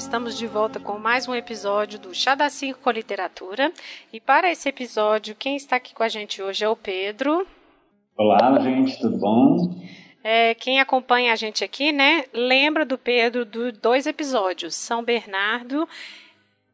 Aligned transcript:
Estamos 0.00 0.38
de 0.38 0.46
volta 0.46 0.80
com 0.80 0.98
mais 0.98 1.28
um 1.28 1.34
episódio 1.34 1.98
do 1.98 2.14
Chá 2.14 2.34
da 2.34 2.48
Cinco 2.48 2.80
com 2.80 2.90
Literatura. 2.90 3.70
E 4.10 4.18
para 4.18 4.50
esse 4.50 4.66
episódio, 4.66 5.36
quem 5.36 5.56
está 5.56 5.76
aqui 5.76 5.94
com 5.94 6.02
a 6.02 6.08
gente 6.08 6.42
hoje 6.42 6.64
é 6.64 6.68
o 6.68 6.74
Pedro. 6.74 7.46
Olá, 8.16 8.58
gente, 8.60 8.98
tudo 8.98 9.18
bom? 9.18 9.78
É, 10.24 10.54
quem 10.54 10.80
acompanha 10.80 11.34
a 11.34 11.36
gente 11.36 11.62
aqui, 11.62 11.92
né, 11.92 12.24
lembra 12.32 12.86
do 12.86 12.96
Pedro 12.96 13.44
dos 13.44 13.76
dois 13.76 14.06
episódios, 14.06 14.74
São 14.74 15.04
Bernardo 15.04 15.86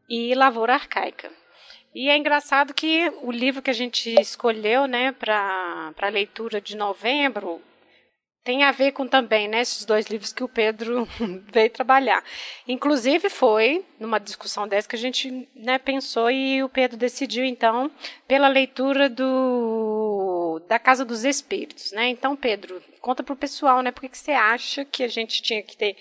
e 0.08 0.32
Lavoura 0.32 0.74
Arcaica. 0.74 1.28
E 1.92 2.08
é 2.08 2.16
engraçado 2.16 2.72
que 2.72 3.12
o 3.22 3.32
livro 3.32 3.60
que 3.60 3.70
a 3.70 3.74
gente 3.74 4.08
escolheu, 4.20 4.86
né, 4.86 5.10
para 5.10 5.92
a 6.00 6.08
leitura 6.08 6.60
de 6.60 6.76
novembro, 6.76 7.60
tem 8.46 8.62
a 8.62 8.70
ver 8.70 8.92
com 8.92 9.08
também, 9.08 9.48
né, 9.48 9.60
esses 9.60 9.84
dois 9.84 10.06
livros 10.06 10.32
que 10.32 10.44
o 10.44 10.48
Pedro 10.48 11.04
veio 11.52 11.68
trabalhar. 11.68 12.22
Inclusive 12.68 13.28
foi 13.28 13.84
numa 13.98 14.20
discussão 14.20 14.68
dessa 14.68 14.88
que 14.88 14.94
a 14.94 14.98
gente, 14.98 15.48
né, 15.52 15.78
pensou 15.78 16.30
e 16.30 16.62
o 16.62 16.68
Pedro 16.68 16.96
decidiu 16.96 17.44
então 17.44 17.90
pela 18.28 18.46
leitura 18.46 19.10
do 19.10 20.62
da 20.68 20.78
Casa 20.78 21.04
dos 21.04 21.24
Espíritos, 21.24 21.90
né? 21.90 22.08
Então, 22.08 22.36
Pedro, 22.36 22.80
conta 23.00 23.22
para 23.22 23.32
o 23.32 23.36
pessoal, 23.36 23.82
né, 23.82 23.90
por 23.90 24.08
que 24.08 24.16
você 24.16 24.30
acha 24.30 24.84
que 24.84 25.02
a 25.02 25.08
gente 25.08 25.42
tinha 25.42 25.62
que 25.62 25.76
ter, 25.76 25.96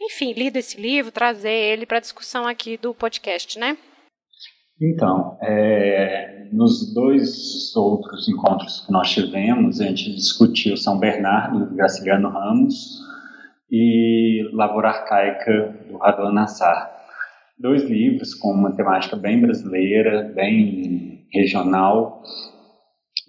enfim, 0.00 0.34
lido 0.34 0.58
esse 0.58 0.78
livro, 0.78 1.10
trazer 1.10 1.50
ele 1.50 1.86
para 1.86 1.96
a 1.96 2.00
discussão 2.00 2.46
aqui 2.46 2.76
do 2.76 2.92
podcast, 2.92 3.58
né? 3.58 3.76
Então, 4.80 5.38
é, 5.40 6.48
nos 6.52 6.92
dois 6.92 7.74
outros 7.74 8.28
encontros 8.28 8.84
que 8.84 8.92
nós 8.92 9.10
tivemos, 9.10 9.80
a 9.80 9.86
gente 9.86 10.14
discutiu 10.14 10.76
São 10.76 10.98
Bernardo, 10.98 11.66
do 11.66 11.74
Graciliano 11.74 12.28
Ramos, 12.28 13.00
e 13.70 14.48
Lavoura 14.52 14.88
Arcaica, 14.88 15.86
do 15.88 15.96
Raduan 15.96 16.32
Nassar. 16.32 16.94
Dois 17.58 17.84
livros 17.84 18.34
com 18.34 18.52
uma 18.52 18.76
temática 18.76 19.16
bem 19.16 19.40
brasileira, 19.40 20.30
bem 20.34 21.26
regional, 21.32 22.22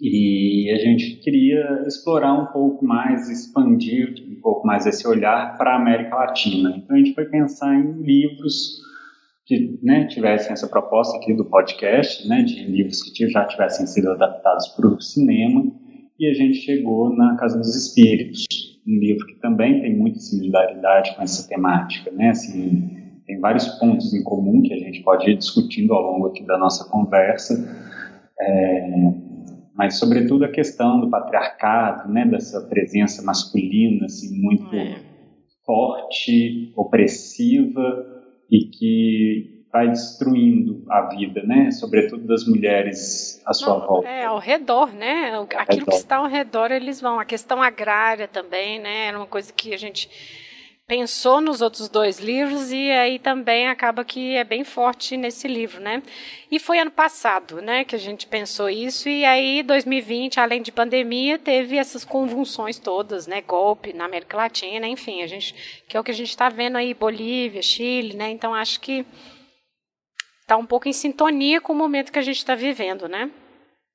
e 0.00 0.70
a 0.70 0.76
gente 0.76 1.16
queria 1.16 1.82
explorar 1.86 2.34
um 2.34 2.46
pouco 2.46 2.84
mais, 2.84 3.28
expandir 3.28 4.14
um 4.30 4.40
pouco 4.40 4.66
mais 4.66 4.86
esse 4.86 5.08
olhar 5.08 5.56
para 5.56 5.72
a 5.72 5.76
América 5.76 6.14
Latina. 6.14 6.74
Então 6.76 6.94
a 6.94 6.98
gente 6.98 7.14
foi 7.14 7.24
pensar 7.24 7.74
em 7.74 8.00
livros 8.02 8.78
que 9.48 9.80
né, 9.82 10.06
tivessem 10.06 10.52
essa 10.52 10.68
proposta 10.68 11.16
aqui 11.16 11.32
do 11.32 11.46
podcast, 11.46 12.28
né, 12.28 12.42
de 12.42 12.64
livros 12.64 13.02
que 13.02 13.26
já 13.30 13.46
tivessem 13.46 13.86
sido 13.86 14.10
adaptados 14.10 14.68
para 14.76 14.86
o 14.86 15.00
cinema, 15.00 15.64
e 16.20 16.28
a 16.28 16.34
gente 16.34 16.58
chegou 16.58 17.16
na 17.16 17.34
Casa 17.36 17.56
dos 17.56 17.74
Espíritos, 17.74 18.44
um 18.86 18.98
livro 18.98 19.26
que 19.26 19.36
também 19.36 19.80
tem 19.80 19.96
muita 19.96 20.18
similaridade 20.18 21.16
com 21.16 21.22
essa 21.22 21.48
temática, 21.48 22.10
né, 22.10 22.28
assim, 22.28 22.90
tem 23.26 23.40
vários 23.40 23.66
pontos 23.78 24.12
em 24.12 24.22
comum 24.22 24.60
que 24.60 24.74
a 24.74 24.78
gente 24.78 25.02
pode 25.02 25.30
ir 25.30 25.38
discutindo 25.38 25.94
ao 25.94 26.02
longo 26.02 26.26
aqui 26.26 26.44
da 26.44 26.58
nossa 26.58 26.86
conversa, 26.90 27.54
é, 28.38 29.14
mas 29.74 29.98
sobretudo 29.98 30.44
a 30.44 30.50
questão 30.50 31.00
do 31.00 31.08
patriarcado, 31.08 32.12
né, 32.12 32.26
dessa 32.26 32.60
presença 32.68 33.22
masculina, 33.22 34.04
assim, 34.04 34.38
muito 34.38 34.76
é. 34.76 35.00
forte, 35.64 36.70
opressiva, 36.76 38.17
e 38.50 38.64
que 38.64 39.58
vai 39.72 39.88
destruindo 39.88 40.84
a 40.88 41.02
vida, 41.02 41.42
né? 41.42 41.70
Sobretudo 41.70 42.26
das 42.26 42.46
mulheres 42.46 43.42
à 43.44 43.52
sua 43.52 43.78
Não, 43.78 43.86
volta. 43.86 44.08
É, 44.08 44.24
ao 44.24 44.38
redor, 44.38 44.92
né? 44.92 45.32
Aquilo 45.56 45.80
redor. 45.80 45.90
que 45.90 45.96
está 45.96 46.16
ao 46.16 46.26
redor, 46.26 46.70
eles 46.70 47.00
vão. 47.00 47.20
A 47.20 47.24
questão 47.24 47.62
agrária 47.62 48.26
também, 48.26 48.80
né? 48.80 49.06
Era 49.08 49.18
uma 49.18 49.26
coisa 49.26 49.52
que 49.52 49.74
a 49.74 49.76
gente 49.76 50.08
pensou 50.88 51.38
nos 51.42 51.60
outros 51.60 51.86
dois 51.90 52.18
livros 52.18 52.72
e 52.72 52.90
aí 52.90 53.18
também 53.18 53.68
acaba 53.68 54.02
que 54.02 54.34
é 54.34 54.42
bem 54.42 54.64
forte 54.64 55.18
nesse 55.18 55.46
livro, 55.46 55.82
né? 55.82 56.02
E 56.50 56.58
foi 56.58 56.78
ano 56.78 56.90
passado, 56.90 57.60
né, 57.60 57.84
que 57.84 57.94
a 57.94 57.98
gente 57.98 58.26
pensou 58.26 58.70
isso 58.70 59.06
e 59.06 59.22
aí 59.22 59.62
2020, 59.62 60.40
além 60.40 60.62
de 60.62 60.72
pandemia, 60.72 61.38
teve 61.38 61.76
essas 61.76 62.06
convulsões 62.06 62.78
todas, 62.78 63.26
né, 63.26 63.42
golpe 63.42 63.92
na 63.92 64.06
América 64.06 64.38
Latina, 64.38 64.88
enfim, 64.88 65.22
a 65.22 65.26
gente 65.26 65.54
que 65.86 65.94
é 65.94 66.00
o 66.00 66.04
que 66.04 66.10
a 66.10 66.14
gente 66.14 66.30
está 66.30 66.48
vendo 66.48 66.76
aí, 66.76 66.94
Bolívia, 66.94 67.60
Chile, 67.60 68.16
né? 68.16 68.30
Então 68.30 68.54
acho 68.54 68.80
que 68.80 69.04
está 70.40 70.56
um 70.56 70.64
pouco 70.64 70.88
em 70.88 70.92
sintonia 70.94 71.60
com 71.60 71.74
o 71.74 71.76
momento 71.76 72.10
que 72.10 72.18
a 72.18 72.22
gente 72.22 72.38
está 72.38 72.54
vivendo, 72.54 73.06
né? 73.06 73.30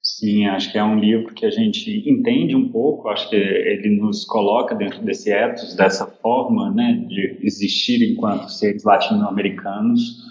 Sim, 0.03 0.45
acho 0.47 0.69
que 0.69 0.77
é 0.77 0.83
um 0.83 0.99
livro 0.99 1.33
que 1.33 1.45
a 1.45 1.49
gente 1.49 2.03
entende 2.05 2.53
um 2.57 2.69
pouco, 2.69 3.07
acho 3.07 3.29
que 3.29 3.37
ele 3.37 4.01
nos 4.01 4.25
coloca 4.25 4.75
dentro 4.75 5.01
desse 5.01 5.31
ethos, 5.31 5.75
dessa 5.75 6.05
forma 6.05 6.71
né, 6.71 7.05
de 7.07 7.39
existir 7.41 8.11
enquanto 8.11 8.49
seres 8.49 8.83
latino-americanos, 8.83 10.21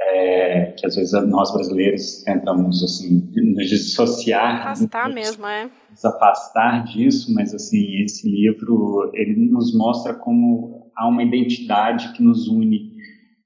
é, 0.00 0.66
que 0.78 0.86
às 0.86 0.94
vezes 0.94 1.12
nós 1.28 1.52
brasileiros 1.52 2.22
tentamos 2.22 2.80
assim, 2.84 3.28
nos 3.34 3.68
dissociar. 3.68 4.68
Afastar 4.68 5.06
nos, 5.06 5.14
mesmo, 5.16 5.46
é. 5.48 5.68
Nos 5.90 6.04
afastar 6.04 6.84
disso, 6.84 7.34
mas 7.34 7.52
assim, 7.52 8.04
esse 8.04 8.30
livro 8.30 9.10
ele 9.14 9.34
nos 9.50 9.76
mostra 9.76 10.14
como 10.14 10.92
há 10.96 11.08
uma 11.08 11.24
identidade 11.24 12.12
que 12.12 12.22
nos 12.22 12.46
une 12.46 12.92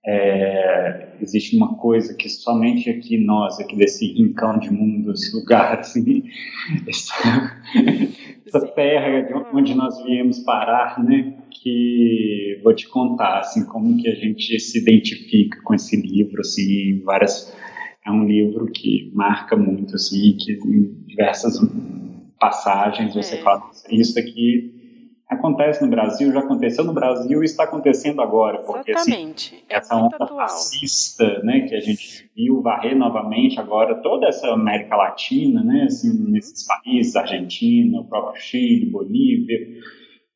é, 0.07 1.06
existe 1.21 1.57
uma 1.57 1.75
coisa 1.77 2.15
que 2.15 2.29
somente 2.29 2.91
aqui 2.91 3.19
nós, 3.19 3.59
aqui 3.61 3.77
desse 3.77 4.07
rincão 4.13 4.59
de 4.59 4.71
mundo, 4.71 5.13
esse 5.13 5.35
lugar, 5.35 5.79
assim, 5.79 6.25
essa, 6.87 7.61
essa 8.47 8.67
terra 8.69 9.23
de 9.23 9.35
onde 9.57 9.75
nós 9.75 10.03
viemos 10.05 10.41
parar, 10.41 11.03
né? 11.03 11.35
Que 11.51 12.61
vou 12.63 12.75
te 12.75 12.89
contar, 12.89 13.41
assim, 13.41 13.65
como 13.67 13.97
que 13.97 14.09
a 14.09 14.15
gente 14.15 14.59
se 14.61 14.79
identifica 14.79 15.61
com 15.63 15.75
esse 15.75 15.97
livro, 15.97 16.41
assim, 16.41 17.01
várias 17.05 17.55
é 18.07 18.11
um 18.11 18.25
livro 18.25 18.67
que 18.67 19.11
marca 19.13 19.57
muito, 19.57 19.97
assim, 19.97 20.37
que 20.39 20.53
em 20.53 20.95
diversas 21.07 21.59
passagens 22.39 23.15
você 23.15 23.35
é. 23.35 23.43
fala 23.43 23.69
isso 23.91 24.17
aqui 24.19 24.76
acontece 25.29 25.85
no 25.85 25.91
Brasil, 25.91 26.33
já 26.33 26.41
aconteceu 26.41 26.85
no 26.85 26.93
Brasil 26.93 27.43
e 27.43 27.45
está 27.45 27.65
acontecendo 27.65 28.23
agora, 28.23 28.59
porque 28.59 28.93
Exatamente. 28.93 29.55
Assim, 29.55 29.65
é 29.69 29.77
essa 29.77 29.97
onda 29.97 30.17
atual. 30.17 30.49
fascista, 30.49 31.43
né, 31.43 31.61
que 31.61 31.75
a 31.75 31.81
gente 31.81 32.31
viu 32.35 32.63
varrer 32.63 32.97
novamente 32.97 33.59
agora 33.59 33.97
toda 34.03 34.29
essa 34.29 34.49
América 34.49 34.97
Latina, 34.97 35.63
né, 35.65 35.85
assim, 35.85 36.31
nesses 36.31 36.65
países, 36.67 37.17
Argentina, 37.17 38.01
o 38.01 38.05
próprio 38.05 38.41
Chile, 38.41 38.87
Bolívia, 38.87 39.59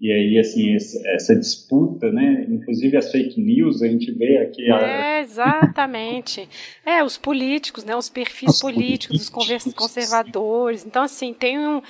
e 0.01 0.11
aí, 0.11 0.39
assim, 0.39 0.75
essa 0.75 1.37
disputa, 1.37 2.10
né? 2.10 2.47
Inclusive 2.48 2.97
as 2.97 3.13
fake 3.13 3.39
news, 3.39 3.83
a 3.83 3.87
gente 3.87 4.10
vê 4.13 4.39
aqui. 4.39 4.71
A... 4.72 4.78
É, 4.78 5.21
exatamente. 5.21 6.48
É, 6.87 7.04
os 7.04 7.19
políticos, 7.19 7.84
né? 7.84 7.95
Os 7.95 8.09
perfis 8.09 8.54
os 8.54 8.60
políticos, 8.63 9.28
políticos, 9.28 9.66
os 9.66 9.75
conservadores. 9.75 10.87
Então, 10.87 11.03
assim, 11.03 11.34
tem 11.34 11.59
um 11.59 11.83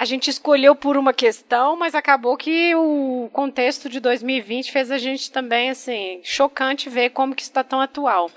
a 0.00 0.06
gente 0.06 0.30
escolheu 0.30 0.74
por 0.74 0.96
uma 0.96 1.12
questão, 1.12 1.76
mas 1.76 1.94
acabou 1.94 2.34
que 2.34 2.74
o 2.74 3.28
contexto 3.34 3.86
de 3.86 4.00
2020 4.00 4.72
fez 4.72 4.90
a 4.90 4.96
gente 4.96 5.30
também, 5.30 5.68
assim, 5.68 6.22
chocante 6.24 6.88
ver 6.88 7.10
como 7.10 7.34
que 7.34 7.42
está 7.42 7.62
tão 7.62 7.82
atual. 7.82 8.30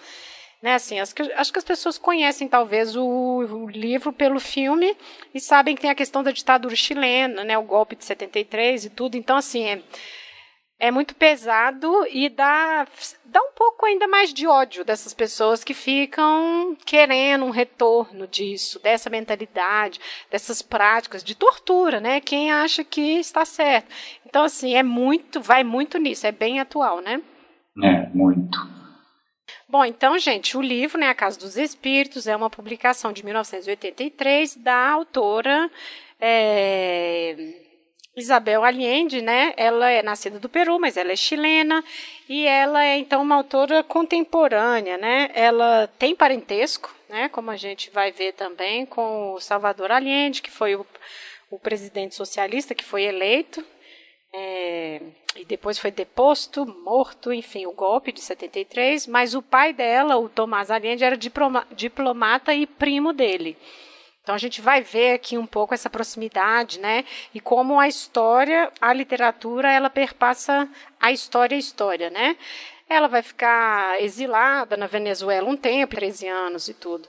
Né, 0.61 0.73
assim, 0.73 0.99
acho 0.99 1.15
que, 1.15 1.21
acho 1.21 1.53
que 1.53 1.59
as 1.59 1.63
pessoas 1.63 1.97
conhecem 1.97 2.49
talvez 2.49 2.97
o, 2.97 3.05
o, 3.05 3.69
livro 3.69 4.11
pelo 4.11 4.41
filme 4.41 4.93
e 5.33 5.39
sabem 5.39 5.73
que 5.73 5.81
tem 5.81 5.89
a 5.89 5.95
questão 5.95 6.21
da 6.21 6.31
ditadura 6.31 6.75
chilena, 6.75 7.45
né, 7.45 7.57
o 7.57 7.63
golpe 7.63 7.95
de 7.95 8.03
73 8.03 8.83
e 8.83 8.89
tudo. 8.89 9.15
Então, 9.15 9.37
assim, 9.37 9.63
é, 9.63 9.81
é 10.83 10.91
muito 10.91 11.15
pesado 11.15 12.05
e 12.11 12.27
dá, 12.27 12.85
dá 13.23 13.39
um 13.41 13.53
pouco 13.55 13.85
ainda 13.85 14.05
mais 14.05 14.33
de 14.33 14.45
ódio 14.45 14.83
dessas 14.83 15.13
pessoas 15.13 15.63
que 15.63 15.73
ficam 15.73 16.75
querendo 16.85 17.45
um 17.45 17.51
retorno 17.51 18.27
disso, 18.27 18.81
dessa 18.83 19.09
mentalidade, 19.09 19.97
dessas 20.29 20.61
práticas 20.61 21.23
de 21.23 21.35
tortura, 21.35 22.01
né? 22.01 22.19
Quem 22.19 22.51
acha 22.51 22.83
que 22.83 23.17
está 23.17 23.45
certo. 23.45 23.87
Então, 24.25 24.43
assim, 24.43 24.75
é 24.75 24.83
muito, 24.83 25.39
vai 25.39 25.63
muito 25.63 25.97
nisso, 25.97 26.27
é 26.27 26.33
bem 26.33 26.59
atual, 26.59 26.99
né? 26.99 27.21
É, 27.81 28.09
muito. 28.09 28.59
Bom, 29.69 29.85
então, 29.85 30.19
gente, 30.19 30.57
o 30.57 30.61
livro, 30.61 30.99
né, 30.99 31.07
A 31.07 31.15
Casa 31.15 31.39
dos 31.39 31.55
Espíritos, 31.55 32.27
é 32.27 32.35
uma 32.35 32.49
publicação 32.49 33.13
de 33.13 33.23
1983 33.23 34.57
da 34.57 34.89
autora. 34.89 35.71
É 36.19 37.62
Isabel 38.15 38.63
Allende, 38.63 39.21
né? 39.21 39.53
Ela 39.57 39.89
é 39.89 40.03
nascida 40.03 40.39
do 40.39 40.47
Peru, 40.47 40.79
mas 40.79 40.97
ela 40.97 41.11
é 41.11 41.15
chilena 41.15 41.83
e 42.29 42.45
ela 42.45 42.85
é 42.85 42.97
então 42.97 43.21
uma 43.21 43.35
autora 43.35 43.83
contemporânea, 43.83 44.97
né? 44.97 45.31
Ela 45.33 45.87
tem 45.97 46.15
parentesco, 46.15 46.93
né? 47.09 47.27
Como 47.29 47.49
a 47.49 47.55
gente 47.55 47.89
vai 47.89 48.11
ver 48.11 48.33
também 48.33 48.85
com 48.85 49.33
o 49.33 49.39
Salvador 49.39 49.91
Allende, 49.91 50.41
que 50.41 50.51
foi 50.51 50.75
o, 50.75 50.85
o 51.49 51.57
presidente 51.57 52.13
socialista 52.13 52.75
que 52.75 52.83
foi 52.83 53.03
eleito 53.03 53.65
é, 54.33 54.99
e 55.35 55.45
depois 55.45 55.77
foi 55.77 55.91
deposto, 55.91 56.65
morto, 56.65 57.31
enfim, 57.31 57.67
o 57.67 57.71
golpe 57.71 58.11
de 58.11 58.19
73. 58.19 59.05
Mas 59.05 59.35
o 59.35 59.41
pai 59.41 59.71
dela, 59.73 60.17
o 60.17 60.27
Tomás 60.27 60.71
Allende, 60.71 61.03
era 61.03 61.15
diploma, 61.15 61.67
diplomata 61.71 62.53
e 62.53 62.65
primo 62.65 63.13
dele. 63.13 63.55
Então 64.23 64.33
a 64.33 64.37
gente 64.37 64.61
vai 64.61 64.81
ver 64.81 65.13
aqui 65.13 65.37
um 65.37 65.45
pouco 65.45 65.73
essa 65.73 65.89
proximidade, 65.89 66.79
né? 66.79 67.03
E 67.33 67.39
como 67.39 67.79
a 67.79 67.87
história, 67.87 68.71
a 68.81 68.93
literatura, 68.93 69.69
ela 69.69 69.89
perpassa 69.89 70.67
a 70.99 71.11
história 71.11 71.55
a 71.55 71.59
história, 71.59 72.09
né? 72.09 72.37
ela 72.89 73.07
vai 73.07 73.21
ficar 73.21 74.01
exilada 74.01 74.77
na 74.77 74.87
Venezuela 74.87 75.49
um 75.49 75.57
tempo, 75.57 75.95
13 75.95 76.27
anos 76.27 76.67
e 76.67 76.73
tudo. 76.73 77.07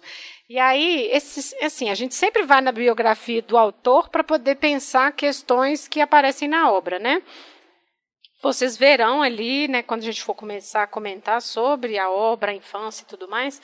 E 0.48 0.58
aí, 0.58 1.08
esses, 1.10 1.54
assim, 1.62 1.90
a 1.90 1.94
gente 1.94 2.14
sempre 2.14 2.42
vai 2.42 2.60
na 2.60 2.72
biografia 2.72 3.42
do 3.42 3.56
autor 3.56 4.08
para 4.08 4.24
poder 4.24 4.56
pensar 4.56 5.12
questões 5.12 5.88
que 5.88 6.00
aparecem 6.00 6.48
na 6.48 6.70
obra, 6.70 6.98
né? 6.98 7.22
Vocês 8.42 8.76
verão 8.76 9.22
ali, 9.22 9.66
né, 9.68 9.82
quando 9.82 10.02
a 10.02 10.04
gente 10.04 10.22
for 10.22 10.34
começar 10.34 10.82
a 10.82 10.86
comentar 10.86 11.40
sobre 11.40 11.98
a 11.98 12.10
obra, 12.10 12.52
a 12.52 12.54
infância 12.54 13.02
e 13.02 13.06
tudo 13.06 13.26
mais, 13.26 13.60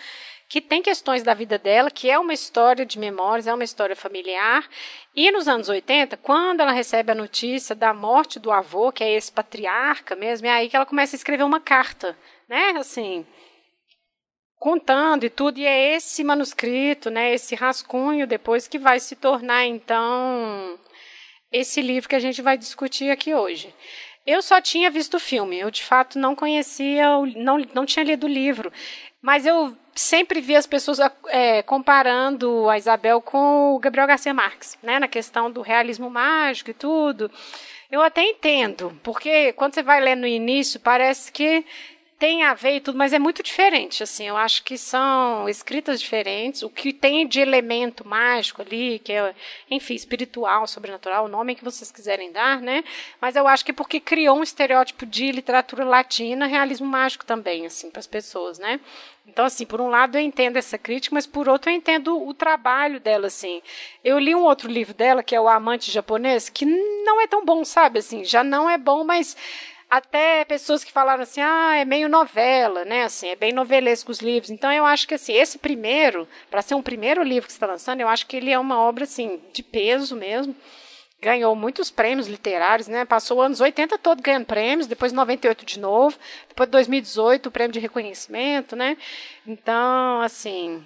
que 0.50 0.60
tem 0.60 0.82
questões 0.82 1.22
da 1.22 1.32
vida 1.32 1.56
dela, 1.56 1.92
que 1.92 2.10
é 2.10 2.18
uma 2.18 2.34
história 2.34 2.84
de 2.84 2.98
memórias, 2.98 3.46
é 3.46 3.54
uma 3.54 3.62
história 3.62 3.94
familiar. 3.94 4.68
E 5.14 5.30
nos 5.30 5.46
anos 5.46 5.68
80, 5.68 6.16
quando 6.16 6.60
ela 6.60 6.72
recebe 6.72 7.12
a 7.12 7.14
notícia 7.14 7.72
da 7.72 7.94
morte 7.94 8.40
do 8.40 8.50
avô, 8.50 8.90
que 8.90 9.04
é 9.04 9.14
esse 9.14 9.30
patriarca 9.30 10.16
mesmo, 10.16 10.48
é 10.48 10.50
aí 10.50 10.68
que 10.68 10.74
ela 10.74 10.84
começa 10.84 11.14
a 11.14 11.18
escrever 11.18 11.44
uma 11.44 11.60
carta, 11.60 12.18
né, 12.48 12.70
assim, 12.76 13.24
contando 14.58 15.22
e 15.22 15.30
tudo, 15.30 15.60
e 15.60 15.64
é 15.64 15.94
esse 15.94 16.24
manuscrito, 16.24 17.10
né, 17.10 17.32
esse 17.32 17.54
rascunho 17.54 18.26
depois 18.26 18.66
que 18.66 18.76
vai 18.76 18.98
se 18.98 19.14
tornar, 19.14 19.66
então, 19.66 20.76
esse 21.52 21.80
livro 21.80 22.08
que 22.08 22.16
a 22.16 22.20
gente 22.20 22.42
vai 22.42 22.58
discutir 22.58 23.12
aqui 23.12 23.32
hoje. 23.32 23.72
Eu 24.26 24.42
só 24.42 24.60
tinha 24.60 24.90
visto 24.90 25.14
o 25.14 25.20
filme, 25.20 25.60
eu 25.60 25.70
de 25.70 25.84
fato 25.84 26.18
não 26.18 26.34
conhecia, 26.34 27.06
não, 27.36 27.58
não 27.72 27.86
tinha 27.86 28.04
lido 28.04 28.24
o 28.24 28.28
livro, 28.28 28.72
mas 29.22 29.46
eu 29.46 29.76
sempre 29.94 30.40
vi 30.40 30.56
as 30.56 30.66
pessoas 30.66 30.98
é, 31.28 31.62
comparando 31.62 32.68
a 32.68 32.78
Isabel 32.78 33.20
com 33.20 33.74
o 33.74 33.78
Gabriel 33.78 34.06
Garcia 34.06 34.34
Marques, 34.34 34.78
né, 34.82 34.98
na 34.98 35.08
questão 35.08 35.50
do 35.50 35.62
realismo 35.62 36.10
mágico 36.10 36.70
e 36.70 36.74
tudo. 36.74 37.30
Eu 37.90 38.00
até 38.02 38.22
entendo, 38.22 38.98
porque 39.02 39.52
quando 39.54 39.74
você 39.74 39.82
vai 39.82 40.00
ler 40.00 40.16
no 40.16 40.26
início, 40.26 40.78
parece 40.78 41.32
que 41.32 41.64
tem 42.20 42.42
a 42.42 42.52
ver 42.52 42.76
e 42.76 42.80
tudo, 42.80 42.98
mas 42.98 43.14
é 43.14 43.18
muito 43.18 43.42
diferente, 43.42 44.02
assim, 44.02 44.28
eu 44.28 44.36
acho 44.36 44.62
que 44.62 44.76
são 44.76 45.48
escritas 45.48 45.98
diferentes, 45.98 46.62
o 46.62 46.68
que 46.68 46.92
tem 46.92 47.26
de 47.26 47.40
elemento 47.40 48.06
mágico 48.06 48.60
ali, 48.60 48.98
que 48.98 49.10
é, 49.10 49.34
enfim, 49.70 49.94
espiritual, 49.94 50.66
sobrenatural, 50.66 51.24
o 51.24 51.28
nome 51.28 51.54
que 51.54 51.64
vocês 51.64 51.90
quiserem 51.90 52.30
dar, 52.30 52.60
né, 52.60 52.84
mas 53.22 53.36
eu 53.36 53.48
acho 53.48 53.64
que 53.64 53.72
porque 53.72 53.98
criou 53.98 54.38
um 54.38 54.42
estereótipo 54.42 55.06
de 55.06 55.32
literatura 55.32 55.82
latina, 55.82 56.46
realismo 56.46 56.86
mágico 56.86 57.24
também, 57.24 57.64
assim, 57.64 57.90
para 57.90 58.00
as 58.00 58.06
pessoas, 58.06 58.58
né, 58.58 58.78
então, 59.30 59.44
assim, 59.44 59.64
por 59.64 59.80
um 59.80 59.88
lado 59.88 60.18
eu 60.18 60.20
entendo 60.20 60.56
essa 60.56 60.76
crítica, 60.76 61.14
mas 61.14 61.26
por 61.26 61.48
outro 61.48 61.70
eu 61.70 61.74
entendo 61.74 62.20
o 62.20 62.34
trabalho 62.34 62.98
dela, 62.98 63.28
assim. 63.28 63.62
Eu 64.02 64.18
li 64.18 64.34
um 64.34 64.42
outro 64.42 64.68
livro 64.68 64.92
dela, 64.92 65.22
que 65.22 65.34
é 65.34 65.40
O 65.40 65.48
Amante 65.48 65.90
Japonês, 65.90 66.48
que 66.48 66.66
não 66.66 67.20
é 67.20 67.26
tão 67.26 67.44
bom, 67.44 67.64
sabe, 67.64 68.00
assim, 68.00 68.24
já 68.24 68.42
não 68.42 68.68
é 68.68 68.76
bom, 68.76 69.04
mas 69.04 69.36
até 69.88 70.44
pessoas 70.44 70.84
que 70.84 70.92
falaram 70.92 71.22
assim, 71.22 71.40
ah, 71.40 71.76
é 71.76 71.84
meio 71.84 72.08
novela, 72.08 72.84
né? 72.84 73.04
Assim, 73.04 73.28
é 73.28 73.36
bem 73.36 73.52
novelesco 73.52 74.12
os 74.12 74.20
livros. 74.20 74.50
Então 74.50 74.72
eu 74.72 74.84
acho 74.84 75.06
que 75.06 75.14
assim, 75.14 75.32
esse 75.32 75.58
primeiro, 75.58 76.28
para 76.50 76.62
ser 76.62 76.74
um 76.74 76.82
primeiro 76.82 77.22
livro 77.22 77.46
que 77.46 77.52
está 77.52 77.66
lançando, 77.66 78.00
eu 78.00 78.08
acho 78.08 78.26
que 78.26 78.36
ele 78.36 78.50
é 78.50 78.58
uma 78.58 78.78
obra 78.78 79.04
assim 79.04 79.40
de 79.52 79.62
peso 79.62 80.14
mesmo. 80.14 80.54
Ganhou 81.22 81.54
muitos 81.54 81.90
prêmios 81.90 82.26
literários, 82.26 82.88
né? 82.88 83.04
Passou 83.04 83.42
anos 83.42 83.60
80 83.60 83.98
todo 83.98 84.22
ganhando 84.22 84.46
prêmios, 84.46 84.86
depois 84.86 85.12
98 85.12 85.66
de 85.66 85.78
novo, 85.78 86.18
depois 86.48 86.68
2018 86.70 87.46
o 87.46 87.50
prêmio 87.50 87.72
de 87.72 87.78
reconhecimento, 87.78 88.74
né? 88.74 88.96
Então, 89.46 90.22
assim, 90.22 90.84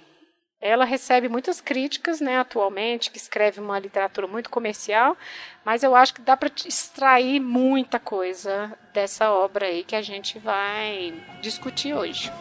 ela 0.59 0.83
recebe 0.83 1.29
muitas 1.29 1.61
críticas, 1.61 2.19
né, 2.19 2.39
atualmente, 2.39 3.11
que 3.11 3.17
escreve 3.17 3.59
uma 3.59 3.77
literatura 3.77 4.25
muito 4.25 4.49
comercial, 4.49 5.15
mas 5.63 5.83
eu 5.83 5.95
acho 5.95 6.15
que 6.15 6.21
dá 6.21 6.35
para 6.35 6.51
extrair 6.65 7.39
muita 7.39 7.99
coisa 7.99 8.75
dessa 8.91 9.31
obra 9.31 9.67
aí 9.67 9.83
que 9.83 9.95
a 9.95 10.01
gente 10.01 10.39
vai 10.39 11.13
discutir 11.41 11.93
hoje. 11.93 12.31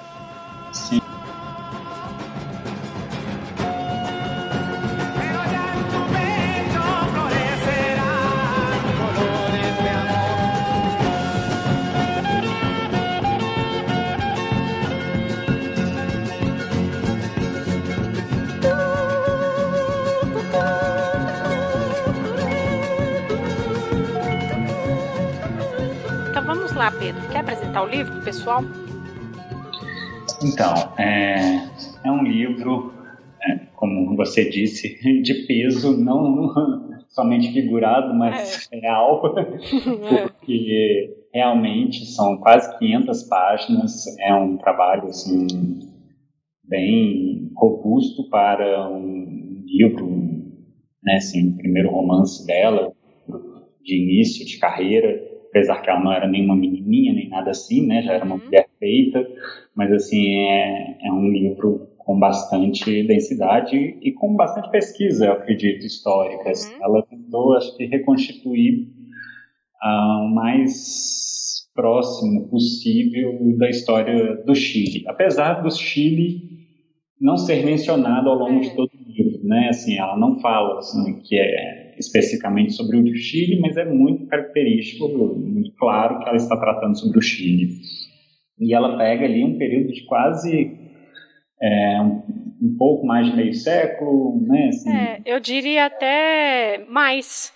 Sim. 0.73 1.01
Lá, 26.77 26.91
Pedro. 26.91 27.21
Quer 27.31 27.39
apresentar 27.39 27.83
o 27.83 27.89
livro 27.89 28.13
pro 28.13 28.25
pessoal? 28.25 28.63
Então, 30.43 30.75
é, 30.99 31.69
é 32.05 32.11
um 32.11 32.23
livro, 32.23 32.93
é, 33.43 33.67
como 33.75 34.17
você 34.17 34.49
disse, 34.49 34.99
de 35.23 35.47
peso, 35.47 35.97
não 35.97 36.53
somente 37.09 37.53
figurado, 37.53 38.13
mas 38.15 38.69
é. 38.71 38.77
real, 38.81 39.23
porque 40.39 41.15
realmente 41.33 42.05
são 42.07 42.37
quase 42.39 42.77
500 42.79 43.23
páginas, 43.25 44.19
é 44.19 44.35
um 44.35 44.57
trabalho 44.57 45.07
assim, 45.07 45.47
bem 46.65 47.51
robusto 47.57 48.29
para 48.29 48.89
um 48.91 49.63
livro, 49.65 50.07
né, 51.03 51.17
assim, 51.17 51.57
primeiro 51.57 51.91
romance 51.91 52.47
dela, 52.47 52.93
de 53.83 54.03
início 54.03 54.47
de 54.47 54.59
carreira, 54.59 55.34
apesar 55.55 55.81
que 55.81 55.89
ela 55.89 56.03
não 56.03 56.13
era 56.13 56.27
nenhuma 56.27 56.57
menininha, 56.57 57.13
nem 57.13 57.29
nada 57.29 57.53
assim, 57.53 57.87
né, 57.87 58.03
já 58.03 58.15
era 58.15 58.25
uma 58.25 58.35
uhum. 58.35 58.45
mulher 58.45 58.69
feita, 58.81 59.25
mas 59.73 59.93
assim, 59.93 60.35
é, 60.35 60.99
é 61.07 61.13
um 61.13 61.31
livro 61.31 61.89
com 61.97 62.19
bastante 62.19 63.07
densidade 63.07 63.77
e 64.03 64.13
com 64.13 64.35
bastante 64.35 64.69
pesquisa, 64.71 65.27
eu 65.27 65.33
acredito, 65.33 65.87
histórica. 65.87 66.49
Uhum. 66.49 66.83
Ela 66.83 67.03
tentou, 67.03 67.57
acho 67.57 67.77
que, 67.77 67.87
reconstituir 67.87 68.89
uh, 69.83 70.25
o 70.25 70.35
mais 70.35 71.71
próximo 71.73 72.49
possível 72.49 73.57
da 73.57 73.71
história 73.71 74.35
do 74.45 74.55
Chile, 74.57 75.05
apesar 75.07 75.63
do 75.63 75.71
Chile 75.71 76.43
não 77.21 77.37
ser 77.37 77.65
mencionado 77.65 78.29
ao 78.29 78.37
longo 78.37 78.61
de 78.61 78.71
uhum. 78.71 78.75
todo 78.77 78.91
o 78.93 79.11
livro, 79.11 79.41
né? 79.45 79.69
Assim, 79.69 79.97
ela 79.97 80.17
não 80.19 80.41
fala 80.41 80.79
assim, 80.79 81.21
que 81.21 81.39
é 81.39 81.84
especificamente 81.99 82.73
sobre 82.73 82.97
o 82.99 83.15
Chile, 83.15 83.61
mas 83.61 83.77
é 83.77 83.85
muito 83.85 84.27
característico, 84.27 85.09
muito 85.09 85.73
claro 85.77 86.21
que 86.21 86.29
ela 86.29 86.37
está 86.37 86.57
tratando 86.57 86.99
sobre 86.99 87.19
o 87.19 87.23
Chile. 87.23 87.69
E 88.59 88.75
ela 88.75 88.97
pega 88.97 89.25
ali 89.25 89.45
um 89.45 89.59
período 89.59 89.93
de 89.93 90.05
quase 90.05 90.77
é, 91.61 92.01
um, 92.01 92.77
pouco 92.79 93.07
mais 93.07 93.27
de 93.27 93.37
meio 93.37 93.55
século, 93.55 94.41
né? 94.47 94.69
Assim. 94.69 94.93
É, 94.93 95.21
eu 95.25 95.41
diria 95.41 95.87
até 95.87 96.85
mais 96.89 97.53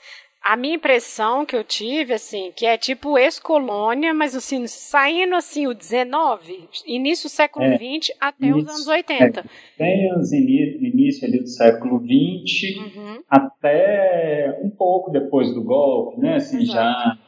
a 0.48 0.56
minha 0.56 0.76
impressão 0.76 1.44
que 1.44 1.54
eu 1.54 1.62
tive, 1.62 2.14
assim, 2.14 2.52
que 2.56 2.64
é 2.64 2.78
tipo 2.78 3.18
ex-colônia, 3.18 4.14
mas 4.14 4.34
assim, 4.34 4.66
saindo 4.66 5.34
assim 5.34 5.66
o 5.66 5.74
19, 5.74 6.68
início 6.86 7.28
do 7.28 7.32
século 7.32 7.66
é, 7.66 7.76
20 7.76 8.14
até 8.18 8.46
início, 8.46 8.62
os 8.62 8.68
anos 8.68 8.88
80. 8.88 9.44
Tem 9.76 10.14
os 10.14 10.32
início, 10.32 10.80
início 10.98 11.26
ali 11.26 11.40
do 11.40 11.48
século 11.48 11.98
20 11.98 12.78
uhum. 12.78 13.22
até 13.28 14.60
um 14.62 14.70
pouco 14.70 15.10
depois 15.10 15.54
do 15.54 15.62
golpe, 15.62 16.20
né? 16.20 16.36
Assim, 16.36 16.62
Exato. 16.62 16.72
já 16.72 17.18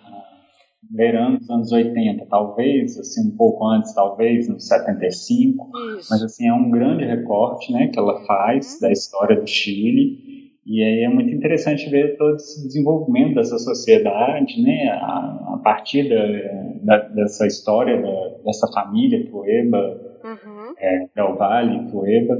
beirando 0.91 1.39
os 1.39 1.49
anos 1.49 1.71
80, 1.71 2.27
talvez, 2.27 2.99
assim, 2.99 3.29
um 3.29 3.37
pouco 3.37 3.65
antes, 3.69 3.95
talvez, 3.95 4.49
nos 4.49 4.67
75. 4.67 5.71
Isso. 5.99 6.09
Mas 6.11 6.23
assim, 6.23 6.49
é 6.49 6.53
um 6.53 6.69
grande 6.69 7.05
recorte, 7.05 7.73
né, 7.73 7.87
que 7.87 7.99
ela 7.99 8.25
faz 8.27 8.75
uhum. 8.75 8.81
da 8.81 8.93
história 8.93 9.41
do 9.41 9.47
Chile 9.47 10.31
e 10.67 10.85
aí 10.85 11.03
é 11.03 11.09
muito 11.09 11.35
interessante 11.35 11.89
ver 11.91 12.17
todo 12.17 12.37
esse 12.37 12.63
desenvolvimento 12.65 13.35
dessa 13.35 13.59
sociedade, 13.59 14.63
né, 14.63 14.89
a, 14.91 15.55
a 15.55 15.61
partir 15.65 16.09
da, 16.09 16.99
da, 16.99 17.09
dessa 17.09 17.47
história, 17.47 18.01
da, 18.01 18.37
dessa 18.45 18.71
família 18.73 19.29
Tueba, 19.29 20.01
uhum. 20.23 20.75
é, 20.79 21.09
Del 21.15 21.35
Valle, 21.37 21.91
Tueba, 21.91 22.39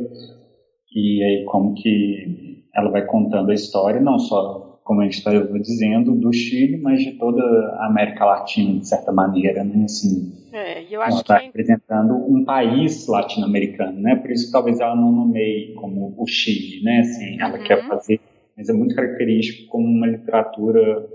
e 0.93 1.23
aí 1.23 1.45
como 1.47 1.75
que 1.75 2.65
ela 2.75 2.91
vai 2.91 3.05
contando 3.07 3.51
a 3.51 3.55
história, 3.55 4.01
não 4.01 4.19
só, 4.19 4.81
como 4.85 5.01
a 5.01 5.05
gente 5.05 5.19
está 5.19 5.31
dizendo, 5.33 6.15
do 6.15 6.33
Chile, 6.33 6.77
mas 6.79 7.01
de 7.01 7.13
toda 7.13 7.43
a 7.79 7.87
América 7.87 8.25
Latina, 8.25 8.79
de 8.79 8.89
certa 8.89 9.13
maneira, 9.13 9.65
né, 9.65 9.85
assim, 9.85 10.41
é, 10.53 10.83
eu 10.91 11.01
acho 11.01 11.13
ela 11.13 11.21
está 11.21 11.39
que... 11.39 11.47
representando 11.47 12.15
um 12.15 12.45
país 12.45 13.07
latino-americano, 13.07 14.01
né? 14.01 14.17
Por 14.17 14.31
isso 14.31 14.47
que 14.47 14.53
talvez 14.53 14.81
ela 14.81 14.97
não 14.97 15.13
nomeie 15.13 15.75
como 15.75 16.15
o 16.19 16.27
Chile, 16.27 16.83
né? 16.83 17.01
Assim, 17.01 17.41
ela 17.41 17.57
uhum. 17.57 17.65
quer 17.65 17.87
fazer, 17.87 18.21
mas 18.57 18.69
é 18.69 18.73
muito 18.73 18.95
característico 18.95 19.69
como 19.69 19.87
uma 19.87 20.09
literatura 20.09 21.09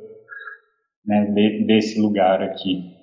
né, 1.05 1.25
desse 1.65 1.99
lugar 1.99 2.41
aqui. 2.41 2.94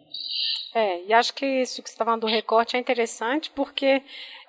É, 0.75 1.05
e 1.05 1.13
acho 1.13 1.35
que 1.35 1.45
isso 1.45 1.83
que 1.83 1.89
você 1.89 1.95
está 1.95 2.05
falando 2.05 2.23
do 2.23 2.27
recorte 2.27 2.77
é 2.77 2.81
interessante 2.81 3.51
porque 3.51 4.03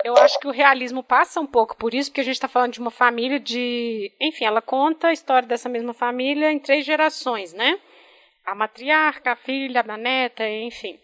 eu 0.04 0.16
acho 0.18 0.40
que 0.40 0.48
o 0.48 0.52
realismo 0.52 1.04
passa 1.04 1.40
um 1.40 1.46
pouco 1.46 1.76
por 1.76 1.94
isso, 1.94 2.10
porque 2.10 2.22
a 2.22 2.26
gente 2.26 2.36
está 2.36 2.48
falando 2.48 2.74
de 2.74 2.80
uma 2.80 2.92
família 2.92 3.40
de. 3.40 4.12
Enfim, 4.22 4.46
ela 4.46 4.62
conta 4.62 5.08
a 5.08 5.14
história 5.14 5.48
dessa 5.48 5.68
mesma 5.68 5.94
família 5.94 6.52
em 6.52 6.60
três 6.60 6.86
gerações, 6.86 7.54
né? 7.54 7.80
A 8.46 8.56
matriarca, 8.56 9.32
a 9.32 9.36
filha, 9.36 9.84
a 9.86 9.98
neta, 9.98 10.48
enfim. 10.50 11.00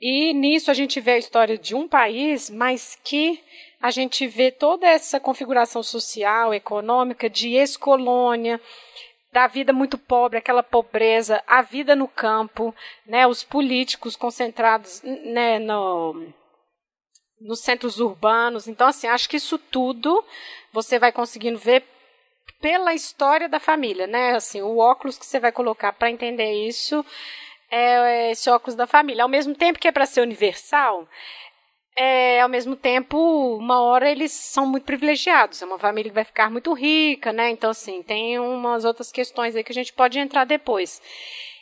E 0.00 0.34
nisso 0.34 0.70
a 0.70 0.74
gente 0.74 1.00
vê 1.00 1.12
a 1.12 1.18
história 1.18 1.56
de 1.56 1.74
um 1.74 1.88
país, 1.88 2.50
mas 2.50 2.98
que 3.02 3.40
a 3.80 3.90
gente 3.90 4.26
vê 4.26 4.50
toda 4.50 4.86
essa 4.86 5.20
configuração 5.20 5.82
social, 5.82 6.52
econômica 6.52 7.28
de 7.28 7.54
ex-colônia, 7.54 8.60
da 9.34 9.48
vida 9.48 9.72
muito 9.72 9.98
pobre, 9.98 10.38
aquela 10.38 10.62
pobreza, 10.62 11.42
a 11.44 11.60
vida 11.60 11.96
no 11.96 12.06
campo, 12.06 12.72
né, 13.04 13.26
os 13.26 13.42
políticos 13.42 14.14
concentrados 14.14 15.02
né, 15.02 15.58
no, 15.58 16.32
nos 17.40 17.60
centros 17.60 17.98
urbanos. 17.98 18.68
Então, 18.68 18.86
assim, 18.86 19.08
acho 19.08 19.28
que 19.28 19.38
isso 19.38 19.58
tudo 19.58 20.24
você 20.72 21.00
vai 21.00 21.10
conseguindo 21.10 21.58
ver 21.58 21.84
pela 22.60 22.94
história 22.94 23.48
da 23.48 23.58
família, 23.58 24.06
né? 24.06 24.36
Assim, 24.36 24.62
o 24.62 24.78
óculos 24.78 25.18
que 25.18 25.26
você 25.26 25.40
vai 25.40 25.50
colocar 25.50 25.92
para 25.92 26.12
entender 26.12 26.52
isso 26.68 27.04
é 27.68 28.30
esse 28.30 28.48
óculos 28.48 28.76
da 28.76 28.86
família. 28.86 29.24
Ao 29.24 29.28
mesmo 29.28 29.52
tempo 29.52 29.80
que 29.80 29.88
é 29.88 29.92
para 29.92 30.06
ser 30.06 30.20
universal, 30.20 31.08
é, 31.96 32.40
ao 32.40 32.48
mesmo 32.48 32.74
tempo, 32.74 33.16
uma 33.56 33.80
hora 33.82 34.10
eles 34.10 34.32
são 34.32 34.66
muito 34.66 34.84
privilegiados. 34.84 35.62
É 35.62 35.64
uma 35.66 35.78
família 35.78 36.10
que 36.10 36.14
vai 36.14 36.24
ficar 36.24 36.50
muito 36.50 36.72
rica, 36.72 37.32
né? 37.32 37.50
Então, 37.50 37.70
assim, 37.70 38.02
tem 38.02 38.38
umas 38.38 38.84
outras 38.84 39.12
questões 39.12 39.54
aí 39.54 39.62
que 39.62 39.72
a 39.72 39.74
gente 39.74 39.92
pode 39.92 40.18
entrar 40.18 40.44
depois. 40.44 41.00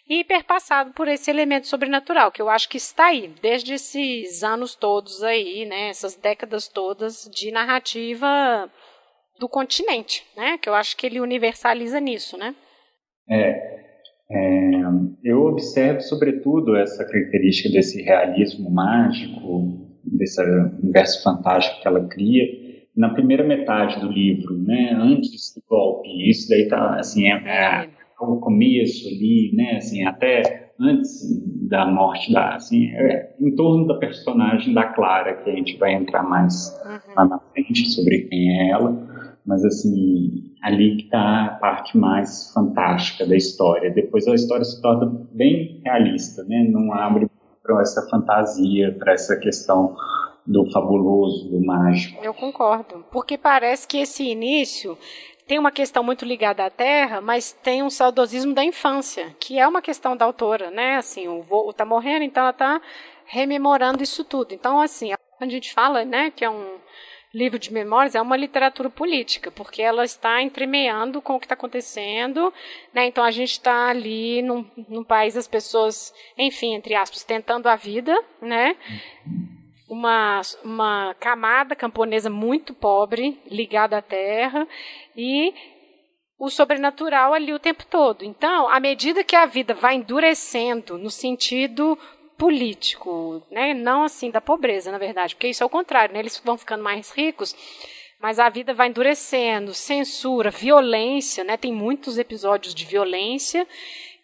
E 0.08 0.24
perpassado 0.24 0.92
por 0.92 1.06
esse 1.06 1.30
elemento 1.30 1.66
sobrenatural, 1.66 2.32
que 2.32 2.42
eu 2.42 2.48
acho 2.48 2.68
que 2.68 2.76
está 2.76 3.06
aí, 3.06 3.32
desde 3.40 3.74
esses 3.74 4.42
anos 4.42 4.74
todos 4.74 5.22
aí, 5.22 5.64
né? 5.66 5.88
Essas 5.88 6.16
décadas 6.16 6.66
todas 6.66 7.28
de 7.30 7.50
narrativa 7.50 8.70
do 9.38 9.48
continente, 9.48 10.26
né? 10.36 10.58
Que 10.58 10.68
eu 10.68 10.74
acho 10.74 10.96
que 10.96 11.06
ele 11.06 11.20
universaliza 11.20 12.00
nisso, 12.00 12.38
né? 12.38 12.54
É, 13.28 13.82
é, 14.30 14.80
eu 15.22 15.42
observo, 15.42 16.00
sobretudo, 16.00 16.76
essa 16.76 17.04
característica 17.04 17.70
desse 17.70 18.02
realismo 18.02 18.70
mágico, 18.70 19.91
desse 20.16 20.42
universo 20.82 21.22
fantástico 21.22 21.80
que 21.80 21.88
ela 21.88 22.04
cria, 22.06 22.44
na 22.96 23.10
primeira 23.10 23.42
metade 23.42 24.00
do 24.00 24.10
livro, 24.10 24.56
né, 24.58 24.92
antes 24.94 25.54
do 25.54 25.62
golpe. 25.68 26.08
Isso 26.28 26.48
daí 26.48 26.68
tá, 26.68 26.98
assim, 26.98 27.26
é, 27.26 27.32
é 27.34 27.88
o 28.20 28.36
começo 28.36 29.08
ali, 29.08 29.52
né, 29.54 29.76
assim, 29.76 30.04
até 30.04 30.72
antes 30.78 31.42
da 31.68 31.86
morte 31.86 32.32
da, 32.32 32.54
assim, 32.54 32.90
é, 32.92 33.34
em 33.40 33.54
torno 33.54 33.86
da 33.86 33.94
personagem 33.94 34.74
da 34.74 34.84
Clara, 34.84 35.34
que 35.34 35.50
a 35.50 35.54
gente 35.54 35.76
vai 35.78 35.94
entrar 35.94 36.22
mais 36.22 36.70
uhum. 36.84 37.14
lá 37.16 37.24
na 37.24 37.38
frente 37.38 37.88
sobre 37.88 38.22
quem 38.28 38.50
é 38.50 38.70
ela 38.70 39.12
mas 39.44 39.64
assim, 39.64 40.54
ali 40.62 40.96
que 40.96 41.04
está 41.04 41.46
a 41.46 41.48
parte 41.56 41.96
mais 41.96 42.52
fantástica 42.52 43.26
da 43.26 43.36
história. 43.36 43.90
Depois 43.90 44.26
a 44.28 44.34
história 44.34 44.64
se 44.64 44.80
torna 44.80 45.26
bem 45.32 45.80
realista, 45.84 46.44
né? 46.44 46.68
Não 46.70 46.92
abre 46.92 47.28
para 47.62 47.80
essa 47.80 48.08
fantasia, 48.08 48.94
para 48.98 49.12
essa 49.12 49.36
questão 49.36 49.96
do 50.46 50.68
fabuloso, 50.72 51.48
do 51.48 51.64
mágico. 51.64 52.22
Eu 52.24 52.34
concordo, 52.34 53.04
porque 53.10 53.38
parece 53.38 53.86
que 53.86 53.98
esse 53.98 54.24
início 54.24 54.98
tem 55.46 55.58
uma 55.58 55.70
questão 55.70 56.02
muito 56.02 56.24
ligada 56.24 56.64
à 56.64 56.70
terra, 56.70 57.20
mas 57.20 57.52
tem 57.52 57.82
um 57.82 57.90
saudosismo 57.90 58.54
da 58.54 58.64
infância, 58.64 59.34
que 59.38 59.58
é 59.58 59.66
uma 59.66 59.82
questão 59.82 60.16
da 60.16 60.24
autora, 60.24 60.70
né? 60.70 60.96
Assim, 60.96 61.28
o 61.28 61.42
vô 61.42 61.70
está 61.70 61.84
morrendo, 61.84 62.24
então 62.24 62.42
ela 62.42 62.50
está 62.50 62.80
rememorando 63.26 64.02
isso 64.02 64.24
tudo. 64.24 64.54
Então, 64.54 64.80
assim, 64.80 65.12
a 65.12 65.46
gente 65.46 65.72
fala, 65.72 66.04
né, 66.04 66.30
que 66.30 66.44
é 66.44 66.50
um 66.50 66.78
livro 67.34 67.58
de 67.58 67.72
memórias 67.72 68.14
é 68.14 68.20
uma 68.20 68.36
literatura 68.36 68.90
política, 68.90 69.50
porque 69.50 69.80
ela 69.80 70.04
está 70.04 70.42
entremeando 70.42 71.22
com 71.22 71.34
o 71.34 71.40
que 71.40 71.46
está 71.46 71.54
acontecendo, 71.54 72.52
né? 72.92 73.06
Então 73.06 73.24
a 73.24 73.30
gente 73.30 73.52
está 73.52 73.88
ali 73.88 74.42
num, 74.42 74.64
num 74.88 75.04
país 75.04 75.36
as 75.36 75.48
pessoas, 75.48 76.12
enfim, 76.36 76.74
entre 76.74 76.94
aspas, 76.94 77.24
tentando 77.24 77.68
a 77.68 77.76
vida, 77.76 78.16
né? 78.40 78.76
Uma, 79.88 80.40
uma 80.64 81.14
camada 81.20 81.74
camponesa 81.76 82.30
muito 82.30 82.74
pobre, 82.74 83.40
ligada 83.46 83.98
à 83.98 84.02
terra, 84.02 84.66
e 85.16 85.54
o 86.38 86.50
sobrenatural 86.50 87.32
ali 87.32 87.52
o 87.52 87.58
tempo 87.58 87.84
todo. 87.86 88.24
Então, 88.24 88.68
à 88.68 88.80
medida 88.80 89.22
que 89.22 89.36
a 89.36 89.46
vida 89.46 89.74
vai 89.74 89.94
endurecendo 89.94 90.98
no 90.98 91.10
sentido 91.10 91.96
político, 92.36 93.42
né? 93.50 93.74
Não 93.74 94.04
assim 94.04 94.30
da 94.30 94.40
pobreza, 94.40 94.90
na 94.90 94.98
verdade, 94.98 95.34
porque 95.34 95.48
isso 95.48 95.62
é 95.62 95.66
o 95.66 95.70
contrário, 95.70 96.12
né? 96.12 96.20
Eles 96.20 96.40
vão 96.44 96.56
ficando 96.56 96.82
mais 96.82 97.10
ricos, 97.12 97.54
mas 98.20 98.38
a 98.38 98.48
vida 98.48 98.72
vai 98.72 98.88
endurecendo, 98.88 99.74
censura, 99.74 100.50
violência, 100.50 101.44
né? 101.44 101.56
Tem 101.56 101.72
muitos 101.72 102.18
episódios 102.18 102.74
de 102.74 102.84
violência. 102.84 103.66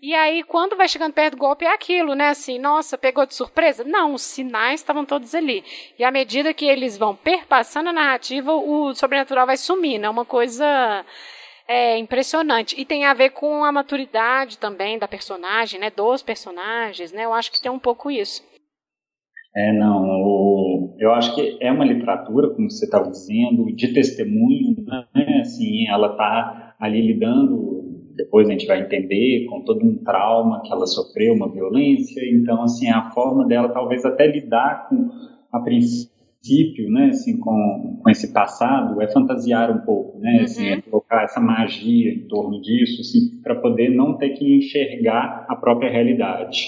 E 0.01 0.15
aí, 0.15 0.45
quando 0.45 0.77
vai 0.77 0.87
chegando 0.87 1.13
perto 1.13 1.33
do 1.33 1.39
golpe, 1.39 1.65
é 1.65 1.73
aquilo, 1.73 2.15
né? 2.15 2.29
Assim, 2.29 2.57
nossa, 2.57 2.97
pegou 2.97 3.27
de 3.27 3.35
surpresa? 3.35 3.83
Não, 3.83 4.15
os 4.15 4.23
sinais 4.23 4.81
estavam 4.81 5.05
todos 5.05 5.35
ali. 5.35 5.65
E 5.99 6.05
à 6.05 6.11
medida 6.13 6.55
que 6.55 6.65
eles 6.65 6.97
vão 6.97 7.17
perpassando 7.17 7.89
a 7.89 7.93
narrativa, 7.93 8.53
o 8.53 8.95
sobrenatural 8.95 9.47
vai 9.47 9.57
sumindo. 9.57 10.07
É 10.07 10.09
uma 10.09 10.25
coisa 10.25 11.05
é 11.69 11.99
impressionante. 11.99 12.81
E 12.81 12.85
tem 12.85 13.05
a 13.05 13.13
ver 13.13 13.31
com 13.31 13.63
a 13.63 13.71
maturidade 13.71 14.57
também 14.57 14.99
da 14.99 15.07
personagem, 15.07 15.79
né? 15.79 15.91
Dos 15.91 16.23
personagens, 16.23 17.13
né? 17.13 17.27
Eu 17.27 17.35
acho 17.35 17.53
que 17.53 17.61
tem 17.61 17.71
um 17.71 17.79
pouco 17.79 18.11
isso. 18.11 18.43
É, 19.55 19.73
não. 19.73 20.03
O, 20.23 20.97
eu 20.99 21.13
acho 21.13 21.35
que 21.35 21.59
é 21.61 21.71
uma 21.71 21.85
literatura, 21.85 22.49
como 22.51 22.71
você 22.71 22.87
estava 22.87 23.11
dizendo, 23.11 23.67
de 23.75 23.93
testemunho, 23.93 24.77
né? 25.15 25.41
Assim, 25.41 25.87
ela 25.89 26.13
está 26.13 26.75
ali 26.81 27.07
lidando, 27.07 27.85
depois 28.17 28.49
a 28.49 28.53
gente 28.53 28.67
vai 28.67 28.81
entender, 28.81 29.47
com 29.47 29.63
todo 29.63 29.85
um 29.85 30.03
trauma 30.03 30.63
que 30.63 30.73
ela 30.73 30.87
sofreu, 30.87 31.35
uma 31.35 31.53
violência. 31.53 32.23
Então, 32.33 32.63
assim, 32.63 32.89
a 32.89 33.11
forma 33.11 33.47
dela 33.47 33.69
talvez 33.69 34.05
até 34.05 34.27
lidar 34.27 34.89
com, 34.89 35.11
a 35.53 35.61
princípio, 35.61 36.18
princípio, 36.39 36.91
né, 36.91 37.09
assim, 37.11 37.39
com, 37.39 38.01
com 38.03 38.11
esse 38.11 38.33
passado, 38.33 39.01
é 39.03 39.11
fantasiar 39.13 39.71
um 39.71 39.85
pouco, 39.85 40.19
né, 40.19 40.41
assim, 40.43 40.69
uhum. 40.69 40.79
é 40.79 40.83
colocar 40.83 41.23
essa 41.25 41.41
magia 41.41 42.13
em 42.13 42.27
torno 42.29 42.61
disso, 42.61 43.01
assim, 43.01 43.41
para 43.43 43.57
poder 43.57 43.91
não 43.91 44.17
ter 44.17 44.31
que 44.31 44.57
enxergar 44.57 45.47
a 45.49 45.57
própria 45.57 45.91
realidade. 45.91 46.67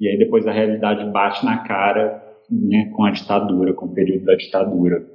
E 0.00 0.08
aí 0.08 0.18
depois 0.18 0.46
a 0.46 0.52
realidade 0.52 1.08
bate 1.12 1.44
na 1.44 1.66
cara, 1.66 2.22
né, 2.50 2.90
com 2.94 3.04
a 3.04 3.10
ditadura, 3.10 3.74
com 3.74 3.86
o 3.86 3.94
período 3.94 4.24
da 4.24 4.34
ditadura. 4.34 5.06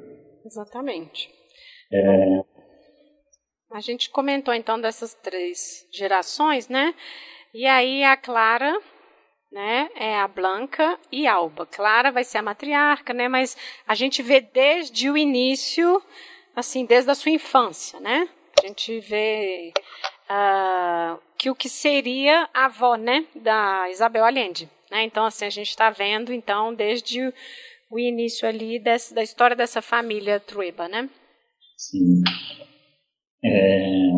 Exatamente. 0.46 1.29
É... 1.91 2.43
A 3.72 3.81
gente 3.81 4.10
comentou 4.10 4.53
então 4.53 4.79
dessas 4.79 5.13
três 5.13 5.88
gerações, 5.93 6.67
né? 6.67 6.93
E 7.53 7.67
aí 7.67 8.03
a 8.03 8.17
Clara 8.17 8.79
né? 9.51 9.89
É 9.96 10.18
a 10.20 10.27
Blanca 10.27 10.98
e 11.12 11.27
Alba. 11.27 11.65
Clara 11.65 12.12
vai 12.12 12.24
ser 12.24 12.38
a 12.38 12.44
matriarca, 12.44 13.13
né? 13.13 13.27
Mas 13.27 13.58
a 13.88 13.96
gente 13.96 14.22
vê 14.22 14.41
desde 14.41 15.10
o 15.10 15.18
início, 15.18 16.01
assim, 16.56 16.86
desde 16.86 17.10
a 17.10 17.15
sua 17.15 17.32
infância, 17.32 18.00
né? 18.00 18.29
A 18.62 18.68
gente 18.68 19.00
vê 19.00 19.72
uh, 20.29 21.20
que 21.38 21.50
o 21.50 21.56
que 21.56 21.70
seria 21.70 22.48
a 22.53 22.65
avó, 22.65 22.96
né? 22.96 23.25
Da 23.36 23.89
Isabel 23.89 24.25
Allende, 24.25 24.70
né? 24.91 25.03
Então, 25.03 25.25
assim, 25.25 25.46
a 25.46 25.50
gente 25.50 25.70
está 25.70 25.89
vendo, 25.89 26.34
então, 26.34 26.74
desde 26.74 27.34
o 27.89 27.98
início 27.98 28.48
ali 28.48 28.77
desse, 28.77 29.13
da 29.13 29.24
história 29.24 29.56
dessa 29.56 29.82
família 29.82 30.39
Trueba, 30.39 30.88
né? 30.88 31.10
Sim. 31.75 32.22
É, 33.44 34.12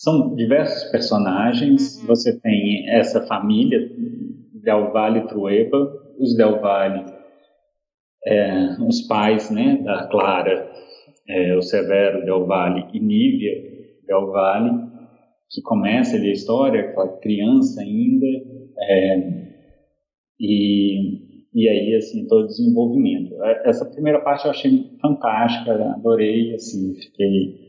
são 0.00 0.34
diversos 0.34 0.90
personagens. 0.90 2.00
Uhum. 2.00 2.06
Você 2.06 2.40
tem 2.40 2.88
essa 2.88 3.20
família 3.26 3.78
Del 4.64 4.92
Valle 4.92 5.26
Trueba, 5.28 5.92
os 6.18 6.34
Del 6.34 6.58
Valle, 6.58 7.04
é, 8.26 8.76
os 8.80 9.02
pais 9.02 9.50
né, 9.50 9.76
da 9.84 10.08
Clara, 10.08 10.70
é, 11.28 11.54
o 11.54 11.60
Severo 11.60 12.24
Del 12.24 12.46
Valle 12.46 12.86
e 12.94 12.98
Nívia 12.98 13.52
Del 14.06 14.28
Valle, 14.32 14.90
que 15.50 15.60
começa 15.62 16.16
ali 16.16 16.30
a 16.30 16.32
história, 16.32 16.80
aquela 16.80 17.18
criança 17.18 17.82
ainda, 17.82 18.26
é, 18.78 19.40
e, 20.40 21.48
e 21.52 21.68
aí, 21.68 21.94
assim, 21.96 22.26
todo 22.26 22.44
o 22.44 22.46
desenvolvimento. 22.46 23.34
É, 23.44 23.68
essa 23.68 23.84
primeira 23.84 24.20
parte 24.20 24.46
eu 24.46 24.50
achei 24.50 24.96
fantástica, 25.02 25.74
adorei, 25.92 26.54
assim, 26.54 26.94
fiquei 26.94 27.59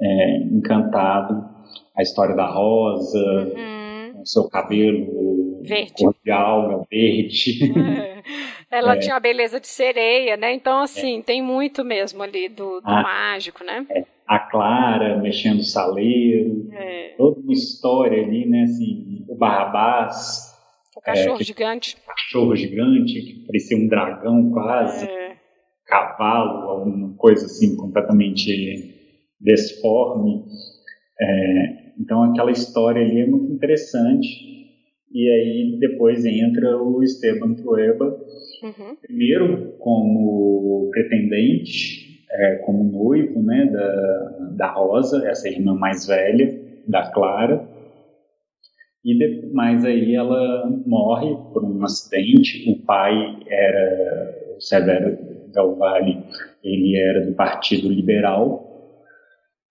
é, 0.00 0.36
encantado. 0.44 1.48
A 1.96 2.02
história 2.02 2.34
da 2.34 2.46
Rosa, 2.46 3.18
uhum. 3.18 4.22
o 4.22 4.26
seu 4.26 4.48
cabelo 4.48 5.60
verde. 5.62 5.92
cordial, 5.96 6.86
verde. 6.90 7.72
É. 7.78 8.18
Ela 8.70 8.94
é. 8.94 8.98
tinha 8.98 9.16
a 9.16 9.20
beleza 9.20 9.58
de 9.58 9.66
sereia, 9.66 10.36
né? 10.36 10.52
Então, 10.54 10.80
assim, 10.80 11.18
é. 11.18 11.22
tem 11.22 11.42
muito 11.42 11.84
mesmo 11.84 12.22
ali 12.22 12.48
do, 12.48 12.80
do 12.80 12.88
a, 12.88 13.02
mágico, 13.02 13.64
né? 13.64 13.86
É. 13.90 14.04
A 14.26 14.38
Clara 14.38 15.16
mexendo 15.18 15.60
o 15.60 15.64
saleiro, 15.64 16.68
é. 16.72 17.14
toda 17.16 17.40
uma 17.40 17.52
história 17.52 18.22
ali, 18.22 18.46
né? 18.46 18.62
Assim, 18.62 19.24
o 19.28 19.34
Barrabás. 19.34 20.54
O 20.94 21.00
cachorro 21.00 21.42
gigante. 21.42 21.96
O 22.04 22.06
cachorro 22.06 22.54
gigante, 22.54 23.20
que 23.22 23.46
parecia 23.46 23.76
um 23.76 23.88
dragão 23.88 24.50
quase. 24.50 25.08
Cavalo, 25.86 26.68
alguma 26.68 27.14
coisa 27.16 27.46
assim, 27.46 27.74
completamente 27.74 28.97
desforme. 29.40 30.44
então, 31.98 32.22
aquela 32.24 32.50
história 32.50 33.02
ali 33.02 33.20
é 33.20 33.26
muito 33.26 33.52
interessante 33.52 34.26
E 35.12 35.30
aí 35.30 35.78
depois 35.80 36.24
entra 36.24 36.76
o 36.76 37.02
Esteban 37.02 37.54
Trueba, 37.54 38.04
uhum. 38.62 38.96
primeiro 39.00 39.72
como 39.78 40.90
pretendente, 40.90 42.26
é, 42.30 42.56
como 42.56 42.84
noivo 42.84 43.42
né, 43.42 43.66
da, 43.66 44.50
da 44.56 44.72
Rosa, 44.72 45.26
essa 45.26 45.48
irmã 45.48 45.74
mais 45.74 46.06
velha, 46.06 46.60
da 46.86 47.10
Clara. 47.10 47.66
E 49.04 49.16
de, 49.16 49.50
mas 49.52 49.84
aí 49.84 50.14
ela 50.14 50.68
morre 50.84 51.34
por 51.52 51.64
um 51.64 51.82
acidente. 51.84 52.70
O 52.70 52.84
pai 52.84 53.14
era 53.46 54.56
o 54.56 54.60
Severo 54.60 55.16
Valle, 55.78 56.22
ele 56.62 56.96
era 56.96 57.24
do 57.24 57.32
Partido 57.32 57.88
Liberal 57.88 58.67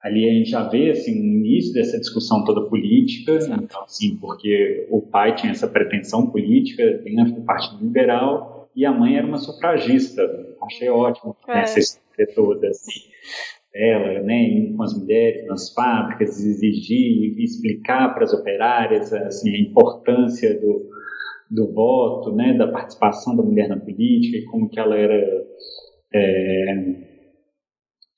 ali 0.04 0.30
a 0.30 0.34
gente 0.34 0.50
já 0.50 0.68
vê 0.68 0.92
assim 0.92 1.12
o 1.12 1.25
início 1.25 1.74
dessa 1.74 2.00
discussão 2.00 2.44
toda 2.44 2.70
política 2.70 3.39
então 3.51 3.84
assim 3.84 4.16
porque 4.18 4.88
o 4.89 5.01
pai 5.01 5.36
tinha 5.36 5.51
essa 5.51 5.68
pretensão 5.68 6.27
política 6.27 6.84
dentro 7.04 7.34
do 7.34 7.42
partido 7.42 7.84
liberal 7.84 8.70
e 8.75 8.86
a 8.86 8.92
mãe 8.92 9.18
era 9.18 9.25
uma 9.25 9.38
sufragista 9.38 10.22
achei 10.63 10.89
ótimo 10.89 11.36
é. 11.48 11.62
essa 11.62 11.80
história 11.80 12.34
toda 12.36 12.68
assim 12.68 13.01
ela 13.74 14.22
né 14.22 14.72
com 14.75 14.84
as 14.84 14.98
mulheres 14.98 15.48
nas 15.48 15.74
fábricas 15.74 16.44
exigir 16.44 17.39
explicar 17.39 18.13
para 18.13 18.24
as 18.24 18.34
operárias 18.34 19.12
assim 19.12 19.56
a 19.56 19.60
importância 19.60 20.60
do 20.60 20.88
do 21.50 21.74
voto 21.74 22.36
né 22.36 22.54
da 22.54 22.68
participação 22.68 23.36
da 23.36 23.42
mulher 23.42 23.68
na 23.68 23.77
política 23.77 24.38
e 24.38 24.46
como 24.46 24.70
que 24.70 24.80
ela 24.80 24.96
era 24.96 25.48
é, 26.13 27.07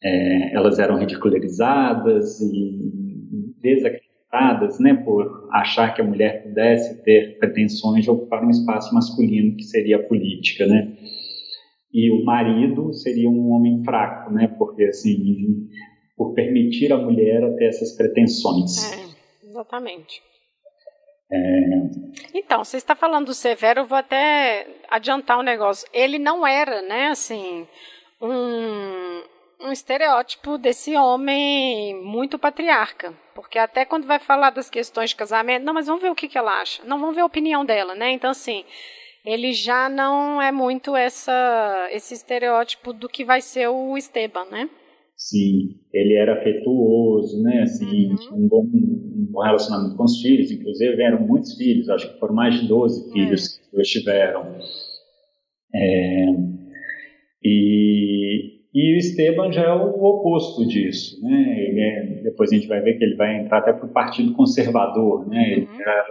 é, 0.03 0.55
elas 0.55 0.79
eram 0.79 0.97
ridicularizadas 0.97 2.39
e 2.41 2.89
desacreditadas, 3.61 4.79
né, 4.79 4.93
por 4.93 5.49
achar 5.51 5.93
que 5.93 6.01
a 6.01 6.05
mulher 6.05 6.43
pudesse 6.43 7.03
ter 7.03 7.37
pretensões 7.39 8.03
de 8.03 8.11
ocupar 8.11 8.43
um 8.43 8.49
espaço 8.49 8.93
masculino 8.93 9.55
que 9.55 9.63
seria 9.63 9.97
a 9.97 10.03
política, 10.03 10.65
né? 10.67 10.95
E 11.91 12.11
o 12.11 12.23
marido 12.23 12.93
seria 12.93 13.29
um 13.29 13.49
homem 13.51 13.83
fraco, 13.83 14.31
né, 14.31 14.47
porque 14.57 14.83
assim, 14.85 15.67
por 16.15 16.33
permitir 16.33 16.93
a 16.93 16.97
mulher 16.97 17.55
ter 17.57 17.65
essas 17.65 17.95
pretensões. 17.97 18.93
É, 18.93 19.47
exatamente. 19.49 20.21
É... 21.31 21.59
Então, 22.33 22.63
você 22.63 22.77
está 22.77 22.95
falando 22.95 23.27
do 23.27 23.33
Severo, 23.33 23.81
eu 23.81 23.85
vou 23.85 23.97
até 23.97 24.65
adiantar 24.89 25.39
um 25.39 25.43
negócio. 25.43 25.87
Ele 25.93 26.17
não 26.17 26.45
era, 26.45 26.81
né, 26.81 27.07
assim, 27.07 27.67
um, 28.21 29.21
um 29.61 29.71
estereótipo 29.71 30.57
desse 30.57 30.95
homem 30.95 32.01
muito 32.03 32.39
patriarca. 32.39 33.13
Porque 33.35 33.57
até 33.57 33.85
quando 33.85 34.07
vai 34.07 34.19
falar 34.19 34.49
das 34.51 34.69
questões 34.69 35.11
de 35.11 35.15
casamento, 35.15 35.63
não, 35.65 35.73
mas 35.73 35.87
vamos 35.87 36.01
ver 36.01 36.11
o 36.11 36.15
que, 36.15 36.27
que 36.27 36.37
ela 36.37 36.61
acha. 36.61 36.83
Não, 36.85 36.99
vamos 36.99 37.15
ver 37.15 37.21
a 37.21 37.25
opinião 37.25 37.65
dela, 37.65 37.95
né? 37.95 38.11
Então, 38.11 38.31
assim, 38.31 38.63
ele 39.25 39.53
já 39.53 39.89
não 39.89 40.41
é 40.41 40.51
muito 40.51 40.95
essa, 40.95 41.89
esse 41.91 42.13
estereótipo 42.13 42.93
do 42.93 43.09
que 43.09 43.23
vai 43.23 43.41
ser 43.41 43.67
o 43.67 43.97
Esteban, 43.97 44.45
né? 44.45 44.69
Sim, 45.15 45.75
ele 45.93 46.13
era 46.15 46.39
afetuoso, 46.39 47.43
né? 47.43 47.63
Assim, 47.63 48.11
uhum. 48.31 48.45
um, 48.45 48.47
bom, 48.47 48.63
um 48.63 49.27
bom 49.29 49.41
relacionamento 49.41 49.97
com 49.97 50.05
os 50.05 50.21
filhos, 50.21 50.49
inclusive 50.49 51.01
eram 51.03 51.27
muitos 51.27 51.55
filhos, 51.57 51.89
acho 51.89 52.13
que 52.13 52.19
foram 52.19 52.33
mais 52.33 52.59
de 52.59 52.67
12 52.67 53.11
filhos 53.11 53.59
é. 53.59 53.69
que 53.69 53.75
eles 53.75 53.89
tiveram. 53.89 54.57
É, 55.75 56.25
e 57.43 58.58
e 58.73 58.95
o 58.95 58.97
Esteban 58.97 59.51
já 59.51 59.63
é 59.63 59.73
o 59.73 60.03
oposto 60.03 60.67
disso, 60.67 61.19
né? 61.23 61.55
É, 61.79 62.21
depois 62.23 62.51
a 62.51 62.55
gente 62.55 62.67
vai 62.67 62.81
ver 62.81 62.97
que 62.97 63.03
ele 63.03 63.15
vai 63.15 63.39
entrar 63.39 63.59
até 63.59 63.73
para 63.73 63.85
o 63.85 63.91
Partido 63.91 64.33
Conservador, 64.33 65.27
né? 65.27 65.53
Ele, 65.53 65.65
uhum. 65.65 65.81
era, 65.81 66.05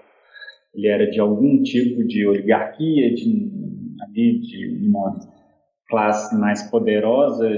ele, 0.74 0.88
era, 0.88 1.10
de 1.10 1.20
algum 1.20 1.62
tipo 1.62 2.04
de 2.04 2.26
oligarquia, 2.26 3.14
de, 3.14 3.50
de 4.12 4.88
uma 4.88 5.14
classe 5.88 6.38
mais 6.38 6.68
poderosa 6.68 7.48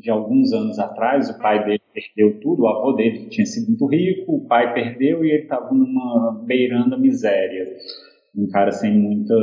de 0.00 0.10
alguns 0.10 0.52
anos 0.52 0.78
atrás. 0.78 1.30
O 1.30 1.38
pai 1.38 1.64
dele 1.64 1.82
perdeu 1.94 2.40
tudo, 2.40 2.62
o 2.62 2.68
avô 2.68 2.92
dele 2.92 3.28
tinha 3.28 3.46
sido 3.46 3.68
muito 3.68 3.86
rico, 3.86 4.34
o 4.34 4.48
pai 4.48 4.74
perdeu 4.74 5.24
e 5.24 5.30
ele 5.30 5.44
estava 5.44 5.72
numa 5.72 6.42
beirando 6.44 6.96
a 6.96 6.98
miséria. 6.98 7.76
Um 8.36 8.48
cara 8.48 8.72
sem 8.72 8.92
muita 8.92 9.34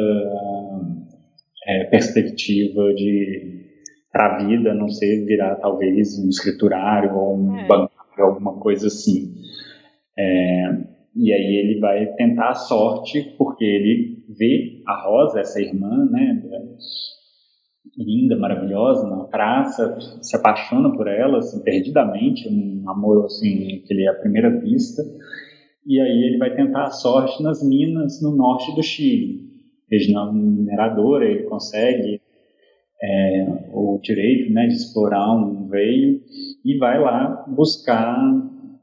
é, 1.65 1.85
perspectiva 1.85 2.93
de 2.95 3.58
para 4.11 4.35
a 4.35 4.45
vida, 4.45 4.73
não 4.73 4.89
sei, 4.89 5.23
virar 5.25 5.55
talvez 5.55 6.17
um 6.19 6.29
escriturário 6.29 7.15
ou 7.15 7.37
um 7.37 7.57
é. 7.57 7.67
bancário, 7.67 8.25
alguma 8.25 8.59
coisa 8.59 8.87
assim. 8.87 9.33
É, 10.17 10.89
e 11.15 11.33
aí 11.33 11.55
ele 11.55 11.79
vai 11.79 12.05
tentar 12.13 12.49
a 12.49 12.55
sorte, 12.55 13.35
porque 13.37 13.63
ele 13.63 14.23
vê 14.37 14.81
a 14.87 15.03
Rosa, 15.03 15.39
essa 15.39 15.61
irmã, 15.61 16.05
né, 16.09 16.41
linda, 17.97 18.37
maravilhosa, 18.37 19.07
na 19.07 19.25
praça, 19.25 19.97
se 20.21 20.35
apaixona 20.35 20.91
por 20.95 21.07
ela, 21.07 21.39
assim, 21.39 21.63
perdidamente, 21.63 22.47
um 22.47 22.89
amor, 22.89 23.25
assim, 23.25 23.81
que 23.85 23.93
ele 23.93 24.03
é 24.03 24.09
à 24.09 24.13
primeira 24.13 24.49
vista, 24.59 25.01
e 25.85 25.99
aí 25.99 26.23
ele 26.23 26.37
vai 26.37 26.55
tentar 26.55 26.83
a 26.83 26.91
sorte 26.91 27.41
nas 27.41 27.67
minas 27.67 28.21
no 28.21 28.35
norte 28.35 28.73
do 28.75 28.83
Chile. 28.83 29.49
Região 29.89 30.31
mineradora, 30.31 31.25
ele 31.25 31.43
consegue 31.43 32.21
é, 33.01 33.47
o 33.71 33.99
direito 34.01 34.51
né, 34.51 34.67
de 34.67 34.73
explorar 34.73 35.35
um 35.35 35.67
veio 35.67 36.21
e 36.65 36.77
vai 36.77 36.99
lá 36.99 37.45
buscar 37.47 38.17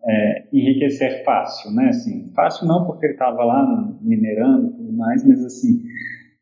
é, 0.08 0.44
enriquecer 0.52 1.24
fácil, 1.24 1.72
né? 1.72 1.88
Assim, 1.88 2.32
fácil 2.34 2.66
não 2.66 2.86
porque 2.86 3.06
ele 3.06 3.14
estava 3.14 3.44
lá 3.44 3.92
minerando 4.00 4.68
e 4.68 4.76
tudo 4.76 4.92
mais, 4.92 5.26
mas 5.26 5.44
assim, 5.44 5.82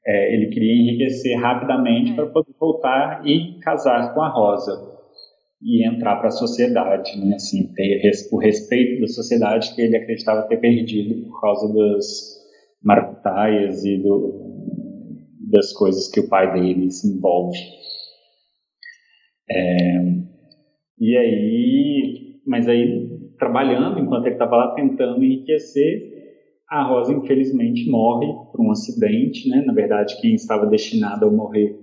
é, 0.06 0.34
ele 0.34 0.48
queria 0.48 0.82
enriquecer 0.82 1.38
rapidamente 1.40 2.12
para 2.14 2.26
poder 2.26 2.54
voltar 2.60 3.26
e 3.26 3.58
casar 3.60 4.14
com 4.14 4.20
a 4.20 4.28
Rosa 4.28 4.94
e 5.62 5.88
entrar 5.88 6.16
para 6.16 6.28
a 6.28 6.32
sociedade, 6.32 7.18
né? 7.18 7.37
Assim, 7.37 7.72
ter 7.74 8.02
o 8.30 8.38
respeito 8.38 9.00
da 9.00 9.08
sociedade 9.08 9.74
que 9.74 9.80
ele 9.80 9.96
acreditava 9.96 10.46
ter 10.46 10.58
perdido 10.58 11.26
por 11.26 11.40
causa 11.40 11.72
das 11.72 12.44
maracutaias 12.82 13.82
e 13.82 13.96
do, 13.96 14.53
das 15.54 15.72
coisas 15.72 16.10
que 16.10 16.20
o 16.20 16.28
pai 16.28 16.52
dele 16.52 16.90
se 16.90 17.06
envolve. 17.08 17.56
É, 19.48 20.00
e 20.98 21.16
aí, 21.16 22.40
mas 22.46 22.68
aí 22.68 23.08
trabalhando 23.38 24.00
enquanto 24.00 24.26
ele 24.26 24.34
estava 24.34 24.56
lá 24.56 24.74
tentando 24.74 25.22
enriquecer, 25.22 26.12
a 26.68 26.82
Rosa 26.82 27.12
infelizmente 27.12 27.88
morre 27.88 28.26
por 28.50 28.60
um 28.60 28.70
acidente, 28.70 29.48
né? 29.48 29.62
Na 29.64 29.72
verdade, 29.72 30.20
quem 30.20 30.34
estava 30.34 30.66
destinado 30.66 31.26
a 31.26 31.30
morrer 31.30 31.78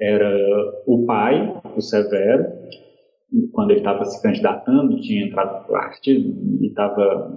era 0.00 0.30
o 0.86 1.04
pai, 1.04 1.60
o 1.76 1.80
Severo, 1.80 2.44
quando 3.52 3.70
ele 3.70 3.80
estava 3.80 4.04
se 4.04 4.22
candidatando, 4.22 5.00
tinha 5.00 5.26
entrado 5.26 5.62
no 5.62 5.68
partido 5.68 6.34
e 6.60 6.68
estava 6.68 7.30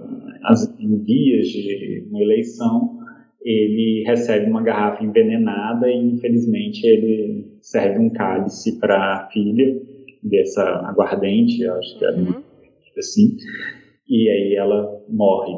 em 0.78 1.04
vias 1.04 1.46
de 1.48 2.06
uma 2.08 2.22
eleição, 2.22 2.95
ele 3.46 4.02
recebe 4.04 4.50
uma 4.50 4.60
garrafa 4.60 5.04
envenenada 5.04 5.88
e 5.88 5.96
infelizmente 5.96 6.84
ele 6.84 7.46
serve 7.60 8.00
um 8.00 8.10
cálice 8.10 8.78
para 8.80 8.96
a 8.96 9.30
filha 9.30 9.80
dessa 10.20 10.62
aguardente, 10.88 11.64
acho 11.64 11.98
que 11.98 12.04
era 12.04 12.16
uhum. 12.16 12.42
assim, 12.98 13.36
e 14.08 14.28
aí 14.28 14.56
ela 14.56 15.00
morre. 15.08 15.54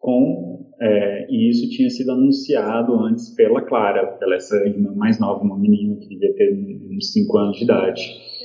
Com 0.00 0.56
é, 0.80 1.26
e 1.30 1.48
isso 1.48 1.70
tinha 1.70 1.88
sido 1.88 2.12
anunciado 2.12 2.92
antes 3.04 3.34
pela 3.34 3.62
Clara, 3.62 4.06
pela 4.18 4.34
essa 4.34 4.56
irmã 4.56 4.92
mais 4.94 5.18
nova, 5.18 5.42
uma 5.42 5.58
menina 5.58 5.96
que 5.96 6.08
devia 6.08 6.34
ter 6.34 6.52
uns 6.52 7.12
5 7.12 7.38
anos 7.38 7.56
de 7.56 7.64
idade. 7.64 8.02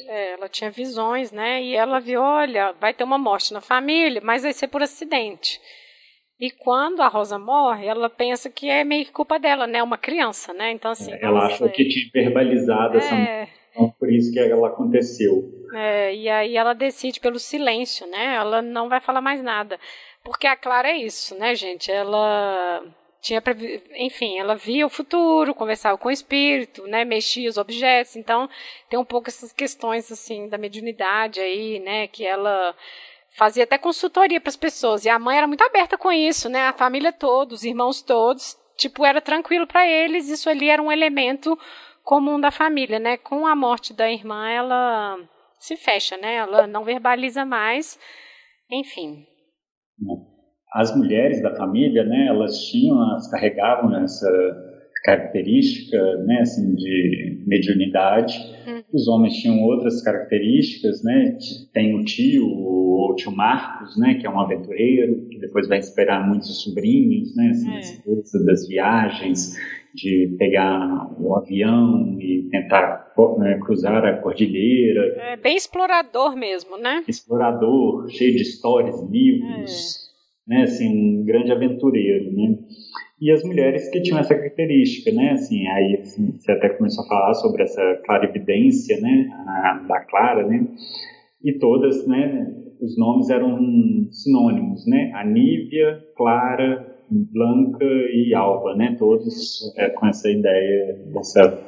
É, 0.07 0.33
ela 0.33 0.47
tinha 0.47 0.71
visões, 0.71 1.31
né? 1.31 1.61
E 1.61 1.75
ela 1.75 1.99
viu, 1.99 2.21
olha, 2.21 2.73
vai 2.79 2.93
ter 2.93 3.03
uma 3.03 3.17
morte 3.17 3.53
na 3.53 3.59
família, 3.59 4.21
mas 4.23 4.43
vai 4.43 4.53
ser 4.53 4.67
por 4.67 4.81
acidente. 4.81 5.59
E 6.41 6.49
quando 6.49 7.01
a 7.01 7.07
Rosa 7.07 7.37
morre, 7.37 7.85
ela 7.85 8.09
pensa 8.09 8.49
que 8.49 8.67
é 8.67 8.83
meio 8.83 9.05
que 9.05 9.11
culpa 9.11 9.37
dela, 9.37 9.67
né? 9.67 9.81
Uma 9.83 9.97
criança, 9.97 10.51
né? 10.51 10.71
Então, 10.71 10.91
assim. 10.91 11.13
Ela 11.21 11.45
achou 11.45 11.69
que 11.69 11.87
tinha 11.87 12.09
verbalizado 12.11 12.95
é... 12.95 12.97
essa 12.97 13.61
então, 13.71 13.89
por 13.97 14.11
isso 14.11 14.31
que 14.31 14.39
ela 14.39 14.67
aconteceu. 14.67 15.49
É, 15.73 16.13
e 16.13 16.27
aí 16.27 16.57
ela 16.57 16.73
decide 16.73 17.19
pelo 17.19 17.39
silêncio, 17.39 18.05
né? 18.07 18.35
Ela 18.35 18.61
não 18.61 18.89
vai 18.89 18.99
falar 18.99 19.21
mais 19.21 19.41
nada. 19.41 19.79
Porque 20.23 20.45
a 20.45 20.55
Clara 20.55 20.89
é 20.89 20.97
isso, 20.97 21.35
né, 21.35 21.55
gente? 21.55 21.89
Ela 21.89 22.83
tinha 23.21 23.41
enfim, 23.95 24.39
ela 24.39 24.55
via 24.55 24.85
o 24.85 24.89
futuro, 24.89 25.53
conversava 25.53 25.97
com 25.97 26.09
o 26.09 26.11
espírito, 26.11 26.85
né, 26.87 27.05
mexia 27.05 27.49
os 27.49 27.57
objetos. 27.57 28.15
Então, 28.15 28.49
tem 28.89 28.99
um 28.99 29.05
pouco 29.05 29.29
essas 29.29 29.53
questões 29.53 30.11
assim 30.11 30.49
da 30.49 30.57
mediunidade 30.57 31.39
aí, 31.39 31.79
né, 31.79 32.07
que 32.07 32.25
ela 32.25 32.75
fazia 33.37 33.63
até 33.63 33.77
consultoria 33.77 34.39
para 34.39 34.49
as 34.49 34.55
pessoas. 34.55 35.05
E 35.05 35.09
a 35.09 35.19
mãe 35.19 35.37
era 35.37 35.47
muito 35.47 35.63
aberta 35.63 35.97
com 35.97 36.11
isso, 36.11 36.49
né? 36.49 36.67
A 36.67 36.73
família 36.73 37.11
toda, 37.11 37.53
os 37.53 37.63
irmãos 37.63 38.01
todos, 38.01 38.55
tipo, 38.77 39.05
era 39.05 39.21
tranquilo 39.21 39.67
para 39.67 39.87
eles. 39.87 40.29
Isso 40.29 40.49
ali 40.49 40.69
era 40.69 40.81
um 40.81 40.91
elemento 40.91 41.57
comum 42.03 42.39
da 42.39 42.51
família, 42.51 42.99
né? 42.99 43.17
Com 43.17 43.45
a 43.47 43.55
morte 43.55 43.93
da 43.93 44.11
irmã, 44.11 44.49
ela 44.49 45.17
se 45.59 45.75
fecha, 45.75 46.17
né? 46.17 46.35
Ela 46.35 46.67
não 46.67 46.83
verbaliza 46.83 47.45
mais. 47.45 47.99
Enfim. 48.69 49.25
as 50.73 50.95
mulheres 50.95 51.41
da 51.41 51.55
família, 51.55 52.03
né, 52.05 52.27
elas 52.27 52.57
tinham, 52.65 52.95
elas 53.01 53.29
carregavam 53.29 53.93
essa 54.01 54.70
característica, 55.03 55.97
né, 56.25 56.39
assim, 56.41 56.75
de 56.75 57.43
mediunidade. 57.47 58.37
Uhum. 58.67 58.83
Os 58.93 59.07
homens 59.07 59.33
tinham 59.35 59.61
outras 59.63 60.01
características, 60.03 61.03
né? 61.03 61.37
Tem 61.73 61.95
o 61.95 62.03
tio, 62.05 62.45
o 62.45 63.15
tio 63.15 63.31
Marcos, 63.31 63.97
né, 63.97 64.15
que 64.15 64.27
é 64.27 64.29
um 64.29 64.39
aventureiro, 64.39 65.27
que 65.29 65.39
depois 65.39 65.67
vai 65.67 65.79
esperar 65.79 66.27
muitos 66.27 66.61
sobrinhos, 66.61 67.35
né, 67.35 67.49
assim, 67.49 67.71
é. 67.71 68.45
das 68.45 68.67
viagens, 68.67 69.55
de 69.93 70.35
pegar 70.37 71.11
o 71.19 71.35
avião 71.35 72.17
e 72.19 72.47
tentar 72.49 73.11
né, 73.37 73.59
cruzar 73.59 74.05
a 74.05 74.17
cordilheira. 74.17 75.15
É 75.17 75.35
bem 75.35 75.55
explorador 75.55 76.35
mesmo, 76.35 76.77
né? 76.77 77.03
Explorador, 77.07 78.09
cheio 78.09 78.35
de 78.35 78.41
histórias, 78.41 78.95
livros, 79.09 80.09
é. 80.47 80.55
né, 80.55 80.63
assim, 80.63 81.19
um 81.19 81.25
grande 81.25 81.51
aventureiro, 81.51 82.31
né? 82.31 82.57
E 83.21 83.31
as 83.31 83.43
mulheres 83.43 83.87
que 83.89 84.01
tinham 84.01 84.19
essa 84.19 84.33
característica, 84.33 85.11
né, 85.11 85.33
assim, 85.33 85.67
aí 85.67 85.99
assim, 86.01 86.31
você 86.39 86.51
até 86.51 86.69
começou 86.69 87.05
a 87.05 87.07
falar 87.07 87.33
sobre 87.35 87.63
essa 87.63 88.01
clarividência, 88.03 88.99
né, 88.99 89.29
a, 89.47 89.85
da 89.87 89.99
Clara, 90.05 90.47
né? 90.47 90.65
E 91.43 91.53
todas, 91.59 92.07
né, 92.07 92.51
os 92.81 92.97
nomes 92.97 93.29
eram 93.29 94.11
sinônimos, 94.11 94.87
né? 94.87 95.11
Anívia, 95.13 96.03
Clara, 96.17 96.97
Blanca 97.09 97.85
e 97.85 98.33
Alba, 98.33 98.75
né? 98.75 98.95
Todos 98.97 99.71
é, 99.77 99.89
com 99.89 100.07
essa 100.07 100.29
ideia 100.29 100.95
dessa 101.13 101.61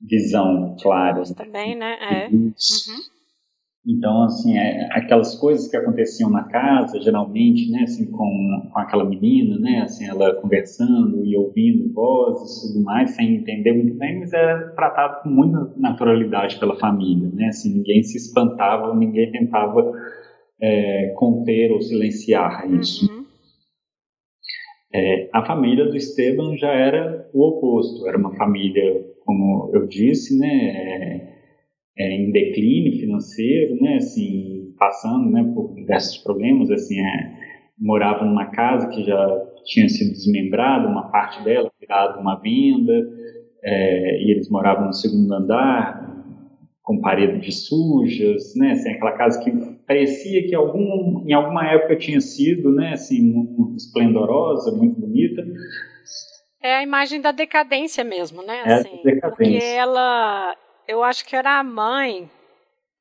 visão 0.00 0.76
clara. 0.80 1.22
Também, 1.34 1.74
né? 1.74 1.96
É. 2.00 2.28
Uhum. 2.28 2.52
Então, 3.84 4.22
assim, 4.22 4.56
é, 4.56 4.88
aquelas 4.92 5.34
coisas 5.34 5.68
que 5.68 5.76
aconteciam 5.76 6.30
na 6.30 6.44
casa, 6.44 7.00
geralmente, 7.00 7.68
né, 7.68 7.82
assim, 7.82 8.08
com, 8.12 8.70
com 8.72 8.78
aquela 8.78 9.04
menina, 9.04 9.58
né, 9.58 9.80
assim, 9.80 10.06
ela 10.06 10.36
conversando 10.36 11.24
e 11.24 11.36
ouvindo 11.36 11.92
vozes 11.92 12.62
e 12.62 12.72
tudo 12.72 12.84
mais, 12.84 13.10
sem 13.10 13.34
entender 13.34 13.72
muito 13.72 13.98
bem, 13.98 14.20
mas 14.20 14.32
era 14.32 14.68
tratado 14.76 15.22
com 15.24 15.30
muita 15.30 15.72
naturalidade 15.76 16.60
pela 16.60 16.78
família, 16.78 17.28
né, 17.34 17.46
assim, 17.46 17.74
ninguém 17.74 18.04
se 18.04 18.18
espantava, 18.18 18.94
ninguém 18.94 19.32
tentava 19.32 19.92
é, 20.60 21.12
conter 21.16 21.72
ou 21.72 21.82
silenciar 21.82 22.70
isso. 22.72 23.12
Uhum. 23.12 23.24
É, 24.94 25.28
a 25.32 25.44
família 25.44 25.86
do 25.86 25.96
Esteban 25.96 26.56
já 26.56 26.70
era 26.70 27.28
o 27.34 27.48
oposto, 27.48 28.06
era 28.06 28.16
uma 28.16 28.36
família, 28.36 29.04
como 29.24 29.72
eu 29.74 29.88
disse, 29.88 30.38
né, 30.38 31.31
é, 31.96 32.14
em 32.14 32.30
declínio 32.30 32.98
financeiro, 33.00 33.76
né, 33.80 33.96
assim, 33.96 34.74
passando, 34.78 35.30
né, 35.30 35.50
por 35.54 35.74
diversos 35.74 36.18
problemas, 36.18 36.70
assim, 36.70 37.00
é, 37.00 37.32
morava 37.78 38.24
numa 38.24 38.46
casa 38.46 38.88
que 38.88 39.04
já 39.04 39.52
tinha 39.64 39.88
sido 39.88 40.12
desmembrada, 40.12 40.88
uma 40.88 41.10
parte 41.10 41.42
dela 41.44 41.70
virada 41.80 42.18
uma 42.18 42.40
venda, 42.40 42.92
é, 43.62 44.22
e 44.22 44.30
eles 44.32 44.48
moravam 44.50 44.86
no 44.86 44.92
segundo 44.92 45.32
andar, 45.32 46.10
com 46.82 47.00
paredes 47.00 47.66
sujas, 47.66 48.54
né, 48.56 48.72
assim, 48.72 48.90
aquela 48.90 49.12
casa 49.12 49.42
que 49.42 49.50
parecia 49.86 50.46
que 50.48 50.54
algum, 50.54 51.24
em 51.26 51.32
alguma 51.32 51.70
época 51.70 51.96
tinha 51.96 52.20
sido, 52.20 52.72
né, 52.72 52.92
assim, 52.94 53.22
muito 53.22 53.76
esplendorosa, 53.76 54.76
muito 54.76 55.00
bonita. 55.00 55.44
É 56.60 56.76
a 56.76 56.82
imagem 56.82 57.20
da 57.20 57.30
decadência 57.30 58.02
mesmo, 58.02 58.42
né, 58.42 58.62
é 58.64 58.72
assim, 58.74 59.00
decadência. 59.04 59.30
porque 59.30 59.64
ela, 59.64 60.56
eu 60.86 61.02
acho 61.02 61.24
que 61.24 61.36
era 61.36 61.58
a 61.58 61.62
mãe, 61.62 62.30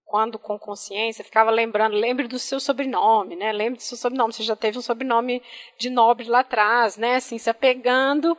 quando 0.06 0.38
com 0.38 0.60
consciência, 0.60 1.24
ficava 1.24 1.50
lembrando, 1.50 1.96
lembre 1.96 2.28
do 2.28 2.38
seu 2.38 2.60
sobrenome, 2.60 3.36
né, 3.36 3.52
lembre 3.52 3.78
do 3.78 3.84
seu 3.84 3.98
sobrenome, 3.98 4.34
você 4.34 4.44
já 4.44 4.56
teve 4.56 4.78
um 4.78 4.82
sobrenome 4.82 5.42
de 5.78 5.90
nobre 5.90 6.28
lá 6.28 6.40
atrás, 6.40 6.98
né, 6.98 7.16
assim, 7.16 7.38
se 7.38 7.50
apegando 7.50 8.38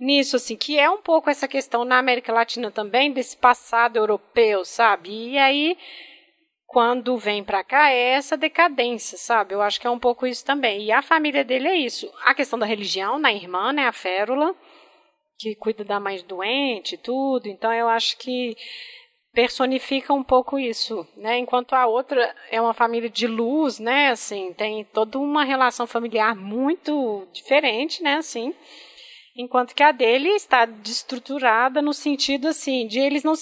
nisso, 0.00 0.36
assim, 0.36 0.56
que 0.56 0.78
é 0.78 0.90
um 0.90 1.00
pouco 1.00 1.30
essa 1.30 1.46
questão 1.46 1.84
na 1.84 1.98
América 1.98 2.32
Latina 2.32 2.70
também, 2.70 3.12
desse 3.12 3.36
passado 3.36 3.96
europeu, 3.96 4.64
sabe? 4.64 5.10
E 5.10 5.38
aí, 5.38 5.78
quando 6.66 7.16
vem 7.18 7.44
para 7.44 7.62
cá, 7.62 7.90
é 7.90 8.14
essa 8.14 8.36
decadência, 8.36 9.16
sabe? 9.16 9.54
Eu 9.54 9.62
acho 9.62 9.80
que 9.80 9.86
é 9.86 9.90
um 9.90 9.98
pouco 9.98 10.26
isso 10.26 10.44
também. 10.44 10.86
E 10.86 10.90
a 10.90 11.02
família 11.02 11.44
dele 11.44 11.68
é 11.68 11.76
isso. 11.76 12.10
A 12.24 12.34
questão 12.34 12.58
da 12.58 12.66
religião, 12.66 13.18
na 13.18 13.32
irmã, 13.32 13.72
né, 13.72 13.86
a 13.86 13.92
Férula, 13.92 14.56
que 15.42 15.54
cuida 15.56 15.84
da 15.84 15.98
mãe 15.98 16.22
doente 16.26 16.96
tudo. 16.96 17.48
Então, 17.48 17.72
eu 17.72 17.88
acho 17.88 18.16
que 18.18 18.56
personifica 19.32 20.12
um 20.12 20.22
pouco 20.22 20.58
isso, 20.58 21.06
né? 21.16 21.38
Enquanto 21.38 21.74
a 21.74 21.86
outra 21.86 22.34
é 22.50 22.60
uma 22.60 22.74
família 22.74 23.08
de 23.08 23.26
luz, 23.26 23.78
né? 23.78 24.08
Assim, 24.08 24.52
tem 24.52 24.84
toda 24.84 25.18
uma 25.18 25.44
relação 25.44 25.86
familiar 25.86 26.36
muito 26.36 27.26
diferente, 27.32 28.02
né? 28.02 28.16
Assim, 28.16 28.54
enquanto 29.36 29.74
que 29.74 29.82
a 29.82 29.92
dele 29.92 30.28
está 30.30 30.64
destruturada 30.64 31.80
no 31.80 31.92
sentido 31.92 32.48
assim 32.48 32.86
de 32.86 32.98
eles 32.98 33.22
não 33.22 33.34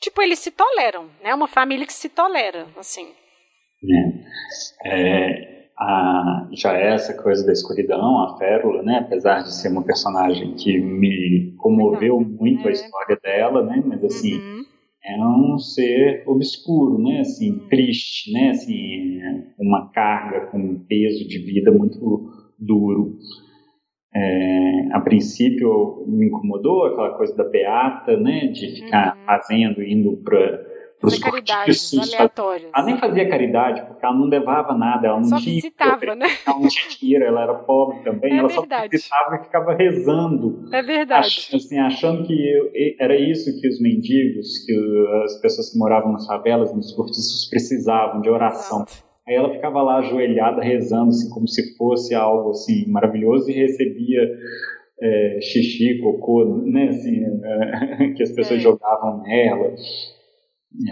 tipo 0.00 0.22
eles 0.22 0.38
se 0.38 0.50
toleram 0.50 1.10
né 1.22 1.34
uma 1.34 1.48
família 1.48 1.86
que 1.86 1.92
se 1.92 2.08
tolera 2.08 2.66
assim 2.76 3.12
é, 4.84 4.88
é 4.88 5.61
a, 5.78 6.48
já 6.52 6.76
é 6.76 6.94
essa 6.94 7.14
coisa 7.14 7.44
da 7.44 7.52
escuridão 7.52 8.24
a 8.24 8.36
Férula 8.38 8.82
né 8.82 8.98
apesar 8.98 9.42
de 9.42 9.54
ser 9.54 9.68
uma 9.68 9.82
personagem 9.82 10.54
que 10.54 10.78
me 10.78 11.54
comoveu 11.58 12.20
muito 12.20 12.66
é. 12.66 12.68
a 12.68 12.72
história 12.72 13.18
dela 13.22 13.64
né 13.64 13.82
mas 13.84 14.04
assim 14.04 14.34
uhum. 14.34 14.64
é 15.04 15.26
um 15.26 15.58
ser 15.58 16.24
obscuro 16.26 16.98
né 16.98 17.20
assim 17.20 17.52
uhum. 17.52 17.68
triste 17.68 18.32
né 18.32 18.50
assim 18.50 19.20
uma 19.58 19.90
carga 19.90 20.46
com 20.46 20.58
um 20.58 20.78
peso 20.78 21.26
de 21.26 21.38
vida 21.38 21.70
muito 21.70 22.30
duro 22.58 23.18
é, 24.14 24.88
a 24.92 25.00
princípio 25.00 26.04
me 26.06 26.26
incomodou 26.26 26.84
aquela 26.84 27.16
coisa 27.16 27.34
da 27.34 27.44
beata, 27.44 28.14
né, 28.14 28.48
de 28.48 28.82
ficar 28.82 29.16
uhum. 29.16 29.24
fazendo, 29.24 29.82
indo 29.82 30.18
para 30.18 30.71
os 31.02 31.18
caridades 31.18 31.92
aleatórias. 31.98 32.70
Ela 32.74 32.86
nem 32.86 32.96
fazia 32.98 33.28
caridade, 33.28 33.82
porque 33.82 34.04
ela 34.04 34.14
não 34.14 34.26
levava 34.26 34.74
nada, 34.74 35.08
ela 35.08 35.18
não 35.18 35.24
só 35.24 35.38
tinha 35.38 35.56
visitava, 35.56 36.14
né? 36.14 36.26
Ela 36.46 36.58
não 36.58 36.68
tinha 36.68 36.88
dinheiro, 36.88 37.24
ela 37.24 37.42
era 37.42 37.54
pobre 37.54 38.02
também, 38.04 38.32
é 38.32 38.36
ela 38.38 38.48
verdade. 38.48 38.82
só 38.82 38.88
visitava 38.88 39.36
e 39.36 39.44
ficava 39.44 39.74
rezando. 39.74 40.68
É 40.72 40.82
verdade. 40.82 41.48
Assim, 41.54 41.78
achando 41.78 42.26
que 42.26 42.32
eu, 42.32 42.70
era 43.00 43.16
isso 43.16 43.60
que 43.60 43.68
os 43.68 43.80
mendigos, 43.80 44.64
que 44.64 44.72
as 45.24 45.40
pessoas 45.40 45.72
que 45.72 45.78
moravam 45.78 46.12
nas 46.12 46.26
favelas, 46.26 46.74
nos 46.74 46.92
cortiços 46.92 47.48
precisavam, 47.50 48.20
de 48.20 48.30
oração. 48.30 48.82
Exato. 48.82 49.12
Aí 49.26 49.36
ela 49.36 49.52
ficava 49.52 49.80
lá 49.82 49.98
ajoelhada 49.98 50.60
rezando, 50.62 51.10
assim, 51.10 51.30
como 51.30 51.46
se 51.46 51.76
fosse 51.76 52.14
algo 52.14 52.50
assim 52.50 52.88
maravilhoso 52.88 53.48
e 53.50 53.54
recebia 53.54 54.20
é, 55.00 55.38
xixi, 55.40 55.98
cocô, 56.00 56.62
né, 56.64 56.88
assim, 56.88 57.22
é, 57.44 58.08
que 58.14 58.22
as 58.22 58.32
pessoas 58.32 58.60
é. 58.60 58.62
jogavam 58.62 59.22
nela. 59.22 59.74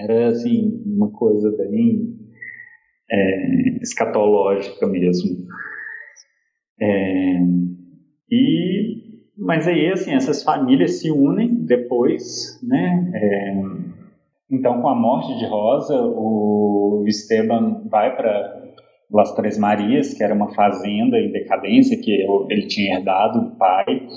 Era 0.02 0.28
assim 0.28 0.82
uma 0.86 1.10
coisa 1.10 1.50
bem 1.56 2.16
é, 3.10 3.78
escatológica 3.82 4.86
mesmo. 4.86 5.46
É, 6.80 7.38
e 8.30 9.00
mas 9.36 9.66
aí 9.66 9.90
assim 9.90 10.12
essas 10.12 10.42
famílias 10.42 11.00
se 11.00 11.10
unem 11.10 11.64
depois, 11.64 12.60
né? 12.62 13.10
É, 13.14 13.90
então, 14.50 14.82
com 14.82 14.88
a 14.88 14.96
morte 14.96 15.38
de 15.38 15.46
Rosa, 15.46 15.94
o 15.94 17.04
Esteban 17.06 17.82
vai 17.88 18.16
para 18.16 18.74
Las 19.08 19.32
Três 19.34 19.56
Marias, 19.56 20.12
que 20.12 20.24
era 20.24 20.34
uma 20.34 20.52
fazenda 20.52 21.16
em 21.18 21.30
decadência 21.30 22.00
que 22.00 22.26
ele 22.50 22.66
tinha 22.66 22.96
herdado 22.96 23.40
do 23.40 23.56
pai. 23.56 24.08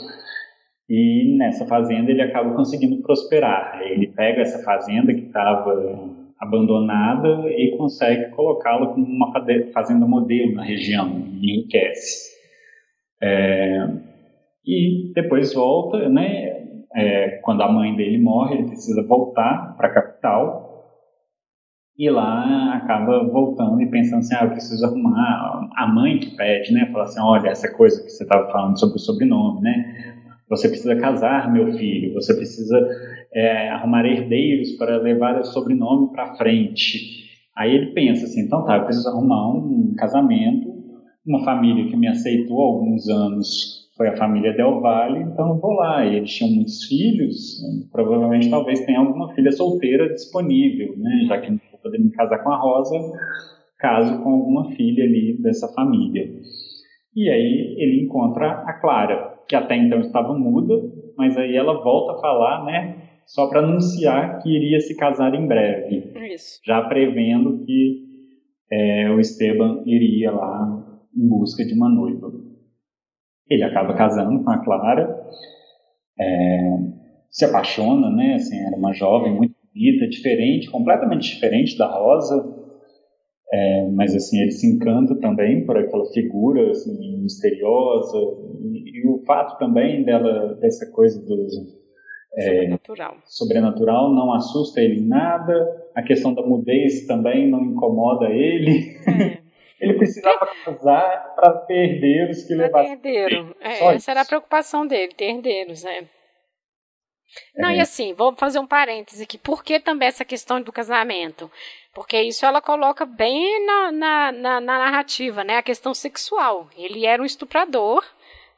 E 0.90 1.38
nessa 1.38 1.66
fazenda 1.66 2.12
ele 2.12 2.22
acaba 2.22 2.54
conseguindo 2.56 3.02
prosperar. 3.02 3.82
Ele 3.84 4.08
pega 4.08 4.42
essa 4.42 4.64
fazenda 4.64 5.14
que 5.14 5.28
estava 5.28 5.74
abandonada 6.40 7.50
e 7.50 7.76
consegue 7.78 8.32
colocá-la 8.32 8.88
como 8.88 9.06
uma 9.06 9.32
fazenda 9.74 10.06
modelo 10.06 10.54
na 10.54 10.64
região 10.64 11.10
enriquece. 11.42 12.34
É, 13.22 13.88
e 14.66 15.14
depois 15.14 15.54
volta, 15.54 16.10
né? 16.10 16.64
é, 16.96 17.40
quando 17.42 17.62
a 17.62 17.72
mãe 17.72 17.96
dele 17.96 18.20
morre, 18.20 18.56
ele 18.56 18.68
precisa 18.68 19.06
voltar 19.08 19.76
para 19.76 19.88
a 19.88 19.94
capital 19.94 20.70
e 21.98 22.10
lá 22.10 22.76
acaba 22.76 23.24
voltando 23.28 23.82
e 23.82 23.90
pensando 23.90 24.20
assim, 24.20 24.36
ah, 24.36 24.46
eu 24.46 24.52
preciso 24.52 24.86
arrumar 24.86 25.70
a 25.76 25.88
mãe 25.88 26.20
que 26.20 26.36
pede, 26.36 26.74
né, 26.74 26.90
fala 26.92 27.04
assim, 27.04 27.22
olha, 27.22 27.50
essa 27.50 27.72
coisa 27.72 28.04
que 28.04 28.10
você 28.10 28.24
estava 28.24 28.52
falando 28.52 28.80
sobre 28.80 28.96
o 28.96 29.00
sobrenome, 29.00 29.62
né, 29.62 30.23
você 30.50 30.68
precisa 30.68 30.96
casar, 30.96 31.52
meu 31.52 31.74
filho, 31.74 32.14
você 32.14 32.34
precisa 32.34 32.78
é, 33.34 33.70
arrumar 33.70 34.06
herdeiros 34.06 34.72
para 34.74 34.98
levar 34.98 35.40
o 35.40 35.44
sobrenome 35.44 36.12
para 36.12 36.36
frente. 36.36 37.24
Aí 37.56 37.74
ele 37.74 37.94
pensa 37.94 38.26
assim, 38.26 38.42
então 38.42 38.66
tá, 38.66 38.78
eu 38.78 38.86
preciso 38.86 39.10
arrumar 39.10 39.50
um 39.50 39.94
casamento, 39.98 40.74
uma 41.26 41.44
família 41.44 41.88
que 41.88 41.96
me 41.96 42.08
aceitou 42.08 42.62
há 42.62 42.66
alguns 42.66 43.08
anos 43.08 43.84
foi 43.96 44.08
a 44.08 44.18
família 44.18 44.54
Del 44.54 44.82
Valle, 44.82 45.22
então 45.22 45.50
eu 45.50 45.60
vou 45.60 45.74
lá. 45.74 46.06
E 46.06 46.18
eles 46.18 46.32
tinham 46.32 46.52
muitos 46.52 46.84
filhos, 46.86 47.62
provavelmente 47.92 48.50
talvez 48.50 48.84
tenha 48.86 49.00
alguma 49.00 49.34
filha 49.34 49.52
solteira 49.52 50.12
disponível, 50.14 50.96
né? 50.98 51.26
Já 51.28 51.40
que 51.40 51.52
não 51.52 51.60
vou 51.72 51.80
poder 51.80 52.00
me 52.00 52.12
casar 52.12 52.40
com 52.44 52.50
a 52.50 52.58
Rosa, 52.58 53.00
caso 53.78 54.24
com 54.24 54.32
alguma 54.32 54.72
filha 54.72 55.04
ali 55.04 55.38
dessa 55.42 55.68
família. 55.74 56.28
E 57.16 57.30
aí 57.30 57.76
ele 57.78 58.04
encontra 58.04 58.64
a 58.66 58.74
Clara, 58.74 59.33
que 59.48 59.56
até 59.56 59.76
então 59.76 60.00
estava 60.00 60.34
muda, 60.34 60.74
mas 61.18 61.38
aí 61.38 61.56
ela 61.56 61.84
volta 61.84 62.14
a 62.14 62.22
falar, 62.22 62.66
né? 62.66 63.04
Só 63.26 63.48
para 63.48 63.60
anunciar 63.60 64.42
que 64.42 64.50
iria 64.50 64.80
se 64.80 64.96
casar 64.98 65.34
em 65.34 65.48
breve. 65.48 66.12
Isso. 66.34 66.60
Já 66.66 66.82
prevendo 66.84 67.64
que 67.66 68.04
é, 68.72 69.10
o 69.12 69.20
Esteban 69.20 69.84
iria 69.86 70.32
lá 70.32 70.84
em 71.16 71.28
busca 71.28 71.64
de 71.64 71.74
uma 71.74 71.90
noiva. 71.90 72.32
Ele 73.50 73.64
acaba 73.64 73.94
casando 73.94 74.44
com 74.44 74.50
a 74.50 74.58
Clara, 74.64 75.28
é, 76.20 76.78
se 77.30 77.46
apaixona, 77.46 78.10
né? 78.10 78.36
Assim, 78.36 78.58
era 78.60 78.76
uma 78.76 78.94
jovem 78.94 79.34
muito 79.34 79.56
bonita, 79.74 80.08
diferente, 80.08 80.70
completamente 80.70 81.34
diferente 81.34 81.78
da 81.78 81.88
Rosa. 81.88 82.63
É, 83.54 83.88
mas 83.92 84.16
assim 84.16 84.42
ele 84.42 84.52
se 84.52 84.66
encanta 84.66 85.16
também 85.20 85.64
por 85.64 85.78
aquela 85.78 86.06
figura 86.08 86.72
assim, 86.72 87.22
misteriosa 87.22 88.18
e, 88.64 89.00
e, 89.00 89.08
o 89.08 89.24
fato 89.28 89.60
também 89.60 90.04
dela 90.04 90.56
dessa 90.56 90.90
coisa 90.92 91.24
do 91.24 91.48
é, 92.36 92.42
sobrenatural. 92.42 93.18
sobrenatural 93.26 94.12
não 94.12 94.34
assusta 94.34 94.82
ele 94.82 95.02
em 95.02 95.08
nada 95.08 95.86
a 95.94 96.02
questão 96.02 96.34
da 96.34 96.42
mudez 96.42 97.06
também 97.06 97.48
não 97.48 97.64
incomoda 97.64 98.26
ele 98.26 98.98
é. 99.08 99.38
ele 99.80 100.00
precisava 100.00 100.48
casar 100.66 101.36
para 101.36 101.54
ter 101.68 101.92
herdeiros 101.92 102.46
que 102.46 102.56
levassem 102.56 102.94
herdeiro 102.94 103.56
é, 103.62 103.94
essa 103.94 104.10
era 104.10 104.22
a 104.22 104.26
preocupação 104.26 104.88
dele 104.88 105.14
ter 105.16 105.26
herdeiros 105.26 105.84
né 105.84 106.08
não, 107.56 107.70
é. 107.70 107.78
e 107.78 107.80
assim, 107.80 108.14
vou 108.14 108.36
fazer 108.36 108.60
um 108.60 108.68
parêntese 108.68 109.24
aqui. 109.24 109.40
Por 109.40 109.64
que 109.64 109.80
também 109.80 110.08
essa 110.08 110.24
questão 110.24 110.62
do 110.62 110.72
casamento? 110.72 111.50
Porque 111.94 112.20
isso 112.22 112.46
ela 112.46 112.60
coloca 112.60 113.06
bem 113.06 113.66
na, 113.66 113.92
na, 113.92 114.32
na, 114.32 114.62
na 114.62 114.80
narrativa, 114.80 115.44
né? 115.44 115.58
A 115.58 115.64
questão 115.64 115.94
sexual. 115.94 116.68
Ele 116.76 117.06
era 117.06 117.22
um 117.22 117.26
estuprador, 117.26 118.04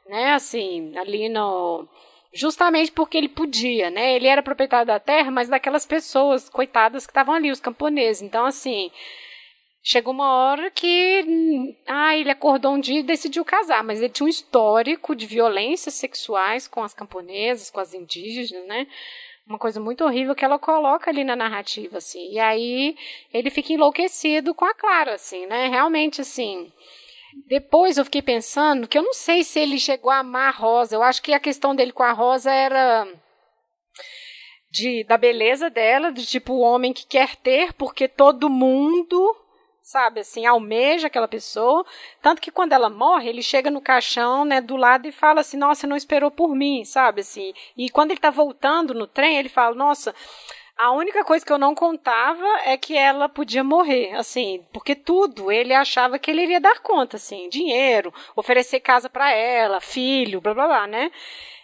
né? 0.08 0.32
Assim, 0.32 0.96
ali 0.96 1.28
no 1.28 1.86
justamente 2.32 2.92
porque 2.92 3.16
ele 3.16 3.28
podia, 3.28 3.90
né? 3.90 4.14
Ele 4.14 4.26
era 4.26 4.42
proprietário 4.42 4.86
da 4.86 5.00
terra, 5.00 5.30
mas 5.30 5.48
daquelas 5.48 5.86
pessoas 5.86 6.48
coitadas 6.48 7.06
que 7.06 7.10
estavam 7.10 7.34
ali, 7.34 7.50
os 7.50 7.60
camponeses. 7.60 8.22
Então, 8.22 8.44
assim, 8.44 8.90
chegou 9.82 10.12
uma 10.12 10.32
hora 10.32 10.70
que 10.70 11.74
ah, 11.86 12.16
ele 12.16 12.30
acordou 12.30 12.72
um 12.72 12.80
dia 12.80 13.00
e 13.00 13.02
decidiu 13.02 13.44
casar, 13.44 13.82
mas 13.84 14.00
ele 14.00 14.12
tinha 14.12 14.26
um 14.26 14.28
histórico 14.28 15.14
de 15.14 15.26
violências 15.26 15.94
sexuais 15.94 16.68
com 16.68 16.82
as 16.82 16.92
camponesas, 16.92 17.70
com 17.70 17.80
as 17.80 17.94
indígenas, 17.94 18.66
né? 18.66 18.86
Uma 19.46 19.58
coisa 19.58 19.80
muito 19.80 20.04
horrível 20.04 20.34
que 20.34 20.44
ela 20.44 20.58
coloca 20.58 21.08
ali 21.08 21.22
na 21.22 21.36
narrativa, 21.36 21.98
assim. 21.98 22.32
E 22.32 22.38
aí 22.38 22.96
ele 23.32 23.48
fica 23.48 23.72
enlouquecido 23.72 24.52
com 24.52 24.64
a 24.64 24.74
Clara, 24.74 25.14
assim, 25.14 25.46
né? 25.46 25.68
Realmente, 25.68 26.20
assim. 26.20 26.72
Depois 27.46 27.96
eu 27.96 28.04
fiquei 28.04 28.22
pensando 28.22 28.88
que 28.88 28.98
eu 28.98 29.02
não 29.02 29.12
sei 29.12 29.44
se 29.44 29.60
ele 29.60 29.78
chegou 29.78 30.10
a 30.10 30.18
amar 30.18 30.48
a 30.48 30.56
Rosa. 30.56 30.96
Eu 30.96 31.02
acho 31.02 31.22
que 31.22 31.32
a 31.32 31.40
questão 31.40 31.76
dele 31.76 31.92
com 31.92 32.02
a 32.02 32.12
Rosa 32.12 32.50
era 32.50 33.06
de 34.70 35.04
da 35.04 35.16
beleza 35.16 35.70
dela, 35.70 36.10
de 36.10 36.26
tipo 36.26 36.54
o 36.54 36.60
homem 36.60 36.92
que 36.92 37.06
quer 37.06 37.36
ter, 37.36 37.72
porque 37.74 38.08
todo 38.08 38.50
mundo 38.50 39.36
sabe, 39.86 40.18
assim, 40.18 40.44
almeja 40.44 41.06
aquela 41.06 41.28
pessoa, 41.28 41.86
tanto 42.20 42.42
que 42.42 42.50
quando 42.50 42.72
ela 42.72 42.90
morre, 42.90 43.28
ele 43.28 43.40
chega 43.40 43.70
no 43.70 43.80
caixão, 43.80 44.44
né, 44.44 44.60
do 44.60 44.74
lado 44.74 45.06
e 45.06 45.12
fala 45.12 45.42
assim, 45.42 45.56
nossa, 45.56 45.86
não 45.86 45.94
esperou 45.96 46.28
por 46.28 46.56
mim, 46.56 46.84
sabe, 46.84 47.20
assim, 47.20 47.54
e 47.76 47.88
quando 47.88 48.10
ele 48.10 48.18
tá 48.18 48.28
voltando 48.28 48.92
no 48.92 49.06
trem, 49.06 49.36
ele 49.38 49.48
fala, 49.48 49.76
nossa, 49.76 50.12
a 50.76 50.90
única 50.90 51.24
coisa 51.24 51.46
que 51.46 51.52
eu 51.52 51.56
não 51.56 51.72
contava 51.72 52.44
é 52.64 52.76
que 52.76 52.96
ela 52.96 53.28
podia 53.28 53.62
morrer, 53.62 54.12
assim, 54.16 54.66
porque 54.72 54.96
tudo 54.96 55.52
ele 55.52 55.72
achava 55.72 56.18
que 56.18 56.32
ele 56.32 56.42
iria 56.42 56.60
dar 56.60 56.80
conta, 56.80 57.16
assim, 57.16 57.48
dinheiro, 57.48 58.12
oferecer 58.34 58.80
casa 58.80 59.08
para 59.08 59.30
ela, 59.30 59.80
filho, 59.80 60.40
blá 60.40 60.52
blá 60.52 60.66
blá, 60.66 60.86
né? 60.88 61.12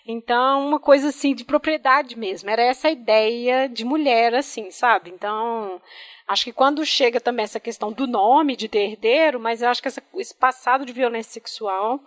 Então, 0.06 0.66
uma 0.66 0.78
coisa 0.78 1.08
assim 1.08 1.34
de 1.34 1.44
propriedade 1.44 2.16
mesmo, 2.16 2.48
era 2.50 2.62
essa 2.62 2.88
ideia 2.88 3.68
de 3.68 3.84
mulher, 3.84 4.32
assim, 4.32 4.70
sabe? 4.70 5.10
Então, 5.10 5.80
Acho 6.26 6.44
que 6.44 6.52
quando 6.52 6.84
chega 6.84 7.20
também 7.20 7.44
essa 7.44 7.60
questão 7.60 7.92
do 7.92 8.06
nome 8.06 8.56
de 8.56 8.68
ter 8.68 8.90
herdeiro, 8.90 9.40
mas 9.40 9.62
eu 9.62 9.68
acho 9.68 9.82
que 9.82 9.88
essa, 9.88 10.02
esse 10.16 10.34
passado 10.34 10.84
de 10.84 10.92
violência 10.92 11.32
sexual, 11.32 12.00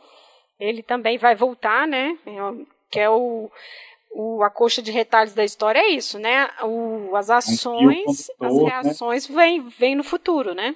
ele 0.60 0.82
também 0.82 1.17
vai 1.17 1.36
voltar, 1.36 1.88
né? 1.88 2.17
Que 2.89 2.99
é 2.99 3.10
o, 3.10 3.49
o 4.13 4.43
a 4.43 4.49
coxa 4.49 4.82
de 4.82 4.91
retalhos 4.91 5.34
da 5.34 5.43
história 5.43 5.80
é 5.80 5.89
isso, 5.89 6.17
né? 6.17 6.47
O, 6.63 7.15
as 7.15 7.30
ações, 7.30 8.30
as 8.39 8.56
né? 8.56 8.63
reações 8.63 9.30
né? 9.30 9.36
vêm 9.36 9.62
vem 9.62 9.95
no 9.95 10.04
futuro, 10.04 10.54
né? 10.54 10.75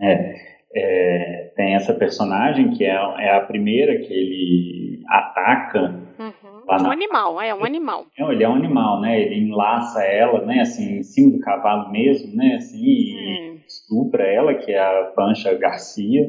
É, 0.00 0.56
é, 0.74 1.52
tem 1.56 1.74
essa 1.74 1.94
personagem 1.94 2.70
que 2.72 2.84
é, 2.84 2.94
é 2.94 3.36
a 3.36 3.40
primeira 3.40 3.98
que 3.98 4.12
ele 4.12 5.02
ataca 5.08 5.80
uhum. 6.18 6.45
Lá 6.66 6.82
um 6.82 6.90
animal, 6.90 7.40
é 7.40 7.54
um 7.54 7.64
animal. 7.64 8.06
É, 8.18 8.24
ele 8.24 8.42
é 8.42 8.48
um 8.48 8.56
animal, 8.56 9.00
né? 9.00 9.20
Ele 9.20 9.36
enlaça 9.36 10.02
ela, 10.02 10.44
né? 10.44 10.60
Assim, 10.60 10.98
em 10.98 11.02
cima 11.02 11.32
do 11.32 11.40
cavalo 11.40 11.92
mesmo, 11.92 12.34
né? 12.34 12.56
Assim, 12.56 12.82
e 12.84 13.52
hum. 13.52 13.60
estupra 13.66 14.24
ela, 14.24 14.54
que 14.54 14.72
é 14.72 14.78
a 14.78 15.12
Pancha 15.14 15.54
Garcia. 15.54 16.28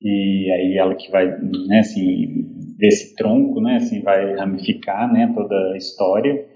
E 0.00 0.50
aí 0.52 0.76
ela 0.78 0.94
que 0.94 1.10
vai, 1.10 1.26
né? 1.26 1.80
Assim, 1.80 2.46
desse 2.78 3.16
tronco, 3.16 3.60
né? 3.60 3.76
Assim, 3.76 4.00
vai 4.00 4.34
ramificar, 4.36 5.12
né? 5.12 5.32
Toda 5.34 5.56
a 5.72 5.76
história. 5.76 6.46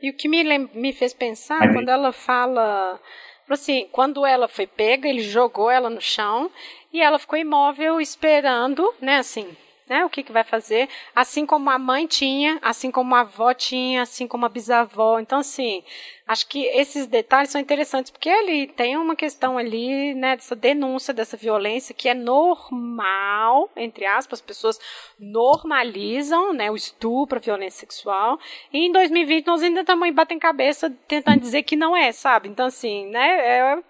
E 0.00 0.10
o 0.10 0.14
que 0.14 0.28
me, 0.28 0.44
me 0.74 0.92
fez 0.92 1.12
pensar, 1.12 1.58
Mas, 1.58 1.74
quando 1.74 1.88
ela 1.88 2.12
fala 2.12 3.00
assim, 3.48 3.86
quando 3.92 4.24
ela 4.24 4.48
foi 4.48 4.66
pega, 4.66 5.08
ele 5.08 5.20
jogou 5.20 5.70
ela 5.70 5.90
no 5.90 6.00
chão 6.00 6.50
e 6.92 7.00
ela 7.00 7.18
ficou 7.18 7.38
imóvel 7.38 8.00
esperando, 8.00 8.92
né, 9.00 9.16
assim, 9.16 9.48
né? 9.88 10.04
O 10.04 10.08
que, 10.08 10.22
que 10.22 10.32
vai 10.32 10.44
fazer? 10.44 10.88
Assim 11.14 11.44
como 11.44 11.68
a 11.70 11.78
mãe 11.78 12.06
tinha, 12.06 12.58
assim 12.62 12.90
como 12.90 13.14
a 13.14 13.20
avó 13.20 13.52
tinha, 13.52 14.02
assim 14.02 14.26
como 14.26 14.46
a 14.46 14.48
bisavó. 14.48 15.18
Então, 15.18 15.38
assim, 15.40 15.82
acho 16.26 16.48
que 16.48 16.64
esses 16.66 17.06
detalhes 17.06 17.50
são 17.50 17.60
interessantes, 17.60 18.10
porque 18.10 18.28
ele 18.28 18.66
tem 18.68 18.96
uma 18.96 19.14
questão 19.14 19.58
ali, 19.58 20.14
né, 20.14 20.36
dessa 20.36 20.56
denúncia 20.56 21.12
dessa 21.12 21.36
violência 21.36 21.94
que 21.94 22.08
é 22.08 22.14
normal, 22.14 23.70
entre 23.76 24.06
aspas, 24.06 24.38
as 24.38 24.46
pessoas 24.46 24.80
normalizam, 25.18 26.52
né, 26.52 26.70
o 26.70 26.76
estupro, 26.76 27.38
a 27.38 27.42
violência 27.42 27.80
sexual. 27.80 28.38
E 28.72 28.86
em 28.86 28.92
2020 28.92 29.46
nós 29.46 29.62
ainda 29.62 29.80
estamos 29.80 30.10
batendo 30.14 30.40
cabeça 30.40 30.90
tentando 31.06 31.40
dizer 31.40 31.62
que 31.62 31.76
não 31.76 31.96
é, 31.96 32.12
sabe? 32.12 32.48
Então, 32.48 32.66
assim, 32.66 33.06
né, 33.06 33.28
é, 33.40 33.82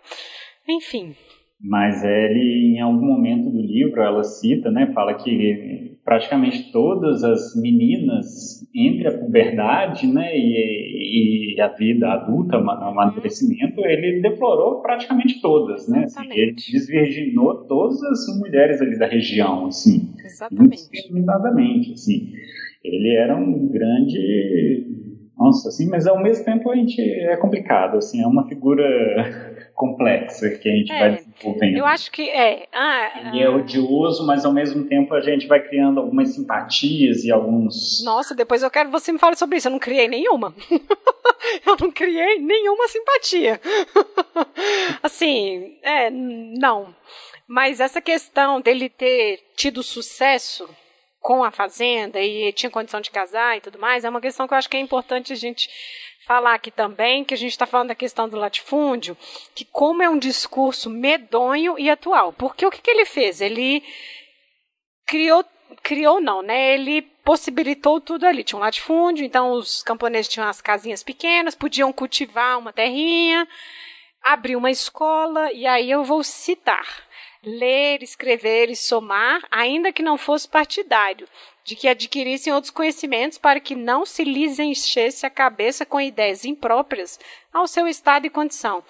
enfim 0.66 1.16
mas 1.64 2.05
ele 2.05 2.77
em 2.77 2.81
algum 2.81 3.07
momento 3.07 3.50
do 3.50 3.61
livro 3.61 4.03
ela 4.03 4.22
cita, 4.22 4.70
né, 4.70 4.92
fala 4.92 5.14
que 5.14 5.96
praticamente 6.05 6.70
todas 6.70 7.24
as 7.24 7.59
meninas 7.59 8.68
entre 8.74 9.09
a 9.09 9.18
puberdade, 9.18 10.07
né, 10.07 10.37
e, 10.37 11.55
e 11.57 11.61
a 11.61 11.68
vida 11.68 12.07
adulta, 12.09 12.59
o 12.59 12.70
amadurecimento, 12.70 13.81
ele 13.81 14.20
deplorou 14.20 14.83
praticamente 14.83 15.40
todas, 15.40 15.88
né, 15.88 16.05
assim, 16.05 16.29
ele 16.33 16.53
desvirginou 16.53 17.64
todas 17.66 18.03
as 18.03 18.38
mulheres 18.38 18.83
ali 18.83 18.98
da 18.98 19.07
região, 19.07 19.66
assim, 19.66 20.12
exatamente, 20.22 21.92
assim, 21.92 22.31
ele 22.85 23.16
era 23.16 23.35
um 23.35 23.68
grande 23.68 24.92
nossa, 25.37 25.68
assim, 25.68 25.88
mas 25.88 26.07
ao 26.07 26.22
mesmo 26.22 26.44
tempo 26.44 26.70
a 26.70 26.77
gente 26.77 27.00
é 27.00 27.37
complicado, 27.37 27.96
assim, 27.96 28.22
é 28.22 28.27
uma 28.27 28.46
figura 28.46 28.85
complexa 29.74 30.50
que 30.50 30.68
a 30.68 30.72
gente 30.72 30.92
é, 30.92 30.98
vai 30.98 31.10
desenvolvendo. 31.16 31.76
Eu 31.76 31.84
acho 31.84 32.10
que 32.10 32.28
é. 32.30 32.68
Ah, 32.72 33.28
Ele 33.28 33.42
é 33.42 33.48
odioso, 33.48 34.26
mas 34.26 34.44
ao 34.44 34.52
mesmo 34.52 34.84
tempo 34.84 35.12
a 35.14 35.20
gente 35.20 35.46
vai 35.46 35.60
criando 35.60 36.00
algumas 36.00 36.34
simpatias 36.34 37.24
e 37.24 37.30
alguns. 37.30 38.02
Nossa, 38.04 38.34
depois 38.34 38.62
eu 38.62 38.70
quero 38.70 38.88
que 38.88 38.92
você 38.92 39.12
me 39.12 39.18
fale 39.18 39.37
sobre 39.37 39.58
isso. 39.58 39.68
Eu 39.68 39.72
não 39.72 39.78
criei 39.78 40.08
nenhuma. 40.08 40.54
eu 41.66 41.76
não 41.80 41.90
criei 41.90 42.38
nenhuma 42.38 42.87
simpatia. 42.88 43.60
assim, 45.02 45.76
é, 45.82 46.08
não. 46.10 46.94
Mas 47.46 47.80
essa 47.80 48.00
questão 48.00 48.60
dele 48.60 48.88
ter 48.88 49.40
tido 49.56 49.82
sucesso 49.82 50.68
com 51.20 51.42
a 51.42 51.50
fazenda 51.50 52.20
e 52.20 52.52
tinha 52.52 52.70
condição 52.70 53.00
de 53.00 53.10
casar 53.10 53.56
e 53.56 53.60
tudo 53.60 53.78
mais, 53.78 54.04
é 54.04 54.10
uma 54.10 54.20
questão 54.20 54.46
que 54.46 54.52
eu 54.52 54.58
acho 54.58 54.68
que 54.68 54.76
é 54.76 54.80
importante 54.80 55.32
a 55.32 55.37
gente 55.37 55.70
falar 56.26 56.54
aqui 56.54 56.70
também, 56.70 57.24
que 57.24 57.34
a 57.34 57.37
gente 57.37 57.52
está 57.52 57.66
falando 57.66 57.88
da 57.88 57.94
questão 57.94 58.28
do 58.28 58.37
latifúndio, 58.37 59.16
que 59.54 59.64
como 59.64 60.02
é 60.02 60.08
um 60.08 60.18
discurso 60.18 60.88
medonho 60.88 61.78
e 61.78 61.90
atual. 61.90 62.32
Porque 62.32 62.64
o 62.64 62.70
que, 62.70 62.80
que 62.80 62.90
ele 62.90 63.04
fez? 63.04 63.40
Ele 63.40 63.82
criou 65.06 65.44
criou 65.82 66.20
não, 66.20 66.42
né? 66.42 66.74
Ele 66.74 67.02
possibilitou 67.24 68.00
tudo 68.00 68.26
ali. 68.26 68.44
Tinha 68.44 68.58
um 68.58 68.62
latifúndio, 68.62 69.24
então 69.24 69.52
os 69.52 69.82
camponeses 69.82 70.28
tinham 70.28 70.48
as 70.48 70.60
casinhas 70.60 71.02
pequenas, 71.02 71.54
podiam 71.54 71.92
cultivar 71.92 72.58
uma 72.58 72.72
terrinha, 72.72 73.46
abrir 74.22 74.56
uma 74.56 74.70
escola, 74.70 75.52
e 75.52 75.66
aí 75.66 75.90
eu 75.90 76.04
vou 76.04 76.22
citar 76.22 77.03
ler, 77.44 78.02
escrever 78.02 78.70
e 78.70 78.76
somar, 78.76 79.42
ainda 79.50 79.92
que 79.92 80.02
não 80.02 80.18
fosse 80.18 80.48
partidário, 80.48 81.28
de 81.64 81.74
que 81.76 81.88
adquirissem 81.88 82.52
outros 82.52 82.70
conhecimentos 82.70 83.38
para 83.38 83.61
que 83.61 83.74
não 83.74 84.04
se 84.04 84.24
lhes 84.24 84.59
enchesse 84.59 85.24
a 85.24 85.30
cabeça 85.30 85.87
com 85.87 86.00
ideias 86.00 86.44
impróprias 86.44 87.18
ao 87.52 87.66
seu 87.66 87.87
estado 87.87 88.26
e 88.26 88.30
condição. 88.30 88.83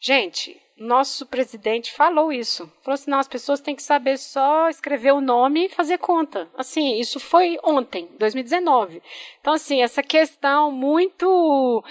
Gente, 0.00 0.60
nosso 0.78 1.26
presidente 1.26 1.92
falou 1.92 2.32
isso. 2.32 2.72
Falou 2.82 2.94
assim: 2.94 3.10
não, 3.10 3.18
as 3.18 3.28
pessoas 3.28 3.60
têm 3.60 3.74
que 3.74 3.82
saber 3.82 4.16
só 4.16 4.68
escrever 4.68 5.12
o 5.12 5.20
nome 5.20 5.66
e 5.66 5.68
fazer 5.68 5.98
conta. 5.98 6.48
Assim, 6.56 6.98
isso 6.98 7.18
foi 7.18 7.58
ontem, 7.64 8.08
2019. 8.18 9.02
Então, 9.40 9.54
assim, 9.54 9.82
essa 9.82 10.02
questão 10.02 10.70
muito. 10.70 11.84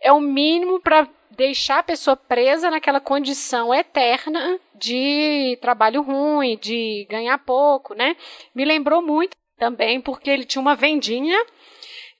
É 0.00 0.12
o 0.12 0.20
mínimo 0.20 0.78
para 0.78 1.08
deixar 1.38 1.78
a 1.78 1.82
pessoa 1.82 2.16
presa 2.16 2.70
naquela 2.70 3.00
condição 3.00 3.72
eterna 3.72 4.60
de 4.74 5.56
trabalho 5.62 6.02
ruim, 6.02 6.58
de 6.60 7.06
ganhar 7.08 7.38
pouco, 7.38 7.94
né? 7.94 8.14
Me 8.54 8.64
lembrou 8.64 9.00
muito 9.00 9.34
também 9.56 10.00
porque 10.00 10.28
ele 10.28 10.44
tinha 10.44 10.60
uma 10.60 10.74
vendinha 10.74 11.38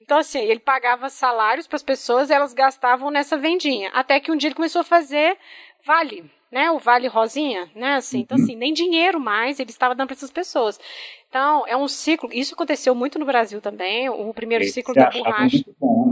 então, 0.08 0.16
assim, 0.16 0.38
ele 0.38 0.58
pagava 0.58 1.10
salários 1.10 1.66
para 1.66 1.76
as 1.76 1.82
pessoas 1.82 2.30
e 2.30 2.32
elas 2.32 2.54
gastavam 2.54 3.10
nessa 3.10 3.36
vendinha. 3.36 3.90
Até 3.92 4.18
que 4.18 4.32
um 4.32 4.36
dia 4.36 4.48
ele 4.48 4.54
começou 4.54 4.80
a 4.80 4.84
fazer 4.84 5.36
vale, 5.84 6.24
né? 6.50 6.70
O 6.70 6.78
vale 6.78 7.06
rosinha, 7.08 7.70
né? 7.74 7.96
Assim, 7.96 8.20
então, 8.20 8.38
uhum. 8.38 8.42
Assim, 8.42 8.56
nem 8.56 8.72
dinheiro 8.72 9.20
mais 9.20 9.60
ele 9.60 9.68
estava 9.68 9.94
dando 9.94 10.06
para 10.06 10.16
essas 10.16 10.30
pessoas. 10.30 10.80
Então, 11.28 11.66
é 11.66 11.76
um 11.76 11.86
ciclo. 11.86 12.30
Isso 12.32 12.54
aconteceu 12.54 12.94
muito 12.94 13.18
no 13.18 13.26
Brasil 13.26 13.60
também. 13.60 14.08
O 14.08 14.32
primeiro 14.32 14.64
Esse 14.64 14.72
ciclo 14.72 14.94
da 14.94 15.10
borracha. 15.10 15.56
Muito 15.56 15.76
bom? 15.78 16.07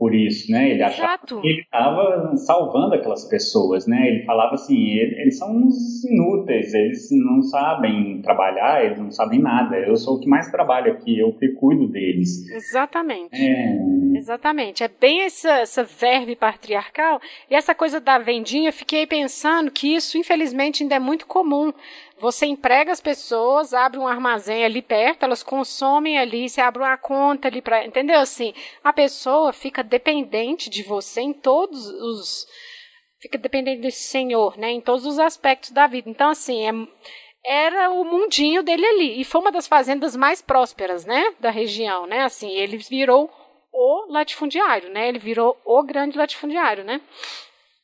Por 0.00 0.14
isso, 0.14 0.50
né? 0.50 0.70
Ele 0.70 0.82
achava 0.82 1.12
Exato. 1.12 1.40
que 1.42 1.46
ele 1.46 1.60
estava 1.60 2.34
salvando 2.38 2.94
aquelas 2.94 3.28
pessoas, 3.28 3.86
né? 3.86 4.08
Ele 4.08 4.24
falava 4.24 4.54
assim, 4.54 4.92
eles 4.94 5.36
são 5.36 5.54
uns 5.54 6.02
inúteis, 6.06 6.72
eles 6.72 7.08
não 7.10 7.42
sabem 7.42 8.22
trabalhar, 8.22 8.82
eles 8.82 8.98
não 8.98 9.10
sabem 9.10 9.42
nada. 9.42 9.76
Eu 9.76 9.94
sou 9.96 10.16
o 10.16 10.20
que 10.20 10.26
mais 10.26 10.50
trabalho 10.50 10.90
aqui, 10.90 11.18
eu 11.18 11.34
que 11.34 11.48
cuido 11.50 11.86
deles. 11.86 12.48
Exatamente. 12.48 13.36
É... 13.36 13.76
Exatamente. 14.16 14.82
É 14.82 14.88
bem 14.88 15.20
essa, 15.20 15.50
essa 15.50 15.84
verve 15.84 16.34
patriarcal 16.34 17.20
e 17.50 17.54
essa 17.54 17.74
coisa 17.74 18.00
da 18.00 18.16
vendinha. 18.16 18.72
Fiquei 18.72 19.06
pensando 19.06 19.70
que 19.70 19.94
isso, 19.94 20.16
infelizmente, 20.16 20.82
ainda 20.82 20.94
é 20.94 20.98
muito 20.98 21.26
comum. 21.26 21.74
Você 22.20 22.44
emprega 22.44 22.92
as 22.92 23.00
pessoas, 23.00 23.72
abre 23.72 23.98
um 23.98 24.06
armazém 24.06 24.62
ali 24.62 24.82
perto, 24.82 25.22
elas 25.22 25.42
consomem 25.42 26.18
ali, 26.18 26.50
você 26.50 26.60
abre 26.60 26.82
uma 26.82 26.98
conta 26.98 27.48
ali 27.48 27.62
para, 27.62 27.86
entendeu? 27.86 28.20
Assim, 28.20 28.52
a 28.84 28.92
pessoa 28.92 29.54
fica 29.54 29.82
dependente 29.82 30.68
de 30.68 30.82
você 30.82 31.22
em 31.22 31.32
todos 31.32 31.86
os 31.86 32.46
fica 33.20 33.38
dependente 33.38 33.82
desse 33.82 34.04
senhor, 34.04 34.56
né, 34.58 34.70
em 34.70 34.80
todos 34.80 35.04
os 35.04 35.18
aspectos 35.18 35.70
da 35.70 35.86
vida. 35.86 36.08
Então, 36.08 36.30
assim, 36.30 36.66
é, 36.66 36.72
era 37.44 37.90
o 37.90 38.04
mundinho 38.04 38.62
dele 38.62 38.84
ali 38.84 39.20
e 39.20 39.24
foi 39.24 39.40
uma 39.40 39.52
das 39.52 39.66
fazendas 39.66 40.14
mais 40.14 40.42
prósperas, 40.42 41.06
né, 41.06 41.34
da 41.40 41.50
região, 41.50 42.06
né? 42.06 42.20
Assim, 42.20 42.50
ele 42.50 42.76
virou 42.76 43.30
o 43.72 44.12
latifundiário, 44.12 44.90
né? 44.90 45.08
Ele 45.08 45.18
virou 45.18 45.56
o 45.64 45.82
grande 45.82 46.18
latifundiário, 46.18 46.84
né? 46.84 47.00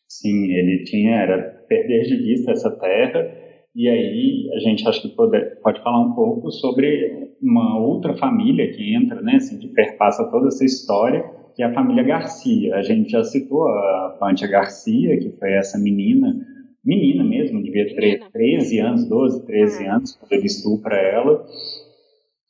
Sim, 0.09 0.53
ele 0.53 0.85
tinha 0.85 1.17
era 1.17 1.39
perder 1.69 2.03
de 2.03 2.17
vista 2.17 2.53
essa 2.53 2.71
terra 2.79 3.46
e 3.77 3.91
aí 3.91 4.51
a 4.55 4.59
gente 4.59 4.89
acho 4.89 5.03
que 5.03 5.09
pode, 5.15 5.39
pode 5.63 5.83
falar 5.83 6.01
um 6.01 6.15
pouco 6.15 6.51
sobre 6.51 7.35
uma 7.43 7.79
outra 7.79 8.17
família 8.17 8.73
que 8.73 8.95
entra, 8.95 9.21
né, 9.21 9.35
assim, 9.37 9.59
que 9.59 9.69
perpassa 9.69 10.25
toda 10.31 10.49
essa 10.49 10.65
história, 10.65 11.23
que 11.55 11.63
é 11.63 11.67
a 11.67 11.75
família 11.75 12.03
Garcia. 12.03 12.75
A 12.75 12.83
gente 12.83 13.11
já 13.11 13.23
citou 13.23 13.69
a 13.69 14.17
Pantia 14.19 14.49
Garcia, 14.49 15.19
que 15.19 15.31
foi 15.39 15.53
essa 15.53 15.79
menina, 15.79 16.35
menina 16.83 17.23
mesmo, 17.23 17.63
devia 17.63 17.95
ter 17.95 18.31
13 18.33 18.79
anos, 18.79 19.09
12, 19.11 19.45
13 19.45 19.87
ah. 19.87 19.97
anos, 19.97 20.17
quando 20.17 20.33
ele 20.33 20.47
estupra 20.47 20.97
ela, 20.97 21.45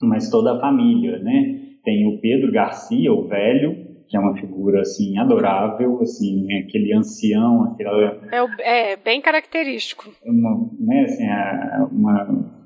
mas 0.02 0.30
toda 0.30 0.52
a 0.52 0.60
família, 0.60 1.18
né? 1.18 1.60
Tem 1.84 2.06
o 2.06 2.20
Pedro 2.20 2.52
Garcia, 2.52 3.12
o 3.12 3.26
velho, 3.26 3.76
que 4.08 4.16
é 4.16 4.20
uma 4.20 4.36
figura 4.36 4.82
assim 4.82 5.18
adorável, 5.18 6.00
assim 6.02 6.46
aquele 6.52 6.94
ancião, 6.94 7.64
aquela 7.64 8.15
é, 8.32 8.92
é 8.92 8.96
bem 8.96 9.20
característico. 9.20 10.10
Uma, 10.24 10.70
né, 10.78 11.02
assim, 11.02 11.24
é 11.24 11.86
uma 11.90 12.56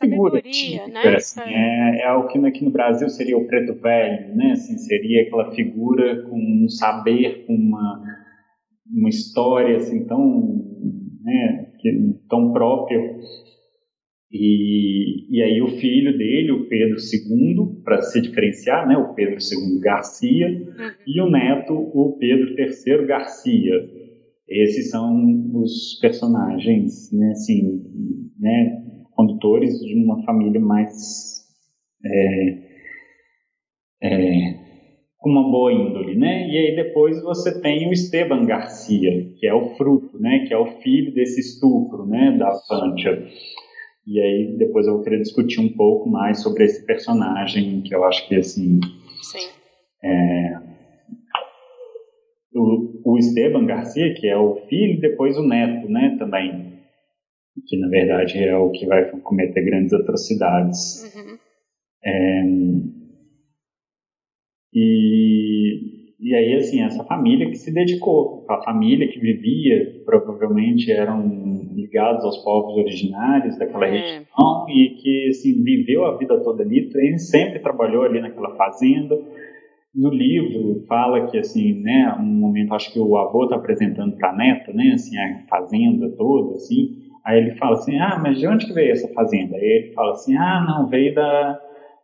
figura 0.00 0.42
típica, 0.42 0.86
né? 0.88 1.14
assim, 1.16 1.40
é, 1.40 2.02
é 2.02 2.12
o 2.12 2.26
que 2.26 2.38
aqui 2.46 2.64
no 2.64 2.70
Brasil 2.70 3.08
seria 3.08 3.38
o 3.38 3.46
preto 3.46 3.80
velho, 3.80 4.34
né? 4.34 4.52
Assim, 4.52 4.76
seria 4.78 5.22
aquela 5.22 5.52
figura 5.52 6.22
com 6.22 6.36
um 6.36 6.68
saber, 6.68 7.46
com 7.46 7.54
uma 7.54 8.02
uma 8.92 9.08
história 9.08 9.76
assim 9.76 10.04
tão 10.04 10.64
né, 11.22 11.66
tão 12.28 12.52
própria 12.52 12.98
e, 14.32 15.26
e 15.28 15.42
aí 15.42 15.60
o 15.60 15.66
filho 15.66 16.16
dele, 16.16 16.52
o 16.52 16.68
Pedro 16.68 16.96
II, 16.96 17.82
para 17.82 18.00
se 18.00 18.20
diferenciar, 18.20 18.86
né, 18.86 18.96
o 18.96 19.12
Pedro 19.12 19.34
II 19.34 19.80
Garcia, 19.80 20.46
uhum. 20.46 20.90
e 21.04 21.20
o 21.20 21.28
neto, 21.28 21.74
o 21.74 22.16
Pedro 22.18 22.54
III 22.56 23.06
Garcia. 23.06 23.74
Esses 24.50 24.90
são 24.90 25.52
os 25.54 25.98
personagens, 26.00 27.12
né, 27.12 27.30
assim, 27.30 27.80
né, 28.38 28.82
condutores 29.12 29.78
de 29.78 29.94
uma 29.94 30.24
família 30.24 30.60
mais 30.60 31.40
é, 32.04 32.70
é, 34.02 34.54
com 35.18 35.30
uma 35.30 35.50
boa 35.50 35.72
índole, 35.72 36.16
né? 36.16 36.48
E 36.48 36.56
aí 36.56 36.76
depois 36.76 37.22
você 37.22 37.60
tem 37.60 37.88
o 37.88 37.92
Esteban 37.92 38.46
Garcia, 38.46 39.30
que 39.38 39.46
é 39.46 39.54
o 39.54 39.76
fruto, 39.76 40.18
né? 40.18 40.46
Que 40.46 40.54
é 40.54 40.58
o 40.58 40.80
filho 40.80 41.12
desse 41.14 41.40
estupro, 41.40 42.06
né? 42.06 42.36
Da 42.38 42.50
Pancha. 42.68 43.22
E 44.06 44.18
aí 44.18 44.56
depois 44.56 44.86
eu 44.86 44.94
vou 44.94 45.02
querer 45.02 45.20
discutir 45.20 45.60
um 45.60 45.76
pouco 45.76 46.08
mais 46.08 46.42
sobre 46.42 46.64
esse 46.64 46.84
personagem, 46.86 47.82
que 47.82 47.94
eu 47.94 48.02
acho 48.04 48.26
que 48.26 48.36
assim. 48.36 48.80
Sim. 49.20 49.48
É, 50.02 50.69
o, 52.54 53.00
o 53.04 53.18
Esteban 53.18 53.66
Garcia, 53.66 54.14
que 54.14 54.26
é 54.26 54.36
o 54.36 54.56
filho, 54.68 54.94
e 54.94 55.00
depois 55.00 55.36
o 55.36 55.46
neto, 55.46 55.88
né, 55.88 56.16
também. 56.18 56.70
Que 57.66 57.76
na 57.78 57.88
verdade 57.88 58.38
é 58.38 58.56
o 58.56 58.70
que 58.70 58.86
vai 58.86 59.10
cometer 59.20 59.62
grandes 59.62 59.92
atrocidades. 59.92 61.14
Uhum. 61.14 61.38
É, 62.02 62.44
e 64.72 66.00
e 66.22 66.34
aí, 66.34 66.54
assim, 66.54 66.82
essa 66.82 67.02
família 67.04 67.48
que 67.48 67.56
se 67.56 67.72
dedicou, 67.72 68.44
a 68.46 68.62
família 68.62 69.08
que 69.08 69.18
vivia, 69.18 70.02
provavelmente 70.04 70.92
eram 70.92 71.26
ligados 71.74 72.22
aos 72.22 72.36
povos 72.44 72.76
originários 72.76 73.58
daquela 73.58 73.86
é. 73.86 73.90
região 73.90 74.66
e 74.68 74.90
que, 75.00 75.28
assim, 75.30 75.62
viveu 75.62 76.04
a 76.04 76.18
vida 76.18 76.38
toda 76.40 76.62
ali, 76.62 76.90
ele 76.94 77.18
sempre 77.18 77.58
trabalhou 77.60 78.02
ali 78.02 78.20
naquela 78.20 78.54
fazenda. 78.54 79.18
No 79.94 80.10
livro 80.10 80.84
fala 80.86 81.26
que, 81.26 81.38
assim, 81.38 81.80
né, 81.82 82.14
um 82.18 82.22
momento, 82.22 82.74
acho 82.74 82.92
que 82.92 83.00
o 83.00 83.16
avô 83.16 83.44
está 83.44 83.56
apresentando 83.56 84.16
para 84.16 84.30
a 84.30 84.36
neta, 84.36 84.72
né, 84.72 84.92
assim, 84.94 85.18
a 85.18 85.46
fazenda 85.48 86.08
toda, 86.16 86.54
assim, 86.54 86.96
aí 87.24 87.38
ele 87.38 87.56
fala 87.56 87.72
assim, 87.72 87.98
ah, 87.98 88.18
mas 88.22 88.38
de 88.38 88.46
onde 88.46 88.66
que 88.66 88.72
veio 88.72 88.92
essa 88.92 89.12
fazenda? 89.12 89.56
Aí 89.56 89.62
ele 89.62 89.92
fala 89.92 90.12
assim, 90.12 90.36
ah, 90.36 90.64
não, 90.66 90.88
veio 90.88 91.14
da 91.14 91.60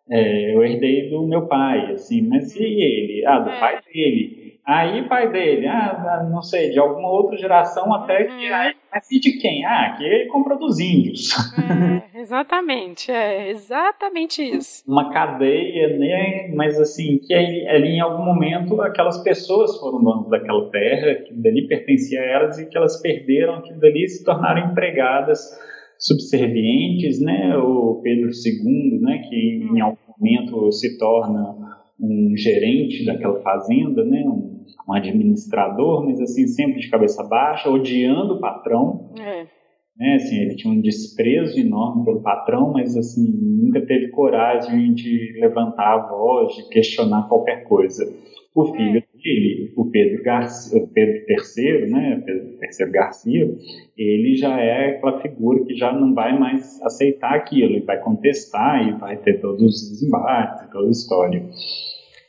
é, 0.09 0.55
eu 0.55 0.65
herdei 0.65 1.11
do 1.11 1.27
meu 1.27 1.49
pai, 1.49 1.93
assim, 1.93 2.23
mas 2.29 2.55
e 2.55 2.63
ele? 2.63 3.27
Ah, 3.27 3.41
do 3.41 3.51
é. 3.51 3.59
pai 3.59 3.81
dele. 3.93 4.61
Aí, 4.65 5.09
pai 5.09 5.31
dele, 5.33 5.67
ah, 5.67 6.27
não 6.31 6.43
sei, 6.43 6.71
de 6.71 6.79
alguma 6.79 7.09
outra 7.09 7.37
geração 7.37 7.93
até 7.93 8.25
que. 8.25 8.33
Uhum. 8.33 8.73
E 9.11 9.21
de 9.21 9.39
quem? 9.39 9.65
Ah, 9.65 9.95
que 9.97 10.05
ele 10.05 10.27
comprou 10.27 10.59
dos 10.59 10.79
índios. 10.79 11.31
É, 12.15 12.21
exatamente, 12.21 13.11
é 13.11 13.51
exatamente 13.51 14.43
isso. 14.43 14.83
Uma 14.87 15.13
cadeia, 15.13 15.97
né? 15.99 16.53
Mas 16.55 16.81
assim, 16.81 17.19
que 17.19 17.35
ali 17.35 17.97
em 17.97 18.01
algum 18.01 18.25
momento 18.25 18.81
aquelas 18.81 19.23
pessoas 19.23 19.79
foram 19.79 20.03
donas 20.03 20.29
daquela 20.29 20.71
terra, 20.71 21.15
que 21.17 21.35
dali 21.35 21.67
pertencia 21.67 22.21
a 22.21 22.25
elas 22.25 22.59
e 22.59 22.69
que 22.69 22.77
elas 22.77 23.01
perderam 23.01 23.57
aquilo 23.57 23.81
dali 23.81 24.05
e 24.05 24.09
se 24.09 24.25
tornaram 24.25 24.71
empregadas 24.71 25.41
subservientes, 25.99 27.21
né? 27.21 27.57
O 27.57 28.01
Pedro 28.03 28.31
II, 28.31 29.01
né? 29.01 29.19
Que 29.29 29.69
em 29.73 29.81
algum 29.81 29.99
momento 30.19 30.73
se 30.73 30.99
torna 30.99 31.57
um 32.01 32.37
gerente 32.37 33.05
daquela 33.05 33.41
fazenda, 33.41 34.05
né? 34.05 34.23
Um, 34.27 34.56
um 34.89 34.93
administrador, 34.93 36.05
mas 36.05 36.21
assim 36.21 36.47
sempre 36.47 36.81
de 36.81 36.91
cabeça 36.91 37.23
baixa, 37.25 37.71
odiando 37.71 38.35
o 38.35 38.41
patrão. 38.41 39.13
É. 39.19 39.47
Né, 39.99 40.17
assim, 40.17 40.43
ele 40.43 40.57
tinha 40.57 40.75
um 40.75 40.81
desprezo 40.81 41.59
enorme 41.59 42.05
pelo 42.05 42.21
patrão, 42.21 42.73
mas 42.73 42.95
assim 42.97 43.33
nunca 43.33 43.81
teve 43.87 44.09
coragem 44.09 44.93
de 44.93 45.39
levantar 45.41 45.95
a 45.95 46.09
voz, 46.09 46.55
de 46.55 46.69
questionar 46.69 47.29
qualquer 47.29 47.65
coisa. 47.65 48.05
O 48.55 48.73
filho 48.73 48.99
é 48.99 49.05
ele, 49.23 49.73
o 49.77 49.91
Pedro, 49.91 50.23
Garcia, 50.23 50.87
Pedro 50.95 51.25
III, 51.29 51.91
né, 51.91 52.23
Pedro 52.25 52.59
III 52.63 52.91
Garcia, 52.91 53.55
ele 53.99 54.35
já 54.37 54.59
é 54.59 54.97
aquela 54.97 55.21
figura 55.21 55.63
que 55.65 55.75
já 55.75 55.93
não 55.93 56.15
vai 56.15 56.39
mais 56.39 56.81
aceitar 56.83 57.35
aquilo, 57.35 57.75
ele 57.75 57.85
vai 57.85 58.01
contestar 58.01 58.89
e 58.89 58.93
vai 58.99 59.19
ter 59.19 59.41
todos 59.41 59.63
os 59.63 59.91
desembates, 59.91 60.71
toda 60.71 60.89
a 60.89 60.91
história. 60.91 61.45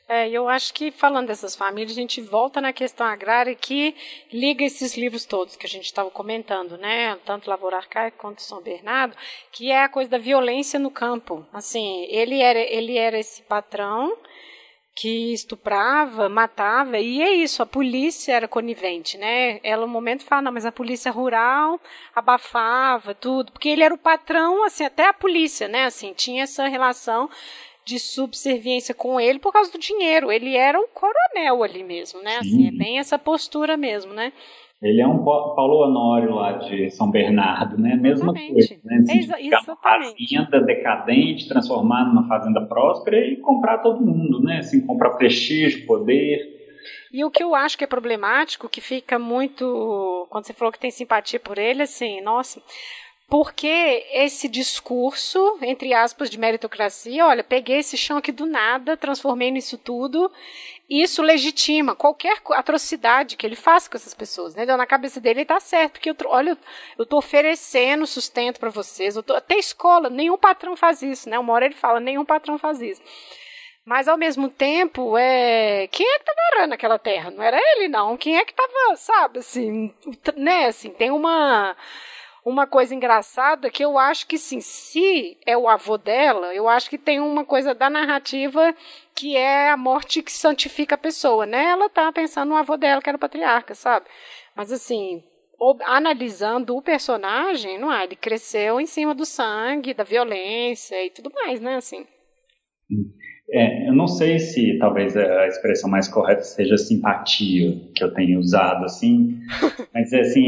É, 0.09 0.29
eu 0.29 0.47
acho 0.47 0.73
que 0.73 0.89
falando 0.89 1.27
dessas 1.27 1.53
famílias, 1.53 1.91
a 1.91 1.99
gente 1.99 2.21
volta 2.21 2.61
na 2.61 2.71
questão 2.71 3.05
agrária 3.05 3.53
que 3.53 3.93
liga 4.31 4.63
esses 4.63 4.95
livros 4.95 5.25
todos 5.25 5.57
que 5.57 5.65
a 5.65 5.69
gente 5.69 5.83
estava 5.83 6.09
comentando, 6.09 6.77
né? 6.77 7.17
Tanto 7.25 7.49
Lavoura 7.49 7.75
Arcaica 7.75 8.17
quanto 8.17 8.41
São 8.41 8.61
Bernardo, 8.61 9.17
que 9.51 9.69
é 9.69 9.83
a 9.83 9.89
coisa 9.89 10.09
da 10.09 10.17
violência 10.17 10.79
no 10.79 10.89
campo. 10.89 11.45
Assim, 11.51 12.05
ele 12.09 12.39
era, 12.41 12.59
ele 12.59 12.97
era 12.97 13.19
esse 13.19 13.41
patrão 13.41 14.17
que 14.95 15.31
estuprava, 15.31 16.27
matava, 16.27 16.97
e 16.97 17.21
é 17.21 17.31
isso, 17.31 17.61
a 17.61 17.67
polícia 17.67 18.33
era 18.33 18.47
conivente, 18.47 19.15
né? 19.15 19.59
Ela 19.61 19.85
no 19.85 19.91
momento 19.91 20.23
fala, 20.23 20.41
não, 20.43 20.51
mas 20.51 20.65
a 20.65 20.71
polícia 20.71 21.11
rural 21.11 21.79
abafava 22.15 23.13
tudo, 23.13 23.51
porque 23.51 23.69
ele 23.69 23.83
era 23.83 23.93
o 23.93 23.97
patrão, 23.97 24.63
assim, 24.63 24.83
até 24.85 25.05
a 25.05 25.13
polícia, 25.13 25.67
né? 25.67 25.85
Assim, 25.85 26.13
tinha 26.13 26.43
essa 26.43 26.67
relação 26.67 27.29
de 27.87 27.99
subserviência 27.99 28.93
com 28.93 29.17
ele 29.17 29.39
por 29.39 29.53
causa 29.53 29.71
do 29.71 29.79
dinheiro. 29.79 30.29
Ele 30.29 30.55
era 30.55 30.77
o 30.77 30.87
coronel 30.89 31.63
ali 31.63 31.83
mesmo, 31.83 32.21
né? 32.21 32.37
Assim, 32.37 32.67
é 32.67 32.71
bem 32.71 32.99
essa 32.99 33.17
postura 33.17 33.77
mesmo, 33.77 34.13
né? 34.13 34.33
Ele 34.81 35.01
é 35.01 35.07
um 35.07 35.23
Paulo 35.23 35.87
Honório 35.87 36.35
lá 36.35 36.51
de 36.51 36.91
São 36.91 37.09
Bernardo, 37.09 37.81
né? 37.81 37.95
Mesma 37.95 38.31
coisa, 38.33 38.77
né? 38.83 38.97
Assim, 38.97 39.19
Exa 39.19 39.41
exatamente. 39.41 40.35
Uma 40.35 40.45
fazenda 40.45 40.65
decadente, 40.65 41.47
transformar 41.47 42.05
numa 42.05 42.27
fazenda 42.27 42.61
próspera 42.67 43.17
e 43.25 43.37
comprar 43.37 43.79
todo 43.79 44.05
mundo, 44.05 44.41
né? 44.43 44.57
Assim, 44.57 44.85
comprar 44.85 45.11
prestígio, 45.11 45.87
poder. 45.87 46.55
E 47.11 47.23
o 47.23 47.31
que 47.31 47.41
eu 47.41 47.55
acho 47.55 47.77
que 47.77 47.85
é 47.85 47.87
problemático, 47.87 48.69
que 48.69 48.81
fica 48.81 49.17
muito. 49.17 50.27
Quando 50.29 50.45
você 50.45 50.53
falou 50.53 50.71
que 50.71 50.79
tem 50.79 50.91
simpatia 50.91 51.39
por 51.39 51.57
ele, 51.57 51.83
assim, 51.83 52.21
nossa. 52.21 52.61
Porque 53.29 54.05
esse 54.13 54.47
discurso, 54.47 55.57
entre 55.61 55.93
aspas, 55.93 56.29
de 56.29 56.39
meritocracia, 56.39 57.25
olha, 57.25 57.43
peguei 57.43 57.79
esse 57.79 57.97
chão 57.97 58.17
aqui 58.17 58.31
do 58.31 58.45
nada, 58.45 58.95
transformei 58.95 59.51
nisso 59.51 59.77
tudo, 59.77 60.31
isso 60.89 61.21
legitima 61.21 61.93
qualquer 61.93 62.37
atrocidade 62.51 63.35
que 63.35 63.45
ele 63.45 63.57
faça 63.57 63.89
com 63.89 63.97
essas 63.97 64.13
pessoas, 64.13 64.55
né? 64.55 64.63
Então, 64.63 64.77
na 64.77 64.85
cabeça 64.85 65.19
dele 65.19 65.41
está 65.41 65.59
certo, 65.59 65.93
porque 65.93 66.09
eu, 66.09 66.15
olha, 66.27 66.57
eu 66.97 67.03
estou 67.03 67.19
oferecendo 67.19 68.07
sustento 68.07 68.61
para 68.61 68.69
vocês, 68.69 69.15
tô, 69.25 69.33
até 69.33 69.57
escola, 69.57 70.09
nenhum 70.09 70.37
patrão 70.37 70.77
faz 70.77 71.01
isso, 71.01 71.29
né? 71.29 71.37
Uma 71.37 71.51
hora 71.51 71.65
ele 71.65 71.75
fala, 71.75 71.99
nenhum 71.99 72.23
patrão 72.23 72.57
faz 72.57 72.79
isso. 72.81 73.01
Mas 73.83 74.07
ao 74.07 74.17
mesmo 74.17 74.49
tempo, 74.49 75.17
é... 75.17 75.87
quem 75.91 76.05
é 76.05 76.19
que 76.19 76.29
estava 76.29 76.39
arando 76.53 76.73
aquela 76.73 76.97
terra? 76.97 77.29
Não 77.31 77.43
era 77.43 77.57
ele, 77.57 77.89
não. 77.89 78.15
Quem 78.15 78.37
é 78.37 78.45
que 78.45 78.51
estava, 78.51 78.95
sabe, 78.95 79.39
assim, 79.39 79.93
né? 80.37 80.67
Assim, 80.67 80.91
tem 80.91 81.11
uma 81.11 81.75
uma 82.47 82.65
coisa 82.65 82.95
engraçada 82.95 83.69
que 83.69 83.83
eu 83.83 83.99
acho 83.99 84.25
que 84.25 84.37
sim, 84.37 84.61
se 84.61 85.37
é 85.45 85.57
o 85.57 85.67
avô 85.67 85.97
dela, 85.97 86.55
eu 86.55 86.69
acho 86.69 86.89
que 86.89 86.97
tem 86.97 87.19
uma 87.19 87.43
coisa 87.43 87.75
da 87.75 87.89
narrativa 87.89 88.73
que 89.13 89.35
é 89.35 89.69
a 89.69 89.75
morte 89.75 90.23
que 90.23 90.31
santifica 90.31 90.95
a 90.95 90.97
pessoa, 90.97 91.45
né? 91.45 91.65
Ela 91.65 91.89
tá 91.89 92.09
pensando 92.09 92.49
no 92.49 92.55
avô 92.55 92.77
dela, 92.77 93.01
que 93.01 93.09
era 93.09 93.17
o 93.17 93.19
patriarca, 93.19 93.75
sabe? 93.75 94.05
Mas 94.55 94.71
assim, 94.71 95.21
analisando 95.83 96.73
o 96.77 96.81
personagem, 96.81 97.77
não 97.77 97.91
é? 97.91 98.05
Ele 98.05 98.15
cresceu 98.15 98.79
em 98.79 98.85
cima 98.85 99.13
do 99.13 99.25
sangue, 99.25 99.93
da 99.93 100.05
violência 100.05 101.05
e 101.05 101.09
tudo 101.09 101.29
mais, 101.33 101.59
né? 101.59 101.75
Assim. 101.75 102.07
É, 103.49 103.87
eu 103.87 103.93
não 103.93 104.07
sei 104.07 104.39
se 104.39 104.77
talvez 104.77 105.15
a 105.15 105.47
expressão 105.47 105.89
mais 105.89 106.07
correta 106.09 106.41
seja 106.41 106.77
simpatia 106.77 107.77
que 107.95 108.03
eu 108.03 108.13
tenho 108.13 108.39
usado 108.39 108.83
assim, 108.83 109.39
mas 109.93 110.13
assim, 110.13 110.47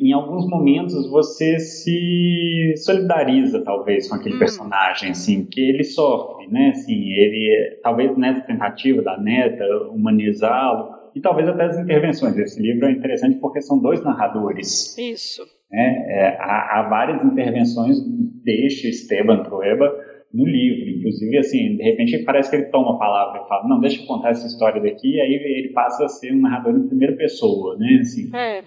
em 0.00 0.12
alguns 0.12 0.48
momentos 0.48 1.08
você 1.08 1.60
se 1.60 2.74
solidariza 2.78 3.62
talvez 3.62 4.08
com 4.08 4.16
aquele 4.16 4.34
hum. 4.34 4.40
personagem 4.40 5.10
assim, 5.10 5.44
que 5.44 5.60
ele 5.60 5.84
sofre, 5.84 6.48
né? 6.48 6.70
Assim, 6.70 7.12
ele 7.12 7.78
talvez 7.84 8.16
nessa 8.16 8.40
tentativa 8.40 9.00
da 9.00 9.16
neta 9.16 9.64
humanizá-lo 9.88 10.98
e 11.14 11.20
talvez 11.20 11.48
até 11.48 11.66
as 11.66 11.78
intervenções. 11.78 12.36
Esse 12.36 12.60
livro 12.60 12.86
é 12.86 12.92
interessante 12.92 13.38
porque 13.38 13.60
são 13.60 13.78
dois 13.78 14.02
narradores. 14.02 14.96
Isso. 14.98 15.42
Né? 15.70 16.04
É, 16.08 16.36
há, 16.40 16.80
há 16.80 16.88
várias 16.88 17.24
intervenções 17.24 17.96
deste 18.44 18.88
Esteban 18.88 19.44
Trueba 19.44 19.92
no 20.32 20.46
livro. 20.46 20.88
Inclusive, 20.88 21.38
assim, 21.38 21.76
de 21.76 21.82
repente 21.82 22.18
parece 22.24 22.50
que 22.50 22.56
ele 22.56 22.66
toma 22.66 22.94
a 22.94 22.98
palavra 22.98 23.42
e 23.42 23.48
fala, 23.48 23.68
não, 23.68 23.80
deixa 23.80 24.00
eu 24.00 24.06
contar 24.06 24.30
essa 24.30 24.46
história 24.46 24.80
daqui, 24.80 25.16
e 25.16 25.20
aí 25.20 25.32
ele 25.32 25.72
passa 25.72 26.04
a 26.04 26.08
ser 26.08 26.32
um 26.32 26.40
narrador 26.40 26.76
em 26.76 26.88
primeira 26.88 27.16
pessoa, 27.16 27.76
né, 27.76 27.98
assim. 28.00 28.34
É. 28.34 28.62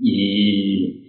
E, 0.00 1.02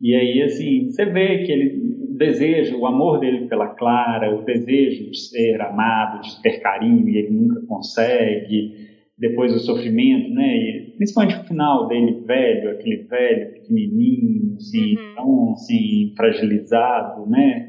e 0.00 0.14
aí, 0.14 0.42
assim, 0.42 0.90
você 0.90 1.04
vê 1.04 1.44
que 1.44 1.52
ele 1.52 1.88
deseja, 2.16 2.76
o 2.76 2.86
amor 2.86 3.20
dele 3.20 3.46
pela 3.48 3.68
Clara, 3.68 4.34
o 4.36 4.44
desejo 4.44 5.10
de 5.10 5.18
ser 5.18 5.60
amado, 5.60 6.22
de 6.22 6.42
ter 6.42 6.60
carinho, 6.60 7.08
e 7.08 7.16
ele 7.16 7.30
nunca 7.30 7.60
consegue, 7.66 8.88
depois 9.16 9.54
o 9.54 9.58
sofrimento, 9.58 10.30
né, 10.30 10.56
e 10.56 10.94
principalmente 10.96 11.36
o 11.36 11.44
final 11.44 11.88
dele 11.88 12.22
velho, 12.24 12.70
aquele 12.70 13.04
velho 13.04 13.52
pequenininho, 13.52 14.56
assim, 14.56 14.96
uhum. 14.96 15.14
tão, 15.14 15.52
assim, 15.52 16.12
fragilizado, 16.16 17.28
né, 17.28 17.68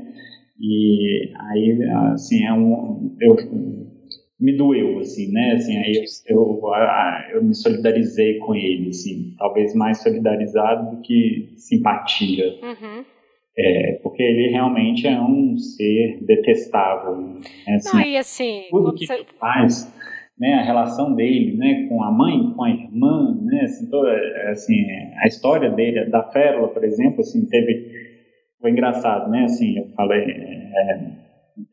e 0.60 1.32
aí, 1.52 1.84
assim, 2.14 2.44
é 2.44 2.54
um, 2.54 3.16
eu, 3.22 3.36
me 4.40 4.56
doeu, 4.56 5.00
assim, 5.00 5.32
né? 5.32 5.54
Assim, 5.54 5.78
aí 5.78 6.06
eu, 6.28 6.38
eu, 6.38 6.62
eu, 7.34 7.44
me 7.44 7.54
solidarizei 7.54 8.40
com 8.40 8.56
ele, 8.56 8.90
assim, 8.90 9.34
talvez 9.38 9.74
mais 9.74 10.02
solidarizado 10.02 10.96
do 10.96 11.02
que 11.02 11.54
simpatia. 11.58 12.46
Uhum. 12.62 13.06
É, 13.58 14.00
porque 14.02 14.24
ele 14.24 14.52
realmente 14.52 15.06
é 15.06 15.20
um 15.20 15.58
ser 15.58 16.20
detestável. 16.22 17.18
Né? 17.18 17.40
Assim, 17.76 17.98
Não, 17.98 18.06
e 18.06 18.18
assim, 18.18 18.64
tudo 18.70 18.94
que 18.94 19.12
ele 19.12 19.26
faz, 19.38 19.94
né, 20.40 20.54
a 20.54 20.64
relação 20.64 21.14
dele, 21.14 21.58
né, 21.58 21.86
com 21.90 22.02
a 22.02 22.12
mãe, 22.12 22.54
com 22.56 22.64
a 22.64 22.70
irmã, 22.70 23.38
né, 23.44 23.62
assim, 23.64 23.90
toda, 23.90 24.10
assim, 24.52 24.76
a 25.22 25.28
história 25.28 25.70
dele, 25.70 26.06
da 26.06 26.24
Férola, 26.32 26.70
por 26.70 26.84
exemplo, 26.86 27.20
assim, 27.20 27.46
teve 27.46 28.09
foi 28.62 28.72
engraçado, 28.72 29.30
né? 29.30 29.46
Assim, 29.46 29.78
eu 29.78 29.88
falei, 29.96 30.22
é, 30.22 31.12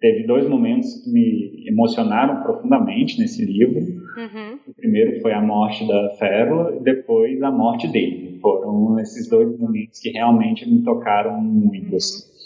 teve 0.00 0.26
dois 0.26 0.48
momentos 0.48 1.02
que 1.02 1.10
me 1.10 1.68
emocionaram 1.68 2.42
profundamente 2.42 3.18
nesse 3.18 3.44
livro. 3.44 3.80
Uhum. 3.80 4.58
O 4.68 4.74
primeiro 4.74 5.20
foi 5.20 5.32
a 5.32 5.40
morte 5.40 5.86
da 5.86 6.10
Férola 6.18 6.76
e 6.76 6.82
depois 6.82 7.42
a 7.42 7.50
morte 7.50 7.88
dele. 7.88 8.38
Foram 8.40 8.98
esses 8.98 9.28
dois 9.28 9.58
momentos 9.58 9.98
que 10.00 10.10
realmente 10.10 10.68
me 10.68 10.82
tocaram 10.82 11.40
muito. 11.40 11.96
Assim. 11.96 12.36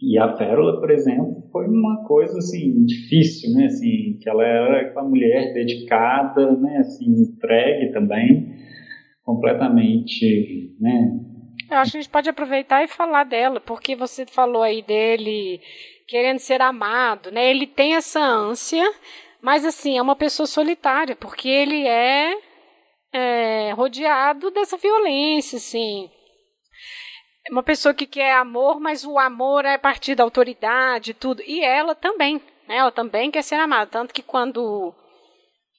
E 0.00 0.18
a 0.18 0.36
Férola, 0.36 0.80
por 0.80 0.90
exemplo, 0.90 1.42
foi 1.50 1.66
uma 1.66 2.04
coisa 2.04 2.38
assim 2.38 2.84
difícil, 2.84 3.52
né? 3.54 3.66
Assim, 3.66 4.18
que 4.20 4.28
ela 4.28 4.44
era 4.44 4.92
uma 4.92 5.08
mulher 5.08 5.52
dedicada, 5.54 6.56
né? 6.56 6.78
Assim, 6.78 7.06
entregue 7.06 7.92
também, 7.92 8.54
completamente, 9.24 10.76
né? 10.80 11.23
Eu 11.74 11.80
acho 11.80 11.90
que 11.90 11.98
a 11.98 12.00
gente 12.02 12.10
pode 12.10 12.30
aproveitar 12.30 12.84
e 12.84 12.88
falar 12.88 13.24
dela, 13.24 13.60
porque 13.60 13.96
você 13.96 14.24
falou 14.24 14.62
aí 14.62 14.80
dele 14.80 15.60
querendo 16.06 16.38
ser 16.38 16.62
amado, 16.62 17.32
né? 17.32 17.50
Ele 17.50 17.66
tem 17.66 17.96
essa 17.96 18.20
ânsia, 18.20 18.84
mas 19.42 19.64
assim, 19.64 19.98
é 19.98 20.02
uma 20.02 20.14
pessoa 20.14 20.46
solitária, 20.46 21.16
porque 21.16 21.48
ele 21.48 21.84
é, 21.86 22.38
é 23.12 23.72
rodeado 23.72 24.52
dessa 24.52 24.76
violência, 24.76 25.56
assim. 25.56 26.08
É 27.48 27.50
uma 27.50 27.62
pessoa 27.62 27.92
que 27.92 28.06
quer 28.06 28.34
amor, 28.34 28.78
mas 28.78 29.04
o 29.04 29.18
amor 29.18 29.64
é 29.64 29.74
a 29.74 29.78
partir 29.78 30.14
da 30.14 30.22
autoridade 30.22 31.12
tudo. 31.12 31.42
E 31.42 31.60
ela 31.60 31.94
também, 31.94 32.40
né? 32.68 32.76
Ela 32.76 32.92
também 32.92 33.32
quer 33.32 33.42
ser 33.42 33.56
amada. 33.56 33.90
Tanto 33.90 34.14
que 34.14 34.22
quando 34.22 34.94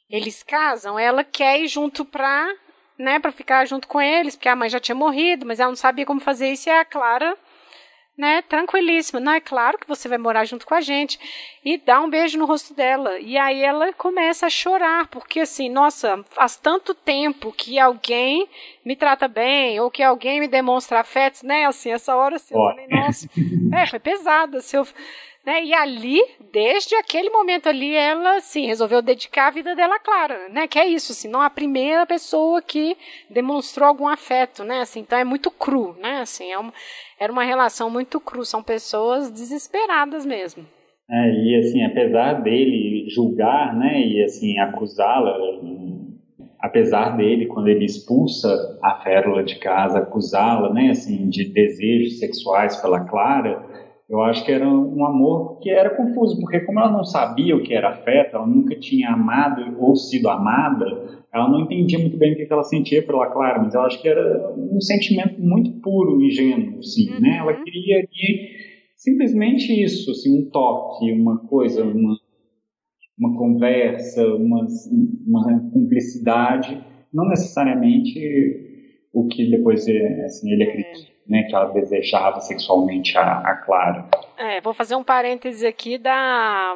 eles 0.09 0.43
casam, 0.43 0.99
ela 0.99 1.23
quer 1.23 1.61
ir 1.61 1.67
junto 1.69 2.03
pra 2.03 2.53
né, 2.97 3.19
para 3.19 3.31
ficar 3.31 3.65
junto 3.65 3.87
com 3.87 4.01
eles, 4.01 4.35
porque 4.35 4.49
a 4.49 4.55
mãe 4.55 4.69
já 4.69 4.79
tinha 4.79 4.95
morrido, 4.95 5.45
mas 5.45 5.59
ela 5.59 5.69
não 5.69 5.75
sabia 5.75 6.05
como 6.05 6.19
fazer 6.19 6.51
isso 6.51 6.69
e 6.69 6.71
a 6.71 6.85
Clara, 6.85 7.37
né, 8.17 8.41
tranquilíssima, 8.43 9.19
não 9.19 9.33
é 9.33 9.41
claro 9.41 9.77
que 9.77 9.87
você 9.87 10.07
vai 10.07 10.17
morar 10.17 10.45
junto 10.45 10.65
com 10.65 10.73
a 10.73 10.79
gente 10.79 11.19
e 11.65 11.77
dá 11.77 11.99
um 11.99 12.09
beijo 12.09 12.37
no 12.37 12.45
rosto 12.45 12.73
dela. 12.73 13.19
E 13.19 13.37
aí 13.37 13.61
ela 13.61 13.91
começa 13.93 14.45
a 14.45 14.49
chorar, 14.49 15.07
porque 15.07 15.41
assim, 15.41 15.69
nossa, 15.69 16.23
faz 16.29 16.55
tanto 16.55 16.93
tempo 16.93 17.51
que 17.51 17.77
alguém 17.77 18.47
me 18.85 18.95
trata 18.95 19.27
bem 19.27 19.79
ou 19.81 19.91
que 19.91 20.01
alguém 20.01 20.39
me 20.39 20.47
demonstra 20.47 21.01
afeto, 21.01 21.45
né? 21.45 21.65
Assim, 21.65 21.91
essa 21.91 22.15
hora 22.15 22.37
assim, 22.37 22.55
eu 22.55 22.61
falei, 22.61 22.87
nossa, 22.87 23.27
é, 23.75 23.85
foi 23.85 23.99
pesado, 23.99 24.57
assim, 24.57 24.77
eu, 24.77 24.87
né? 25.45 25.63
E 25.63 25.73
ali, 25.73 26.19
desde 26.51 26.95
aquele 26.95 27.29
momento 27.29 27.67
ali, 27.67 27.93
ela 27.93 28.37
assim, 28.37 28.65
resolveu 28.65 29.01
dedicar 29.01 29.47
a 29.47 29.51
vida 29.51 29.75
dela 29.75 29.95
a 29.95 29.99
Clara, 29.99 30.49
né? 30.49 30.67
Que 30.67 30.79
é 30.79 30.87
isso, 30.87 31.11
assim, 31.11 31.29
não 31.29 31.41
a 31.41 31.49
primeira 31.49 32.05
pessoa 32.05 32.61
que 32.61 32.97
demonstrou 33.29 33.87
algum 33.87 34.07
afeto, 34.07 34.63
né? 34.63 34.79
Assim, 34.79 35.01
então 35.01 35.17
é 35.17 35.23
muito 35.23 35.51
cru, 35.51 35.95
né? 36.01 36.21
Assim, 36.21 36.51
é 36.51 36.57
uma, 36.57 36.73
era 37.19 37.31
uma 37.31 37.43
relação 37.43 37.89
muito 37.89 38.19
cru, 38.19 38.43
são 38.43 38.63
pessoas 38.63 39.29
desesperadas 39.29 40.25
mesmo. 40.25 40.65
É, 41.09 41.31
e 41.31 41.55
assim, 41.57 41.83
apesar 41.85 42.41
dele 42.41 43.07
julgar, 43.09 43.75
né, 43.77 44.01
e 44.01 44.23
assim 44.23 44.57
acusá-la, 44.57 45.37
apesar 46.59 47.15
dele 47.15 47.45
quando 47.45 47.67
ele 47.67 47.85
expulsa 47.85 48.49
a 48.81 49.01
Férula 49.03 49.43
de 49.43 49.59
casa, 49.59 49.99
acusá-la, 49.99 50.73
né, 50.73 50.89
assim, 50.89 51.29
de 51.29 51.53
desejos 51.53 52.17
sexuais 52.17 52.75
pela 52.77 53.01
Clara, 53.01 53.63
eu 54.07 54.21
acho 54.21 54.45
que 54.45 54.51
era 54.51 54.67
um 54.67 55.03
amor 55.03 55.59
que 55.59 55.69
era 55.69 55.95
confuso, 55.95 56.39
porque 56.39 56.59
como 56.59 56.79
ela 56.79 56.91
não 56.91 57.03
sabia 57.03 57.55
o 57.55 57.63
que 57.63 57.73
era 57.73 57.89
afeto, 57.89 58.35
ela 58.35 58.45
nunca 58.45 58.75
tinha 58.79 59.09
amado 59.09 59.75
ou 59.79 59.95
sido 59.95 60.29
amada, 60.29 61.25
ela 61.33 61.49
não 61.49 61.61
entendia 61.61 61.97
muito 61.97 62.15
bem 62.15 62.33
o 62.33 62.35
que 62.35 62.47
ela 62.49 62.63
sentia 62.63 63.05
pela 63.05 63.31
Clara, 63.31 63.61
mas 63.61 63.73
eu 63.73 63.81
acho 63.81 63.99
que 64.01 64.07
era 64.07 64.53
um 64.55 64.79
sentimento 64.79 65.41
muito 65.41 65.71
puro 65.81 66.21
e 66.21 66.27
ingênuo, 66.27 66.79
assim, 66.79 67.11
uhum. 67.11 67.19
né? 67.19 67.37
Ela 67.39 67.53
queria 67.63 68.07
que 68.07 68.49
simplesmente 68.95 69.73
isso, 69.83 70.11
assim, 70.11 70.39
um 70.39 70.49
toque, 70.51 71.11
uma 71.11 71.39
coisa, 71.39 71.83
uma, 71.83 72.15
uma 73.19 73.37
conversa, 73.37 74.23
uma, 74.35 74.67
uma 75.27 75.69
cumplicidade, 75.71 76.79
não 77.11 77.27
necessariamente 77.27 78.19
o 79.11 79.27
que 79.27 79.49
depois 79.49 79.81
assim, 80.25 80.51
ele 80.51 80.63
acredita, 80.63 81.14
né, 81.27 81.43
que 81.43 81.55
ela 81.55 81.65
desejava 81.65 82.39
sexualmente 82.39 83.17
a, 83.17 83.39
a 83.39 83.55
Clara. 83.57 84.05
É, 84.37 84.61
vou 84.61 84.73
fazer 84.73 84.95
um 84.95 85.03
parêntese 85.03 85.65
aqui 85.65 85.97
da 85.97 86.75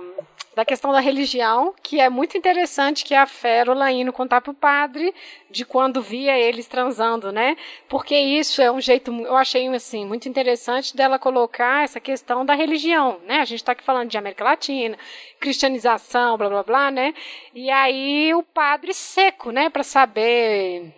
da 0.59 0.65
questão 0.65 0.91
da 0.91 0.99
religião, 0.99 1.73
que 1.81 2.01
é 2.01 2.09
muito 2.09 2.37
interessante 2.37 3.05
que 3.05 3.15
a 3.15 3.25
Férola 3.25 3.89
indo 3.93 4.11
contar 4.11 4.41
para 4.41 4.51
o 4.51 4.53
padre 4.53 5.15
de 5.49 5.63
quando 5.63 6.01
via 6.01 6.37
eles 6.37 6.67
transando, 6.67 7.31
né? 7.31 7.55
Porque 7.87 8.13
isso 8.13 8.61
é 8.61 8.69
um 8.69 8.81
jeito, 8.81 9.09
eu 9.21 9.37
achei 9.37 9.67
assim 9.69 10.05
muito 10.05 10.27
interessante 10.27 10.97
dela 10.97 11.17
colocar 11.17 11.85
essa 11.85 12.01
questão 12.01 12.45
da 12.45 12.55
religião, 12.55 13.19
né? 13.25 13.37
A 13.39 13.45
gente 13.45 13.59
está 13.59 13.71
aqui 13.71 13.83
falando 13.83 14.09
de 14.09 14.17
América 14.17 14.43
Latina, 14.43 14.97
cristianização, 15.39 16.37
blá 16.37 16.49
blá 16.49 16.63
blá, 16.63 16.91
né? 16.91 17.13
E 17.55 17.69
aí 17.69 18.33
o 18.33 18.43
padre 18.43 18.93
seco, 18.93 19.51
né, 19.51 19.69
para 19.69 19.83
saber 19.83 20.93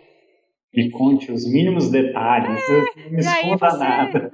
me 0.74 0.90
conte 0.90 1.30
os 1.30 1.44
mínimos 1.46 1.90
detalhes, 1.90 2.62
é, 2.66 2.72
não 2.72 3.10
me 3.10 3.20
esconda 3.20 3.70
você, 3.70 3.78
nada. 3.78 4.32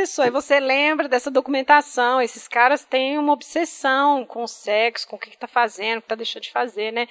Isso, 0.00 0.22
aí 0.22 0.30
você 0.30 0.58
lembra 0.58 1.08
dessa 1.08 1.30
documentação. 1.30 2.22
Esses 2.22 2.48
caras 2.48 2.84
têm 2.84 3.18
uma 3.18 3.34
obsessão 3.34 4.24
com 4.24 4.44
o 4.44 4.48
sexo, 4.48 5.06
com 5.06 5.16
o 5.16 5.18
que 5.18 5.28
está 5.28 5.46
fazendo, 5.46 5.98
o 5.98 6.00
que 6.00 6.06
está 6.06 6.14
deixando 6.14 6.44
de 6.44 6.50
fazer, 6.50 6.90
né? 6.90 7.06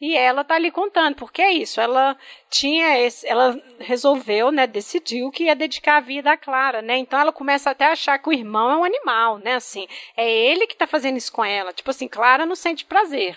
E 0.00 0.16
ela 0.16 0.42
tá 0.42 0.54
ali 0.54 0.70
contando, 0.70 1.16
porque 1.16 1.42
é 1.42 1.52
isso, 1.52 1.82
ela 1.82 2.16
tinha 2.48 2.98
esse, 2.98 3.26
ela 3.26 3.60
resolveu, 3.78 4.50
né, 4.50 4.66
decidiu 4.66 5.30
que 5.30 5.44
ia 5.44 5.54
dedicar 5.54 5.98
a 5.98 6.00
vida 6.00 6.32
à 6.32 6.36
Clara, 6.36 6.80
né? 6.80 6.96
Então 6.96 7.20
ela 7.20 7.32
começa 7.32 7.70
até 7.70 7.84
a 7.84 7.92
achar 7.92 8.18
que 8.18 8.30
o 8.30 8.32
irmão 8.32 8.70
é 8.70 8.76
um 8.78 8.84
animal, 8.84 9.36
né? 9.38 9.56
Assim, 9.56 9.86
é 10.16 10.30
ele 10.30 10.66
que 10.66 10.72
está 10.72 10.86
fazendo 10.86 11.18
isso 11.18 11.30
com 11.30 11.44
ela. 11.44 11.74
Tipo 11.74 11.90
assim, 11.90 12.08
Clara 12.08 12.46
não 12.46 12.56
sente 12.56 12.86
prazer. 12.86 13.36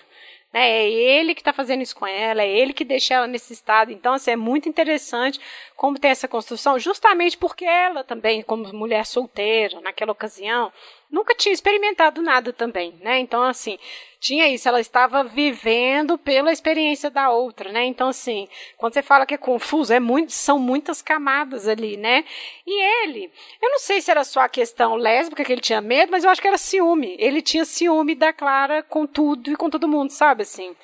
Né? 0.54 0.70
É 0.70 0.90
ele 0.90 1.34
que 1.34 1.42
está 1.42 1.54
fazendo 1.54 1.82
isso 1.82 1.96
com 1.96 2.06
ela, 2.06 2.42
é 2.42 2.50
ele 2.50 2.74
que 2.74 2.84
deixa 2.84 3.14
ela 3.14 3.28
nesse 3.28 3.54
estado. 3.54 3.92
Então, 3.92 4.14
assim, 4.14 4.32
é 4.32 4.36
muito 4.36 4.68
interessante 4.68 5.40
como 5.76 6.00
tem 6.00 6.12
essa 6.12 6.28
construção, 6.28 6.78
justamente 6.78 7.38
porque 7.38 7.66
ela 7.66 8.04
também, 8.04 8.42
como 8.42 8.72
mulher 8.74 9.06
solteira, 9.06 9.80
naquela 9.82 10.12
ocasião, 10.12 10.72
nunca 11.12 11.36
tinha 11.36 11.52
experimentado 11.52 12.22
nada 12.22 12.54
também, 12.54 12.94
né? 13.02 13.20
Então, 13.20 13.44
assim, 13.44 13.78
tinha 14.20 14.48
isso, 14.48 14.68
ela 14.68 14.80
estava 14.80 15.24
vivendo 15.24 16.18
pela 16.18 16.52
experiência 16.52 17.10
da 17.10 17.30
outra, 17.30 17.72
né? 17.72 17.84
Então, 17.86 18.08
assim, 18.08 18.48
quando 18.78 18.94
você 18.94 19.02
fala 19.02 19.26
que 19.26 19.34
é 19.34 19.38
confuso, 19.38 19.94
é 19.94 20.00
muito, 20.00 20.32
são 20.32 20.58
muitas 20.58 21.02
camadas 21.02 21.68
ali, 21.68 21.98
né? 21.98 22.24
E 22.66 23.04
ele, 23.04 23.32
eu 23.62 23.70
não 23.70 23.80
sei 23.80 24.00
se 24.00 24.10
era 24.10 24.24
só 24.24 24.42
a 24.42 24.50
questão 24.50 24.96
lésbica 24.96 25.44
que 25.44 25.52
ele 25.52 25.62
tinha 25.62 25.82
medo, 25.82 26.12
mas 26.12 26.24
eu 26.24 26.30
acho 26.30 26.42
que 26.42 26.48
era 26.48 26.58
ciúme. 26.58 27.16
Ele 27.20 27.42
tinha 27.42 27.66
ciúme 27.66 28.16
da 28.16 28.32
Clara 28.32 28.82
com 28.82 29.06
tudo 29.06 29.52
e 29.52 29.56
com 29.56 29.70
todo 29.70 29.88
mundo, 29.88 30.12
sabe, 30.12 30.44
assim. 30.44 30.76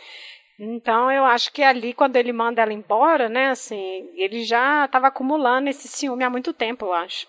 Então 0.59 1.11
eu 1.11 1.23
acho 1.23 1.53
que 1.53 1.61
ali 1.61 1.93
quando 1.93 2.15
ele 2.15 2.33
manda 2.33 2.61
ela 2.61 2.73
embora, 2.73 3.29
né, 3.29 3.49
assim, 3.49 4.09
ele 4.15 4.43
já 4.43 4.85
estava 4.85 5.07
acumulando 5.07 5.69
esse 5.69 5.87
ciúme 5.87 6.23
há 6.23 6.29
muito 6.29 6.51
tempo, 6.51 6.85
eu 6.85 6.93
acho. 6.93 7.27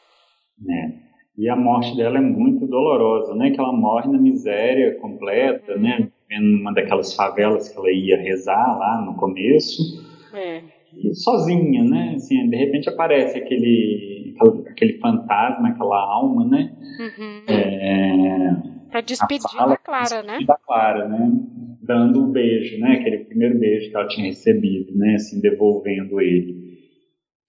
É. 0.66 1.07
E 1.39 1.49
a 1.49 1.55
morte 1.55 1.97
dela 1.97 2.18
é 2.18 2.20
muito 2.20 2.66
dolorosa, 2.66 3.32
né? 3.36 3.53
Que 3.53 3.61
ela 3.61 3.72
morre 3.72 4.11
na 4.11 4.18
miséria 4.18 4.97
completa, 4.97 5.74
uhum. 5.74 5.80
né? 5.80 6.09
Numa 6.32 6.74
daquelas 6.74 7.14
favelas 7.14 7.68
que 7.68 7.78
ela 7.78 7.93
ia 7.93 8.20
rezar 8.20 8.76
lá 8.76 9.01
no 9.07 9.14
começo. 9.14 10.05
É. 10.34 10.62
E 10.97 11.14
sozinha, 11.14 11.84
né? 11.84 12.14
Assim, 12.16 12.49
de 12.51 12.57
repente 12.57 12.89
aparece 12.89 13.39
aquele, 13.39 14.34
aquele 14.68 14.95
fantasma, 14.95 15.68
aquela 15.68 16.01
alma, 16.01 16.45
né? 16.45 16.72
Uhum. 16.99 17.55
É, 17.55 18.57
pra 18.91 19.01
despedir 19.01 19.57
da 19.57 19.76
Clara, 19.76 20.22
né? 20.24 20.41
Da 20.45 20.57
Clara, 20.57 21.09
né? 21.09 21.30
Dando 21.82 22.20
o 22.20 22.24
um 22.24 22.32
beijo, 22.32 22.80
né? 22.80 22.95
Aquele 22.95 23.18
primeiro 23.18 23.57
beijo 23.61 23.91
que 23.91 23.97
ela 23.97 24.09
tinha 24.09 24.26
recebido, 24.26 24.93
né? 24.99 25.14
Assim, 25.14 25.41
devolvendo 25.41 26.20
ele 26.20 26.67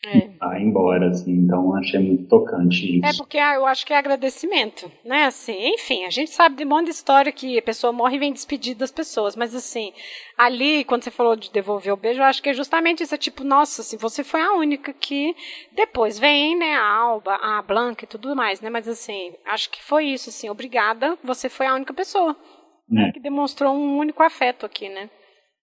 é. 0.06 0.30
tá 0.40 0.60
embora, 0.62 1.10
assim, 1.10 1.34
então 1.34 1.76
achei 1.76 2.00
muito 2.00 2.28
tocante 2.28 2.98
isso. 2.98 3.06
É 3.06 3.12
porque 3.18 3.38
eu 3.38 3.66
acho 3.66 3.86
que 3.86 3.92
é 3.92 3.98
agradecimento, 3.98 4.90
né, 5.04 5.26
assim, 5.26 5.74
enfim, 5.74 6.06
a 6.06 6.10
gente 6.10 6.32
sabe 6.32 6.56
de 6.56 6.64
um 6.64 6.70
monte 6.70 6.86
de 6.86 6.92
história 6.92 7.32
que 7.32 7.58
a 7.58 7.62
pessoa 7.62 7.92
morre 7.92 8.16
e 8.16 8.20
vem 8.20 8.32
despedir 8.32 8.76
das 8.76 8.92
pessoas, 8.92 9.36
mas 9.36 9.54
assim, 9.54 9.92
ali, 10.38 10.86
quando 10.86 11.04
você 11.04 11.12
falou 11.12 11.36
de 11.36 11.52
devolver 11.52 11.94
o 11.94 11.98
beijo, 11.98 12.22
eu 12.22 12.26
acho 12.26 12.42
que 12.42 12.50
é 12.50 12.54
justamente 12.54 13.04
isso, 13.04 13.14
é 13.14 13.18
tipo, 13.18 13.44
nossa, 13.44 13.82
assim, 13.82 13.98
você 13.98 14.24
foi 14.24 14.42
a 14.42 14.54
única 14.54 14.94
que 14.94 15.36
depois 15.76 16.18
vem, 16.18 16.58
né, 16.58 16.76
a 16.76 16.96
Alba, 16.96 17.36
a 17.36 17.62
Blanca 17.62 18.06
e 18.06 18.08
tudo 18.08 18.36
mais, 18.36 18.62
né, 18.62 18.70
mas 18.70 18.88
assim, 18.88 19.34
acho 19.46 19.70
que 19.70 19.84
foi 19.84 20.06
isso, 20.06 20.30
assim, 20.30 20.50
obrigada, 20.50 21.18
você 21.24 21.50
foi 21.50 21.68
a 21.68 21.76
única 21.76 21.94
pessoa 21.94 22.38
né, 22.90 23.12
que 23.14 23.20
demonstrou 23.20 23.74
um 23.76 23.98
único 23.98 24.24
afeto 24.24 24.66
aqui, 24.66 24.88
né. 24.88 25.10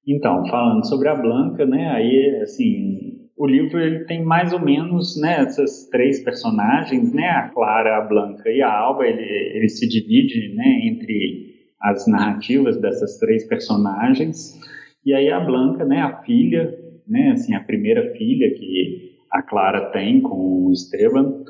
Então, 0.07 0.47
falando 0.47 0.87
sobre 0.87 1.09
a 1.09 1.17
Blanca, 1.17 1.67
né, 1.67 1.91
aí, 1.91 2.41
assim, 2.43 3.06
o 3.37 3.47
livro 3.47 3.79
ele 3.79 4.05
tem 4.05 4.25
mais 4.25 4.53
ou 4.53 4.61
menos 4.61 5.21
né, 5.21 5.41
essas 5.41 5.89
três 5.91 6.25
personagens, 6.25 7.13
né, 7.13 7.29
a 7.29 7.49
Clara, 7.51 7.99
a 7.99 8.01
Blanca 8.01 8.49
e 8.51 8.63
a 8.63 8.73
Alba, 8.73 9.07
ele, 9.07 9.23
ele 9.23 9.69
se 9.69 9.87
divide 9.87 10.55
né, 10.55 10.81
entre 10.85 11.55
as 11.81 12.07
narrativas 12.07 12.81
dessas 12.81 13.19
três 13.19 13.47
personagens, 13.47 14.59
e 15.05 15.13
aí 15.13 15.31
a 15.31 15.41
Blanca, 15.41 15.85
né, 15.85 16.01
a 16.01 16.23
filha, 16.23 16.75
né, 17.07 17.33
assim, 17.33 17.55
a 17.55 17.61
primeira 17.61 18.13
filha 18.15 18.51
que 18.55 19.17
a 19.31 19.43
Clara 19.43 19.91
tem 19.91 20.21
com 20.21 20.67
o 20.67 20.73
Esteban, 20.73 21.45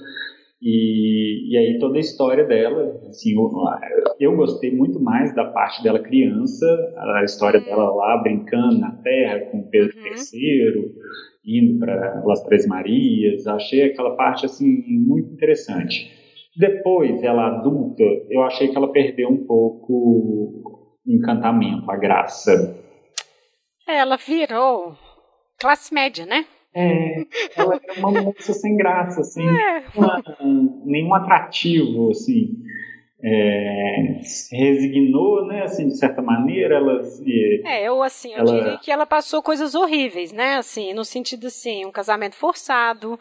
e, 0.60 1.52
e 1.52 1.56
aí 1.56 1.78
toda 1.78 1.98
a 1.98 2.00
história 2.00 2.44
dela, 2.44 3.00
assim, 3.08 3.34
eu, 3.34 3.50
eu 4.18 4.36
gostei 4.36 4.74
muito 4.74 4.98
mais 5.00 5.34
da 5.34 5.44
parte 5.44 5.82
dela 5.82 6.00
criança, 6.00 6.66
a 6.96 7.22
história 7.24 7.60
dela 7.60 7.94
lá 7.94 8.20
brincando 8.22 8.78
na 8.78 8.90
terra 8.90 9.40
com 9.50 9.68
Pedro 9.70 9.96
uhum. 9.96 10.04
III, 10.04 10.92
indo 11.46 11.78
para 11.78 12.22
Las 12.24 12.42
Três 12.42 12.66
Marias, 12.66 13.46
achei 13.46 13.84
aquela 13.84 14.16
parte 14.16 14.46
assim 14.46 14.82
muito 14.88 15.32
interessante. 15.32 16.10
Depois, 16.56 17.22
ela 17.22 17.46
adulta, 17.46 18.02
eu 18.30 18.42
achei 18.42 18.68
que 18.68 18.76
ela 18.76 18.90
perdeu 18.90 19.28
um 19.28 19.46
pouco 19.46 19.92
o 19.92 20.96
encantamento, 21.06 21.90
a 21.90 21.96
graça. 21.96 22.76
É, 23.86 23.98
ela 23.98 24.16
virou 24.16 24.96
classe 25.60 25.94
média, 25.94 26.26
né? 26.26 26.46
É, 26.74 27.24
ela 27.56 27.78
era 27.82 28.00
uma 28.00 28.10
moça 28.10 28.52
sem 28.52 28.76
graça, 28.76 29.20
assim, 29.20 29.44
é. 29.48 29.84
nenhum 30.84 31.14
atrativo, 31.14 32.10
assim 32.10 32.56
é, 33.22 34.20
resignou, 34.52 35.46
né, 35.46 35.62
assim, 35.62 35.88
de 35.88 35.98
certa 35.98 36.20
maneira, 36.20 36.76
ela 36.76 37.02
É, 37.64 37.84
eu 37.84 38.02
assim, 38.02 38.32
eu 38.32 38.40
ela... 38.40 38.52
diria 38.52 38.78
que 38.78 38.90
ela 38.90 39.06
passou 39.06 39.42
coisas 39.42 39.74
horríveis, 39.74 40.32
né, 40.32 40.56
assim, 40.56 40.92
no 40.92 41.04
sentido 41.04 41.46
assim, 41.46 41.84
um 41.84 41.90
casamento 41.90 42.36
forçado, 42.36 43.18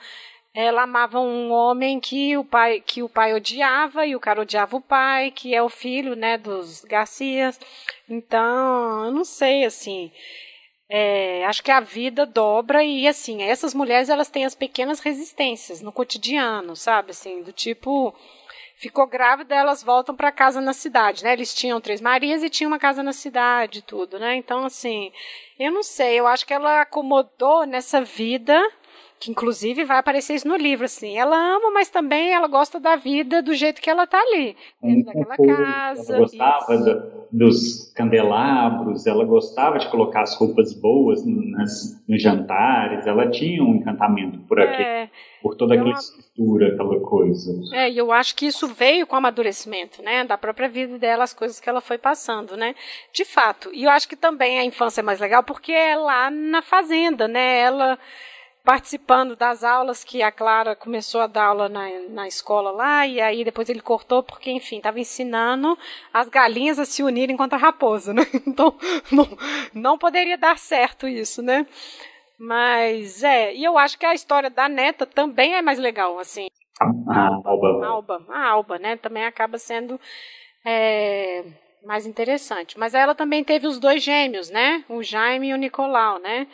ela 0.53 0.83
amava 0.83 1.19
um 1.19 1.51
homem 1.51 1.99
que 1.99 2.37
o 2.37 2.43
pai 2.45 2.81
que 2.85 3.03
o 3.03 3.09
pai 3.09 3.33
odiava 3.33 4.05
e 4.05 4.15
o 4.15 4.19
cara 4.19 4.41
odiava 4.41 4.77
o 4.77 4.81
pai, 4.81 5.31
que 5.31 5.53
é 5.53 5.61
o 5.61 5.69
filho, 5.69 6.15
né, 6.15 6.37
dos 6.37 6.83
Garcias. 6.85 7.59
Então, 8.09 9.05
eu 9.05 9.11
não 9.11 9.25
sei, 9.25 9.65
assim, 9.65 10.11
é, 10.89 11.45
acho 11.45 11.61
que 11.63 11.71
a 11.71 11.79
vida 11.79 12.25
dobra 12.25 12.83
e 12.83 13.07
assim 13.07 13.41
essas 13.41 13.73
mulheres 13.73 14.07
elas 14.09 14.29
têm 14.29 14.45
as 14.45 14.55
pequenas 14.55 14.99
resistências 14.99 15.81
no 15.81 15.91
cotidiano, 15.91 16.75
sabe, 16.75 17.11
assim, 17.11 17.41
do 17.41 17.51
tipo 17.51 18.13
ficou 18.76 19.07
grávida, 19.07 19.55
elas 19.55 19.82
voltam 19.82 20.15
para 20.15 20.32
casa 20.32 20.61
na 20.61 20.73
cidade, 20.73 21.23
né? 21.23 21.34
Eles 21.34 21.53
tinham 21.53 21.82
três 21.82 22.01
Marias 22.01 22.43
e 22.43 22.49
tinham 22.49 22.69
uma 22.69 22.80
casa 22.80 23.01
na 23.01 23.13
cidade, 23.13 23.82
tudo, 23.82 24.19
né? 24.19 24.36
Então, 24.36 24.65
assim, 24.65 25.11
eu 25.59 25.71
não 25.71 25.84
sei, 25.84 26.19
eu 26.19 26.28
acho 26.28 26.45
que 26.45 26.53
ela 26.53 26.82
acomodou 26.82 27.65
nessa 27.65 28.01
vida 28.01 28.61
que 29.20 29.32
inclusive 29.32 29.84
vai 29.84 29.97
aparecer 29.97 30.36
isso 30.36 30.47
no 30.47 30.55
livro, 30.55 30.86
assim. 30.86 31.18
Ela 31.18 31.36
ama, 31.36 31.72
mas 31.72 31.89
também 31.89 32.34
ela 32.34 32.47
gosta 32.47 32.80
da 32.80 32.95
vida 32.95 33.41
do 33.41 33.53
jeito 33.53 33.82
que 33.82 33.89
ela 33.89 34.05
tá 34.05 34.20
ali, 34.20 34.55
dentro 34.82 35.13
daquela 35.13 35.38
casa. 35.38 36.13
Ela 36.13 36.20
gostava 36.20 36.78
do, 36.78 37.28
dos 37.32 37.91
candelabros, 37.93 39.07
ela 39.07 39.26
gostava 39.26 39.80
de 39.80 39.89
colocar 39.89 40.22
as 40.22 40.36
roupas 40.36 40.74
boas 40.74 41.26
nas, 41.26 42.03
nos 42.07 42.22
jantares, 42.22 43.07
ela 43.07 43.30
tinha 43.30 43.63
um 43.63 43.76
encantamento 43.76 44.39
por 44.39 44.59
aqui, 44.59 44.82
é, 44.82 45.09
por 45.41 45.55
toda 45.55 45.76
aquela 45.76 45.91
estrutura, 45.91 46.74
aquela 46.74 46.99
coisa. 46.99 47.51
É, 47.74 47.89
e 47.89 47.97
eu 47.97 48.11
acho 48.11 48.36
que 48.36 48.45
isso 48.45 48.68
veio 48.68 49.07
com 49.07 49.16
o 49.16 49.18
amadurecimento, 49.18 50.01
né, 50.01 50.24
da 50.24 50.38
própria 50.38 50.68
vida 50.68 50.97
dela, 50.99 51.24
as 51.24 51.34
coisas 51.34 51.59
que 51.59 51.70
ela 51.70 51.82
foi 51.82 51.97
passando, 51.97 52.55
né, 52.57 52.76
de 53.13 53.26
fato. 53.26 53.70
E 53.74 53.84
eu 53.86 53.89
acho 53.89 54.07
que 54.07 54.16
também 54.16 54.59
a 54.59 54.66
infância 54.66 55.01
é 55.01 55.03
mais 55.03 55.20
legal 55.20 55.43
porque 55.43 55.72
é 55.72 55.95
lá 55.95 56.30
na 56.30 56.61
fazenda, 56.61 57.28
né, 57.28 57.59
ela 57.59 57.97
participando 58.66 59.36
das 59.36 59.63
aulas 59.63 60.03
que 60.03 60.24
a 60.24 60.32
Clara 60.32 60.76
começou 60.76 61.22
a 61.22 61.28
dar 61.28 61.45
aula 61.45 61.70
na, 61.70 61.88
na 62.09 62.28
escola 62.28 62.72
lá, 62.72 63.05
e 63.05 63.22
aí 63.22 63.43
depois 63.45 63.70
ele 63.70 63.80
cortou 63.80 64.24
porque, 64.24 64.49
enfim, 64.49 64.78
estava 64.78 64.99
ensinando 64.99 65.78
as 66.11 66.28
galinhas 66.28 66.80
a 66.80 66.86
se 66.86 67.03
unirem 67.03 67.38
contra 67.38 67.57
a 67.57 67.61
raposa, 67.61 68.13
né? 68.13 68.24
Então, 68.47 68.76
não, 69.11 69.28
não 69.74 69.97
poderia 69.97 70.38
dar 70.38 70.57
certo 70.57 71.07
isso, 71.07 71.41
né? 71.41 71.68
Mas, 72.39 73.24
é, 73.24 73.53
e 73.53 73.63
eu 73.63 73.78
acho 73.78 73.97
que 73.99 74.05
a 74.05 74.13
história 74.13 74.49
da 74.49 74.68
neta 74.68 75.05
também 75.05 75.55
é 75.55 75.61
mais 75.61 75.78
legal, 75.78 76.18
assim. 76.20 76.47
A 76.82 77.28
Alba. 77.45 77.86
A 77.86 77.88
Alba, 77.88 78.26
a 78.30 78.49
Alba 78.49 78.80
né? 78.80 78.97
Também 78.97 79.26
acaba 79.26 79.57
sendo 79.57 79.99
é, 80.66 81.43
mais 81.86 82.05
interessante. 82.05 82.78
Mas 82.78 82.93
ela 82.93 83.16
também 83.16 83.43
teve 83.43 83.68
os 83.68 83.80
dois 83.80 84.03
gêmeos, 84.03 84.49
né? 84.49 84.84
O 84.89 85.03
Jaime 85.03 85.49
e 85.49 85.53
o 85.53 85.57
Nicolau, 85.57 86.20
né? 86.20 86.47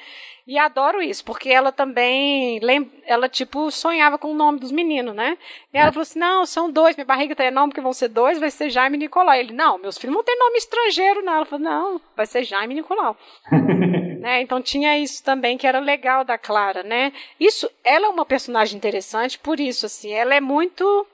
E 0.52 0.60
adoro 0.60 1.02
isso, 1.02 1.24
porque 1.24 1.48
ela 1.50 1.72
também, 1.72 2.60
ela 3.06 3.30
tipo 3.30 3.72
sonhava 3.72 4.18
com 4.18 4.32
o 4.32 4.34
nome 4.34 4.60
dos 4.60 4.70
meninos, 4.70 5.16
né? 5.16 5.38
E 5.74 5.78
ela 5.78 5.94
falou 5.94 6.02
assim: 6.02 6.20
não, 6.20 6.46
são 6.46 6.70
dois, 6.70 6.94
minha 6.94 7.06
barriga 7.06 7.34
tá 7.34 7.46
enorme, 7.46 7.70
porque 7.70 7.80
vão 7.80 7.94
ser 7.94 8.10
dois, 8.10 8.38
vai 8.38 8.52
ser 8.52 8.70
Jaime 8.70 8.98
e 8.98 9.00
Nicolau. 9.00 9.34
Ele, 9.34 9.54
não, 9.54 9.78
meus 9.78 9.98
filhos 9.98 10.14
não 10.14 10.22
têm 10.22 10.38
nome 10.38 10.58
estrangeiro, 10.58 11.22
não. 11.22 11.36
Ela 11.36 11.46
falou: 11.46 11.64
não, 11.64 12.02
vai 12.18 12.26
ser 12.26 12.44
Jaime 12.44 12.74
e 12.74 12.78
Nicolau. 12.80 13.16
né? 14.20 14.42
Então 14.42 14.62
tinha 14.62 15.00
isso 15.00 15.24
também 15.24 15.58
que 15.58 15.66
era 15.66 15.80
legal 15.80 16.26
da 16.26 16.38
Clara, 16.38 16.84
né? 16.84 17.14
Isso, 17.40 17.72
ela 17.82 18.08
é 18.08 18.10
uma 18.10 18.26
personagem 18.26 18.76
interessante 18.76 19.40
por 19.40 19.58
isso, 19.58 19.86
assim, 19.86 20.12
ela 20.12 20.36
é 20.36 20.42
muito 20.42 21.08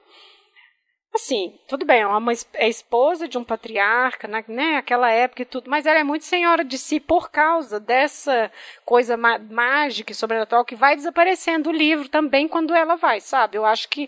Assim, 1.18 1.56
tudo 1.68 1.84
bem, 1.84 2.02
é 2.02 2.08
uma 2.08 2.32
é 2.54 2.70
esposa 2.70 3.28
de 3.28 3.40
um 3.40 3.44
patriarca, 3.44 4.28
né, 4.28 4.46
né, 4.48 4.76
aquela 4.76 5.10
época 5.10 5.42
e 5.42 5.46
tudo, 5.46 5.68
mas 5.68 5.88
ela 5.88 5.98
é 5.98 6.04
muito 6.04 6.26
senhora 6.26 6.64
de 6.64 6.78
si 6.78 7.00
por 7.00 7.32
causa 7.32 7.80
dessa 7.80 8.52
coisa 8.86 9.18
má 9.18 9.40
mágica 9.40 10.12
e 10.12 10.16
sobrenatural 10.16 10.64
que 10.64 10.76
vai 10.76 10.96
desaparecendo 10.96 11.72
do 11.72 11.76
livro 11.76 12.08
também 12.08 12.48
quando 12.48 12.72
ela 12.72 12.96
vai, 12.98 13.20
sabe? 13.20 13.58
Eu 13.58 13.66
acho 13.66 13.90
que 13.90 14.08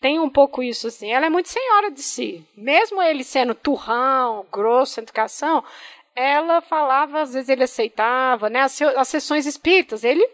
tem 0.00 0.18
um 0.18 0.28
pouco 0.28 0.60
isso, 0.60 0.88
assim. 0.88 1.12
Ela 1.12 1.26
é 1.26 1.30
muito 1.30 1.48
senhora 1.48 1.88
de 1.88 2.02
si. 2.02 2.44
Mesmo 2.56 3.00
ele 3.00 3.22
sendo 3.22 3.54
turrão, 3.54 4.44
grosso, 4.50 4.94
sem 4.94 5.02
educação, 5.02 5.62
ela 6.16 6.60
falava, 6.60 7.20
às 7.20 7.32
vezes 7.32 7.48
ele 7.48 7.62
aceitava, 7.62 8.50
né? 8.50 8.62
As, 8.62 8.82
as 8.82 9.06
sessões 9.06 9.46
espíritas, 9.46 10.02
ele 10.02 10.28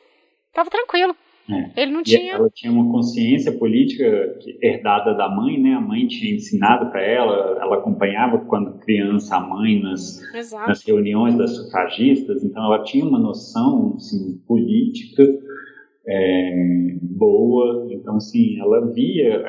estava 0.48 0.70
tranquilo. 0.70 1.14
É. 1.48 1.82
Ele 1.82 1.92
não 1.92 2.02
tinha. 2.02 2.34
ela 2.34 2.50
tinha 2.50 2.72
uma 2.72 2.90
consciência 2.90 3.52
política 3.52 4.04
herdada 4.60 5.14
da 5.14 5.28
mãe, 5.28 5.60
né? 5.60 5.74
A 5.74 5.80
mãe 5.80 6.06
tinha 6.08 6.34
ensinado 6.34 6.90
para 6.90 7.02
ela, 7.02 7.58
ela 7.60 7.76
acompanhava 7.76 8.38
quando 8.46 8.78
criança 8.78 9.36
a 9.36 9.40
mãe 9.40 9.80
nas, 9.80 10.20
nas, 10.66 10.84
reuniões 10.84 11.36
das 11.36 11.54
sufragistas, 11.56 12.42
então 12.42 12.64
ela 12.64 12.82
tinha 12.82 13.04
uma 13.04 13.18
noção 13.18 13.94
assim, 13.96 14.40
política 14.46 15.22
é, 16.08 16.96
boa. 17.00 17.86
Então, 17.90 18.16
assim, 18.16 18.58
ela 18.58 18.92
via 18.92 19.44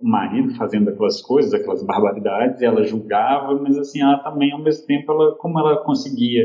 o 0.00 0.08
marido 0.08 0.54
fazendo 0.56 0.90
aquelas 0.90 1.22
coisas, 1.22 1.54
aquelas 1.54 1.84
barbaridades, 1.84 2.60
ela 2.60 2.82
julgava, 2.82 3.54
mas 3.62 3.78
assim, 3.78 4.00
ela 4.00 4.18
também, 4.18 4.52
ao 4.52 4.62
mesmo 4.62 4.84
tempo, 4.86 5.12
ela, 5.12 5.36
como 5.36 5.60
ela 5.60 5.76
conseguia 5.84 6.42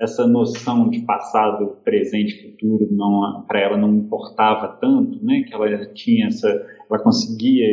essa 0.00 0.26
noção 0.26 0.88
de 0.88 1.00
passado, 1.00 1.76
presente, 1.82 2.50
futuro, 2.50 2.88
não 2.90 3.44
para 3.46 3.60
ela 3.60 3.76
não 3.76 3.94
importava 3.96 4.68
tanto, 4.80 5.24
né? 5.24 5.42
Que 5.42 5.54
ela 5.54 5.86
tinha 5.92 6.26
essa, 6.26 6.48
ela 6.48 7.02
conseguia 7.02 7.66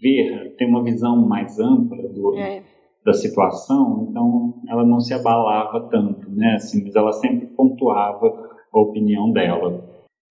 ver, 0.00 0.54
ter 0.56 0.66
uma 0.66 0.84
visão 0.84 1.26
mais 1.26 1.58
ampla 1.58 2.08
do, 2.08 2.36
é. 2.36 2.62
da 3.04 3.12
situação, 3.14 4.08
então 4.10 4.62
ela 4.68 4.84
não 4.84 5.00
se 5.00 5.14
abalava 5.14 5.88
tanto, 5.90 6.30
né? 6.30 6.54
Assim, 6.56 6.84
mas 6.84 6.94
ela 6.94 7.12
sempre 7.12 7.46
pontuava 7.46 8.50
a 8.72 8.78
opinião 8.78 9.32
dela. 9.32 9.82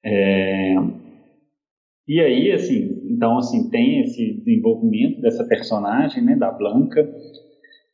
É, 0.05 0.75
e 2.07 2.19
aí, 2.19 2.51
assim, 2.51 3.01
então 3.09 3.37
assim 3.37 3.69
tem 3.69 4.01
esse 4.01 4.33
desenvolvimento 4.33 5.21
dessa 5.21 5.47
personagem, 5.47 6.21
né, 6.23 6.35
da 6.35 6.51
Blanca, 6.51 7.01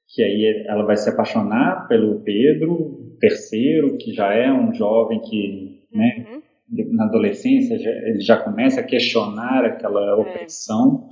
que 0.08 0.24
aí 0.24 0.66
ela 0.68 0.84
vai 0.84 0.98
se 0.98 1.08
apaixonar 1.10 1.88
pelo 1.88 2.20
Pedro, 2.22 3.09
terceiro, 3.20 3.98
que 3.98 4.14
já 4.14 4.34
é 4.34 4.52
um 4.52 4.74
jovem 4.74 5.22
que, 5.22 5.82
né, 5.94 6.26
uhum. 6.30 6.96
na 6.96 7.06
adolescência, 7.06 7.78
já, 7.78 7.90
ele 7.90 8.20
já 8.22 8.38
começa 8.38 8.80
a 8.80 8.84
questionar 8.84 9.66
aquela 9.66 10.12
é. 10.12 10.14
opressão 10.14 11.10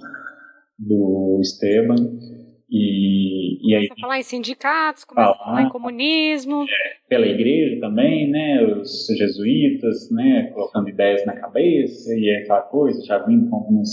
do 0.79 1.39
Esteban. 1.41 1.95
E, 2.69 3.69
e 3.69 3.75
aí, 3.75 3.87
começa 3.87 3.93
a 3.93 4.01
falar 4.01 4.19
em 4.19 4.23
sindicatos, 4.23 5.05
começa 5.05 5.33
falar, 5.33 5.41
a 5.41 5.45
falar 5.45 5.61
em 5.63 5.69
comunismo. 5.69 6.63
É, 6.63 7.07
pela 7.07 7.25
igreja 7.25 7.79
também, 7.79 8.29
né, 8.29 8.63
os 8.63 9.07
jesuítas, 9.17 10.11
né, 10.11 10.51
colocando 10.53 10.89
ideias 10.89 11.25
na 11.25 11.33
cabeça 11.33 12.13
e 12.13 12.29
aquela 12.41 12.61
coisa, 12.61 13.01
já 13.05 13.19
vindo 13.19 13.49
com 13.49 13.55
algumas 13.55 13.89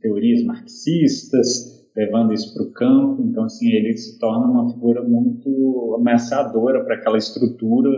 teorias 0.00 0.42
marxistas 0.42 1.75
levando 1.96 2.32
isso 2.32 2.52
para 2.54 2.64
o 2.64 2.72
campo. 2.72 3.22
Então, 3.22 3.44
assim, 3.44 3.68
ele 3.70 3.96
se 3.96 4.18
torna 4.18 4.46
uma 4.46 4.72
figura 4.72 5.02
muito 5.02 5.96
ameaçadora 5.98 6.84
para 6.84 6.96
aquela 6.96 7.16
estrutura 7.16 7.90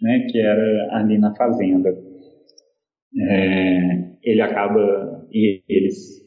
né, 0.00 0.26
que 0.30 0.38
era 0.38 0.96
ali 0.96 1.18
na 1.18 1.34
fazenda. 1.34 1.90
É, 3.16 4.16
ele 4.22 4.40
acaba, 4.40 5.26
eles 5.30 6.24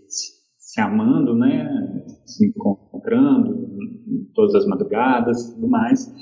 se 0.57 0.79
amando, 0.79 1.35
né, 1.35 2.03
se 2.25 2.47
encontrando 2.47 3.67
todas 4.33 4.55
as 4.55 4.67
madrugadas 4.67 5.49
e 5.49 5.55
tudo 5.55 5.67
mais. 5.67 6.13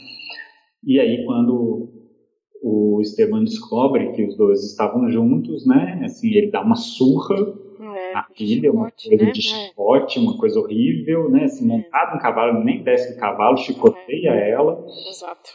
E 0.83 0.99
aí, 0.99 1.25
quando 1.25 1.91
o 2.63 2.99
Esteban 3.01 3.43
descobre 3.43 4.11
que 4.13 4.25
os 4.25 4.37
dois 4.37 4.63
estavam 4.63 5.09
juntos, 5.09 5.67
né, 5.67 6.01
assim, 6.03 6.29
ele 6.33 6.51
dá 6.51 6.61
uma 6.61 6.75
surra 6.75 7.35
a 8.13 8.25
filha, 8.35 8.71
uma 8.71 8.91
coisa 8.91 9.25
né? 9.25 9.31
de 9.31 9.39
é. 9.39 9.41
chicote, 9.41 10.19
uma 10.19 10.37
coisa 10.37 10.59
horrível, 10.59 11.29
né? 11.29 11.47
Se 11.47 11.65
montar 11.65 12.13
no 12.13 12.21
cavalo, 12.21 12.63
nem 12.63 12.83
desce 12.83 13.13
do 13.13 13.19
cavalo, 13.19 13.57
chicoteia 13.57 14.31
é. 14.31 14.51
ela. 14.51 14.85
Exato. 15.09 15.51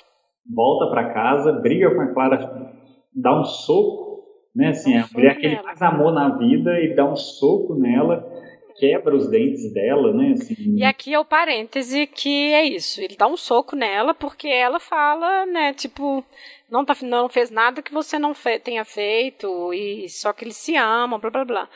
Volta 0.55 0.91
para 0.91 1.13
casa, 1.13 1.53
briga 1.53 1.95
com 1.95 2.01
a 2.01 2.13
Clara, 2.13 2.73
dá 3.15 3.41
um 3.41 3.45
soco, 3.45 4.25
né? 4.55 4.69
Assim, 4.69 4.95
é 4.95 5.01
a 5.01 5.09
mulher 5.13 5.39
que 5.39 5.47
ele 5.47 5.63
mais 5.63 5.81
amou 5.83 6.13
na 6.13 6.37
vida 6.37 6.81
e 6.81 6.95
dá 6.95 7.05
um 7.05 7.17
soco 7.17 7.75
nela 7.75 8.41
quebra 8.81 9.15
os 9.15 9.29
dentes 9.29 9.73
dela, 9.75 10.13
né? 10.15 10.33
Assim. 10.33 10.55
E 10.77 10.83
aqui 10.83 11.13
é 11.13 11.21
o 11.21 11.25
parêntese 11.25 12.07
que 12.07 12.53
é 12.53 12.65
isso. 12.65 13.01
Ele 13.01 13.15
dá 13.15 13.27
um 13.27 13.37
soco 13.37 13.77
nela 13.77 14.15
porque 14.15 14.49
ela 14.49 14.81
fala, 14.81 15.45
né? 15.45 15.75
Tipo, 15.75 16.25
não, 16.69 16.85
tá, 16.85 16.97
não 17.03 17.29
fez 17.29 17.51
nada 17.51 17.83
que 17.83 17.93
você 17.93 18.19
não 18.19 18.35
fe 18.35 18.59
tenha 18.59 18.85
feito 18.85 19.73
e 19.75 20.09
só 20.09 20.33
que 20.33 20.45
eles 20.45 20.57
se 20.57 20.75
amam, 20.77 21.21
blá 21.21 21.31
blá 21.31 21.45
blá. 21.45 21.69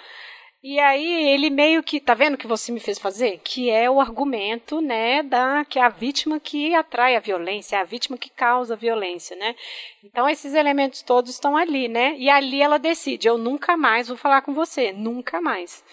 E 0.66 0.80
aí 0.80 1.28
ele 1.28 1.50
meio 1.50 1.82
que, 1.82 2.00
tá 2.00 2.14
vendo 2.14 2.38
que 2.38 2.46
você 2.46 2.72
me 2.72 2.80
fez 2.80 2.98
fazer? 2.98 3.38
Que 3.44 3.68
é 3.68 3.90
o 3.90 4.00
argumento, 4.00 4.80
né, 4.80 5.22
da 5.22 5.62
que 5.62 5.78
é 5.78 5.82
a 5.82 5.90
vítima 5.90 6.40
que 6.40 6.74
atrai 6.74 7.16
a 7.16 7.20
violência, 7.20 7.76
é 7.76 7.80
a 7.80 7.84
vítima 7.84 8.16
que 8.16 8.30
causa 8.30 8.72
a 8.72 8.76
violência, 8.76 9.36
né? 9.36 9.54
Então 10.02 10.26
esses 10.26 10.54
elementos 10.54 11.02
todos 11.02 11.32
estão 11.32 11.54
ali, 11.54 11.86
né? 11.86 12.16
E 12.16 12.30
ali 12.30 12.62
ela 12.62 12.78
decide, 12.78 13.28
eu 13.28 13.36
nunca 13.36 13.76
mais 13.76 14.08
vou 14.08 14.16
falar 14.16 14.40
com 14.40 14.54
você, 14.54 14.90
nunca 14.90 15.38
mais. 15.38 15.84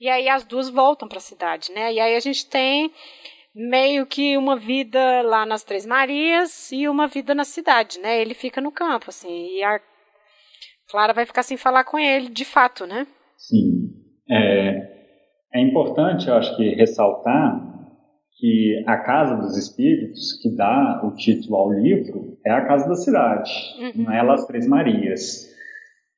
E 0.00 0.08
aí 0.08 0.28
as 0.28 0.42
duas 0.42 0.68
voltam 0.68 1.06
para 1.06 1.18
a 1.18 1.20
cidade, 1.20 1.70
né? 1.70 1.92
E 1.92 2.00
aí 2.00 2.16
a 2.16 2.20
gente 2.20 2.44
tem 2.44 2.92
meio 3.54 4.04
que 4.04 4.36
uma 4.36 4.56
vida 4.56 5.22
lá 5.22 5.46
nas 5.46 5.62
Três 5.62 5.86
Marias 5.86 6.72
e 6.72 6.88
uma 6.88 7.06
vida 7.06 7.36
na 7.36 7.44
cidade, 7.44 8.00
né? 8.00 8.20
Ele 8.20 8.34
fica 8.34 8.60
no 8.60 8.72
campo, 8.72 9.10
assim, 9.10 9.58
e 9.58 9.62
a 9.62 9.80
Clara 10.88 11.12
vai 11.12 11.24
ficar 11.24 11.44
sem 11.44 11.56
falar 11.56 11.84
com 11.84 11.96
ele, 11.96 12.28
de 12.28 12.44
fato, 12.44 12.84
né? 12.84 13.06
Sim. 13.36 14.07
É, 14.30 14.88
é 15.54 15.60
importante, 15.60 16.28
eu 16.28 16.34
acho 16.34 16.56
que, 16.56 16.74
ressaltar 16.74 17.66
que 18.38 18.84
a 18.86 18.96
Casa 18.98 19.36
dos 19.36 19.56
Espíritos, 19.56 20.38
que 20.40 20.54
dá 20.54 21.00
o 21.04 21.14
título 21.16 21.56
ao 21.56 21.72
livro, 21.72 22.38
é 22.46 22.52
a 22.52 22.64
Casa 22.66 22.88
da 22.88 22.94
Cidade, 22.94 23.50
uhum. 23.80 24.04
não 24.04 24.12
é 24.12 24.22
Las 24.22 24.46
Três 24.46 24.66
Marias. 24.66 25.48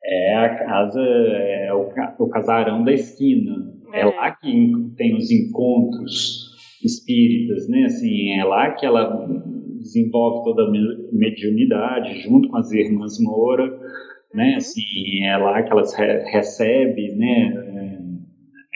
É 0.03 0.35
a 0.35 0.65
casa, 0.65 1.01
é 1.01 1.75
o, 1.75 1.91
o 2.19 2.29
casarão 2.31 2.83
da 2.83 2.93
esquina. 2.93 3.53
É. 3.93 4.01
é 4.01 4.05
lá 4.07 4.31
que 4.33 4.73
tem 4.97 5.15
os 5.15 5.31
encontros 5.31 6.51
espíritas, 6.83 7.69
né? 7.69 7.85
Assim, 7.85 8.39
é 8.39 8.45
lá 8.45 8.71
que 8.73 8.87
ela 8.87 9.27
desenvolve 9.79 10.45
toda 10.45 10.63
a 10.63 10.71
mediunidade 11.13 12.21
junto 12.23 12.49
com 12.49 12.57
as 12.57 12.73
irmãs 12.73 13.19
Moura, 13.21 13.67
né? 14.35 14.53
Uhum. 14.53 14.57
Assim, 14.57 15.25
é 15.25 15.37
lá 15.37 15.63
que 15.63 15.71
elas 15.71 15.95
re 15.95 16.25
recebem, 16.31 17.17
né? 17.17 18.00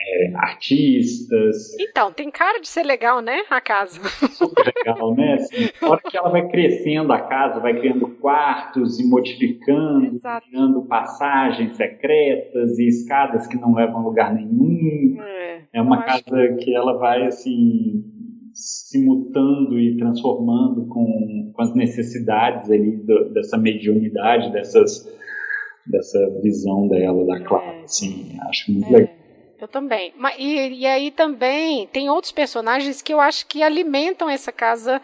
É, 0.05 0.35
artistas. 0.35 1.75
Então, 1.79 2.11
tem 2.11 2.29
cara 2.29 2.59
de 2.59 2.67
ser 2.67 2.83
legal, 2.83 3.21
né, 3.21 3.43
a 3.49 3.59
casa? 3.59 3.99
Super 4.29 4.73
legal, 4.75 5.15
né? 5.15 5.33
Assim, 5.35 5.69
na 5.81 5.89
hora 5.89 6.01
que 6.09 6.17
ela 6.17 6.29
vai 6.29 6.47
crescendo 6.47 7.11
a 7.11 7.21
casa, 7.21 7.59
vai 7.59 7.79
criando 7.79 8.07
quartos 8.19 8.99
e 8.99 9.07
modificando, 9.07 10.05
Exato. 10.05 10.47
criando 10.47 10.81
passagens 10.83 11.75
secretas 11.75 12.77
e 12.77 12.87
escadas 12.87 13.47
que 13.47 13.57
não 13.57 13.73
levam 13.73 13.97
a 13.97 14.03
lugar 14.03 14.33
nenhum. 14.33 15.17
É, 15.19 15.61
é 15.73 15.81
uma 15.81 16.03
casa 16.03 16.23
que... 16.23 16.65
que 16.65 16.75
ela 16.75 16.97
vai, 16.97 17.25
assim, 17.25 18.03
se 18.53 19.03
mutando 19.03 19.79
e 19.79 19.97
transformando 19.97 20.85
com, 20.87 21.51
com 21.53 21.61
as 21.61 21.73
necessidades 21.75 22.71
ali 22.71 22.97
do, 22.97 23.33
dessa 23.33 23.57
mediunidade, 23.57 24.51
dessas, 24.51 25.05
dessa 25.85 26.39
visão 26.41 26.87
dela, 26.87 27.25
da 27.25 27.41
Clara, 27.41 27.79
é. 27.79 27.83
assim, 27.83 28.37
acho 28.47 28.71
muito 28.71 28.87
é. 28.87 28.97
legal. 28.97 29.14
Eu 29.59 29.67
também. 29.67 30.13
E, 30.37 30.81
e 30.81 30.85
aí 30.85 31.11
também 31.11 31.87
tem 31.87 32.09
outros 32.09 32.31
personagens 32.31 33.01
que 33.01 33.13
eu 33.13 33.21
acho 33.21 33.45
que 33.47 33.63
alimentam 33.63 34.29
essa 34.29 34.51
casa 34.51 35.01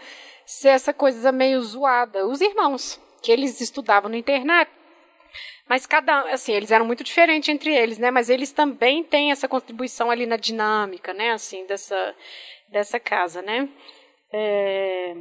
essa 0.66 0.93
coisa 0.93 1.32
meio 1.32 1.62
zoada. 1.62 2.28
Os 2.28 2.41
irmãos, 2.41 2.99
que 3.22 3.32
eles 3.32 3.62
estudavam 3.62 4.10
no 4.10 4.18
internato. 4.18 4.72
Mas 5.68 5.86
cada, 5.86 6.22
assim, 6.34 6.52
eles 6.52 6.72
eram 6.72 6.86
muito 6.86 7.04
diferentes 7.04 7.47
entre 7.47 7.74
eles, 7.74 7.97
né? 7.97 8.12
Mas 8.12 8.30
eles 8.30 8.52
também 8.52 9.04
têm 9.04 9.32
essa 9.32 9.47
contribuição 9.47 10.12
ali 10.12 10.26
na 10.26 10.36
dinâmica, 10.36 11.14
né? 11.14 11.32
Assim, 11.32 11.66
dessa, 11.66 12.16
dessa 12.70 12.99
casa, 12.99 13.41
né? 13.41 13.70
É... 14.34 15.16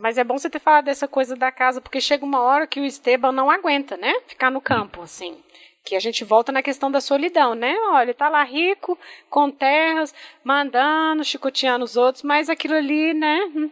Mas 0.00 0.18
é 0.18 0.24
bom 0.24 0.36
você 0.36 0.50
ter 0.50 0.58
falado 0.58 0.86
dessa 0.86 1.06
coisa 1.06 1.36
da 1.36 1.52
casa, 1.52 1.80
porque 1.80 2.00
chega 2.00 2.24
uma 2.24 2.40
hora 2.40 2.66
que 2.66 2.80
o 2.80 2.84
Esteban 2.84 3.30
não 3.30 3.50
aguenta, 3.50 3.96
né? 3.96 4.12
Ficar 4.26 4.50
no 4.50 4.60
campo, 4.60 5.02
assim. 5.02 5.40
Que 5.84 5.96
a 5.96 6.00
gente 6.00 6.24
volta 6.24 6.52
na 6.52 6.62
questão 6.62 6.90
da 6.90 7.00
solidão, 7.00 7.54
né? 7.54 7.74
Olha, 7.90 8.04
ele 8.04 8.14
tá 8.14 8.28
lá 8.28 8.44
rico, 8.44 8.96
com 9.28 9.50
terras, 9.50 10.14
mandando, 10.44 11.24
chicoteando 11.24 11.84
os 11.84 11.96
outros, 11.96 12.22
mas 12.22 12.48
aquilo 12.48 12.74
ali, 12.74 13.12
né? 13.12 13.40
Hum, 13.54 13.70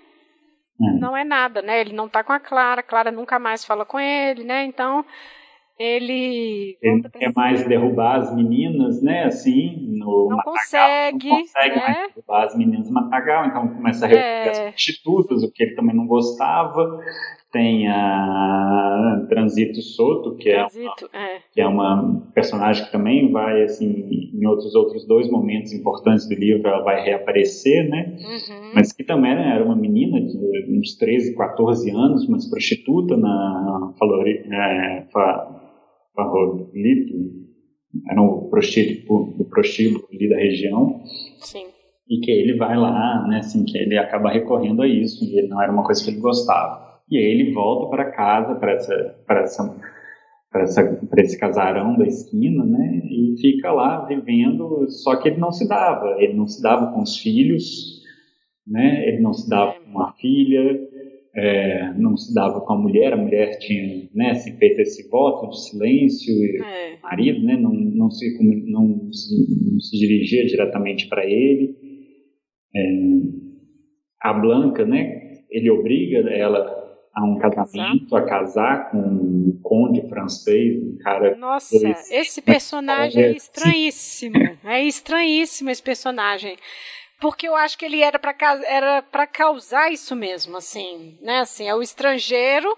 hum. 0.81 0.99
Não 1.01 1.17
é 1.17 1.25
nada, 1.25 1.63
né? 1.63 1.81
Ele 1.81 1.93
não 1.93 2.09
tá 2.09 2.25
com 2.25 2.33
a 2.33 2.41
Clara, 2.41 2.81
a 2.81 2.85
Clara 2.85 3.11
nunca 3.11 3.39
mais 3.39 3.65
fala 3.65 3.85
com 3.85 3.99
ele, 3.99 4.43
né? 4.43 4.65
Então, 4.65 5.05
ele. 5.81 6.77
Ele 6.83 7.09
quer 7.09 7.33
mais 7.35 7.67
derrubar 7.67 8.17
as 8.17 8.37
meninas, 8.37 9.03
né? 9.03 9.25
Assim, 9.25 9.79
no 9.97 10.29
não 10.29 10.37
Matagal, 10.37 10.53
consegue. 10.53 11.29
Não 11.31 11.39
consegue 11.39 11.77
né? 11.77 11.83
mais 11.83 12.15
derrubar 12.15 12.45
as 12.45 12.57
meninas 12.57 12.87
no 12.87 12.93
Matagal, 12.93 13.47
então 13.47 13.69
começa 13.69 14.05
a 14.05 14.09
repetir 14.09 14.27
é... 14.27 14.51
as 14.51 14.59
prostitutas, 14.59 15.43
o 15.43 15.51
que 15.51 15.63
ele 15.63 15.75
também 15.75 15.97
não 15.97 16.07
gostava. 16.07 17.01
Tem 17.53 17.89
a 17.89 19.27
Transito 19.29 19.83
Soto, 19.83 20.37
que, 20.37 20.51
Transito, 20.51 21.11
é, 21.13 21.19
uma, 21.19 21.27
é. 21.27 21.39
que 21.53 21.61
é 21.61 21.67
uma 21.67 22.31
personagem 22.33 22.85
que 22.85 22.93
também 22.93 23.33
vai, 23.33 23.65
assim, 23.65 24.31
em 24.33 24.47
outros 24.47 24.75
outros 24.75 25.05
dois 25.07 25.29
momentos 25.29 25.73
importantes 25.73 26.29
do 26.29 26.35
livro, 26.35 26.69
ela 26.69 26.83
vai 26.83 27.03
reaparecer, 27.03 27.89
né? 27.89 28.17
Uhum. 28.19 28.73
Mas 28.75 28.93
que 28.93 29.03
também 29.03 29.33
era 29.33 29.65
uma 29.65 29.75
menina 29.75 30.21
de 30.21 30.79
uns 30.79 30.97
13, 30.97 31.35
14 31.37 31.91
anos, 31.91 32.29
uma 32.29 32.39
prostituta 32.49 33.17
na 33.17 33.95
Falori, 33.99 34.45
é, 34.49 35.07
era 38.09 38.23
um 38.23 38.49
prostíbulo, 38.49 39.35
o 39.39 39.45
prostíbulo 39.45 40.07
ali 40.13 40.29
da 40.29 40.37
região. 40.37 41.03
Sim. 41.39 41.65
E 42.09 42.21
que 42.21 42.31
ele 42.31 42.57
vai 42.57 42.77
lá, 42.77 43.27
né, 43.29 43.39
assim, 43.39 43.65
que 43.65 43.79
ele 43.79 43.97
acaba 43.97 44.31
recorrendo 44.31 44.83
a 44.83 44.89
isso, 44.89 45.25
e 45.25 45.47
não 45.49 45.63
era 45.63 45.73
uma 45.73 45.85
coisa 45.85 46.05
que 46.05 46.11
ele 46.11 46.21
gostava. 46.21 46.90
E 47.11 47.17
aí 47.17 47.25
ele 47.25 47.53
volta 47.53 47.91
para 47.91 48.13
casa, 48.13 48.55
para 48.55 48.73
essa, 48.73 49.23
para 49.27 49.41
essa, 49.41 49.77
para 50.51 50.63
essa, 50.63 51.01
esse 51.19 51.39
casarão 51.39 51.97
da 51.97 52.07
esquina, 52.07 52.65
né, 52.65 53.03
e 53.05 53.35
fica 53.41 53.73
lá 53.73 54.07
vivendo, 54.07 54.89
só 54.89 55.17
que 55.17 55.29
ele 55.29 55.39
não 55.39 55.51
se 55.51 55.69
dava, 55.69 56.17
ele 56.19 56.35
não 56.35 56.47
se 56.47 56.63
dava 56.63 56.93
com 56.93 57.03
os 57.03 57.19
filhos, 57.19 58.01
né, 58.67 59.09
ele 59.09 59.21
não 59.21 59.33
se 59.33 59.49
dava 59.51 59.75
com 59.81 60.01
a 60.01 60.13
filha, 60.13 60.89
é, 61.35 61.93
não 61.95 62.17
se 62.17 62.33
dava 62.33 62.61
com 62.61 62.73
a 62.73 62.79
mulher, 62.79 63.13
a 63.13 63.17
mulher 63.17 63.59
tinha 63.59 64.09
né, 64.15 64.31
assim, 64.31 64.57
feito 64.57 64.81
esse 64.81 65.09
voto 65.09 65.51
de 65.51 65.69
silêncio, 65.69 66.33
e 66.33 66.63
é. 66.63 66.95
o 66.97 67.03
marido 67.03 67.45
né, 67.45 67.57
não, 67.57 67.73
não, 67.73 68.11
se, 68.11 68.37
não, 68.71 69.13
se, 69.13 69.73
não 69.73 69.81
se 69.81 69.99
dirigia 69.99 70.47
diretamente 70.47 71.09
para 71.09 71.25
ele. 71.25 71.77
É, 72.75 72.81
a 74.23 74.33
Blanca, 74.33 74.85
né, 74.85 75.41
ele 75.51 75.71
obriga 75.71 76.19
ela 76.31 76.80
a 77.21 77.25
um 77.25 77.39
casamento, 77.39 78.17
a 78.17 78.23
casar 78.23 78.91
com 78.91 78.99
um 78.99 79.61
conde 79.63 80.09
francês, 80.09 80.83
um 80.83 80.97
cara. 80.99 81.37
Nossa, 81.37 81.77
esse 82.11 82.41
personagem 82.41 83.23
é 83.23 83.33
estranhíssimo. 83.33 84.37
É 84.65 84.83
estranhíssimo 84.85 85.71
esse 85.71 85.83
personagem 85.83 86.57
porque 87.21 87.47
eu 87.47 87.55
acho 87.55 87.77
que 87.77 87.85
ele 87.85 88.01
era 88.01 88.19
para 88.19 88.35
era 88.67 89.03
para 89.03 89.27
causar 89.27 89.93
isso 89.93 90.17
mesmo, 90.17 90.57
assim, 90.57 91.19
né? 91.21 91.41
Assim, 91.41 91.69
é 91.69 91.75
o 91.75 91.83
estrangeiro 91.83 92.75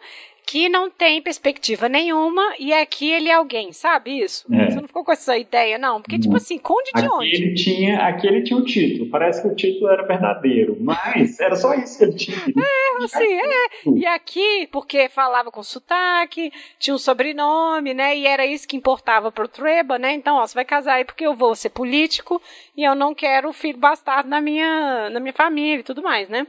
que 0.47 0.69
não 0.69 0.91
tem 0.91 1.23
perspectiva 1.23 1.89
nenhuma 1.89 2.43
e 2.59 2.73
aqui 2.73 3.11
ele 3.11 3.29
é 3.29 3.35
alguém, 3.35 3.73
sabe 3.73 4.21
isso? 4.21 4.45
É. 4.53 4.71
Você 4.71 4.81
não 4.81 4.87
ficou 4.87 5.05
com 5.05 5.13
essa 5.13 5.37
ideia, 5.39 5.79
não? 5.79 6.03
Porque, 6.03 6.19
tipo 6.19 6.37
assim, 6.37 6.59
conde 6.59 6.91
de 6.95 7.01
aqui 7.01 7.15
onde? 7.15 7.35
Ele 7.35 7.55
tinha, 7.55 8.07
aqui 8.07 8.27
ele 8.27 8.43
tinha 8.43 8.59
o 8.59 8.65
título, 8.65 9.09
parece 9.09 9.41
que 9.41 9.49
o 9.49 9.55
título 9.55 9.89
era 9.89 10.07
verdadeiro, 10.07 10.77
mas 10.81 11.39
era 11.41 11.57
só 11.57 11.75
isso 11.75 11.99
que 11.99 12.05
ele 12.05 12.15
tinha. 12.15 12.37
É, 12.73 13.05
assim, 13.05 13.35
é. 13.35 13.67
E 13.97 14.07
aqui, 14.07 14.69
porque 14.71 15.09
falava 15.09 15.51
com 15.51 15.63
sotaque, 15.63 16.53
tinha 16.79 16.95
um 16.95 16.99
sobrenome, 16.99 17.95
né? 17.95 18.17
E 18.17 18.27
era 18.27 18.45
isso 18.47 18.69
que 18.69 18.77
importava 18.77 19.33
pro 19.33 19.49
Treba, 19.49 19.99
né? 19.99 20.13
Então, 20.13 20.37
ó, 20.37 20.47
você 20.47 20.55
vai 20.55 20.65
casar 20.65 20.95
aí 20.95 21.05
porque 21.05 21.27
eu 21.27 21.35
vou 21.35 21.55
ser 21.55 21.71
político 21.71 22.41
e 22.77 22.85
eu 22.85 22.95
não 22.95 23.15
quero 23.15 23.53
filho 23.53 23.79
bastardo 23.79 24.29
na 24.29 24.41
minha, 24.41 25.11
na 25.11 25.19
minha 25.19 25.33
família 25.33 25.81
e 25.81 25.85
tudo 25.85 26.03
mais, 26.03 26.29
né? 26.29 26.47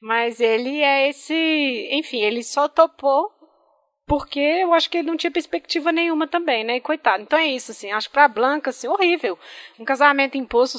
Mas 0.00 0.40
ele 0.40 0.80
é 0.80 1.08
esse. 1.08 1.88
Enfim, 1.92 2.20
ele 2.20 2.42
só 2.42 2.68
topou 2.68 3.38
porque 4.08 4.40
eu 4.40 4.72
acho 4.72 4.88
que 4.88 4.96
ele 4.96 5.08
não 5.08 5.18
tinha 5.18 5.30
perspectiva 5.30 5.92
nenhuma 5.92 6.26
também, 6.26 6.64
né? 6.64 6.76
E 6.76 6.80
coitado. 6.80 7.22
Então 7.22 7.38
é 7.38 7.46
isso, 7.46 7.72
assim. 7.72 7.92
Acho 7.92 8.08
que 8.08 8.14
pra 8.14 8.26
Blanca, 8.26 8.70
assim, 8.70 8.88
horrível. 8.88 9.38
Um 9.78 9.84
casamento 9.84 10.38
imposto, 10.38 10.78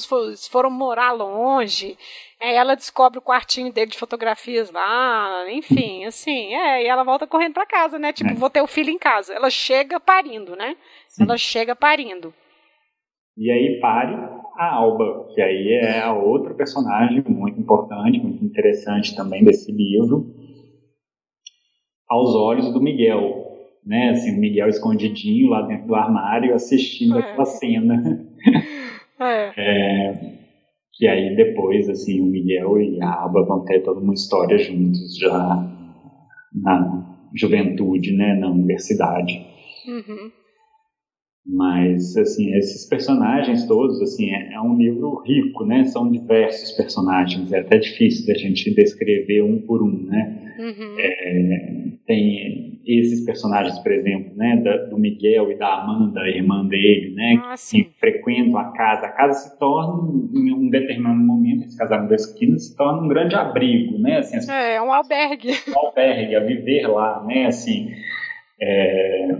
foram 0.50 0.68
morar 0.68 1.12
longe. 1.12 1.96
Aí 2.40 2.54
ela 2.54 2.74
descobre 2.74 3.20
o 3.20 3.22
quartinho 3.22 3.72
dele 3.72 3.92
de 3.92 3.98
fotografias 3.98 4.72
lá. 4.72 5.44
Enfim, 5.48 6.04
assim. 6.06 6.52
É, 6.54 6.82
e 6.82 6.86
ela 6.88 7.04
volta 7.04 7.24
correndo 7.24 7.54
pra 7.54 7.64
casa, 7.64 8.00
né? 8.00 8.12
Tipo, 8.12 8.30
é. 8.30 8.34
vou 8.34 8.50
ter 8.50 8.62
o 8.62 8.66
filho 8.66 8.90
em 8.90 8.98
casa. 8.98 9.32
Ela 9.32 9.48
chega 9.48 10.00
parindo, 10.00 10.56
né? 10.56 10.76
Sim. 11.06 11.22
Ela 11.22 11.38
chega 11.38 11.76
parindo. 11.76 12.34
E 13.38 13.48
aí 13.48 13.78
pare 13.80 14.39
a 14.60 14.74
Alba, 14.74 15.26
que 15.34 15.40
aí 15.40 15.72
é 15.72 16.00
a 16.00 16.12
outra 16.12 16.52
personagem 16.52 17.24
muito 17.26 17.58
importante, 17.58 18.20
muito 18.20 18.44
interessante 18.44 19.16
também 19.16 19.42
desse 19.42 19.72
livro, 19.72 20.34
aos 22.06 22.34
olhos 22.34 22.70
do 22.70 22.82
Miguel, 22.82 23.46
né? 23.86 24.10
Assim, 24.10 24.36
o 24.36 24.38
Miguel 24.38 24.68
escondidinho 24.68 25.48
lá 25.48 25.62
dentro 25.62 25.86
do 25.86 25.94
armário 25.94 26.54
assistindo 26.54 27.18
é. 27.18 27.20
aquela 27.20 27.46
cena. 27.46 28.02
É. 29.22 29.52
é. 29.54 30.14
que 30.94 31.06
aí 31.06 31.36
depois, 31.36 31.90
assim, 31.90 32.22
o 32.22 32.24
Miguel 32.24 32.80
e 32.80 33.02
a 33.02 33.20
Alba 33.20 33.44
vão 33.44 33.66
ter 33.66 33.80
toda 33.80 34.00
uma 34.00 34.14
história 34.14 34.56
juntos 34.56 35.14
já 35.18 35.70
na 36.54 37.18
juventude, 37.34 38.16
né? 38.16 38.32
Na 38.32 38.50
universidade. 38.50 39.46
Uhum. 39.86 40.30
Mas, 41.52 42.16
assim, 42.16 42.54
esses 42.54 42.86
personagens 42.86 43.66
todos, 43.66 44.00
assim, 44.00 44.30
é, 44.30 44.52
é, 44.54 44.60
um 44.60 44.76
livro 44.76 45.20
rico, 45.26 45.64
né? 45.64 45.84
São 45.84 46.08
diversos 46.08 46.70
personagens, 46.72 47.52
é 47.52 47.58
até 47.58 47.78
difícil 47.78 48.26
da 48.26 48.38
gente 48.38 48.72
descrever 48.72 49.42
um 49.42 49.60
por 49.60 49.82
um, 49.82 50.06
né? 50.06 50.54
Uhum. 50.60 50.96
É, 50.98 51.80
tem 52.06 52.80
esses 52.86 53.24
personagens, 53.24 53.78
por 53.80 53.90
exemplo, 53.90 54.32
né? 54.36 54.60
Da, 54.62 54.76
do 54.86 54.96
Miguel 54.96 55.50
e 55.50 55.56
da 55.56 55.82
Amanda, 55.82 56.20
a 56.20 56.28
irmã 56.28 56.64
dele, 56.66 57.14
né? 57.16 57.42
Ah, 57.44 57.54
que 57.56 57.84
frequentam 57.98 58.56
a 58.56 58.72
casa. 58.72 59.06
A 59.06 59.12
casa 59.12 59.48
se 59.48 59.58
torna, 59.58 60.08
em 60.32 60.52
um 60.52 60.70
determinado 60.70 61.18
momento, 61.18 61.64
esse 61.64 61.76
casal 61.76 62.06
da 62.06 62.14
esquina, 62.14 62.56
se 62.58 62.76
torna 62.76 63.02
um 63.02 63.08
grande 63.08 63.34
abrigo, 63.34 63.98
né? 63.98 64.18
Assim, 64.18 64.38
é, 64.52 64.74
é 64.74 64.82
um 64.82 64.92
albergue. 64.92 65.50
Um 65.68 65.86
albergue, 65.86 66.36
a 66.36 66.40
viver 66.40 66.86
lá, 66.86 67.24
né? 67.26 67.46
Assim, 67.46 67.90
é, 68.60 69.36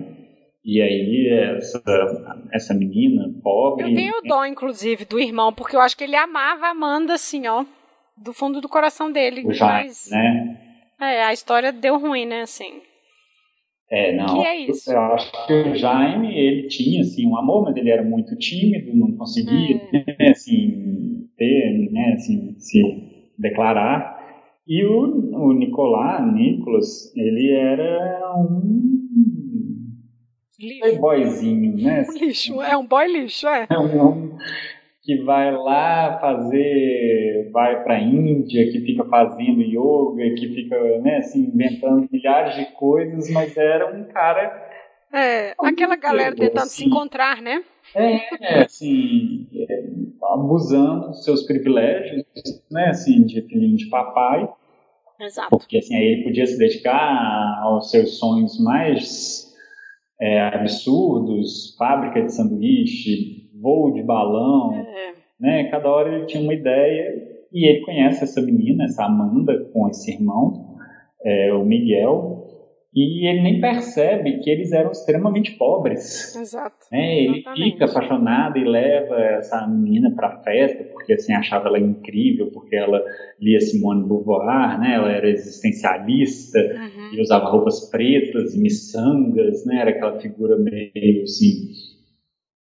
e 0.64 0.80
aí, 0.80 1.28
essa, 1.56 1.82
essa 2.52 2.74
menina 2.74 3.32
pobre. 3.42 3.90
Eu 3.90 3.94
tenho 3.94 4.22
dó, 4.26 4.44
inclusive, 4.44 5.04
do 5.06 5.18
irmão, 5.18 5.52
porque 5.52 5.74
eu 5.74 5.80
acho 5.80 5.96
que 5.96 6.04
ele 6.04 6.16
amava 6.16 6.66
a 6.66 6.70
Amanda, 6.70 7.14
assim, 7.14 7.46
ó. 7.46 7.64
Do 8.16 8.34
fundo 8.34 8.60
do 8.60 8.68
coração 8.68 9.10
dele. 9.10 9.42
O 9.46 9.52
Jaime, 9.52 9.86
mas, 9.86 10.10
né? 10.10 10.60
É, 11.00 11.24
a 11.24 11.32
história 11.32 11.72
deu 11.72 11.98
ruim, 11.98 12.26
né, 12.26 12.42
assim. 12.42 12.82
É, 13.90 14.14
não. 14.14 14.26
Que 14.26 14.46
é 14.46 14.56
isso? 14.58 14.92
Eu 14.92 15.00
acho 15.00 15.46
que 15.46 15.52
o 15.52 15.74
Jaime, 15.74 16.38
ele 16.38 16.68
tinha, 16.68 17.00
assim, 17.00 17.26
um 17.26 17.36
amor, 17.36 17.64
mas 17.64 17.76
ele 17.76 17.90
era 17.90 18.04
muito 18.04 18.36
tímido, 18.36 18.94
não 18.94 19.16
conseguia, 19.16 19.76
é. 19.76 20.14
né, 20.18 20.30
assim, 20.30 21.26
ter, 21.38 21.90
né, 21.90 22.12
assim, 22.14 22.54
se 22.58 22.82
declarar. 23.38 24.20
E 24.68 24.84
o, 24.84 25.38
o 25.38 25.52
Nicolás, 25.54 26.22
Nicolas, 26.34 27.16
ele 27.16 27.50
era 27.50 28.36
um 28.36 28.99
lixo. 30.66 30.80
Playboyzinho, 30.80 31.76
né? 31.76 32.06
Um 32.08 32.12
lixo, 32.18 32.62
é 32.62 32.76
um 32.76 32.86
boy 32.86 33.06
lixo, 33.06 33.48
é. 33.48 33.66
É 33.70 33.78
um 33.78 33.98
homem 34.00 34.38
que 35.02 35.16
vai 35.22 35.50
lá 35.50 36.18
fazer, 36.20 37.50
vai 37.52 37.82
para 37.82 37.94
a 37.94 38.00
Índia, 38.00 38.70
que 38.70 38.80
fica 38.80 39.04
fazendo 39.06 39.62
yoga, 39.62 40.34
que 40.36 40.54
fica, 40.54 40.76
né, 41.00 41.16
assim, 41.16 41.50
inventando 41.52 42.08
milhares 42.12 42.54
de 42.54 42.66
coisas, 42.72 43.30
mas 43.30 43.56
era 43.56 43.92
um 43.92 44.04
cara... 44.04 44.68
É, 45.12 45.54
aquela 45.58 45.96
galera 45.96 46.36
tentando 46.36 46.58
assim. 46.58 46.84
se 46.84 46.84
encontrar, 46.84 47.42
né? 47.42 47.64
É, 47.94 48.60
assim, 48.60 49.48
é, 49.68 49.84
abusando 50.32 51.08
dos 51.08 51.24
seus 51.24 51.42
privilégios, 51.44 52.24
né, 52.70 52.90
assim, 52.90 53.24
de 53.24 53.42
filhinho 53.42 53.76
de 53.76 53.88
papai. 53.88 54.48
Exato. 55.18 55.50
Porque, 55.50 55.78
assim, 55.78 55.96
aí 55.96 56.04
ele 56.04 56.24
podia 56.24 56.46
se 56.46 56.56
dedicar 56.56 57.58
aos 57.62 57.90
seus 57.90 58.18
sonhos 58.18 58.62
mais 58.62 59.49
é, 60.20 60.40
absurdos, 60.40 61.74
fábrica 61.78 62.22
de 62.22 62.32
sanduíche, 62.32 63.48
voo 63.60 63.92
de 63.92 64.02
balão, 64.02 64.74
é. 64.74 65.12
né? 65.38 65.64
Cada 65.70 65.88
hora 65.88 66.14
ele 66.14 66.26
tinha 66.26 66.42
uma 66.42 66.54
ideia 66.54 67.30
e 67.52 67.68
ele 67.68 67.84
conhece 67.84 68.24
essa 68.24 68.40
menina, 68.40 68.84
essa 68.84 69.04
Amanda, 69.04 69.68
com 69.72 69.88
esse 69.88 70.12
irmão, 70.12 70.76
é, 71.24 71.52
o 71.52 71.64
Miguel, 71.64 72.39
e 72.92 73.28
ele 73.28 73.40
nem 73.42 73.60
percebe 73.60 74.40
que 74.40 74.50
eles 74.50 74.72
eram 74.72 74.90
extremamente 74.90 75.52
pobres. 75.56 76.34
Exato. 76.34 76.86
Né? 76.90 77.22
Ele 77.22 77.44
fica 77.70 77.84
apaixonado 77.84 78.58
e 78.58 78.64
leva 78.64 79.14
essa 79.16 79.64
menina 79.68 80.10
para 80.14 80.28
a 80.28 80.42
festa 80.42 80.82
porque 80.92 81.12
assim 81.12 81.32
achava 81.32 81.68
ela 81.68 81.78
incrível, 81.78 82.50
porque 82.50 82.74
ela 82.74 83.00
lia 83.40 83.60
Simone 83.60 84.02
de 84.02 84.08
Beauvoir, 84.08 84.80
né? 84.80 84.94
Ela 84.94 85.12
era 85.12 85.28
existencialista 85.30 86.58
Uhum. 86.58 87.14
e 87.14 87.20
usava 87.20 87.48
roupas 87.48 87.88
pretas 87.90 88.54
e 88.54 88.60
miçangas, 88.60 89.64
né? 89.66 89.82
Era 89.82 89.90
aquela 89.90 90.18
figura 90.18 90.56
meio 90.58 91.22
assim. 91.22 91.68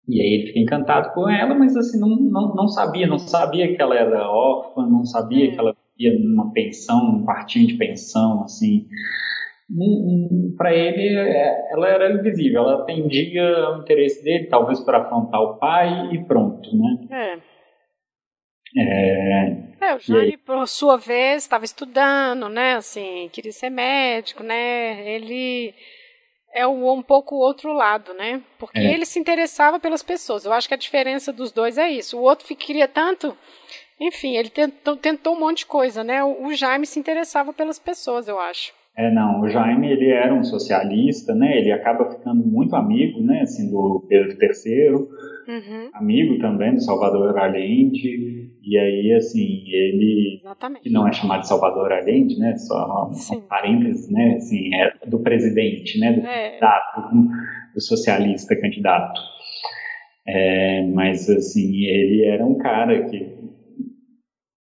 E 0.10 0.22
aí 0.22 0.28
ele 0.34 0.48
fica 0.48 0.60
encantado 0.60 1.14
com 1.14 1.30
ela, 1.30 1.54
mas 1.56 1.76
assim 1.78 2.00
não, 2.00 2.10
não, 2.10 2.54
não 2.54 2.68
sabia, 2.68 3.08
não 3.08 3.18
sabia 3.18 3.74
que 3.74 3.82
ela 3.82 3.96
era 3.96 4.30
órfã, 4.30 4.86
não 4.88 5.06
sabia 5.06 5.48
Hum. 5.48 5.52
que 5.54 5.60
ela 5.60 5.76
ia 5.98 6.20
numa 6.20 6.52
pensão, 6.52 7.14
num 7.14 7.26
quartinho 7.26 7.66
de 7.68 7.76
pensão, 7.76 8.44
assim 8.44 8.86
para 10.58 10.74
ele 10.74 11.18
é, 11.18 11.72
ela 11.74 11.90
era 11.90 12.12
invisível, 12.12 12.62
ela 12.62 12.84
atendia 12.84 13.44
ao 13.66 13.82
interesse 13.82 14.24
dele, 14.24 14.48
talvez 14.48 14.80
para 14.80 15.00
afrontar 15.00 15.42
o 15.42 15.58
pai 15.58 16.14
e 16.14 16.24
pronto, 16.26 16.70
né? 16.76 17.08
É. 17.12 17.58
É, 18.76 19.64
É, 19.80 19.96
o 19.96 20.00
Jaime, 20.00 20.38
por 20.38 20.68
sua 20.68 20.98
vez, 20.98 21.44
estava 21.44 21.66
estudando, 21.66 22.50
né? 22.50 22.76
Assim, 22.76 23.30
queria 23.32 23.52
ser 23.52 23.70
médico, 23.70 24.44
né? 24.44 25.10
Ele 25.10 25.74
é 26.54 26.68
um, 26.68 26.90
um 26.92 27.02
pouco 27.02 27.36
o 27.36 27.40
outro 27.40 27.72
lado, 27.74 28.14
né? 28.14 28.42
Porque 28.60 28.80
É. 28.80 28.94
ele 28.94 29.06
se 29.06 29.20
interessava 29.20 29.80
pelas 29.80 30.04
pessoas. 30.04 30.46
Eu 30.46 30.54
acho 30.54 30.68
que 30.68 30.74
a 30.74 30.78
diferença 30.78 31.32
dos 31.32 31.52
dois 31.52 31.78
é 31.78 31.90
isso. 31.90 32.18
O 32.18 32.22
outro 32.24 32.46
queria 32.56 32.88
tanto. 32.88 33.38
Enfim, 34.00 34.36
ele 34.36 34.50
tentou, 34.50 34.96
tentou 34.96 35.36
um 35.36 35.40
monte 35.40 35.60
de 35.60 35.66
coisa, 35.66 36.04
né? 36.04 36.24
O, 36.24 36.48
o 36.48 36.54
Jaime 36.54 36.86
se 36.86 37.00
interessava 37.00 37.54
pelas 37.54 37.80
pessoas, 37.80 38.28
eu 38.28 38.40
acho. 38.40 38.74
É, 38.98 39.12
não, 39.12 39.42
o 39.42 39.48
Jaime 39.50 39.92
ele 39.92 40.10
era 40.10 40.34
um 40.34 40.44
socialista, 40.44 41.36
né? 41.36 41.60
Ele 41.60 41.72
acaba 41.72 42.10
ficando 42.10 42.44
muito 42.44 42.76
amigo, 42.76 43.22
né? 43.22 43.42
Assim, 43.42 43.70
do 43.70 44.04
Pedro 44.10 44.32
III, 44.42 44.92
Uhum, 45.48 45.90
amigo 45.94 46.40
também 46.40 46.74
do 46.74 46.82
Salvador 46.82 47.38
Allende, 47.38 48.50
e 48.62 48.78
aí, 48.78 49.14
assim, 49.14 49.64
ele 49.68 50.42
exatamente. 50.44 50.82
que 50.84 50.90
não 50.90 51.08
é 51.08 51.14
chamado 51.14 51.42
de 51.42 51.48
Salvador 51.48 51.92
Allende, 51.94 52.38
né? 52.40 52.58
Só 52.58 53.10
um 53.34 53.42
parênteses, 53.42 54.10
né? 54.12 54.36
Assim, 54.38 54.74
é 54.76 54.94
do 55.08 55.20
presidente, 55.20 56.00
né? 56.00 56.14
Do 56.14 56.26
É, 56.28 56.50
candidato, 56.50 57.12
do 57.76 57.82
socialista 57.82 58.60
candidato. 58.60 59.22
É, 60.28 60.82
mas 60.94 61.30
assim, 61.30 61.86
ele 61.86 62.26
era 62.26 62.46
um 62.46 62.58
cara 62.58 63.06
que 63.10 63.37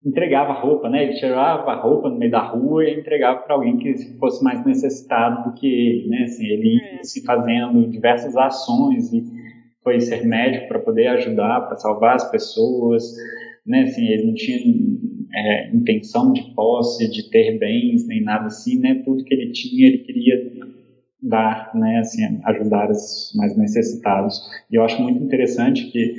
entregava 0.07 0.53
roupa, 0.53 0.89
né? 0.89 1.03
Ele 1.03 1.13
tirava 1.15 1.69
a 1.69 1.81
roupa 1.81 2.09
no 2.09 2.17
meio 2.17 2.31
da 2.31 2.41
rua 2.41 2.85
e 2.85 2.97
entregava 2.97 3.39
para 3.41 3.55
alguém 3.55 3.77
que 3.77 3.93
fosse 4.17 4.41
mais 4.43 4.65
necessitado 4.65 5.49
do 5.49 5.55
que 5.55 5.67
ele, 5.67 6.07
né? 6.09 6.23
Assim, 6.23 6.45
ele 6.45 6.75
ia 6.75 6.99
É. 6.99 7.03
se 7.03 7.23
fazendo 7.25 7.87
diversas 7.89 8.35
ações 8.37 9.11
e 9.11 9.23
foi 9.83 9.99
ser 9.99 10.25
médico 10.25 10.67
para 10.69 10.79
poder 10.79 11.07
ajudar, 11.07 11.61
para 11.67 11.75
salvar 11.77 12.15
as 12.15 12.29
pessoas, 12.31 13.03
né? 13.65 13.83
Assim, 13.83 14.07
ele 14.07 14.27
não 14.27 14.33
tinha 14.33 14.59
é, 15.35 15.75
intenção 15.75 16.31
de 16.31 16.41
posse, 16.55 17.09
de 17.11 17.29
ter 17.29 17.59
bens, 17.59 18.07
nem 18.07 18.23
nada 18.23 18.45
assim, 18.45 18.79
né? 18.79 19.01
Tudo 19.03 19.23
que 19.25 19.33
ele 19.33 19.51
tinha, 19.51 19.87
ele 19.87 19.99
queria 19.99 20.35
dar, 21.21 21.71
né? 21.75 21.99
Assim, 21.99 22.21
ajudar 22.45 22.89
os 22.89 23.33
mais 23.35 23.57
necessitados. 23.57 24.39
E 24.71 24.75
eu 24.75 24.83
acho 24.83 25.01
muito 25.01 25.21
interessante 25.21 25.91
que 25.91 26.15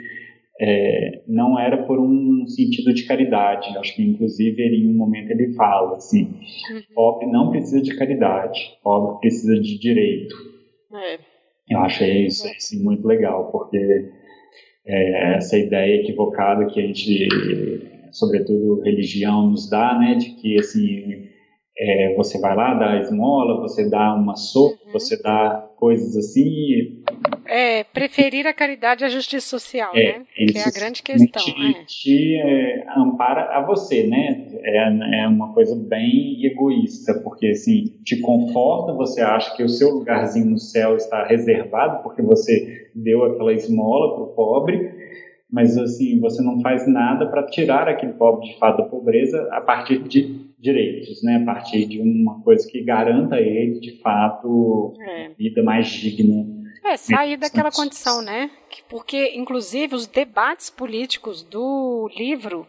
é, 0.61 1.23
não 1.27 1.59
era 1.59 1.85
por 1.85 1.99
um 2.01 2.47
sentido 2.49 2.93
de 2.93 3.07
caridade. 3.07 3.77
Acho 3.79 3.95
que, 3.95 4.03
inclusive, 4.03 4.61
ele, 4.61 4.85
em 4.85 4.89
um 4.93 4.97
momento 4.97 5.31
ele 5.31 5.53
fala 5.55 5.97
assim: 5.97 6.25
Uhum. 6.73 6.83
pobre 6.95 7.27
não 7.27 7.51
precisa 7.51 7.81
de 7.81 7.97
caridade, 7.97 8.59
pobre 8.83 9.21
precisa 9.21 9.55
de 9.61 9.79
direito. 9.79 10.35
é. 10.95 11.19
Eu 11.71 11.81
achei 11.81 12.25
isso 12.27 12.49
assim, 12.49 12.83
muito 12.83 13.07
legal, 13.07 13.51
porque 13.53 13.77
é, 14.87 15.37
essa 15.37 15.59
ideia 15.59 16.01
equivocada 16.01 16.65
que 16.65 16.81
a 16.81 16.87
gente, 16.87 17.29
sobretudo 18.11 18.81
religião, 18.81 19.51
nos 19.51 19.69
dá, 19.69 19.99
né, 19.99 20.15
de 20.15 20.31
que 20.37 20.59
assim 20.59 21.29
é, 21.79 22.15
você 22.17 22.41
vai 22.41 22.57
lá, 22.57 22.73
dá 22.73 22.99
esmola, 23.01 23.61
você 23.61 23.89
dá 23.89 24.15
uma 24.15 24.35
sopa, 24.35 24.79
Uhum. 24.87 24.93
você 24.93 25.21
dá 25.23 25.71
coisas 25.77 26.17
assim, 26.17 27.03
É, 27.59 27.83
preferir 27.83 28.47
a 28.47 28.53
caridade 28.53 29.05
à 29.05 29.09
justiça 29.09 29.49
social, 29.49 29.91
É, 29.95 30.19
né? 30.19 30.25
Que 30.37 30.59
é 30.59 30.63
a 30.63 30.71
grande 30.71 31.03
questão. 31.03 31.43
te, 31.43 31.51
é. 31.51 31.85
te, 31.85 32.37
é, 32.41 32.85
ampara 32.97 33.59
a 33.59 33.67
você, 33.67 34.07
né? 34.07 34.47
É, 34.63 35.23
é 35.23 35.27
uma 35.29 35.53
coisa 35.53 35.75
bem 35.75 36.45
egoísta, 36.45 37.21
porque 37.25 37.49
assim, 37.49 37.87
te 38.05 38.21
conforta, 38.21 38.93
você 38.93 39.21
acha 39.21 39.57
que 39.57 39.65
o 39.65 39.69
seu 39.69 39.91
lugarzinho 39.91 40.47
no 40.51 40.59
céu 40.59 40.95
está 40.97 41.27
reservado 41.27 42.03
porque 42.05 42.23
você 42.23 42.89
deu 42.95 43.25
aquela 43.25 43.53
esmola 43.53 44.15
para 44.15 44.25
o 44.25 44.35
pobre, 44.35 44.91
mas 45.51 45.77
assim, 45.77 46.21
você 46.21 46.41
não 46.43 46.61
faz 46.61 46.87
nada 46.87 47.27
para 47.27 47.45
tirar 47.47 47.89
aquele 47.89 48.13
pobre 48.13 48.49
de 48.53 48.59
fato 48.59 48.79
da 48.79 48.85
pobreza 48.85 49.49
a 49.51 49.61
partir 49.61 49.99
de 50.05 50.47
direitos, 50.61 51.23
né? 51.23 51.37
A 51.43 51.45
partir 51.45 51.87
de 51.87 52.01
uma 52.01 52.41
coisa 52.43 52.69
que 52.71 52.83
garanta 52.83 53.37
ele 53.41 53.81
de 53.81 54.01
fato 54.01 54.95
É. 55.01 55.31
vida 55.39 55.63
mais 55.63 55.89
digna. 55.89 56.58
É, 56.85 56.97
sair 56.97 57.37
daquela 57.37 57.71
condição, 57.71 58.23
né? 58.23 58.51
Que- 58.71 58.83
Porque, 58.85 59.33
inclusive, 59.37 59.95
os 59.95 60.07
debates 60.07 60.71
políticos 60.71 61.43
do 61.43 62.09
livro 62.17 62.67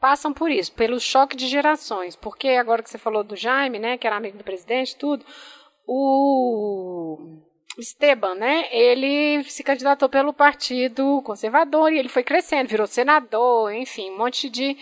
passam 0.00 0.32
por 0.32 0.50
isso, 0.50 0.72
pelo 0.72 1.00
choque 1.00 1.36
de 1.36 1.46
gerações. 1.48 2.14
Porque 2.16 2.48
agora 2.50 2.82
que 2.82 2.88
você 2.90 2.98
falou 2.98 3.24
do 3.24 3.34
Jaime, 3.36 3.78
né, 3.78 3.98
que 3.98 4.06
era 4.06 4.16
amigo 4.16 4.38
do 4.38 4.44
presidente, 4.44 4.96
tudo, 4.96 5.24
o 5.86 7.18
Esteban, 7.78 8.34
né, 8.34 8.68
ele 8.70 9.42
se 9.44 9.62
candidatou 9.62 10.08
pelo 10.08 10.32
Partido 10.32 11.22
Conservador 11.24 11.92
e 11.92 11.98
ele 11.98 12.08
foi 12.08 12.22
crescendo, 12.22 12.68
virou 12.68 12.86
senador, 12.86 13.72
enfim, 13.72 14.10
um 14.10 14.18
monte 14.18 14.48
de, 14.50 14.76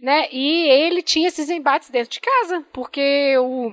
né, 0.00 0.28
e 0.32 0.68
ele 0.68 1.02
tinha 1.02 1.28
esses 1.28 1.48
embates 1.50 1.90
dentro 1.90 2.10
de 2.12 2.20
casa, 2.20 2.64
porque 2.72 3.36
o 3.38 3.72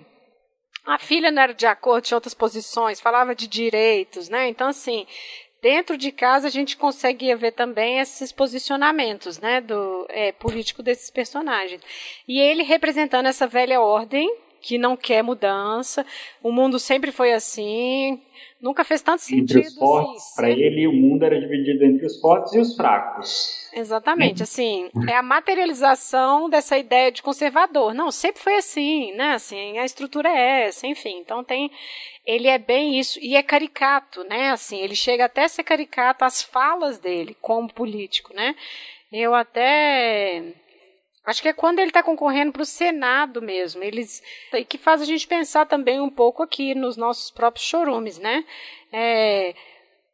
a 0.85 0.97
filha 0.97 1.31
não 1.31 1.41
era 1.41 1.53
de 1.53 1.65
acordo, 1.65 2.03
tinha 2.03 2.17
outras 2.17 2.33
posições, 2.33 2.99
falava 2.99 3.33
de 3.33 3.47
direitos, 3.47 4.29
né? 4.29 4.49
Então, 4.49 4.67
assim, 4.67 5.05
dentro 5.61 5.97
de 5.97 6.11
casa 6.11 6.47
a 6.47 6.51
gente 6.51 6.75
conseguia 6.75 7.37
ver 7.37 7.53
também 7.53 7.99
esses 7.99 8.33
posicionamentos, 8.33 9.39
né, 9.39 9.61
do 9.61 10.05
é, 10.09 10.33
político 10.33 10.83
desses 10.83 11.09
personagens. 11.09 11.81
E 12.27 12.39
ele 12.39 12.63
representando 12.63 13.27
essa 13.27 13.47
velha 13.47 13.79
ordem 13.79 14.29
que 14.63 14.77
não 14.77 14.95
quer 14.95 15.21
mudança, 15.21 16.05
o 16.41 16.51
mundo 16.51 16.79
sempre 16.79 17.11
foi 17.11 17.33
assim, 17.33 18.19
nunca 18.61 18.85
fez 18.85 19.01
tanto 19.01 19.21
sentido. 19.21 19.59
entre 19.59 19.67
os 19.67 19.73
fortes, 19.75 20.23
assim, 20.23 20.35
para 20.37 20.47
ser- 20.47 20.59
ele 20.59 20.87
o 20.87 20.93
mundo 20.93 21.23
era 21.23 21.37
dividido 21.37 21.83
entre 21.83 22.05
os 22.05 22.19
fortes 22.21 22.53
e 22.53 22.59
os 22.59 22.75
fracos. 22.77 23.69
Exatamente, 23.73 24.41
assim, 24.41 24.89
é 25.09 25.15
a 25.15 25.21
materialização 25.21 26.49
dessa 26.49 26.77
ideia 26.77 27.11
de 27.11 27.21
conservador. 27.21 27.93
Não, 27.93 28.09
sempre 28.09 28.41
foi 28.41 28.55
assim, 28.55 29.11
né? 29.13 29.33
Assim, 29.33 29.77
a 29.77 29.83
estrutura 29.85 30.29
é 30.29 30.67
essa, 30.67 30.87
enfim. 30.87 31.17
Então 31.19 31.43
tem, 31.43 31.69
ele 32.25 32.47
é 32.47 32.57
bem 32.57 32.97
isso 32.97 33.19
e 33.21 33.35
é 33.35 33.43
caricato, 33.43 34.23
né? 34.23 34.51
Assim, 34.51 34.79
ele 34.79 34.95
chega 34.95 35.25
até 35.25 35.43
a 35.43 35.49
ser 35.49 35.63
caricato 35.63 36.23
as 36.23 36.41
falas 36.41 36.99
dele 36.99 37.35
como 37.41 37.67
político, 37.67 38.33
né? 38.33 38.55
Eu 39.11 39.35
até 39.35 40.41
Acho 41.25 41.41
que 41.41 41.47
é 41.47 41.53
quando 41.53 41.79
ele 41.79 41.89
está 41.89 42.03
concorrendo 42.03 42.51
para 42.51 42.61
o 42.61 42.65
Senado 42.65 43.41
mesmo. 43.41 43.83
Eles 43.83 44.21
e 44.53 44.65
que 44.65 44.77
faz 44.77 45.01
a 45.01 45.05
gente 45.05 45.25
pensar 45.27 45.65
também 45.65 46.01
um 46.01 46.09
pouco 46.09 46.43
aqui 46.43 46.75
nos 46.75 46.97
nossos 46.97 47.31
próprios 47.31 47.65
chorumes, 47.65 48.19
né? 48.19 48.43
É, 48.91 49.55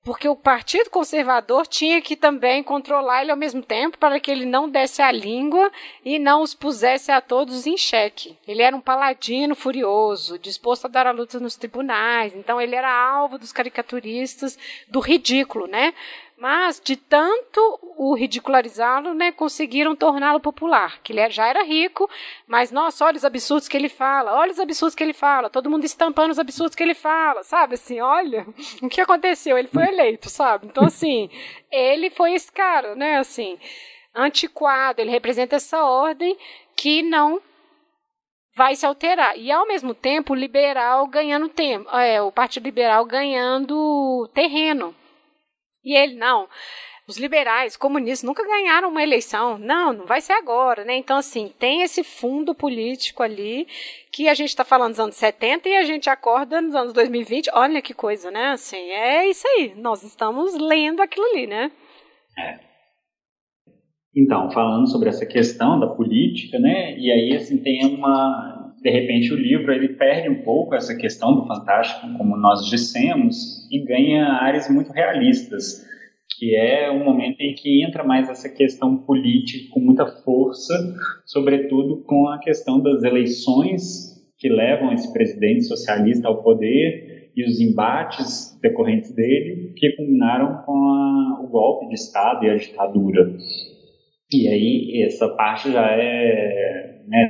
porque 0.03 0.29
o 0.29 0.35
Partido 0.35 0.89
Conservador 0.89 1.67
tinha 1.67 2.01
que 2.01 2.15
também 2.15 2.63
controlar 2.63 3.21
ele 3.21 3.31
ao 3.31 3.37
mesmo 3.37 3.61
tempo 3.61 3.97
para 3.97 4.19
que 4.19 4.31
ele 4.31 4.45
não 4.45 4.69
desse 4.69 5.01
a 5.01 5.11
língua 5.11 5.69
e 6.05 6.17
não 6.17 6.41
os 6.41 6.53
pusesse 6.53 7.11
a 7.11 7.19
todos 7.19 7.67
em 7.67 7.75
xeque. 7.75 8.37
Ele 8.47 8.61
era 8.61 8.75
um 8.75 8.81
paladino 8.81 9.55
furioso, 9.55 10.39
disposto 10.39 10.85
a 10.85 10.89
dar 10.89 11.05
a 11.05 11.11
luta 11.11 11.39
nos 11.39 11.55
tribunais, 11.55 12.33
então 12.33 12.61
ele 12.61 12.75
era 12.75 12.89
alvo 12.89 13.37
dos 13.37 13.51
caricaturistas, 13.51 14.57
do 14.87 14.99
ridículo, 14.99 15.67
né? 15.67 15.93
Mas, 16.39 16.79
de 16.79 16.95
tanto 16.95 17.59
o 17.97 18.15
ridicularizá-lo, 18.15 19.13
né, 19.13 19.29
conseguiram 19.29 19.93
torná-lo 19.93 20.39
popular. 20.39 21.01
Que 21.03 21.11
ele 21.11 21.29
já 21.29 21.45
era 21.45 21.63
rico, 21.63 22.09
mas, 22.47 22.71
nossa, 22.71 23.03
olha 23.03 23.17
os 23.17 23.25
absurdos 23.25 23.67
que 23.67 23.75
ele 23.75 23.89
fala, 23.89 24.33
olha 24.33 24.51
os 24.51 24.59
absurdos 24.59 24.95
que 24.95 25.03
ele 25.03 25.13
fala, 25.13 25.49
todo 25.49 25.69
mundo 25.69 25.83
estampando 25.83 26.31
os 26.31 26.39
absurdos 26.39 26.75
que 26.75 26.81
ele 26.81 26.95
fala, 26.95 27.43
sabe? 27.43 27.73
Assim, 27.73 27.99
olha 27.99 28.47
o 28.81 28.87
que 28.87 29.01
aconteceu, 29.01 29.57
ele 29.57 29.67
foi 29.67 29.83
eleito, 29.89 30.29
sabe? 30.29 30.67
Então, 30.67 30.85
assim, 30.85 31.29
ele 31.69 32.09
foi 32.09 32.33
esse 32.33 32.49
cara, 32.49 32.95
né, 32.95 33.17
assim, 33.17 33.59
antiquado, 34.15 35.01
ele 35.01 35.11
representa 35.11 35.57
essa 35.57 35.83
ordem 35.83 36.37
que 36.73 37.03
não 37.03 37.41
vai 38.55 38.77
se 38.77 38.85
alterar. 38.85 39.37
E, 39.37 39.51
ao 39.51 39.67
mesmo 39.67 39.93
tempo, 39.93 40.31
o 40.31 40.37
liberal 40.37 41.05
ganhando 41.05 41.49
tempo, 41.49 41.89
é, 41.97 42.21
o 42.21 42.31
Partido 42.31 42.63
Liberal 42.63 43.03
ganhando 43.03 44.29
terreno. 44.33 44.95
E 45.83 45.95
ele, 45.95 46.15
não, 46.15 46.47
os 47.09 47.17
liberais, 47.17 47.75
comunistas 47.75 48.21
nunca 48.21 48.45
ganharam 48.45 48.89
uma 48.89 49.01
eleição. 49.01 49.57
Não, 49.57 49.91
não 49.91 50.05
vai 50.05 50.21
ser 50.21 50.33
agora, 50.33 50.85
né? 50.85 50.95
Então, 50.95 51.17
assim, 51.17 51.51
tem 51.57 51.81
esse 51.81 52.03
fundo 52.03 52.53
político 52.53 53.23
ali 53.23 53.67
que 54.11 54.29
a 54.29 54.35
gente 54.35 54.49
está 54.49 54.63
falando 54.63 54.91
dos 54.91 54.99
anos 54.99 55.15
70 55.15 55.67
e 55.67 55.75
a 55.75 55.83
gente 55.83 56.07
acorda 56.07 56.61
nos 56.61 56.75
anos 56.75 56.93
2020. 56.93 57.49
Olha 57.53 57.81
que 57.81 57.95
coisa, 57.95 58.29
né? 58.29 58.51
Assim, 58.51 58.91
é 58.91 59.27
isso 59.27 59.47
aí. 59.47 59.73
Nós 59.75 60.03
estamos 60.03 60.53
lendo 60.55 61.01
aquilo 61.01 61.25
ali, 61.31 61.47
né? 61.47 61.71
É. 62.37 62.59
Então, 64.15 64.51
falando 64.51 64.87
sobre 64.87 65.09
essa 65.09 65.25
questão 65.25 65.79
da 65.79 65.87
política, 65.87 66.59
né? 66.59 66.95
E 66.95 67.11
aí, 67.11 67.35
assim, 67.35 67.57
tem 67.57 67.95
uma. 67.95 68.58
De 68.81 68.89
repente, 68.89 69.33
o 69.33 69.37
livro 69.37 69.73
ele 69.73 69.89
perde 69.89 70.29
um 70.29 70.41
pouco 70.43 70.75
essa 70.75 70.95
questão 70.95 71.35
do 71.35 71.45
fantástico, 71.45 72.17
como 72.17 72.37
nós 72.37 72.65
dissemos, 72.69 73.67
e 73.71 73.83
ganha 73.83 74.25
áreas 74.25 74.69
muito 74.69 74.91
realistas 74.91 75.87
que 76.39 76.55
é 76.55 76.89
um 76.89 77.03
momento 77.03 77.41
em 77.41 77.53
que 77.53 77.83
entra 77.83 78.01
mais 78.01 78.29
essa 78.29 78.47
questão 78.49 78.97
política 78.97 79.69
com 79.73 79.81
muita 79.81 80.05
força, 80.23 80.73
sobretudo 81.25 82.01
com 82.05 82.29
a 82.29 82.39
questão 82.39 82.81
das 82.81 83.03
eleições 83.03 84.17
que 84.37 84.47
levam 84.47 84.93
esse 84.93 85.11
presidente 85.11 85.63
socialista 85.63 86.29
ao 86.29 86.41
poder 86.41 87.31
e 87.35 87.45
os 87.45 87.59
embates 87.59 88.57
decorrentes 88.61 89.13
dele, 89.13 89.73
que 89.75 89.91
culminaram 89.97 90.63
com 90.65 90.71
a, 90.71 91.41
o 91.43 91.47
golpe 91.49 91.89
de 91.89 91.95
Estado 91.95 92.45
e 92.45 92.49
a 92.49 92.55
ditadura. 92.55 93.35
E 94.31 94.47
aí 94.47 95.03
essa 95.05 95.27
parte 95.35 95.71
já 95.71 95.85
é 95.91 97.01
né, 97.05 97.29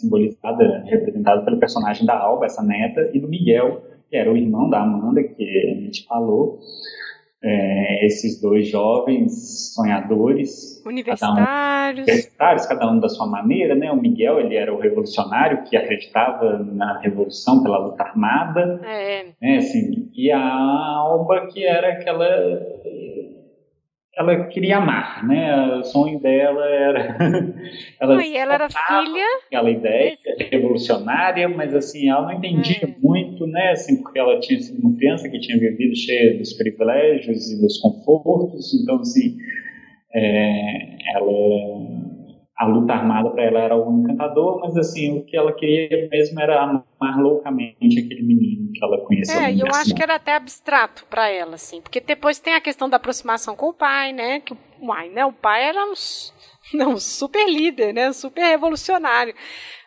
simbolizada, 0.00 0.84
representada 0.86 1.44
pelo 1.44 1.58
personagem 1.58 2.06
da 2.06 2.18
Alba, 2.18 2.46
essa 2.46 2.62
neta, 2.62 3.10
e 3.12 3.20
do 3.20 3.28
Miguel, 3.28 3.82
que 4.08 4.16
era 4.16 4.32
o 4.32 4.36
irmão 4.36 4.68
da 4.68 4.82
Amanda, 4.82 5.22
que 5.22 5.42
a 5.42 5.80
gente 5.80 6.04
falou, 6.06 6.58
é, 7.42 8.06
esses 8.06 8.40
dois 8.40 8.68
jovens 8.68 9.74
sonhadores, 9.74 10.82
universitários. 10.84 11.38
Cada 11.38 11.90
um, 11.90 11.94
universitários, 11.94 12.66
cada 12.66 12.92
um 12.92 13.00
da 13.00 13.08
sua 13.08 13.26
maneira, 13.26 13.74
né? 13.74 13.90
O 13.90 13.96
Miguel 13.96 14.40
ele 14.40 14.56
era 14.56 14.74
o 14.74 14.78
revolucionário 14.78 15.64
que 15.64 15.76
acreditava 15.76 16.58
na 16.58 16.98
revolução 16.98 17.62
pela 17.62 17.78
luta 17.78 18.02
armada, 18.02 18.80
é. 18.84 19.24
né? 19.40 19.56
Assim, 19.56 20.10
e 20.14 20.30
a 20.30 20.38
Alba 20.38 21.46
que 21.46 21.64
era 21.64 21.92
aquela 21.92 22.26
ela 24.20 24.44
queria 24.46 24.76
amar, 24.76 25.26
né? 25.26 25.78
O 25.78 25.82
sonho 25.82 26.20
dela 26.20 26.64
era. 26.66 27.16
ela, 27.98 28.14
não, 28.14 28.20
e 28.20 28.36
ela 28.36 28.54
era 28.54 28.68
filha. 28.68 29.24
Aquela 29.46 29.70
ideia 29.70 30.10
desse... 30.10 30.50
revolucionária, 30.50 31.48
mas 31.48 31.74
assim, 31.74 32.08
ela 32.08 32.22
não 32.22 32.32
entendia 32.32 32.84
é. 32.84 32.94
muito, 33.02 33.46
né? 33.46 33.70
Assim, 33.70 34.02
porque 34.02 34.18
ela 34.18 34.38
tinha 34.38 34.60
sido 34.60 34.86
uma 34.86 34.96
criança 34.96 35.28
que 35.28 35.40
tinha 35.40 35.58
vivido 35.58 35.96
cheia 35.96 36.36
dos 36.36 36.52
privilégios 36.52 37.50
e 37.50 37.60
dos 37.60 37.78
confortos, 37.78 38.74
então, 38.74 38.96
assim, 38.96 39.38
é, 40.14 40.96
ela 41.14 41.89
a 42.60 42.66
luta 42.66 42.92
armada 42.92 43.30
para 43.30 43.42
ela 43.42 43.58
era 43.58 43.74
algo 43.74 43.90
encantador, 44.02 44.60
mas 44.60 44.76
assim, 44.76 45.18
o 45.18 45.24
que 45.24 45.34
ela 45.34 45.50
queria 45.50 46.06
mesmo 46.10 46.38
era 46.38 46.62
amar 46.62 47.18
loucamente 47.18 47.98
aquele 47.98 48.22
menino 48.22 48.70
que 48.70 48.84
ela 48.84 48.98
conheceu. 48.98 49.40
É, 49.40 49.50
e 49.50 49.60
eu 49.60 49.66
acho 49.68 49.94
que 49.94 50.02
era 50.02 50.16
até 50.16 50.34
abstrato 50.34 51.06
para 51.08 51.26
ela, 51.30 51.54
assim, 51.54 51.80
porque 51.80 52.00
depois 52.00 52.38
tem 52.38 52.52
a 52.52 52.60
questão 52.60 52.86
da 52.86 52.98
aproximação 52.98 53.56
com 53.56 53.70
o 53.70 53.72
pai, 53.72 54.12
né? 54.12 54.40
Que 54.40 54.54
uai, 54.78 55.08
né? 55.08 55.24
O 55.24 55.32
pai 55.32 55.64
era 55.64 55.82
um, 55.86 55.94
não, 56.76 56.98
super 56.98 57.48
líder, 57.48 57.94
né? 57.94 58.12
Super 58.12 58.42
revolucionário. 58.42 59.34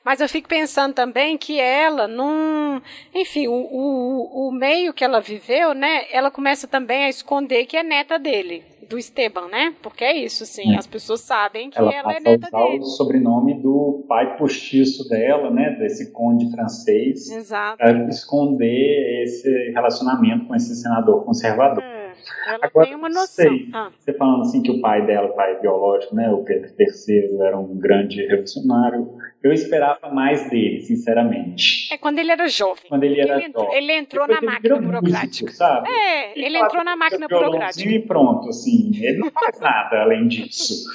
Mas 0.04 0.20
eu 0.20 0.28
fico 0.28 0.49
pensando 0.49 0.93
também 0.93 1.38
que 1.38 1.60
ela, 1.60 2.08
num. 2.08 2.82
Enfim, 3.14 3.47
o, 3.47 3.54
o, 3.54 4.47
o 4.47 4.51
meio 4.51 4.93
que 4.93 5.04
ela 5.04 5.22
viveu, 5.22 5.74
né? 5.74 6.06
Ela 6.12 6.30
começa 6.30 6.68
também 6.68 7.06
a 7.06 7.10
esconder 7.10 7.66
que 7.66 7.78
é 7.78 7.84
neta 7.84 8.20
dele 8.20 8.64
do 8.89 8.97
Esteban, 8.99 9.47
né? 9.47 9.74
Porque 9.82 10.04
é 10.04 10.16
isso, 10.16 10.45
sim. 10.45 10.74
É. 10.74 10.78
As 10.78 10.86
pessoas 10.86 11.22
sabem 11.22 11.70
que 11.70 11.80
ela, 11.80 11.91
ela 11.91 12.14
é 12.14 12.20
neta 12.20 12.47
a 12.51 12.58
usar 12.58 12.68
dele. 12.70 12.80
o 12.80 12.86
sobrenome 12.86 13.62
do 13.62 14.06
pai 14.08 14.38
postiço 14.38 15.08
dela, 15.08 15.49
né? 15.49 15.76
Desse 15.80 16.12
conde 16.12 16.51
francês. 16.51 17.30
Exato. 17.32 17.78
Para 17.78 18.08
esconder 18.10 19.24
esse 19.24 19.49
relacionamento 19.72 20.45
com 20.45 20.56
esse 20.56 20.76
senador 20.76 21.24
conservador. 21.24 21.84
É. 21.84 22.04
Ela 22.47 22.60
Agora, 22.62 22.88
tem 22.88 22.95
uma 22.95 23.10
noção. 23.10 23.45
Sei, 23.45 23.70
ah. 23.74 23.89
Você 23.97 24.14
falando 24.14 24.41
assim 24.41 24.62
que 24.62 24.72
o 24.72 24.80
pai 24.80 25.06
dela, 25.06 25.30
o 25.30 25.36
pai 25.36 25.60
biológico, 25.60 26.16
né, 26.16 26.30
o 26.30 26.43
Pedro 26.43 26.70
III, 26.78 27.41
era 27.41 27.58
um 27.58 27.76
grande 27.78 28.22
revolucionário. 28.26 29.18
Eu 29.44 29.52
esperava 29.52 30.10
mais 30.10 30.50
dele, 30.50 30.82
sinceramente. 30.82 31.94
É 31.94 31.98
quando 31.98 32.18
ele 32.18 32.32
era 32.32 32.48
jovem. 32.48 32.86
Quando 32.88 33.04
ele 33.04 33.20
era 33.20 33.36
ele 33.36 33.48
entrou, 33.48 33.66
jovem. 33.66 33.78
Ele 33.78 33.91
entrou 33.91 34.26
Depois 34.28 34.41
na 34.41 34.52
máquina 34.52 34.80
burocrática. 34.80 35.46
Músico, 35.46 35.52
sabe? 35.52 35.89
É, 35.89 36.32
ele, 36.32 36.46
ele 36.46 36.58
entrou 36.60 36.84
na 36.84 36.96
máquina 36.96 37.28
burocrática. 37.28 37.89
E 37.89 38.00
pronto, 38.00 38.48
assim. 38.48 38.91
Ele 39.02 39.18
não 39.18 39.32
faz 39.32 39.60
nada 39.60 40.04
além 40.04 40.30
disso. 40.30 40.86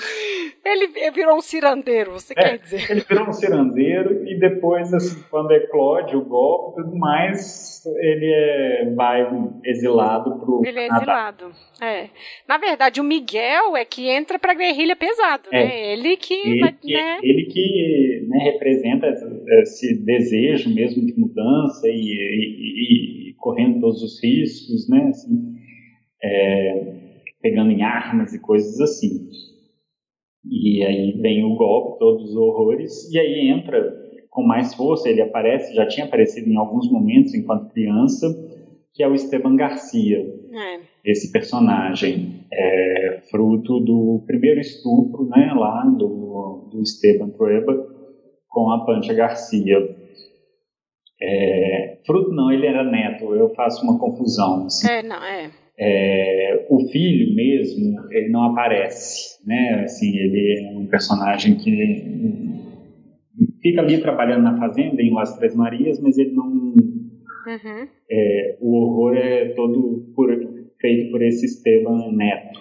ele 0.65 1.11
virou 1.11 1.37
um 1.37 1.41
cirandeiro, 1.41 2.13
você 2.13 2.33
é, 2.37 2.43
quer 2.43 2.59
dizer? 2.59 2.91
Ele 2.91 3.01
virou 3.01 3.29
um 3.29 3.33
cirandeiro 3.33 4.27
e 4.27 4.39
depois, 4.39 4.95
assim, 4.95 5.23
quando 5.31 5.53
eclode 5.53 6.17
o 6.17 6.25
golpe 6.25 6.81
e 6.81 6.85
tudo 6.85 6.97
mais, 6.97 7.83
ele 7.97 8.33
é, 8.33 8.93
vai 8.95 9.29
exilado 9.65 10.39
pro. 10.39 10.63
Ele 10.65 10.79
é 10.79 10.87
exilado. 10.87 11.53
É. 11.81 12.09
Na 12.47 12.59
verdade, 12.59 13.01
o 13.01 13.05
Miguel 13.05 13.77
é 13.77 13.85
que 13.85 14.09
entra 14.09 14.39
pra 14.39 14.55
guerrilha 14.55 14.97
pesado, 14.97 15.49
é. 15.53 15.65
né? 15.65 15.93
Ele 15.93 16.17
que. 16.17 16.35
Ele 16.35 16.61
né? 16.63 17.19
ele 17.23 17.45
que 17.45 18.27
né, 18.29 18.38
representa 18.39 19.07
esse 19.63 20.05
desejo 20.05 20.75
mesmo 20.75 21.05
de 21.05 21.19
mudança 21.19 21.89
e, 21.89 21.93
e, 21.93 23.31
e 23.31 23.35
correndo 23.35 23.81
todos 23.81 24.03
os 24.03 24.23
riscos, 24.23 24.89
né? 24.89 25.09
Assim, 25.09 25.55
é, 26.23 26.95
pegando 27.41 27.71
em 27.71 27.83
armas 27.83 28.33
e 28.35 28.41
coisas 28.41 28.81
assim. 28.81 29.29
E 30.45 30.85
aí 30.85 31.13
vem 31.21 31.45
o 31.45 31.57
golpe, 31.57 31.99
todos 31.99 32.31
os 32.31 32.37
horrores, 32.37 33.13
e 33.13 33.19
aí 33.19 33.49
entra 33.49 33.95
com 34.31 34.43
mais 34.43 34.75
força. 34.75 35.09
Ele 35.09 35.23
aparece, 35.23 35.75
já 35.75 35.87
tinha 35.87 36.07
aparecido 36.07 36.49
em 36.49 36.57
alguns 36.57 36.91
momentos 36.91 37.35
enquanto 37.35 37.73
criança, 37.73 38.27
que 38.95 39.03
é 39.03 39.09
o 39.09 39.15
Esteban 39.15 39.57
Garcia. 39.57 40.19
É. 40.19 40.81
Esse 41.05 41.31
personagem 41.31 42.47
é 42.53 43.21
fruto 43.31 43.81
do 43.81 44.23
primeiro 44.27 44.61
estupro, 44.61 45.27
né, 45.29 45.53
lá 45.55 45.85
do, 45.85 46.69
do 46.71 46.83
Esteban 46.83 47.31
Trueba 47.31 47.98
com 48.49 48.71
a 48.71 48.85
Pancha 48.85 49.15
Garcia. 49.15 49.77
É, 51.21 51.99
fruto 52.07 52.33
não, 52.33 52.51
ele 52.51 52.67
era 52.67 52.85
neto, 52.85 53.35
eu 53.35 53.51
faço 53.55 53.85
uma 53.85 53.99
confusão. 53.99 54.67
Assim. 54.67 54.89
É, 54.89 55.03
não, 55.03 55.23
é. 55.23 55.51
É, 55.81 56.67
o 56.69 56.89
filho 56.89 57.35
mesmo, 57.35 57.97
ele 58.11 58.31
não 58.31 58.51
aparece, 58.51 59.39
né? 59.47 59.83
Assim, 59.85 60.17
ele 60.17 60.61
é 60.61 60.77
um 60.77 60.87
personagem 60.87 61.57
que 61.57 62.09
fica 63.63 63.81
ali 63.81 64.01
trabalhando 64.01 64.43
na 64.43 64.59
fazenda 64.59 65.01
em 65.01 65.13
Las 65.13 65.37
Três 65.37 65.55
Marias, 65.55 66.01
mas 66.01 66.19
ele 66.19 66.33
não. 66.33 66.49
Uhum. 66.49 67.89
É, 68.11 68.59
o 68.61 68.77
horror 68.77 69.17
é 69.17 69.51
todo 69.51 70.13
por, 70.15 70.29
feito 70.81 71.11
por 71.11 71.23
esse 71.23 71.47
Esteban 71.47 72.13
Neto, 72.13 72.61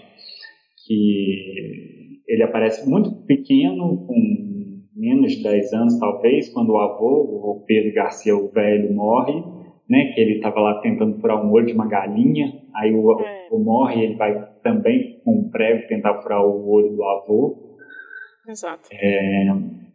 que 0.85 2.21
ele 2.27 2.43
aparece 2.43 2.87
muito 2.87 3.11
pequeno, 3.25 4.05
com 4.05 4.56
menos 4.97 5.33
de 5.33 5.43
10 5.43 5.73
anos 5.73 5.99
talvez, 5.99 6.49
quando 6.49 6.71
o 6.71 6.79
avô, 6.79 7.21
o 7.21 7.63
Pedro 7.65 7.93
Garcia, 7.93 8.35
o 8.35 8.49
velho, 8.49 8.93
morre, 8.93 9.43
né, 9.87 10.11
que 10.13 10.19
ele 10.19 10.37
estava 10.37 10.59
lá 10.59 10.81
tentando 10.81 11.19
furar 11.21 11.45
um 11.45 11.51
olho 11.51 11.67
de 11.67 11.73
uma 11.73 11.87
galinha, 11.87 12.51
aí 12.75 12.93
o, 12.93 13.21
é. 13.21 13.47
o 13.51 13.59
morre 13.59 14.03
ele 14.03 14.15
vai 14.15 14.33
também 14.63 15.21
com 15.23 15.31
um 15.31 15.49
prego 15.49 15.87
tentar 15.87 16.21
furar 16.21 16.45
o 16.45 16.69
olho 16.69 16.95
do 16.95 17.03
avô. 17.03 17.77
Exato. 18.47 18.89
É, 18.91 19.45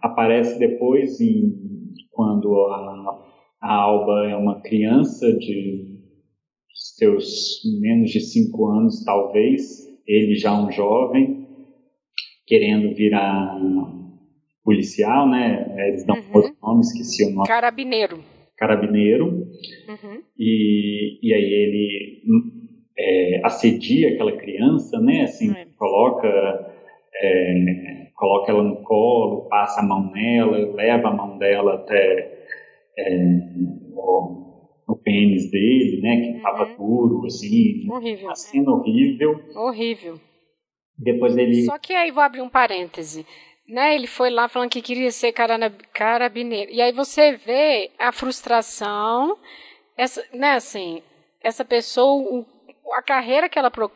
aparece 0.00 0.58
depois 0.58 1.20
em, 1.20 1.52
quando 2.12 2.54
a, 2.66 3.18
a 3.60 3.74
Alba 3.74 4.28
é 4.28 4.36
uma 4.36 4.60
criança 4.62 5.32
de 5.32 5.92
seus 6.74 7.60
menos 7.80 8.10
de 8.10 8.20
5 8.20 8.66
anos, 8.66 9.04
talvez, 9.04 9.86
ele 10.06 10.34
já 10.34 10.58
um 10.58 10.70
jovem, 10.70 11.46
querendo 12.46 12.94
virar 12.94 13.58
policial, 14.64 15.28
né? 15.28 15.74
Eles 15.88 16.04
dão 16.06 16.16
uhum. 16.16 16.34
outros 16.34 16.56
nomes, 16.62 16.88
esqueci 16.88 17.24
o 17.24 17.34
nome. 17.34 17.46
Carabineiro. 17.46 18.22
Carabineiro. 18.56 19.26
Uhum. 19.26 20.22
E, 20.38 21.18
e 21.22 21.34
aí 21.34 21.42
ele 21.42 22.22
é, 22.98 23.40
assedia 23.44 24.14
aquela 24.14 24.32
criança, 24.36 25.00
né? 25.00 25.22
Assim, 25.22 25.50
uhum. 25.50 25.66
coloca, 25.76 26.28
é, 27.14 28.08
coloca 28.14 28.52
ela 28.52 28.62
no 28.62 28.82
colo, 28.82 29.48
passa 29.48 29.80
a 29.80 29.84
mão 29.84 30.12
nela, 30.12 30.56
leva 30.74 31.08
a 31.08 31.14
mão 31.14 31.38
dela 31.38 31.74
até 31.74 32.46
é, 32.96 33.16
o, 33.94 34.68
o 34.86 34.96
pênis 34.96 35.50
dele, 35.50 36.00
né? 36.00 36.20
Que 36.20 36.36
estava 36.36 36.68
uhum. 36.68 36.76
duro, 36.76 37.26
assim. 37.26 37.90
Horrível. 37.90 38.26
Uma 38.26 38.36
cena 38.36 38.70
horrível. 38.70 39.40
Horrível. 39.56 40.20
Depois 40.96 41.36
ele. 41.36 41.64
Só 41.64 41.78
que 41.78 41.92
aí 41.94 42.12
vou 42.12 42.22
abrir 42.22 42.42
um 42.42 42.48
parêntese 42.48 43.26
né, 43.72 43.94
ele 43.94 44.06
foi 44.06 44.28
lá 44.28 44.48
falando 44.48 44.68
que 44.68 44.82
queria 44.82 45.10
ser 45.10 45.32
carabineiro. 45.32 46.70
E 46.70 46.82
aí 46.82 46.92
você 46.92 47.32
vê 47.32 47.90
a 47.98 48.12
frustração, 48.12 49.38
essa, 49.96 50.22
né, 50.30 50.56
assim, 50.56 51.02
essa 51.40 51.64
pessoa, 51.64 52.44
a 52.92 53.00
carreira 53.00 53.48
que 53.48 53.58
ela 53.58 53.70
pro, 53.70 53.90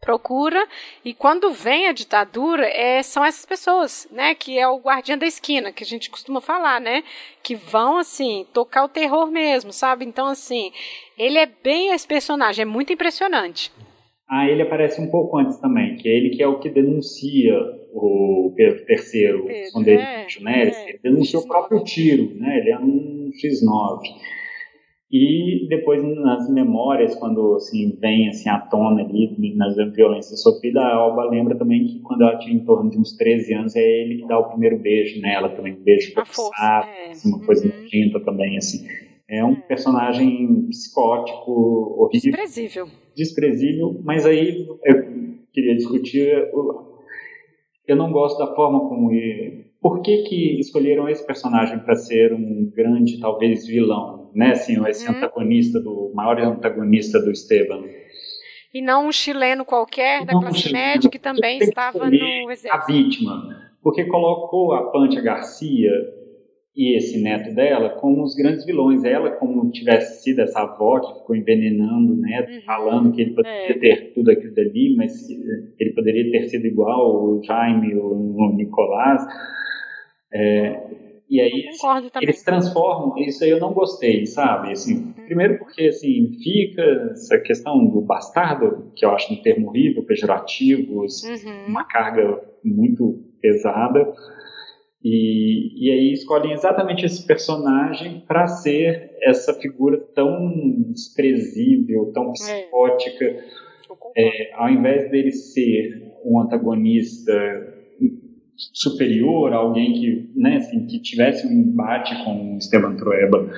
procura 0.00 0.66
e 1.04 1.12
quando 1.12 1.52
vem 1.52 1.88
a 1.88 1.92
ditadura 1.92 2.66
é, 2.66 3.02
são 3.02 3.22
essas 3.22 3.44
pessoas, 3.44 4.08
né, 4.10 4.34
que 4.34 4.58
é 4.58 4.66
o 4.66 4.78
guardião 4.78 5.18
da 5.18 5.26
esquina 5.26 5.72
que 5.72 5.84
a 5.84 5.86
gente 5.86 6.08
costuma 6.08 6.40
falar, 6.40 6.80
né, 6.80 7.04
que 7.42 7.54
vão 7.54 7.98
assim 7.98 8.46
tocar 8.54 8.82
o 8.82 8.88
terror 8.88 9.26
mesmo, 9.30 9.74
sabe? 9.74 10.06
Então 10.06 10.26
assim, 10.26 10.72
ele 11.18 11.36
é 11.36 11.44
bem 11.44 11.92
esse 11.92 12.06
personagem, 12.06 12.62
é 12.62 12.64
muito 12.64 12.94
impressionante. 12.94 13.70
Ah, 14.34 14.48
ele 14.48 14.62
aparece 14.62 14.98
um 14.98 15.10
pouco 15.10 15.36
antes 15.36 15.58
também, 15.58 15.94
que 15.96 16.08
é 16.08 16.16
ele 16.16 16.30
que 16.30 16.42
é 16.42 16.48
o 16.48 16.58
que 16.58 16.70
denuncia 16.70 17.52
o 17.92 18.50
Pedro 18.56 18.82
III, 18.88 19.32
o 19.34 19.50
esconderijo, 19.50 20.40
é, 20.40 20.42
né? 20.42 20.62
Ele 20.62 20.70
é, 20.70 20.98
denuncia 21.02 21.38
o 21.38 21.46
próprio 21.46 21.84
tiro, 21.84 22.34
né? 22.40 22.56
Ele 22.60 22.70
é 22.70 22.78
um 22.78 23.28
X9. 23.28 24.00
E 25.12 25.66
depois 25.68 26.02
nas 26.02 26.50
memórias, 26.50 27.14
quando 27.14 27.56
assim, 27.56 27.94
vem 28.00 28.30
assim, 28.30 28.48
à 28.48 28.58
tona 28.58 29.02
ali, 29.02 29.54
nas 29.54 29.76
violências 29.94 30.40
sofridas, 30.40 30.82
a 30.82 30.94
Alba 30.94 31.28
lembra 31.28 31.54
também 31.58 31.84
que 31.84 32.00
quando 32.00 32.22
ela 32.22 32.38
tinha 32.38 32.56
em 32.56 32.64
torno 32.64 32.88
de 32.88 32.96
uns 32.96 33.14
13 33.14 33.52
anos, 33.52 33.76
é 33.76 33.82
ele 33.82 34.22
que 34.22 34.26
dá 34.26 34.38
o 34.38 34.48
primeiro 34.48 34.78
beijo 34.78 35.20
nela 35.20 35.50
também, 35.50 35.74
um 35.74 35.84
beijo 35.84 36.10
forçado, 36.14 36.88
é. 36.88 37.10
assim, 37.10 37.28
uma 37.28 37.44
coisa 37.44 37.66
uhum. 37.66 37.82
nojenta 37.82 38.18
também, 38.20 38.56
assim. 38.56 38.86
É 39.32 39.42
um 39.42 39.54
é. 39.54 39.60
personagem 39.62 40.66
psicótico, 40.68 41.96
horrível. 41.98 42.30
Desprezível. 42.32 42.88
Desprezível, 43.16 44.00
mas 44.04 44.26
aí 44.26 44.66
eu 44.84 45.02
queria 45.50 45.74
discutir, 45.74 46.28
eu 47.88 47.96
não 47.96 48.12
gosto 48.12 48.38
da 48.38 48.54
forma 48.54 48.88
como 48.88 49.10
ele 49.10 49.72
por 49.80 50.00
que, 50.00 50.18
que 50.22 50.60
escolheram 50.60 51.08
esse 51.08 51.26
personagem 51.26 51.80
para 51.80 51.96
ser 51.96 52.32
um 52.32 52.70
grande, 52.72 53.18
talvez, 53.18 53.66
vilão, 53.66 54.30
né? 54.32 54.52
Assim, 54.52 54.80
esse 54.86 55.08
uhum. 55.08 55.16
antagonista, 55.16 55.80
do 55.80 56.12
maior 56.14 56.38
antagonista 56.38 57.20
do 57.20 57.32
Esteban. 57.32 57.82
E 58.72 58.80
não 58.80 59.08
um 59.08 59.12
chileno 59.12 59.64
qualquer 59.64 60.24
da 60.24 60.32
classe 60.38 60.68
um 60.68 60.72
média 60.72 61.10
que 61.10 61.18
também 61.18 61.58
estava 61.58 62.08
no 62.08 62.50
exército. 62.50 62.74
A 62.74 62.86
vítima, 62.86 63.72
porque 63.82 64.04
colocou 64.04 64.72
a 64.72 64.90
Pantia 64.92 65.20
Garcia 65.20 65.90
e 66.74 66.96
esse 66.96 67.22
neto 67.22 67.54
dela 67.54 67.90
como 67.90 68.22
os 68.22 68.34
grandes 68.34 68.64
vilões. 68.64 69.04
Ela, 69.04 69.30
como 69.32 69.70
tivesse 69.70 70.22
sido 70.22 70.40
essa 70.40 70.60
avó 70.60 71.00
que 71.00 71.20
ficou 71.20 71.36
envenenando 71.36 72.14
o 72.14 72.16
neto, 72.16 72.50
uhum. 72.50 72.62
falando 72.62 73.12
que 73.12 73.22
ele 73.22 73.34
poderia 73.34 73.76
é. 73.76 73.78
ter 73.78 74.14
tudo 74.14 74.30
aquilo 74.30 74.54
dali, 74.54 74.94
mas 74.96 75.28
ele 75.78 75.92
poderia 75.94 76.30
ter 76.30 76.48
sido 76.48 76.66
igual 76.66 77.24
o 77.24 77.42
Jaime 77.42 77.94
ou 77.94 78.14
o 78.14 78.56
Nicolás. 78.56 79.22
É, 80.32 80.80
e 81.32 81.40
aí 81.40 81.64
eles 82.20 82.42
transformam, 82.42 83.16
isso 83.16 83.42
aí 83.42 83.48
eu 83.48 83.58
não 83.58 83.72
gostei, 83.72 84.26
sabe? 84.26 84.72
Assim, 84.72 84.96
uhum. 84.96 85.12
Primeiro 85.24 85.58
porque 85.58 85.86
assim, 85.86 86.30
fica 86.42 86.82
essa 87.12 87.38
questão 87.38 87.86
do 87.86 88.02
bastardo, 88.02 88.92
que 88.94 89.04
eu 89.04 89.10
acho 89.12 89.32
um 89.32 89.40
termo 89.40 89.68
horrível, 89.68 90.04
pejorativo, 90.04 91.00
uhum. 91.00 91.66
uma 91.68 91.84
carga 91.84 92.38
muito 92.62 93.18
pesada. 93.40 94.12
E, 95.04 95.86
e 95.86 95.90
aí 95.90 96.12
escolhem 96.12 96.52
exatamente 96.52 97.04
esse 97.04 97.26
personagem 97.26 98.20
para 98.26 98.46
ser 98.46 99.10
essa 99.22 99.52
figura 99.54 99.98
tão 100.14 100.52
desprezível, 100.92 102.12
tão 102.12 102.30
é. 102.30 102.32
psicótica. 102.32 103.44
É, 104.16 104.52
ao 104.54 104.68
invés 104.68 105.10
dele 105.10 105.32
ser 105.32 106.12
um 106.24 106.40
antagonista 106.40 107.32
superior, 108.72 109.52
alguém 109.52 109.92
que, 109.92 110.30
né, 110.36 110.56
assim, 110.56 110.86
que 110.86 111.00
tivesse 111.00 111.46
um 111.46 111.50
embate 111.50 112.14
com 112.24 112.56
Esteban 112.58 112.94
Trueba, 112.96 113.50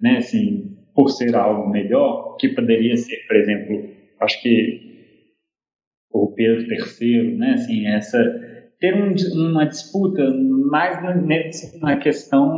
né, 0.00 0.18
assim, 0.18 0.76
por 0.94 1.08
ser 1.10 1.34
algo 1.34 1.70
melhor, 1.70 2.36
que 2.36 2.48
poderia 2.48 2.96
ser, 2.96 3.16
por 3.26 3.36
exemplo, 3.36 3.88
acho 4.20 4.42
que 4.42 4.90
o 6.12 6.32
Pedro 6.32 6.62
III, 6.62 7.36
né, 7.36 7.52
assim, 7.54 7.86
essa 7.86 8.49
ter 8.80 8.94
um, 8.94 9.14
uma 9.50 9.66
disputa 9.66 10.22
mais 10.70 11.02
na, 11.02 11.14
na 11.80 11.96
questão 11.98 12.50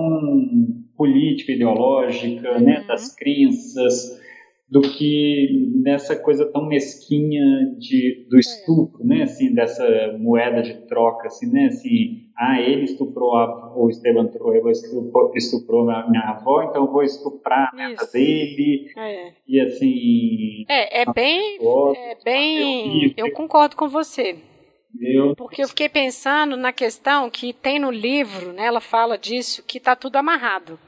política, 0.96 1.52
ideológica, 1.52 2.58
né, 2.60 2.80
uhum. 2.80 2.86
das 2.86 3.14
crenças, 3.14 4.22
do 4.68 4.80
que 4.80 5.68
nessa 5.82 6.16
coisa 6.16 6.46
tão 6.50 6.66
mesquinha 6.66 7.74
de, 7.76 8.26
do 8.30 8.36
é. 8.36 8.40
estupro, 8.40 9.04
né, 9.04 9.24
assim, 9.24 9.52
dessa 9.52 10.16
moeda 10.18 10.62
de 10.62 10.74
troca, 10.86 11.26
assim, 11.26 11.50
né, 11.50 11.66
assim, 11.66 12.22
ah, 12.38 12.58
ele 12.60 12.84
estuprou 12.84 13.36
a, 13.36 13.74
o 13.76 13.90
Esteban 13.90 14.28
Trueba 14.28 14.70
estuprou, 14.70 15.32
estuprou 15.34 15.90
a 15.90 16.08
minha 16.08 16.22
avó, 16.22 16.62
então 16.62 16.86
eu 16.86 16.92
vou 16.92 17.02
estuprar 17.02 17.68
a 17.70 17.76
neta 17.76 18.06
dele, 18.06 18.86
é. 18.96 19.32
e 19.46 19.60
assim... 19.60 20.64
É, 20.68 21.02
é 21.02 21.12
bem, 21.12 21.58
é 21.96 22.16
bem, 22.24 23.14
eu 23.16 23.30
concordo 23.32 23.76
com 23.76 23.88
você, 23.88 24.38
eu... 25.00 25.34
Porque 25.36 25.62
eu 25.62 25.68
fiquei 25.68 25.88
pensando 25.88 26.56
na 26.56 26.72
questão 26.72 27.30
que 27.30 27.52
tem 27.52 27.78
no 27.78 27.90
livro, 27.90 28.52
né, 28.52 28.66
ela 28.66 28.80
fala 28.80 29.16
disso, 29.16 29.62
que 29.62 29.78
está 29.78 29.96
tudo 29.96 30.16
amarrado. 30.16 30.78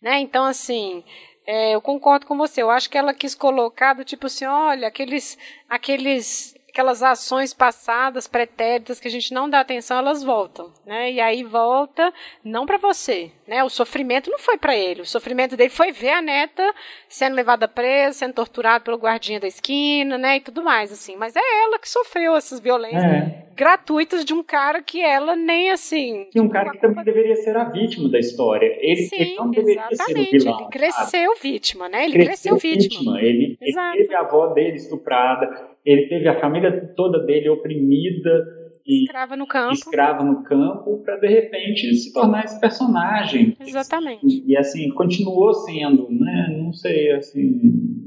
Né? 0.00 0.18
Então, 0.20 0.44
assim, 0.44 1.04
é, 1.46 1.74
eu 1.74 1.80
concordo 1.80 2.26
com 2.26 2.36
você. 2.36 2.62
Eu 2.62 2.70
acho 2.70 2.90
que 2.90 2.98
ela 2.98 3.14
quis 3.14 3.34
colocar 3.34 3.94
do 3.94 4.04
tipo 4.04 4.26
assim, 4.26 4.44
olha, 4.44 4.88
aqueles, 4.88 5.38
aqueles 5.68 6.55
aquelas 6.76 7.02
ações 7.02 7.54
passadas, 7.54 8.28
pretéritas 8.28 9.00
que 9.00 9.08
a 9.08 9.10
gente 9.10 9.32
não 9.32 9.48
dá 9.48 9.60
atenção, 9.60 9.96
elas 9.96 10.22
voltam, 10.22 10.70
né? 10.84 11.10
E 11.10 11.18
aí 11.20 11.42
volta 11.42 12.12
não 12.44 12.66
para 12.66 12.76
você, 12.76 13.30
né? 13.48 13.64
O 13.64 13.70
sofrimento 13.70 14.30
não 14.30 14.38
foi 14.38 14.58
para 14.58 14.76
ele, 14.76 15.00
o 15.00 15.06
sofrimento 15.06 15.56
dele 15.56 15.70
foi 15.70 15.90
ver 15.90 16.10
a 16.10 16.20
neta 16.20 16.74
sendo 17.08 17.34
levada 17.34 17.66
presa, 17.66 18.18
sendo 18.18 18.34
torturada 18.34 18.84
pelo 18.84 18.98
guardinha 18.98 19.40
da 19.40 19.46
esquina, 19.46 20.18
né? 20.18 20.36
E 20.36 20.40
tudo 20.40 20.62
mais 20.62 20.92
assim. 20.92 21.16
Mas 21.16 21.34
é 21.34 21.40
ela 21.64 21.78
que 21.78 21.88
sofreu 21.88 22.36
essas 22.36 22.60
violências 22.60 23.02
é. 23.02 23.46
gratuitas 23.54 24.22
de 24.22 24.34
um 24.34 24.42
cara 24.42 24.82
que 24.82 25.00
ela 25.00 25.34
nem 25.34 25.70
assim. 25.70 26.28
E 26.34 26.38
um 26.38 26.48
cara 26.48 26.72
que 26.72 26.78
também 26.78 27.04
deveria 27.04 27.36
ser 27.36 27.56
a 27.56 27.64
vítima 27.64 28.10
da 28.10 28.18
história. 28.18 28.76
Ele, 28.80 29.06
Sim, 29.06 29.16
ele 29.16 29.34
não 29.36 29.50
deveria 29.50 29.86
exatamente. 29.90 30.30
ser 30.30 30.36
o 30.36 30.40
vilão. 30.40 30.60
Ele 30.60 30.68
cresceu 30.68 31.34
sabe? 31.34 31.40
vítima, 31.42 31.88
né? 31.88 32.04
Ele 32.04 32.12
cresceu, 32.12 32.52
cresceu 32.52 32.56
vítima. 32.58 33.14
vítima. 33.14 33.20
Ele, 33.22 33.58
ele 33.62 33.96
teve 33.96 34.14
a 34.14 34.20
avó 34.20 34.48
dele 34.48 34.76
estuprada, 34.76 35.74
ele 35.86 36.08
teve 36.08 36.28
a 36.28 36.40
família 36.40 36.92
toda 36.96 37.24
dele 37.24 37.48
oprimida 37.48 38.44
e 38.84 39.04
escrava 39.04 39.36
no 39.36 39.46
campo, 39.46 39.72
escrava 39.72 40.24
no 40.24 40.42
campo 40.42 41.02
para 41.04 41.16
de 41.18 41.28
repente 41.28 41.94
se 41.94 42.12
tornar 42.12 42.44
esse 42.44 42.60
personagem. 42.60 43.56
Exatamente. 43.60 44.26
E, 44.26 44.52
e, 44.52 44.56
assim 44.56 44.88
continuou 44.90 45.54
sendo, 45.54 46.08
né? 46.10 46.56
Não 46.58 46.72
sei, 46.72 47.12
assim, 47.12 47.60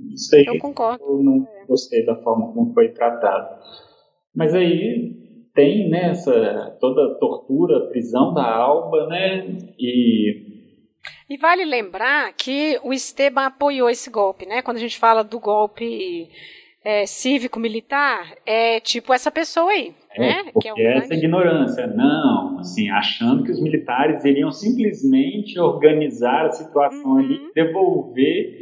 não 0.10 0.18
sei. 0.18 0.44
Eu 0.48 0.58
concordo. 0.60 1.04
Eu 1.04 1.24
não 1.24 1.48
gostei 1.68 2.06
da 2.06 2.16
forma 2.18 2.54
como 2.54 2.74
foi 2.74 2.90
tratado. 2.90 3.62
Mas 4.36 4.54
aí 4.54 5.18
tem 5.56 5.90
né, 5.90 6.12
essa, 6.12 6.78
toda 6.80 7.14
a 7.14 7.16
tortura, 7.16 7.90
prisão 7.90 8.34
da 8.34 8.46
Alba, 8.46 9.08
né? 9.08 9.58
E 9.78 10.50
e 11.30 11.38
vale 11.38 11.64
lembrar 11.64 12.34
que 12.34 12.80
o 12.84 12.92
Esteban 12.92 13.46
apoiou 13.46 13.90
esse 13.90 14.10
golpe, 14.10 14.46
né? 14.46 14.62
Quando 14.62 14.78
a 14.78 14.80
gente 14.80 14.98
fala 14.98 15.24
do 15.24 15.40
golpe 15.40 16.28
é, 16.84 17.06
cívico-militar 17.06 18.36
é 18.46 18.80
tipo 18.80 19.14
essa 19.14 19.32
pessoa 19.32 19.72
aí. 19.72 19.94
É, 20.12 20.20
né? 20.20 20.52
que 20.60 20.68
é, 20.68 20.74
um 20.74 20.78
essa 20.98 21.14
ignorância, 21.14 21.86
não, 21.88 22.60
assim, 22.60 22.90
achando 22.90 23.44
que 23.44 23.52
os 23.52 23.62
militares 23.62 24.26
iriam 24.26 24.52
simplesmente 24.52 25.60
organizar 25.60 26.48
a 26.48 26.52
situação 26.52 27.12
uhum. 27.12 27.18
ali, 27.18 27.40
devolver 27.54 28.60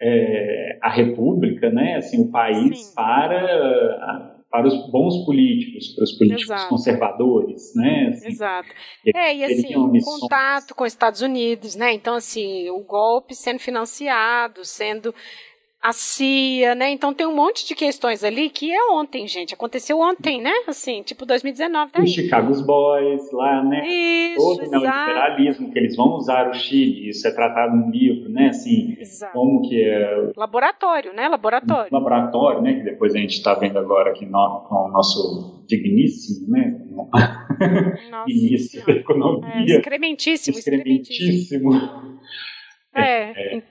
é, 0.00 0.78
a 0.82 0.90
república, 0.90 1.70
né, 1.70 1.96
assim, 1.96 2.22
o 2.22 2.30
país 2.30 2.78
Sim. 2.78 2.94
para 2.94 4.38
para 4.50 4.66
os 4.66 4.90
bons 4.90 5.24
políticos, 5.24 5.94
para 5.94 6.02
os 6.02 6.12
políticos 6.18 6.50
Exato. 6.50 6.68
conservadores, 6.68 7.72
né? 7.76 8.08
Assim, 8.08 8.28
Exato. 8.28 8.68
É, 9.14 9.36
e 9.36 9.44
assim, 9.44 9.76
o 9.76 9.92
contato 10.00 10.74
com 10.74 10.82
os 10.82 10.92
Estados 10.92 11.22
Unidos, 11.22 11.76
né? 11.76 11.92
Então, 11.92 12.16
assim, 12.16 12.68
o 12.68 12.80
golpe 12.80 13.32
sendo 13.32 13.60
financiado, 13.60 14.64
sendo 14.64 15.14
a 15.82 15.92
CIA, 15.92 16.74
né? 16.74 16.90
Então 16.90 17.14
tem 17.14 17.26
um 17.26 17.34
monte 17.34 17.66
de 17.66 17.74
questões 17.74 18.22
ali 18.22 18.50
que 18.50 18.70
é 18.70 18.92
ontem, 18.92 19.26
gente. 19.26 19.54
Aconteceu 19.54 19.98
ontem, 19.98 20.40
né? 20.40 20.52
Assim, 20.68 21.02
tipo 21.02 21.24
2019. 21.24 21.92
Tá 21.92 22.02
Os 22.02 22.10
Chicago 22.10 22.52
Boys 22.62 23.32
lá, 23.32 23.64
né? 23.64 23.88
Isso, 23.88 24.36
Todo 24.36 24.66
o 24.66 24.70
neoliberalismo 24.70 25.72
que 25.72 25.78
eles 25.78 25.96
vão 25.96 26.16
usar 26.16 26.50
o 26.50 26.54
Chile, 26.54 27.08
isso 27.08 27.26
é 27.26 27.30
tratado 27.30 27.74
no 27.74 27.90
livro, 27.90 28.28
né? 28.28 28.48
Assim, 28.48 28.94
exato. 29.00 29.32
como 29.32 29.62
que 29.62 29.82
é... 29.82 30.32
Laboratório, 30.36 31.14
né? 31.14 31.28
Laboratório. 31.28 31.88
Laboratório, 31.90 32.60
né? 32.60 32.74
Que 32.74 32.82
depois 32.82 33.14
a 33.14 33.18
gente 33.18 33.32
está 33.32 33.54
vendo 33.54 33.78
agora 33.78 34.10
aqui 34.10 34.26
no, 34.26 34.66
com 34.68 34.74
o 34.74 34.88
nosso 34.88 35.64
digníssimo, 35.66 36.50
né? 36.50 36.78
Início 38.28 38.84
da 38.84 38.92
economia. 38.92 39.76
É, 39.76 39.78
excrementíssimo, 39.78 40.58
excrementíssimo. 40.58 41.70
É, 42.94 43.02
é, 43.02 43.56
é. 43.56 43.62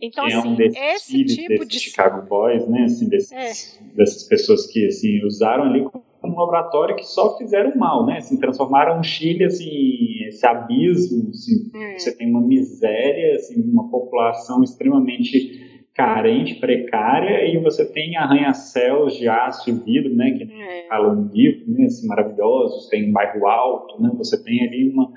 Então, 0.00 0.26
é 0.26 0.38
um 0.38 0.52
assim, 0.52 0.56
esse 0.60 1.24
tipo 1.24 1.64
de 1.64 1.80
Chicago 1.80 2.26
Boys, 2.28 2.68
né, 2.68 2.84
assim, 2.84 3.08
desses, 3.08 3.80
é. 3.80 3.94
dessas 3.96 4.24
pessoas 4.24 4.66
que 4.66 4.86
assim 4.86 5.24
usaram 5.24 5.64
ali 5.64 5.84
como 5.84 6.04
um 6.22 6.38
laboratório 6.38 6.96
que 6.96 7.04
só 7.04 7.38
fizeram 7.38 7.74
mal, 7.76 8.04
né, 8.04 8.18
assim, 8.18 8.38
transformaram 8.38 9.00
o 9.00 9.02
Chile 9.02 9.44
assim, 9.44 10.24
esse 10.26 10.46
abismo, 10.46 11.30
assim, 11.30 11.70
hum. 11.74 11.94
você 11.96 12.14
tem 12.14 12.28
uma 12.28 12.42
miséria, 12.42 13.36
assim, 13.36 13.62
uma 13.62 13.88
população 13.88 14.62
extremamente 14.62 15.64
carente, 15.94 16.56
precária, 16.56 17.46
e 17.50 17.58
você 17.62 17.90
tem 17.90 18.18
arranha-céus 18.18 19.16
de 19.16 19.26
aço 19.26 19.70
e 19.70 19.72
vidro, 19.72 20.14
né, 20.14 20.32
que 20.32 20.44
é. 20.44 20.86
falam 20.88 21.30
livro, 21.32 21.70
né, 21.72 21.86
assim, 21.86 22.06
maravilhosos, 22.06 22.88
tem 22.90 23.08
um 23.08 23.12
bairro 23.12 23.46
alto, 23.46 24.02
né, 24.02 24.10
você 24.14 24.42
tem 24.42 24.66
ali 24.66 24.90
uma, 24.90 25.10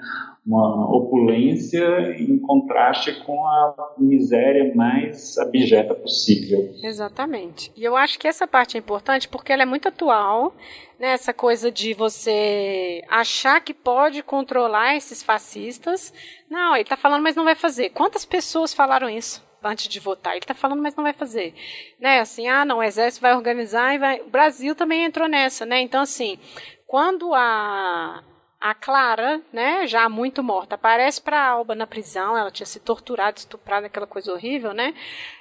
uma 0.49 0.89
opulência 0.91 2.15
em 2.17 2.39
contraste 2.39 3.23
com 3.23 3.45
a 3.45 3.93
miséria 3.99 4.73
mais 4.73 5.37
abjeta 5.37 5.93
possível. 5.93 6.73
Exatamente. 6.81 7.71
E 7.77 7.83
eu 7.83 7.95
acho 7.95 8.17
que 8.17 8.27
essa 8.27 8.47
parte 8.47 8.75
é 8.75 8.79
importante 8.79 9.27
porque 9.27 9.53
ela 9.53 9.61
é 9.61 9.65
muito 9.65 9.87
atual, 9.87 10.55
né, 10.99 11.11
essa 11.11 11.31
coisa 11.31 11.71
de 11.71 11.93
você 11.93 13.03
achar 13.07 13.61
que 13.61 13.75
pode 13.75 14.23
controlar 14.23 14.95
esses 14.95 15.21
fascistas. 15.21 16.11
Não, 16.49 16.73
ele 16.73 16.81
está 16.81 16.97
falando, 16.97 17.21
mas 17.21 17.35
não 17.35 17.43
vai 17.43 17.55
fazer. 17.55 17.91
Quantas 17.91 18.25
pessoas 18.25 18.73
falaram 18.73 19.07
isso? 19.07 19.47
antes 19.61 19.89
de 19.89 19.99
votar. 19.99 20.31
Ele 20.31 20.39
está 20.39 20.53
falando, 20.53 20.81
mas 20.81 20.95
não 20.95 21.03
vai 21.03 21.11
fazer. 21.11 21.53
Né? 21.99 22.21
Assim, 22.21 22.47
ah, 22.47 22.63
não, 22.63 22.77
o 22.77 22.83
exército 22.83 23.21
vai 23.21 23.35
organizar 23.35 23.93
e 23.93 23.97
vai. 23.97 24.21
O 24.21 24.29
Brasil 24.29 24.73
também 24.73 25.03
entrou 25.03 25.27
nessa, 25.27 25.65
né? 25.65 25.81
Então, 25.81 26.01
assim, 26.01 26.39
quando 26.87 27.33
a, 27.33 28.23
a 28.61 28.73
Clara, 28.73 29.41
né, 29.53 29.87
já 29.87 30.09
muito 30.09 30.43
morta, 30.43 30.75
aparece 30.75 31.21
para 31.21 31.41
Alba 31.41 31.73
na 31.73 31.87
prisão, 31.87 32.37
ela 32.37 32.51
tinha 32.51 32.65
se 32.65 32.79
torturado, 32.79 33.37
estuprado, 33.37 33.85
aquela 33.85 34.05
coisa 34.05 34.33
horrível, 34.33 34.73
né? 34.73 34.93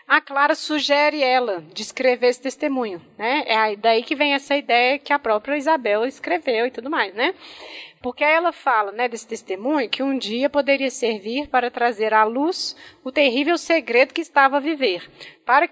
A 0.07 0.20
Clara 0.20 0.55
sugere 0.55 1.20
ela 1.20 1.61
de 1.73 1.82
escrever 1.82 2.28
esse 2.28 2.40
testemunho, 2.40 3.03
né? 3.19 3.43
É 3.47 3.77
daí 3.77 4.05
que 4.05 4.15
vem 4.15 4.35
essa 4.35 4.57
ideia 4.57 4.99
que 5.01 5.12
a 5.12 5.19
própria 5.19 5.57
Isabel 5.57 6.05
escreveu 6.05 6.66
e 6.66 6.70
tudo 6.70 6.89
mais, 6.89 7.12
né? 7.12 7.35
Porque 8.01 8.23
ela 8.23 8.53
fala, 8.53 8.93
né, 8.93 9.09
desse 9.09 9.27
testemunho 9.27 9.90
que 9.90 10.03
um 10.03 10.16
dia 10.16 10.49
poderia 10.49 10.90
servir 10.90 11.49
para 11.49 11.73
trazer 11.73 12.15
à 12.15 12.23
luz 12.23 12.77
o 13.03 13.11
terrível 13.11 13.59
segredo 13.59 14.15
que 14.15 14.20
estava 14.20 14.59
a 14.59 14.61
viver, 14.61 15.11
para 15.45 15.69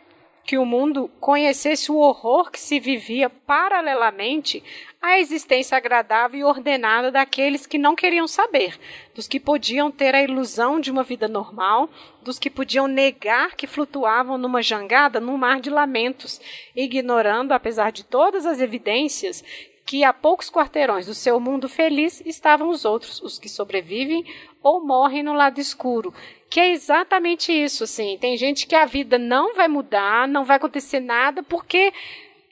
que 0.47 0.57
o 0.57 0.65
mundo 0.65 1.11
conhecesse 1.19 1.91
o 1.91 1.97
horror 1.97 2.53
que 2.53 2.61
se 2.61 2.79
vivia 2.79 3.29
paralelamente 3.29 4.63
à 5.03 5.19
existência 5.19 5.77
agradável 5.77 6.39
e 6.39 6.45
ordenada 6.45 7.11
daqueles 7.11 7.67
que 7.67 7.77
não 7.77 7.97
queriam 7.97 8.29
saber, 8.29 8.79
dos 9.13 9.27
que 9.27 9.41
podiam 9.41 9.91
ter 9.91 10.15
a 10.15 10.23
ilusão 10.23 10.79
de 10.79 10.91
uma 10.91 11.03
vida 11.03 11.27
normal, 11.27 11.91
dos 12.23 12.39
que 12.39 12.49
podiam 12.49 12.87
negar 12.87 13.57
que 13.57 13.67
flutuavam 13.67 14.39
numa 14.39 14.63
jangada 14.63 15.21
num 15.21 15.37
mar 15.37 15.61
de 15.61 15.69
lamentos, 15.69 16.41
ignorando, 16.77 17.53
apesar 17.53 17.91
de 17.91 18.05
todas 18.05 18.47
as 18.47 18.61
evidências, 18.61 19.45
que 19.85 20.03
a 20.03 20.13
poucos 20.13 20.51
quarteirões 20.51 21.07
do 21.07 21.15
seu 21.15 21.39
mundo 21.39 21.69
feliz 21.69 22.21
estavam 22.27 22.69
os 22.69 22.85
outros, 22.85 23.21
os 23.23 23.39
que 23.39 23.49
sobrevivem 23.49 24.25
ou 24.61 24.85
morrem 24.85 25.23
no 25.23 25.33
lado 25.33 25.61
escuro. 25.61 26.13
Que 26.49 26.61
é 26.61 26.71
exatamente 26.71 27.53
isso, 27.53 27.85
assim. 27.85 28.17
Tem 28.21 28.37
gente 28.37 28.67
que 28.67 28.75
a 28.75 28.85
vida 28.85 29.19
não 29.19 29.55
vai 29.55 29.69
mudar, 29.69 30.29
não 30.29 30.45
vai 30.45 30.57
acontecer 30.57 31.01
nada, 31.01 31.43
porque 31.43 31.93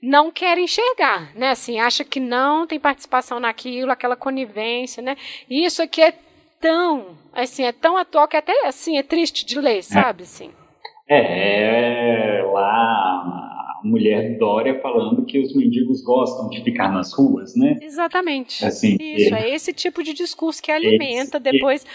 não 0.03 0.31
quer 0.31 0.59
enxergar, 0.59 1.35
né? 1.35 1.51
Assim, 1.51 1.79
acha 1.79 2.05
que 2.05 2.21
não 2.21 2.67
tem 2.67 2.79
participação 2.79 3.41
naquilo, 3.41 3.91
aquela 3.91 4.17
conivência, 4.17 5.03
né? 5.03 5.17
E 5.49 5.65
isso 5.65 5.83
aqui 5.83 6.03
é 6.03 6.13
tão, 6.61 7.17
assim, 7.33 7.65
é 7.65 7.73
tão 7.73 7.97
atual 7.97 8.29
que 8.29 8.37
até, 8.37 8.67
assim, 8.67 8.99
é 8.99 9.03
triste 9.03 9.47
de 9.47 9.59
ler, 9.59 9.83
sabe, 9.83 10.25
assim. 10.25 10.51
É, 11.09 12.43
lá 12.53 13.45
mulher 13.85 14.39
Dória 14.39 14.81
falando 14.81 15.25
que 15.27 15.39
os 15.39 15.55
mendigos 15.55 16.03
gostam 16.03 16.49
de 16.49 16.65
ficar 16.65 16.91
nas 16.91 17.13
ruas, 17.13 17.55
né? 17.55 17.77
Exatamente. 17.81 18.65
Assim, 18.65 18.97
Isso, 18.99 19.35
é, 19.35 19.51
é 19.51 19.55
esse 19.55 19.73
tipo 19.73 20.03
de 20.03 20.15
discurso 20.15 20.63
que 20.63 20.73
alimenta 20.73 21.37
esse, 21.37 21.41
depois 21.41 21.87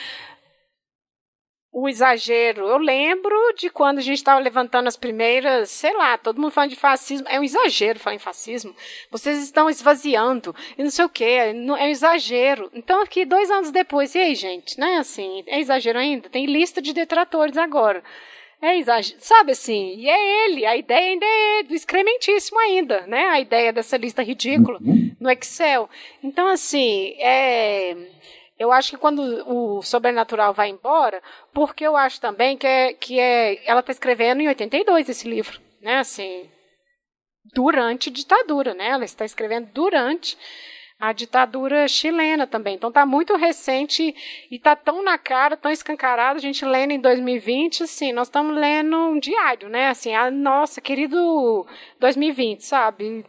o 1.72 1.88
exagero. 1.88 2.68
Eu 2.68 2.78
lembro 2.78 3.36
de 3.56 3.70
quando 3.70 4.00
a 4.00 4.02
gente 4.02 4.18
estava 4.18 4.40
levantando 4.40 4.88
as 4.88 4.98
primeiras, 4.98 5.70
sei 5.70 5.94
lá, 5.94 6.18
todo 6.18 6.42
mundo 6.42 6.52
falando 6.52 6.72
de 6.72 6.76
fascismo. 6.76 7.28
É 7.30 7.40
um 7.40 7.44
exagero 7.44 8.00
falar 8.00 8.16
em 8.16 8.20
fascismo. 8.20 8.76
Vocês 9.12 9.44
estão 9.44 9.70
esvaziando 9.70 10.56
e 10.78 10.84
não 10.84 10.90
sei 10.90 11.06
o 11.06 11.10
quê. 11.10 11.24
É 11.24 11.54
um 11.54 11.78
exagero. 11.88 12.70
Então, 12.74 13.02
aqui, 13.02 13.26
dois 13.26 13.52
anos 13.52 13.72
depois, 13.72 14.16
e 14.16 14.20
aí, 14.20 14.36
gente, 14.36 14.80
né? 14.80 14.98
Assim, 14.98 15.44
é 15.48 15.60
exagero 15.60 16.00
ainda? 16.00 16.30
Tem 16.30 16.46
lista 16.46 16.82
de 16.82 16.94
detratores 16.94 17.58
agora. 17.58 18.04
É 18.62 18.78
exagero. 18.78 19.20
Sabe 19.22 19.52
assim? 19.52 19.96
E 19.96 20.10
é 20.10 20.46
ele. 20.46 20.66
A 20.66 20.76
ideia 20.76 21.12
ainda 21.12 21.26
é 21.26 21.64
do 21.64 21.74
excrementíssimo 21.74 22.60
ainda, 22.60 23.02
né? 23.08 23.28
A 23.28 23.40
ideia 23.40 23.72
dessa 23.72 23.96
lista 23.96 24.24
ridícula 24.24 24.80
uhum. 24.82 25.16
no 25.20 25.30
Excel. 25.30 25.90
Então, 26.22 26.48
assim, 26.48 27.16
é. 27.20 27.96
Eu 28.60 28.74
acho 28.74 28.92
que 28.92 28.98
quando 28.98 29.22
o 29.48 29.82
sobrenatural 29.82 30.54
vai 30.54 30.68
embora, 30.68 31.24
porque 31.54 31.86
eu 31.86 31.96
acho 31.96 32.20
também 32.20 32.58
que 32.58 32.68
é, 32.68 32.94
que 32.94 33.18
é 33.18 33.66
ela 33.66 33.80
está 33.80 33.94
escrevendo 33.94 34.42
em 34.42 34.50
82 34.50 35.08
esse 35.08 35.30
livro, 35.30 35.62
né? 35.82 36.00
Assim, 36.00 36.50
durante 37.54 38.12
ditadura, 38.12 38.74
né? 38.74 38.90
Ela 38.90 39.06
está 39.06 39.24
escrevendo 39.24 39.70
durante 39.74 40.38
a 41.00 41.14
ditadura 41.14 41.88
chilena 41.88 42.46
também. 42.46 42.76
Então 42.76 42.90
está 42.90 43.06
muito 43.06 43.38
recente 43.38 44.14
e 44.52 44.56
está 44.56 44.76
tão 44.76 45.02
na 45.02 45.18
cara, 45.18 45.56
tão 45.56 45.72
escancarado, 45.72 46.38
a 46.38 46.42
gente 46.42 46.66
lendo 46.66 46.92
em 46.92 47.00
2020, 47.00 47.84
assim, 47.84 48.12
nós 48.12 48.28
estamos 48.28 48.54
lendo 48.54 48.98
um 48.98 49.20
diário, 49.20 49.70
né? 49.70 49.88
Assim, 49.88 50.14
a 50.14 50.30
nossa 50.30 50.82
querido 50.82 51.66
2020, 52.00 52.66
sabe? 52.66 53.26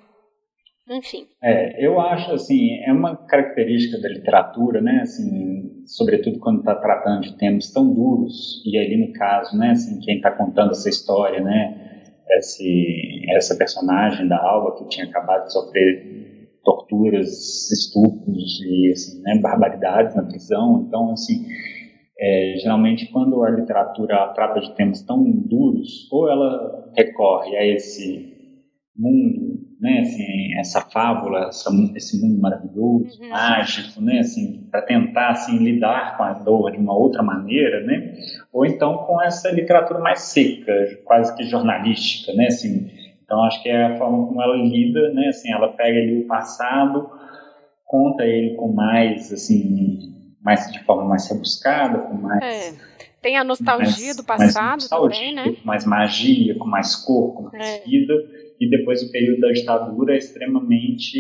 Enfim. 0.90 1.28
É, 1.40 1.86
eu 1.86 2.00
acho 2.00 2.32
assim, 2.32 2.82
é 2.84 2.92
uma 2.92 3.16
característica 3.16 4.00
da 4.00 4.08
literatura, 4.08 4.80
né? 4.80 5.00
Assim, 5.02 5.84
sobretudo 5.86 6.40
quando 6.40 6.58
está 6.58 6.74
tratando 6.74 7.22
de 7.22 7.38
temas 7.38 7.72
tão 7.72 7.94
duros 7.94 8.60
e 8.66 8.76
ali 8.76 8.96
no 8.96 9.12
caso, 9.12 9.56
né? 9.56 9.70
Assim, 9.70 10.00
quem 10.00 10.16
está 10.16 10.32
contando 10.32 10.72
essa 10.72 10.88
história, 10.88 11.40
né? 11.40 12.02
Esse, 12.38 13.24
essa 13.36 13.56
personagem 13.56 14.26
da 14.26 14.38
Alba 14.38 14.78
que 14.78 14.88
tinha 14.88 15.06
acabado 15.06 15.46
de 15.46 15.52
sofrer 15.52 16.48
torturas, 16.64 17.70
estupros 17.70 18.60
e 18.62 18.90
assim, 18.92 19.22
né, 19.22 19.38
barbaridades 19.40 20.14
na 20.14 20.22
prisão. 20.22 20.84
Então, 20.86 21.12
assim, 21.12 21.46
é, 22.18 22.54
geralmente 22.60 23.10
quando 23.10 23.42
a 23.42 23.50
literatura 23.50 24.28
trata 24.34 24.60
de 24.60 24.74
temas 24.74 25.02
tão 25.02 25.24
duros, 25.24 26.08
ou 26.12 26.28
ela 26.28 26.92
recorre 26.96 27.56
a 27.56 27.66
esse 27.66 28.29
mundo, 29.00 29.60
né, 29.80 30.00
assim, 30.00 30.58
essa 30.58 30.82
fábula, 30.82 31.48
essa, 31.48 31.70
esse 31.96 32.20
mundo 32.20 32.40
maravilhoso, 32.40 33.20
uhum. 33.22 33.30
mágico, 33.30 34.00
né, 34.00 34.18
assim, 34.18 34.68
para 34.70 34.82
tentar 34.82 35.30
assim 35.30 35.58
lidar 35.58 36.16
com 36.16 36.22
a 36.22 36.34
dor 36.34 36.72
de 36.72 36.78
uma 36.78 36.94
outra 36.94 37.22
maneira, 37.22 37.80
né, 37.84 38.14
ou 38.52 38.66
então 38.66 38.98
com 38.98 39.22
essa 39.22 39.50
literatura 39.50 40.00
mais 40.00 40.20
seca, 40.20 40.72
quase 41.04 41.34
que 41.34 41.44
jornalística, 41.44 42.32
né, 42.34 42.46
assim, 42.46 42.90
então, 43.30 43.44
acho 43.44 43.62
que 43.62 43.68
é 43.68 43.84
a 43.84 43.96
forma 43.96 44.26
como 44.26 44.42
ela 44.42 44.56
lida, 44.56 45.12
né? 45.14 45.28
Assim, 45.28 45.52
ela 45.52 45.68
pega 45.68 46.00
ali 46.00 46.24
o 46.24 46.26
passado, 46.26 47.08
conta 47.84 48.24
ele 48.24 48.56
com 48.56 48.72
mais, 48.72 49.32
assim, 49.32 50.12
mais 50.42 50.68
de 50.72 50.82
forma 50.82 51.04
mais 51.04 51.30
rebuscada, 51.30 51.98
com 51.98 52.14
mais... 52.14 52.42
É. 52.42 52.90
Tem 53.22 53.36
a 53.36 53.44
nostalgia 53.44 54.06
mais, 54.06 54.16
do 54.16 54.24
passado 54.24 54.80
nostalgia, 54.80 55.16
também, 55.16 55.34
né? 55.36 55.56
Com 55.60 55.64
mais 55.64 55.86
magia, 55.86 56.58
com 56.58 56.66
mais 56.66 56.96
cor, 56.96 57.34
com 57.34 57.56
mais 57.56 57.68
é. 57.68 57.78
vida. 57.84 58.14
E 58.60 58.68
depois 58.68 59.02
o 59.02 59.10
período 59.10 59.40
da 59.40 59.52
ditadura 59.52 60.14
é 60.14 60.18
extremamente 60.18 61.18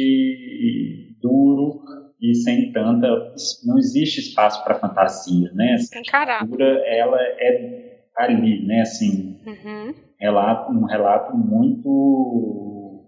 duro 1.22 1.82
e 2.20 2.34
sem 2.34 2.70
tanta... 2.72 3.08
Não 3.64 3.78
existe 3.78 4.20
espaço 4.20 4.62
para 4.62 4.74
fantasia, 4.78 5.50
né? 5.54 5.76
A 5.94 6.00
ditadura, 6.00 6.82
ela 6.86 7.18
é 7.18 8.02
ali, 8.16 8.66
né? 8.66 8.82
Assim... 8.82 9.38
Uhum 9.46 10.10
relato, 10.20 10.70
um 10.70 10.84
relato 10.84 11.36
muito 11.36 13.06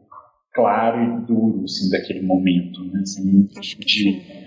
claro 0.55 1.03
e 1.03 1.27
duro 1.27 1.65
assim, 1.65 1.91
daquele 1.91 2.23
momento. 2.23 2.83
Né? 2.85 3.01
Assim, 3.03 3.49
Acho 3.57 3.77
que 3.77 3.85
de... 3.85 4.03
sim. 4.03 4.43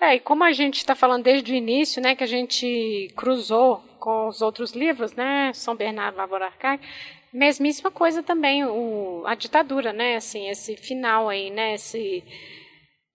É, 0.00 0.16
e 0.16 0.20
como 0.20 0.44
a 0.44 0.52
gente 0.52 0.76
está 0.76 0.94
falando 0.94 1.24
desde 1.24 1.52
o 1.52 1.54
início, 1.54 2.02
né, 2.02 2.14
que 2.14 2.22
a 2.22 2.26
gente 2.26 3.10
cruzou 3.16 3.82
com 3.98 4.28
os 4.28 4.42
outros 4.42 4.72
livros, 4.72 5.14
né, 5.14 5.50
São 5.54 5.74
Bernardo, 5.74 6.18
Lavoura 6.18 6.46
Arcaica, 6.46 6.84
mesmíssima 7.34 7.90
coisa 7.90 8.22
também, 8.22 8.64
o, 8.64 9.24
a 9.26 9.34
ditadura, 9.34 9.92
né, 9.92 10.16
assim, 10.16 10.48
esse 10.48 10.76
final 10.76 11.28
aí, 11.28 11.50
né, 11.50 11.74
esse, 11.74 12.22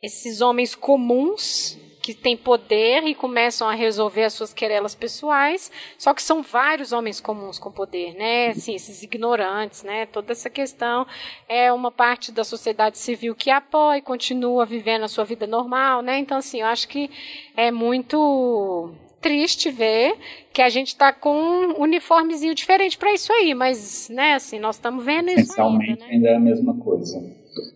esses 0.04 0.42
homens 0.42 0.76
comuns 0.76 1.80
que 2.02 2.14
têm 2.14 2.36
poder 2.36 3.04
e 3.04 3.16
começam 3.16 3.70
a 3.70 3.74
resolver 3.74 4.24
as 4.24 4.34
suas 4.34 4.54
querelas 4.54 4.94
pessoais, 4.96 5.72
só 5.98 6.14
que 6.14 6.24
são 6.24 6.42
vários 6.42 6.92
homens 6.92 7.22
comuns 7.22 7.60
com 7.60 7.72
poder, 7.72 8.16
né? 8.16 8.48
Assim, 8.48 8.74
esses 8.74 9.04
ignorantes, 9.04 9.84
né? 9.84 10.06
Toda 10.06 10.32
essa 10.32 10.50
questão 10.50 11.06
é 11.48 11.72
uma 11.72 11.92
parte 11.92 12.32
da 12.32 12.44
sociedade 12.44 12.98
civil 12.98 13.36
que 13.36 13.52
apoia 13.52 14.00
e 14.00 14.02
continua 14.02 14.66
vivendo 14.66 15.04
a 15.04 15.10
sua 15.10 15.26
vida 15.26 15.46
normal, 15.46 16.02
né? 16.02 16.18
Então, 16.18 16.38
assim, 16.38 16.62
eu 16.62 16.68
acho 16.68 16.88
que 16.88 17.12
é 17.56 17.70
muito 17.70 18.96
triste 19.22 19.70
ver 19.70 20.16
que 20.54 20.62
a 20.62 20.70
gente 20.70 20.88
está 20.88 21.12
com 21.14 21.32
um 21.32 21.82
uniformezinho 21.82 22.56
diferente 22.56 22.98
para 22.98 23.14
isso 23.14 23.32
aí, 23.34 23.54
mas, 23.54 24.10
né, 24.10 24.34
assim, 24.34 24.60
nós 24.60 24.76
estamos 24.76 25.04
vendo 25.06 25.30
isso 25.30 25.62
ainda, 25.62 25.96
né? 25.96 26.08
ainda 26.10 26.30
é 26.30 26.36
a 26.36 26.40
mesma 26.40 26.78
coisa. 26.80 27.20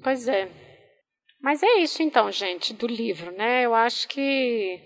Pois 0.02 0.28
é. 0.28 0.48
Mas 1.42 1.62
é 1.62 1.80
isso 1.80 2.02
então, 2.02 2.32
gente, 2.32 2.74
do 2.74 2.88
livro, 2.88 3.32
né? 3.32 3.66
Eu 3.66 3.74
acho 3.74 4.08
que 4.08 4.80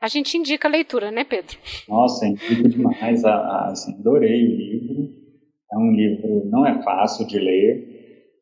A 0.00 0.06
gente 0.06 0.36
indica 0.36 0.68
a 0.68 0.70
leitura, 0.70 1.10
né, 1.10 1.24
Pedro? 1.24 1.56
Nossa, 1.88 2.26
indico 2.26 2.68
demais. 2.68 3.24
assim, 3.24 3.94
adorei 3.94 4.44
o 4.44 4.56
livro. 4.56 5.18
É 5.72 5.76
um 5.76 5.92
livro, 5.92 6.48
não 6.50 6.66
é 6.66 6.82
fácil 6.82 7.26
de 7.26 7.38
ler, 7.38 7.86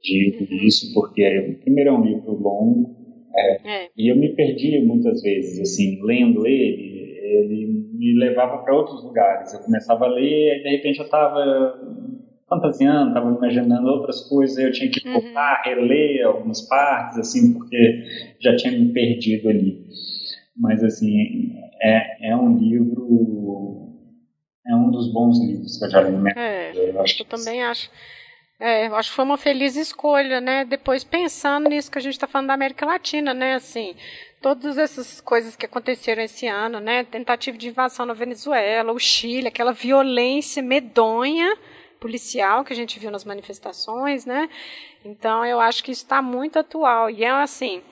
digo 0.02 0.44
isso, 0.64 0.92
porque 0.94 1.58
primeiro 1.62 1.90
é 1.90 1.92
um 1.92 2.04
livro 2.04 2.32
longo, 2.32 2.94
é, 3.34 3.84
é. 3.84 3.88
e 3.96 4.12
eu 4.12 4.16
me 4.16 4.34
perdia 4.34 4.84
muitas 4.84 5.20
vezes, 5.22 5.58
assim, 5.58 6.00
lendo 6.04 6.46
ele, 6.46 6.95
ele 7.26 7.88
me 7.92 8.18
levava 8.18 8.58
para 8.58 8.74
outros 8.74 9.02
lugares. 9.02 9.52
Eu 9.52 9.60
começava 9.60 10.04
a 10.04 10.08
ler 10.08 10.58
e 10.58 10.62
de 10.62 10.68
repente 10.68 10.98
eu 10.98 11.04
estava 11.04 11.78
fantasiando, 12.48 13.08
estava 13.08 13.30
imaginando 13.30 13.88
outras 13.88 14.28
coisas, 14.28 14.56
eu 14.56 14.72
tinha 14.72 14.90
que 14.90 15.06
uhum. 15.06 15.20
voltar, 15.20 15.62
uhum. 15.66 15.74
reler 15.74 16.26
algumas 16.26 16.62
partes, 16.68 17.18
assim, 17.18 17.52
porque 17.52 18.04
já 18.40 18.54
tinha 18.56 18.72
me 18.72 18.92
perdido 18.92 19.48
ali. 19.48 19.86
Mas, 20.56 20.82
assim, 20.82 21.52
é, 21.82 22.30
é 22.30 22.36
um 22.36 22.56
livro, 22.56 23.92
é 24.66 24.74
um 24.74 24.90
dos 24.90 25.12
bons 25.12 25.38
livros 25.44 25.76
que 25.78 25.84
eu 25.84 25.90
já 25.90 26.00
li 26.00 26.12
na 26.12 26.18
minha 26.18 26.34
é, 26.34 26.72
vida. 26.72 26.82
Eu, 26.84 27.00
acho 27.02 27.22
eu 27.22 27.26
também 27.26 27.62
acho. 27.62 27.90
É, 28.58 28.86
eu 28.86 28.96
acho 28.96 29.10
que 29.10 29.16
foi 29.16 29.24
uma 29.24 29.36
feliz 29.36 29.76
escolha, 29.76 30.40
né? 30.40 30.64
Depois 30.64 31.04
pensando 31.04 31.68
nisso 31.68 31.90
que 31.90 31.98
a 31.98 32.00
gente 32.00 32.14
está 32.14 32.26
falando 32.26 32.48
da 32.48 32.54
América 32.54 32.86
Latina, 32.86 33.34
né? 33.34 33.54
Assim, 33.54 33.94
todas 34.40 34.78
essas 34.78 35.20
coisas 35.20 35.56
que 35.56 35.66
aconteceram 35.66 36.22
esse 36.22 36.46
ano, 36.46 36.80
né? 36.80 37.04
Tentativa 37.04 37.56
de 37.56 37.68
invasão 37.68 38.06
na 38.06 38.14
Venezuela, 38.14 38.92
o 38.92 38.98
Chile, 38.98 39.48
aquela 39.48 39.72
violência 39.72 40.62
medonha 40.62 41.56
policial 42.00 42.64
que 42.64 42.72
a 42.72 42.76
gente 42.76 42.98
viu 42.98 43.10
nas 43.10 43.24
manifestações, 43.24 44.26
né? 44.26 44.48
Então 45.04 45.44
eu 45.44 45.60
acho 45.60 45.82
que 45.82 45.90
isso 45.90 46.02
está 46.02 46.20
muito 46.20 46.58
atual. 46.58 47.10
E 47.10 47.24
é 47.24 47.30
assim. 47.30 47.82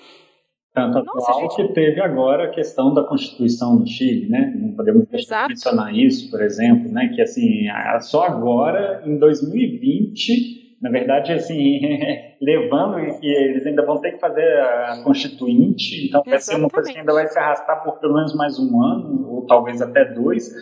Tanto 0.75 0.99
atual 0.99 1.41
gente... 1.41 1.57
que 1.57 1.73
teve 1.73 2.01
agora 2.01 2.45
a 2.45 2.51
questão 2.51 2.93
da 2.93 3.05
Constituição 3.05 3.79
do 3.79 3.87
Chile, 3.87 4.29
né? 4.29 4.53
Não 4.57 4.73
podemos 4.73 5.07
mencionar 5.09 5.95
isso, 5.95 6.31
por 6.31 6.43
exemplo, 6.43 6.91
né? 6.91 7.13
Que 7.15 7.23
assim, 7.23 7.67
só 8.01 8.25
agora, 8.25 9.03
em 9.07 9.17
2020, 9.17 10.64
na 10.85 10.91
verdade, 10.91 11.33
assim, 11.33 11.81
levando 12.43 13.19
que 13.19 13.27
eles 13.27 13.67
ainda 13.67 13.87
vão 13.87 14.03
ter 14.03 14.13
que 14.13 14.21
fazer 14.21 14.47
a 14.61 15.01
Constituinte, 15.03 16.07
então 16.07 16.23
vai 16.23 16.35
Exatamente. 16.35 16.45
ser 16.45 16.57
uma 16.57 16.69
coisa 16.69 16.93
que 16.93 16.99
ainda 16.99 17.13
vai 17.15 17.27
se 17.27 17.39
arrastar 17.39 17.83
por 17.83 17.99
pelo 18.01 18.13
menos 18.13 18.37
mais 18.37 18.59
um 18.59 18.83
ano, 18.83 19.31
ou 19.31 19.47
talvez 19.47 19.81
até 19.81 20.05
dois, 20.05 20.53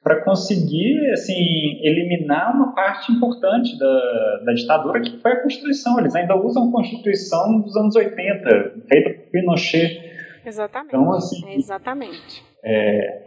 para 0.00 0.22
conseguir 0.22 0.96
assim 1.14 1.34
eliminar 1.82 2.54
uma 2.54 2.72
parte 2.72 3.10
importante 3.10 3.76
da, 3.76 4.42
da 4.46 4.52
ditadura 4.52 5.00
que 5.00 5.20
foi 5.20 5.32
a 5.32 5.42
Constituição. 5.42 5.98
Eles 5.98 6.14
ainda 6.14 6.36
usam 6.36 6.68
a 6.68 6.70
Constituição 6.70 7.60
dos 7.60 7.76
anos 7.76 7.96
80, 7.96 8.74
feita 8.88 9.10
por 9.10 9.30
Pinochet. 9.32 10.00
Exatamente. 10.46 10.94
Então, 10.94 11.12
assim, 11.14 11.52
exatamente. 11.54 12.44
É, 12.62 13.22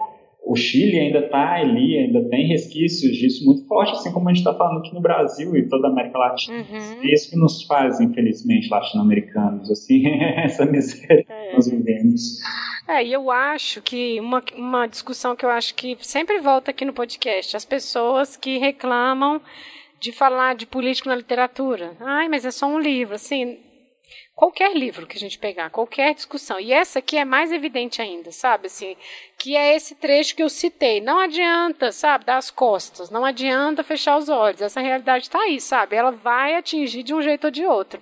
o 0.47 0.55
Chile 0.55 0.97
ainda 0.97 1.19
está 1.19 1.55
ali, 1.55 1.97
ainda 1.97 2.23
tem 2.29 2.47
resquícios 2.47 3.17
disso 3.17 3.45
muito 3.45 3.67
forte, 3.67 3.91
assim 3.91 4.11
como 4.13 4.29
a 4.29 4.33
gente 4.33 4.39
está 4.39 4.53
falando 4.53 4.79
aqui 4.79 4.93
no 4.93 5.01
Brasil 5.01 5.55
e 5.57 5.67
toda 5.67 5.87
a 5.87 5.91
América 5.91 6.17
Latina. 6.17 6.57
Uhum. 6.57 7.01
É 7.03 7.13
isso 7.13 7.29
que 7.29 7.35
nos 7.35 7.63
faz, 7.63 7.99
infelizmente, 7.99 8.69
latino-americanos, 8.69 9.69
assim, 9.69 10.07
essa 10.43 10.65
miséria 10.65 11.25
é. 11.27 11.47
que 11.49 11.53
nós 11.53 11.69
vivemos. 11.69 12.39
É, 12.87 13.03
e 13.03 13.11
eu 13.11 13.29
acho 13.29 13.81
que 13.81 14.19
uma, 14.21 14.41
uma 14.55 14.87
discussão 14.87 15.35
que 15.35 15.45
eu 15.45 15.49
acho 15.49 15.75
que 15.75 15.97
sempre 15.99 16.39
volta 16.39 16.71
aqui 16.71 16.85
no 16.85 16.93
podcast, 16.93 17.57
as 17.57 17.65
pessoas 17.65 18.37
que 18.37 18.57
reclamam 18.57 19.41
de 19.99 20.13
falar 20.13 20.55
de 20.55 20.65
político 20.65 21.09
na 21.09 21.15
literatura. 21.15 21.91
Ai, 21.99 22.29
mas 22.29 22.45
é 22.45 22.51
só 22.51 22.67
um 22.67 22.79
livro, 22.79 23.15
assim, 23.15 23.57
qualquer 24.37 24.75
livro 24.75 25.07
que 25.07 25.17
a 25.17 25.19
gente 25.19 25.39
pegar, 25.39 25.71
qualquer 25.71 26.13
discussão. 26.13 26.59
E 26.59 26.71
essa 26.71 26.99
aqui 26.99 27.17
é 27.17 27.25
mais 27.25 27.51
evidente 27.51 28.03
ainda, 28.03 28.31
sabe? 28.31 28.67
Assim, 28.67 28.95
que 29.35 29.57
é 29.57 29.75
esse 29.75 29.95
trecho 29.95 30.35
que 30.35 30.43
eu 30.43 30.47
citei. 30.47 31.01
Não 31.01 31.17
adianta, 31.17 31.91
sabe, 31.91 32.23
dar 32.23 32.37
as 32.37 32.51
costas, 32.51 33.09
não 33.09 33.25
adianta 33.25 33.83
fechar 33.83 34.15
os 34.15 34.29
olhos. 34.29 34.61
Essa 34.61 34.79
realidade 34.79 35.23
está 35.23 35.39
aí, 35.39 35.59
sabe? 35.59 35.95
Ela 35.95 36.11
vai 36.11 36.53
atingir 36.53 37.01
de 37.01 37.15
um 37.15 37.21
jeito 37.21 37.45
ou 37.45 37.51
de 37.51 37.65
outro. 37.65 37.99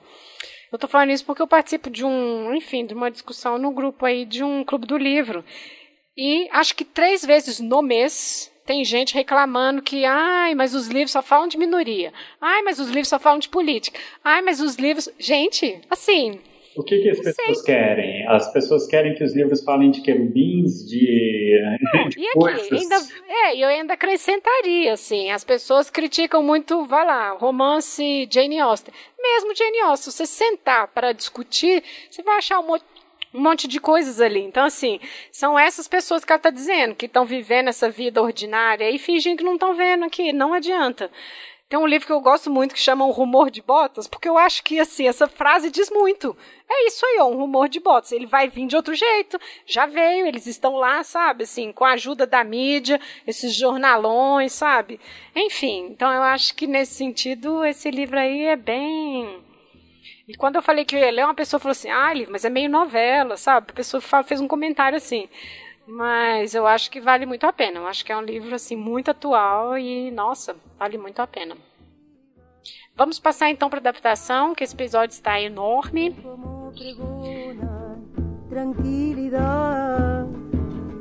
Eu 0.69 0.77
tô 0.77 0.89
falando 0.89 1.11
isso 1.11 1.25
porque 1.25 1.41
eu 1.41 1.47
participo 1.47 1.89
de 1.89 2.03
um, 2.03 2.53
enfim, 2.53 2.85
de 2.85 2.93
uma 2.93 3.09
discussão 3.09 3.57
no 3.57 3.71
grupo 3.71 4.05
aí 4.05 4.25
de 4.25 4.43
um 4.43 4.61
clube 4.65 4.85
do 4.85 4.97
livro. 4.97 5.41
E 6.17 6.49
acho 6.51 6.75
que 6.75 6.83
três 6.83 7.25
vezes 7.25 7.61
no 7.61 7.81
mês 7.81 8.51
tem 8.65 8.83
gente 8.83 9.13
reclamando 9.13 9.81
que, 9.81 10.05
ai, 10.05 10.55
mas 10.55 10.73
os 10.73 10.87
livros 10.87 11.11
só 11.11 11.21
falam 11.21 11.47
de 11.47 11.57
minoria. 11.57 12.11
Ai, 12.41 12.61
mas 12.63 12.79
os 12.79 12.87
livros 12.87 13.07
só 13.07 13.19
falam 13.19 13.39
de 13.39 13.47
política. 13.47 13.99
Ai, 14.23 14.41
mas 14.41 14.59
os 14.59 14.75
livros. 14.75 15.09
Gente, 15.19 15.79
assim, 15.89 16.39
o 16.75 16.83
que, 16.83 16.99
que 16.99 17.09
as 17.09 17.19
pessoas 17.19 17.61
querem? 17.61 18.27
As 18.27 18.51
pessoas 18.51 18.87
querem 18.87 19.15
que 19.15 19.23
os 19.23 19.33
livros 19.33 19.63
falem 19.63 19.91
de 19.91 20.01
querubins, 20.01 20.85
de, 20.85 21.61
Não, 21.93 22.09
de 22.09 22.19
e 22.19 22.33
coisas. 22.33 22.65
Aqui, 22.65 22.75
ainda, 22.75 22.95
é, 23.29 23.55
eu 23.57 23.67
ainda 23.69 23.93
acrescentaria, 23.93 24.91
assim, 24.91 25.31
as 25.31 25.43
pessoas 25.43 25.89
criticam 25.89 26.43
muito, 26.43 26.85
vai 26.85 27.05
lá, 27.05 27.31
romance 27.31 28.27
Jane 28.29 28.59
Austen. 28.59 28.93
Mesmo 29.17 29.55
Jane 29.55 29.79
Austen, 29.81 30.11
se 30.11 30.17
você 30.17 30.25
sentar 30.25 30.87
para 30.89 31.13
discutir, 31.13 31.81
você 32.09 32.21
vai 32.21 32.37
achar 32.37 32.59
um 32.59 32.67
monte, 32.67 32.83
um 33.35 33.41
monte 33.41 33.67
de 33.67 33.79
coisas 33.79 34.21
ali. 34.21 34.41
Então, 34.41 34.65
assim, 34.65 34.99
são 35.31 35.59
essas 35.59 35.87
pessoas 35.87 36.23
que 36.23 36.31
ela 36.31 36.37
está 36.37 36.49
dizendo, 36.49 36.95
que 36.95 37.05
estão 37.05 37.25
vivendo 37.25 37.67
essa 37.67 37.89
vida 37.89 38.21
ordinária 38.21 38.89
e 38.89 38.97
fingindo 38.97 39.37
que 39.37 39.43
não 39.43 39.55
estão 39.55 39.73
vendo 39.73 40.05
aqui. 40.05 40.31
Não 40.31 40.53
adianta. 40.53 41.11
Tem 41.67 41.79
um 41.79 41.87
livro 41.87 42.05
que 42.05 42.13
eu 42.13 42.21
gosto 42.21 42.49
muito 42.49 42.75
que 42.75 42.79
chama 42.79 43.05
O 43.05 43.11
Rumor 43.11 43.49
de 43.49 43.59
Botas, 43.59 44.07
porque 44.07 44.29
eu 44.29 44.37
acho 44.37 44.63
que 44.63 44.79
assim, 44.79 45.07
essa 45.07 45.27
frase 45.27 45.71
diz 45.71 45.89
muito. 45.89 46.37
É 46.69 46.87
isso 46.87 47.03
aí, 47.05 47.17
ó, 47.19 47.27
um 47.27 47.37
rumor 47.37 47.67
de 47.67 47.79
botas. 47.79 48.11
Ele 48.11 48.27
vai 48.27 48.47
vir 48.47 48.67
de 48.67 48.75
outro 48.75 48.93
jeito. 48.93 49.39
Já 49.65 49.87
veio, 49.87 50.27
eles 50.27 50.45
estão 50.45 50.75
lá, 50.75 51.03
sabe, 51.03 51.43
assim, 51.43 51.71
com 51.71 51.83
a 51.83 51.93
ajuda 51.93 52.27
da 52.27 52.43
mídia, 52.43 53.01
esses 53.25 53.53
jornalões, 53.53 54.53
sabe? 54.53 54.99
Enfim, 55.35 55.87
então 55.89 56.11
eu 56.11 56.21
acho 56.21 56.55
que 56.55 56.67
nesse 56.67 56.93
sentido 56.93 57.65
esse 57.65 57.89
livro 57.89 58.19
aí 58.19 58.45
é 58.45 58.55
bem 58.55 59.43
e 60.27 60.35
quando 60.35 60.55
eu 60.55 60.61
falei 60.61 60.83
que 60.83 60.95
eu 60.95 60.99
ia 60.99 61.11
ler, 61.11 61.25
uma 61.25 61.35
pessoa 61.35 61.59
falou 61.59 61.71
assim: 61.71 61.89
ah, 61.89 62.11
mas 62.29 62.43
é 62.43 62.49
meio 62.49 62.69
novela, 62.69 63.37
sabe? 63.37 63.67
A 63.69 63.73
pessoa 63.73 64.01
fez 64.23 64.41
um 64.41 64.47
comentário 64.47 64.97
assim. 64.97 65.29
Mas 65.87 66.55
eu 66.55 66.65
acho 66.65 66.89
que 66.89 66.99
vale 66.99 67.27
muito 67.27 67.45
a 67.45 67.53
pena. 67.53 67.79
Eu 67.79 67.87
acho 67.87 68.03
que 68.03 68.11
é 68.11 68.17
um 68.17 68.23
livro 68.23 68.55
assim 68.55 68.75
muito 68.75 69.11
atual 69.11 69.77
e 69.77 70.09
nossa, 70.09 70.55
vale 70.79 70.97
muito 70.97 71.19
a 71.19 71.27
pena. 71.27 71.55
Vamos 72.95 73.19
passar 73.19 73.51
então 73.51 73.69
para 73.69 73.77
a 73.77 73.81
adaptação, 73.81 74.55
que 74.55 74.63
esse 74.63 74.73
episódio 74.73 75.13
está 75.13 75.39
enorme. 75.39 76.15
Tranquilidade 78.49 80.29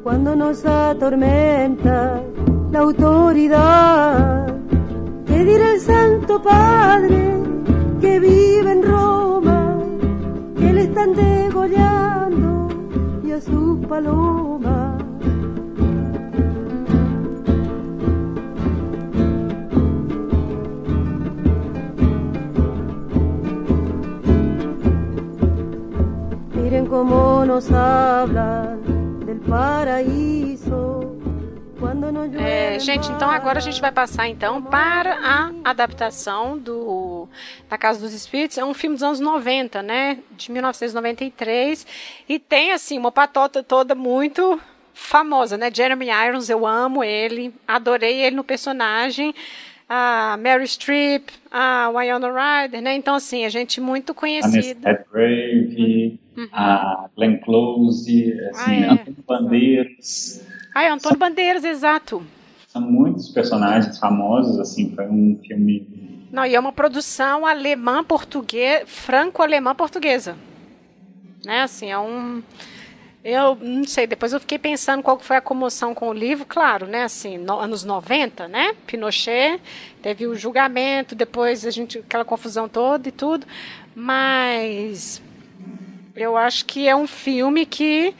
quando 0.02 0.36
nos 0.36 0.66
atormenta 0.66 2.22
a 2.74 2.78
autoridade. 2.78 4.52
Que 5.24 5.44
dirá 5.44 5.74
o 5.74 5.80
Santo 5.80 6.40
Padre 6.40 7.53
que 8.05 8.20
vive 8.20 8.70
em 8.70 8.82
Roma, 8.82 9.78
que 10.59 10.72
le 10.74 10.82
están 10.82 11.14
degollando 11.14 12.68
y 13.24 13.32
a 13.32 13.40
sus 13.40 13.86
palomas 13.86 15.05
como 26.89 27.44
nos 27.44 27.72
habla 27.72 28.76
del 29.26 29.40
paraíso. 29.40 31.03
É, 32.39 32.78
gente, 32.78 33.11
então 33.11 33.31
agora 33.31 33.59
a 33.59 33.62
gente 33.62 33.81
vai 33.81 33.93
passar 33.93 34.28
então 34.28 34.62
para 34.62 35.19
a 35.19 35.51
adaptação 35.65 36.59
do 36.59 37.28
da 37.69 37.78
Casa 37.78 38.01
dos 38.01 38.12
Espíritos. 38.12 38.59
É 38.59 38.65
um 38.65 38.74
filme 38.74 38.97
dos 38.97 39.02
anos 39.02 39.20
90, 39.20 39.82
né? 39.82 40.19
De 40.32 40.51
1993 40.51 41.86
e 42.28 42.39
tem 42.39 42.73
assim 42.73 42.98
uma 42.98 43.12
patota 43.12 43.62
toda 43.62 43.94
muito 43.94 44.61
famosa, 44.93 45.56
né? 45.56 45.70
Jeremy 45.73 46.09
Irons, 46.11 46.48
eu 46.48 46.66
amo 46.66 47.02
ele, 47.02 47.55
adorei 47.66 48.23
ele 48.23 48.36
no 48.36 48.44
personagem 48.44 49.35
a 49.97 50.37
Mary 50.37 50.66
Streep, 50.66 51.29
a 51.51 51.89
Winona 51.95 52.29
Ryder, 52.29 52.83
né? 52.83 52.97
Então, 52.97 53.15
assim, 53.15 53.45
a 53.45 53.49
gente 53.49 53.81
muito 53.81 54.12
conhecida. 54.12 54.89
A 54.89 54.93
Redgrave, 54.93 56.19
uhum. 56.37 56.49
a 56.53 57.09
Glenn 57.16 57.39
Close, 57.39 58.41
assim, 58.51 58.73
ah, 58.73 58.75
é. 58.75 58.91
Antônio 58.91 59.25
Bandeiras. 59.27 60.47
Ah, 60.75 60.83
é 60.83 60.89
Antônio 60.89 61.19
Bandeiras, 61.19 61.65
exato. 61.65 62.27
São 62.66 62.83
muitos 62.83 63.29
personagens 63.29 63.97
famosos, 63.99 64.59
assim, 64.59 64.93
foi 64.97 65.07
um 65.07 65.39
filme... 65.47 65.87
Não, 66.33 66.45
e 66.45 66.57
é 66.57 66.59
uma 66.59 66.73
produção 66.73 67.47
alemã-portuguesa, 67.47 68.87
franco-alemã-portuguesa. 68.87 70.37
Né, 71.45 71.61
assim, 71.61 71.93
é 71.93 71.99
um... 71.99 72.43
Eu 73.24 73.56
não 73.56 73.84
sei, 73.84 74.06
depois 74.06 74.34
eu 74.34 74.40
fiquei 74.40 74.59
pensando 74.59 75.02
qual 75.02 75.18
foi 75.18 75.36
a 75.36 75.40
comoção 75.40 75.94
com 75.94 76.10
o 76.10 76.12
livro, 76.12 76.44
claro, 76.44 76.86
né, 76.86 77.05
assim, 77.05 77.38
no, 77.38 77.59
anos 77.59 77.82
90, 77.82 78.46
né, 78.48 78.74
Pinochet, 78.86 79.59
teve 80.02 80.26
o 80.26 80.34
julgamento, 80.34 81.14
depois 81.14 81.64
a 81.64 81.70
gente, 81.70 82.01
aquela 82.01 82.24
confusão 82.24 82.68
toda 82.68 83.09
e 83.09 83.12
tudo, 83.12 83.46
mas 83.94 85.22
eu 86.14 86.36
acho 86.36 86.66
que 86.66 86.86
é 86.86 86.94
um 86.94 87.06
filme 87.06 87.64
que 87.64 88.14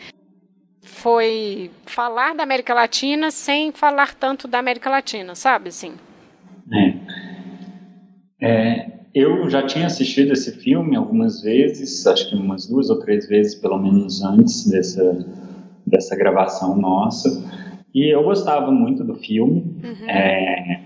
foi 0.82 1.70
falar 1.85 2.35
da 2.35 2.43
América 2.43 2.72
Latina 2.72 3.31
sem 3.31 3.72
falar 3.72 4.14
tanto 4.14 4.48
da 4.48 4.59
América 4.59 4.89
Latina, 4.89 5.35
sabe? 5.35 5.68
Assim. 5.68 5.97
É. 8.40 8.47
é. 8.47 9.03
Eu 9.15 9.49
já 9.49 9.65
tinha 9.65 9.86
assistido 9.86 10.32
esse 10.32 10.53
filme 10.59 10.97
algumas 10.97 11.41
vezes, 11.41 12.05
acho 12.07 12.28
que 12.28 12.35
umas 12.35 12.66
duas 12.66 12.91
ou 12.91 12.99
três 12.99 13.28
vezes, 13.28 13.55
pelo 13.55 13.78
menos 13.78 14.23
antes 14.24 14.69
dessa, 14.69 15.24
dessa 15.86 16.16
gravação 16.16 16.77
nossa. 16.77 17.28
E 17.95 18.12
eu 18.12 18.24
gostava 18.24 18.73
muito 18.73 19.05
do 19.05 19.15
filme, 19.15 19.77
uhum. 19.85 20.09
é, 20.09 20.81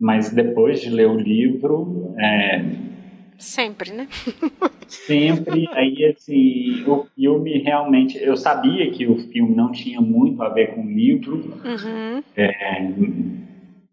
mas 0.00 0.30
depois 0.30 0.80
de 0.80 0.88
ler 0.88 1.08
o 1.08 1.20
livro. 1.20 2.14
É, 2.18 2.64
sempre, 3.36 3.92
né? 3.92 4.08
sempre. 4.88 5.68
Aí, 5.72 6.06
assim, 6.06 6.84
o 6.86 7.06
filme 7.14 7.58
realmente. 7.58 8.16
Eu 8.16 8.34
sabia 8.34 8.90
que 8.90 9.06
o 9.06 9.18
filme 9.30 9.54
não 9.54 9.70
tinha 9.70 10.00
muito 10.00 10.42
a 10.42 10.48
ver 10.48 10.74
com 10.74 10.80
o 10.80 10.90
livro. 10.90 11.34
Uhum. 11.62 12.22
É, 12.34 12.92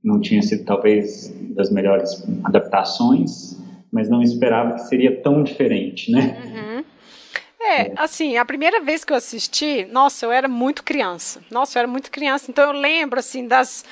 não 0.02 0.22
tinha 0.22 0.41
sido, 0.41 0.64
talvez, 0.64 1.35
das 1.56 1.69
melhores 1.69 2.23
adaptações, 2.45 3.64
mas 3.91 4.10
não 4.10 4.22
esperava 4.22 4.74
que 4.76 4.82
seria 4.82 5.22
tão 5.22 5.44
diferente, 5.44 6.12
né? 6.12 6.38
Uhum. 6.44 6.84
É, 7.60 7.94
assim, 7.95 8.38
a 8.38 8.45
primeira 8.45 8.80
vez 8.82 9.03
que 9.03 9.12
eu 9.12 9.18
assisti, 9.18 9.86
nossa, 9.86 10.26
eu 10.26 10.32
era 10.32 10.48
muito 10.48 10.84
criança. 10.84 11.41
Nossa, 11.49 11.78
eu 11.78 11.82
era 11.82 11.88
muito 11.88 12.12
criança, 12.12 12.52
então 12.52 12.64
eu 12.66 12.80
lembro, 12.80 13.20
assim, 13.20 13.48
das. 13.48 13.84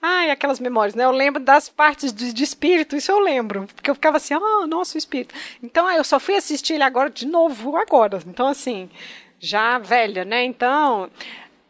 Ai, 0.00 0.30
aquelas 0.30 0.60
memórias, 0.60 0.94
né? 0.94 1.04
Eu 1.04 1.10
lembro 1.10 1.42
das 1.42 1.68
partes 1.68 2.12
de, 2.12 2.32
de 2.32 2.44
espírito, 2.44 2.94
isso 2.94 3.10
eu 3.10 3.18
lembro. 3.18 3.66
Porque 3.74 3.90
eu 3.90 3.94
ficava 3.94 4.18
assim, 4.18 4.34
ah, 4.34 4.60
oh, 4.62 4.66
nossa, 4.66 4.96
o 4.96 4.98
espírito. 4.98 5.34
Então, 5.60 5.90
eu 5.90 6.04
só 6.04 6.20
fui 6.20 6.36
assistir 6.36 6.74
ele 6.74 6.84
agora 6.84 7.10
de 7.10 7.26
novo, 7.26 7.76
agora. 7.76 8.20
Então, 8.26 8.46
assim, 8.46 8.88
já 9.40 9.78
velha, 9.78 10.24
né? 10.24 10.44
Então, 10.44 11.10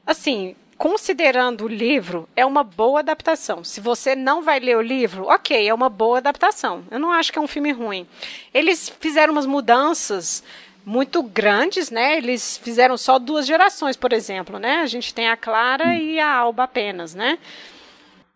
assim, 0.04 0.54
considerando 0.78 1.64
o 1.64 1.68
livro, 1.68 2.28
é 2.36 2.44
uma 2.44 2.62
boa 2.62 3.00
adaptação. 3.00 3.64
Se 3.64 3.80
você 3.80 4.14
não 4.14 4.42
vai 4.42 4.60
ler 4.60 4.76
o 4.76 4.82
livro, 4.82 5.24
ok, 5.26 5.66
é 5.66 5.74
uma 5.74 5.88
boa 5.88 6.18
adaptação. 6.18 6.84
Eu 6.90 6.98
não 6.98 7.12
acho 7.12 7.32
que 7.32 7.38
é 7.38 7.42
um 7.42 7.46
filme 7.46 7.72
ruim. 7.72 8.06
Eles 8.52 8.88
fizeram 9.00 9.32
umas 9.32 9.46
mudanças 9.46 10.42
muito 10.84 11.22
grandes, 11.22 11.90
né? 11.90 12.16
Eles 12.16 12.58
fizeram 12.58 12.96
só 12.96 13.18
duas 13.18 13.46
gerações, 13.46 13.96
por 13.96 14.12
exemplo, 14.12 14.58
né? 14.58 14.76
A 14.82 14.86
gente 14.86 15.12
tem 15.12 15.28
a 15.28 15.36
Clara 15.36 15.88
hum. 15.88 15.94
e 15.94 16.20
a 16.20 16.32
Alba 16.32 16.64
apenas, 16.64 17.14
né? 17.14 17.38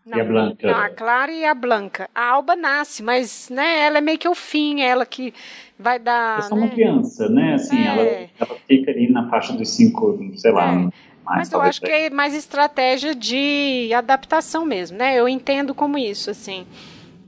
Não, 0.05 0.19
e 0.19 0.21
a 0.21 0.25
Blanca. 0.25 0.67
Não, 0.67 0.79
a 0.79 0.89
Clara 0.89 1.33
e 1.33 1.45
a 1.45 1.55
Blanca. 1.55 2.11
A 2.15 2.31
Alba 2.31 2.57
nasce, 2.57 3.03
mas 3.03 3.49
né, 3.51 3.81
ela 3.85 3.99
é 3.99 4.01
meio 4.01 4.19
que 4.19 4.29
o 4.29 4.35
fim, 4.35 4.81
ela 4.81 5.07
que 5.07 5.33
vai 5.79 5.99
dar. 5.99 6.39
É 6.39 6.43
só 6.43 6.57
né? 6.57 6.62
uma 6.62 6.71
criança, 6.71 7.29
né? 7.29 7.55
Assim, 7.55 7.79
é. 7.79 7.87
ela, 7.87 8.31
ela 8.41 8.61
fica 8.67 8.91
ali 8.91 9.11
na 9.11 9.29
faixa 9.29 9.53
dos 9.53 9.69
cinco, 9.69 10.19
sei 10.37 10.51
lá. 10.51 10.75
É. 10.75 11.10
Mais, 11.31 11.48
mas 11.48 11.52
eu 11.52 11.61
acho 11.61 11.81
que 11.81 11.90
é 11.90 12.11
mais 12.11 12.35
estratégia 12.35 13.15
de 13.15 13.93
adaptação 13.94 14.66
mesmo, 14.66 14.98
né? 14.98 15.15
Eu 15.15 15.28
entendo 15.28 15.73
como 15.73 15.97
isso, 15.97 16.28
assim. 16.28 16.66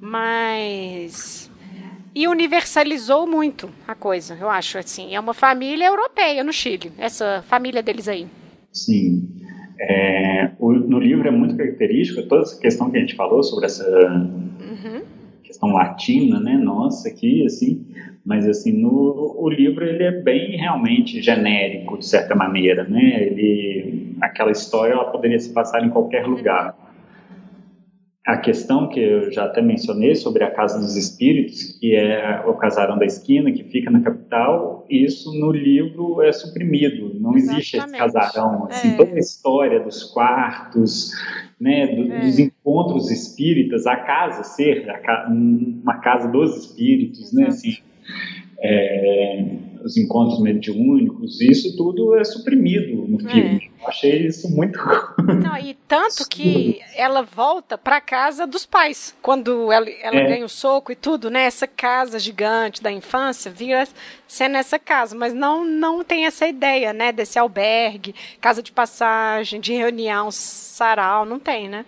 Mas 0.00 1.48
e 2.14 2.26
universalizou 2.26 3.26
muito 3.26 3.70
a 3.86 3.94
coisa, 3.94 4.36
eu 4.40 4.50
acho 4.50 4.76
assim. 4.76 5.14
É 5.14 5.20
uma 5.20 5.32
família 5.32 5.86
europeia 5.86 6.42
no 6.42 6.52
Chile, 6.52 6.90
essa 6.98 7.44
família 7.46 7.80
deles 7.80 8.08
aí. 8.08 8.26
Sim. 8.72 9.28
É, 9.80 10.50
o, 10.58 10.72
no 10.72 10.98
livro 10.98 11.28
é 11.28 11.30
muito 11.30 11.56
característico 11.56 12.22
toda 12.28 12.42
essa 12.42 12.58
questão 12.58 12.90
que 12.90 12.96
a 12.96 13.00
gente 13.00 13.14
falou 13.14 13.42
sobre 13.44 13.66
essa 13.66 13.84
uhum. 13.88 15.02
Questão 15.62 15.72
latina, 15.72 16.40
né, 16.40 16.56
nossa 16.56 17.08
aqui, 17.08 17.44
assim, 17.46 17.86
mas 18.24 18.46
assim, 18.48 18.72
no 18.72 19.36
o 19.38 19.48
livro 19.48 19.84
ele 19.84 20.02
é 20.02 20.10
bem 20.10 20.56
realmente 20.56 21.22
genérico 21.22 21.98
de 21.98 22.06
certa 22.06 22.34
maneira, 22.34 22.84
né? 22.84 23.24
Ele 23.24 24.16
aquela 24.20 24.52
história 24.52 24.92
ela 24.92 25.10
poderia 25.10 25.38
se 25.38 25.52
passar 25.52 25.84
em 25.84 25.90
qualquer 25.90 26.26
lugar 26.26 26.76
a 28.24 28.36
questão 28.36 28.88
que 28.88 29.00
eu 29.00 29.32
já 29.32 29.46
até 29.46 29.60
mencionei 29.60 30.14
sobre 30.14 30.44
a 30.44 30.50
Casa 30.50 30.78
dos 30.78 30.96
Espíritos, 30.96 31.76
que 31.80 31.96
é 31.96 32.40
o 32.46 32.54
casarão 32.54 32.96
da 32.96 33.04
esquina, 33.04 33.50
que 33.50 33.64
fica 33.64 33.90
na 33.90 34.00
capital, 34.00 34.86
isso 34.88 35.36
no 35.38 35.50
livro 35.50 36.22
é 36.22 36.30
suprimido, 36.30 37.18
não 37.18 37.34
Exatamente. 37.36 37.52
existe 37.52 37.76
esse 37.78 37.92
casarão. 37.92 38.68
Assim, 38.70 38.92
é. 38.92 38.96
Toda 38.96 39.14
a 39.14 39.18
história 39.18 39.80
dos 39.80 40.04
quartos, 40.04 41.10
né, 41.62 41.86
do, 41.86 42.12
é. 42.12 42.20
dos 42.22 42.38
encontros 42.40 43.08
espíritas, 43.08 43.86
a 43.86 43.96
casa 43.96 44.42
ser 44.42 44.90
a, 44.90 45.28
uma 45.30 45.98
casa 45.98 46.26
dos 46.28 46.56
espíritos, 46.56 47.32
né, 47.32 47.46
assim, 47.46 47.78
é, 48.58 49.44
os 49.84 49.96
encontros 49.96 50.40
mediúnicos, 50.40 51.40
isso 51.40 51.76
tudo 51.76 52.16
é 52.16 52.24
suprimido 52.24 53.06
no 53.08 53.28
é. 53.28 53.32
filme. 53.32 53.70
Eu 53.80 53.88
achei 53.88 54.26
isso 54.26 54.48
muito. 54.50 54.78
Não, 55.18 55.56
e 55.58 55.74
tanto 55.88 56.28
que 56.28 56.80
ela 56.94 57.22
volta 57.22 57.76
para 57.76 58.00
casa 58.00 58.46
dos 58.46 58.64
pais 58.64 59.14
quando 59.20 59.72
ela, 59.72 59.88
ela 59.88 60.16
é. 60.16 60.28
ganha 60.28 60.44
o 60.44 60.48
soco 60.48 60.92
e 60.92 60.96
tudo, 60.96 61.30
né? 61.30 61.44
Essa 61.44 61.66
casa 61.66 62.18
gigante 62.18 62.82
da 62.82 62.92
infância 62.92 63.50
vira 63.50 63.86
sendo 64.26 64.56
essa 64.56 64.78
casa, 64.78 65.16
mas 65.16 65.34
não 65.34 65.64
não 65.64 66.04
tem 66.04 66.26
essa 66.26 66.46
ideia, 66.46 66.92
né? 66.92 67.12
Desse 67.12 67.38
albergue, 67.38 68.14
casa 68.40 68.62
de 68.62 68.72
passagem, 68.72 69.60
de 69.60 69.72
reunião, 69.72 70.30
sarau, 70.30 71.24
não 71.24 71.38
tem, 71.38 71.68
né? 71.68 71.84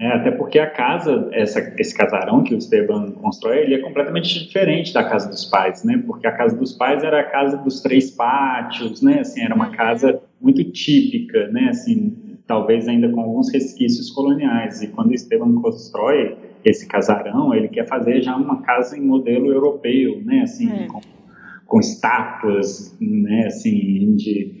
É, 0.00 0.06
até 0.12 0.30
porque 0.30 0.60
a 0.60 0.70
casa, 0.70 1.28
essa, 1.32 1.58
esse 1.76 1.92
casarão 1.92 2.44
que 2.44 2.54
o 2.54 2.58
Esteban 2.58 3.10
constrói, 3.10 3.58
ele 3.58 3.74
é 3.74 3.78
completamente 3.78 4.46
diferente 4.46 4.94
da 4.94 5.02
casa 5.02 5.28
dos 5.28 5.44
pais, 5.44 5.82
né? 5.82 6.00
Porque 6.06 6.24
a 6.24 6.30
casa 6.30 6.56
dos 6.56 6.72
pais 6.72 7.02
era 7.02 7.20
a 7.20 7.24
casa 7.24 7.56
dos 7.56 7.80
três 7.80 8.12
pátios, 8.12 9.02
né? 9.02 9.20
Assim, 9.20 9.42
era 9.42 9.52
uma 9.52 9.70
casa 9.70 10.22
muito 10.40 10.62
típica, 10.70 11.48
né? 11.48 11.70
Assim, 11.70 12.38
talvez 12.46 12.86
ainda 12.86 13.08
com 13.08 13.20
alguns 13.20 13.52
resquícios 13.52 14.08
coloniais. 14.10 14.82
E 14.82 14.86
quando 14.86 15.10
o 15.10 15.14
Esteban 15.14 15.52
constrói 15.60 16.36
esse 16.64 16.86
casarão, 16.86 17.52
ele 17.52 17.66
quer 17.66 17.86
fazer 17.88 18.22
já 18.22 18.36
uma 18.36 18.62
casa 18.62 18.96
em 18.96 19.02
modelo 19.02 19.52
europeu, 19.52 20.22
né? 20.24 20.42
Assim, 20.42 20.70
é. 20.70 20.86
com, 20.86 21.00
com 21.66 21.80
estátuas, 21.80 22.96
né? 23.00 23.46
Assim, 23.46 24.14
de 24.14 24.57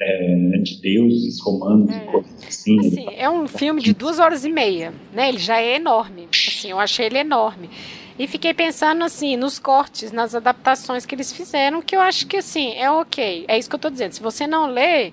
é, 0.00 0.34
de 0.62 0.80
deuses 0.80 1.40
romanos 1.40 1.90
é. 1.90 1.96
e 1.96 2.06
coisas 2.10 2.44
assim. 2.46 2.78
assim 2.78 3.06
é 3.16 3.28
um 3.28 3.46
filme 3.46 3.82
de 3.82 3.92
duas 3.92 4.18
horas 4.18 4.44
e 4.44 4.50
meia, 4.50 4.92
né? 5.12 5.28
Ele 5.28 5.38
já 5.38 5.60
é 5.60 5.76
enorme. 5.76 6.28
Assim, 6.30 6.70
eu 6.70 6.80
achei 6.80 7.06
ele 7.06 7.18
enorme. 7.18 7.68
E 8.18 8.26
fiquei 8.26 8.52
pensando 8.52 9.02
assim 9.02 9.36
nos 9.36 9.58
cortes, 9.58 10.12
nas 10.12 10.34
adaptações 10.34 11.06
que 11.06 11.14
eles 11.14 11.32
fizeram, 11.32 11.80
que 11.80 11.96
eu 11.96 12.00
acho 12.00 12.26
que 12.26 12.36
assim 12.36 12.72
é 12.74 12.90
ok. 12.90 13.44
É 13.48 13.58
isso 13.58 13.68
que 13.68 13.74
eu 13.74 13.78
estou 13.78 13.90
dizendo. 13.90 14.12
Se 14.12 14.22
você 14.22 14.46
não 14.46 14.66
lê, 14.66 15.12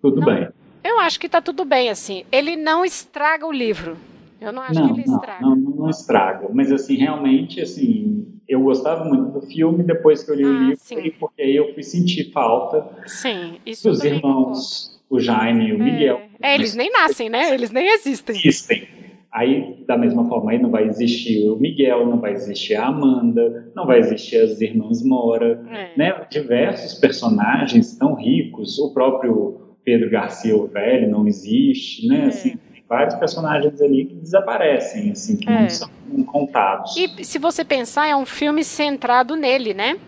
tudo 0.00 0.20
não, 0.20 0.26
bem. 0.26 0.48
Eu 0.82 1.00
acho 1.00 1.18
que 1.18 1.26
está 1.26 1.40
tudo 1.40 1.64
bem 1.64 1.88
assim. 1.88 2.24
Ele 2.30 2.56
não 2.56 2.84
estraga 2.84 3.46
o 3.46 3.52
livro. 3.52 3.96
Eu 4.40 4.52
não 4.52 4.60
acho 4.60 4.78
não, 4.78 4.86
que 4.86 5.00
ele 5.00 5.10
estraga. 5.10 5.40
Não, 5.40 5.56
não, 5.56 5.70
não 5.70 5.90
estraga. 5.90 6.48
Mas 6.52 6.70
assim, 6.70 6.96
realmente, 6.96 7.62
assim, 7.62 8.26
eu 8.48 8.60
gostava 8.60 9.04
muito 9.04 9.40
do 9.40 9.46
filme 9.46 9.82
depois 9.82 10.22
que 10.22 10.30
eu 10.30 10.34
li 10.34 10.44
ah, 10.44 10.48
o 10.48 10.52
livro, 10.52 10.76
sim. 10.78 11.12
porque 11.18 11.42
aí 11.42 11.56
eu 11.56 11.72
fui 11.72 11.82
sentir 11.82 12.30
falta 12.30 12.86
sim, 13.06 13.58
isso 13.64 13.88
dos 13.88 14.04
irmãos, 14.04 15.00
o 15.08 15.18
Jaime 15.18 15.68
e 15.68 15.72
o 15.72 15.76
é. 15.76 15.78
Miguel. 15.78 16.20
É, 16.42 16.54
eles 16.54 16.74
nem 16.74 16.90
nascem, 16.90 17.28
né? 17.28 17.54
Eles 17.54 17.70
nem 17.70 17.88
existem. 17.88 18.36
Existem. 18.36 18.88
Aí, 19.32 19.82
da 19.84 19.98
mesma 19.98 20.28
forma, 20.28 20.52
aí 20.52 20.62
não 20.62 20.70
vai 20.70 20.86
existir 20.86 21.48
o 21.48 21.56
Miguel, 21.56 22.06
não 22.06 22.20
vai 22.20 22.34
existir 22.34 22.76
a 22.76 22.86
Amanda, 22.86 23.72
não 23.74 23.84
vai 23.84 23.98
existir 23.98 24.36
as 24.36 24.60
irmãs 24.60 25.02
Mora, 25.02 25.60
é. 25.70 25.98
né? 25.98 26.26
Diversos 26.30 26.94
personagens 26.94 27.96
tão 27.96 28.14
ricos, 28.14 28.78
o 28.78 28.94
próprio 28.94 29.76
Pedro 29.84 30.08
Garcia, 30.08 30.56
o 30.56 30.68
velho, 30.68 31.10
não 31.10 31.26
existe, 31.26 32.06
né? 32.06 32.24
É. 32.24 32.26
Assim, 32.26 32.56
vários 32.88 33.14
personagens 33.14 33.80
ali 33.80 34.06
que 34.06 34.14
desaparecem, 34.14 35.10
assim, 35.10 35.36
que 35.36 35.48
é. 35.48 35.62
não 35.62 35.70
são 35.70 35.88
contados. 36.26 36.96
E 36.96 37.24
se 37.24 37.38
você 37.38 37.64
pensar, 37.64 38.06
é 38.06 38.14
um 38.14 38.26
filme 38.26 38.62
centrado 38.62 39.36
nele, 39.36 39.74
né? 39.74 39.98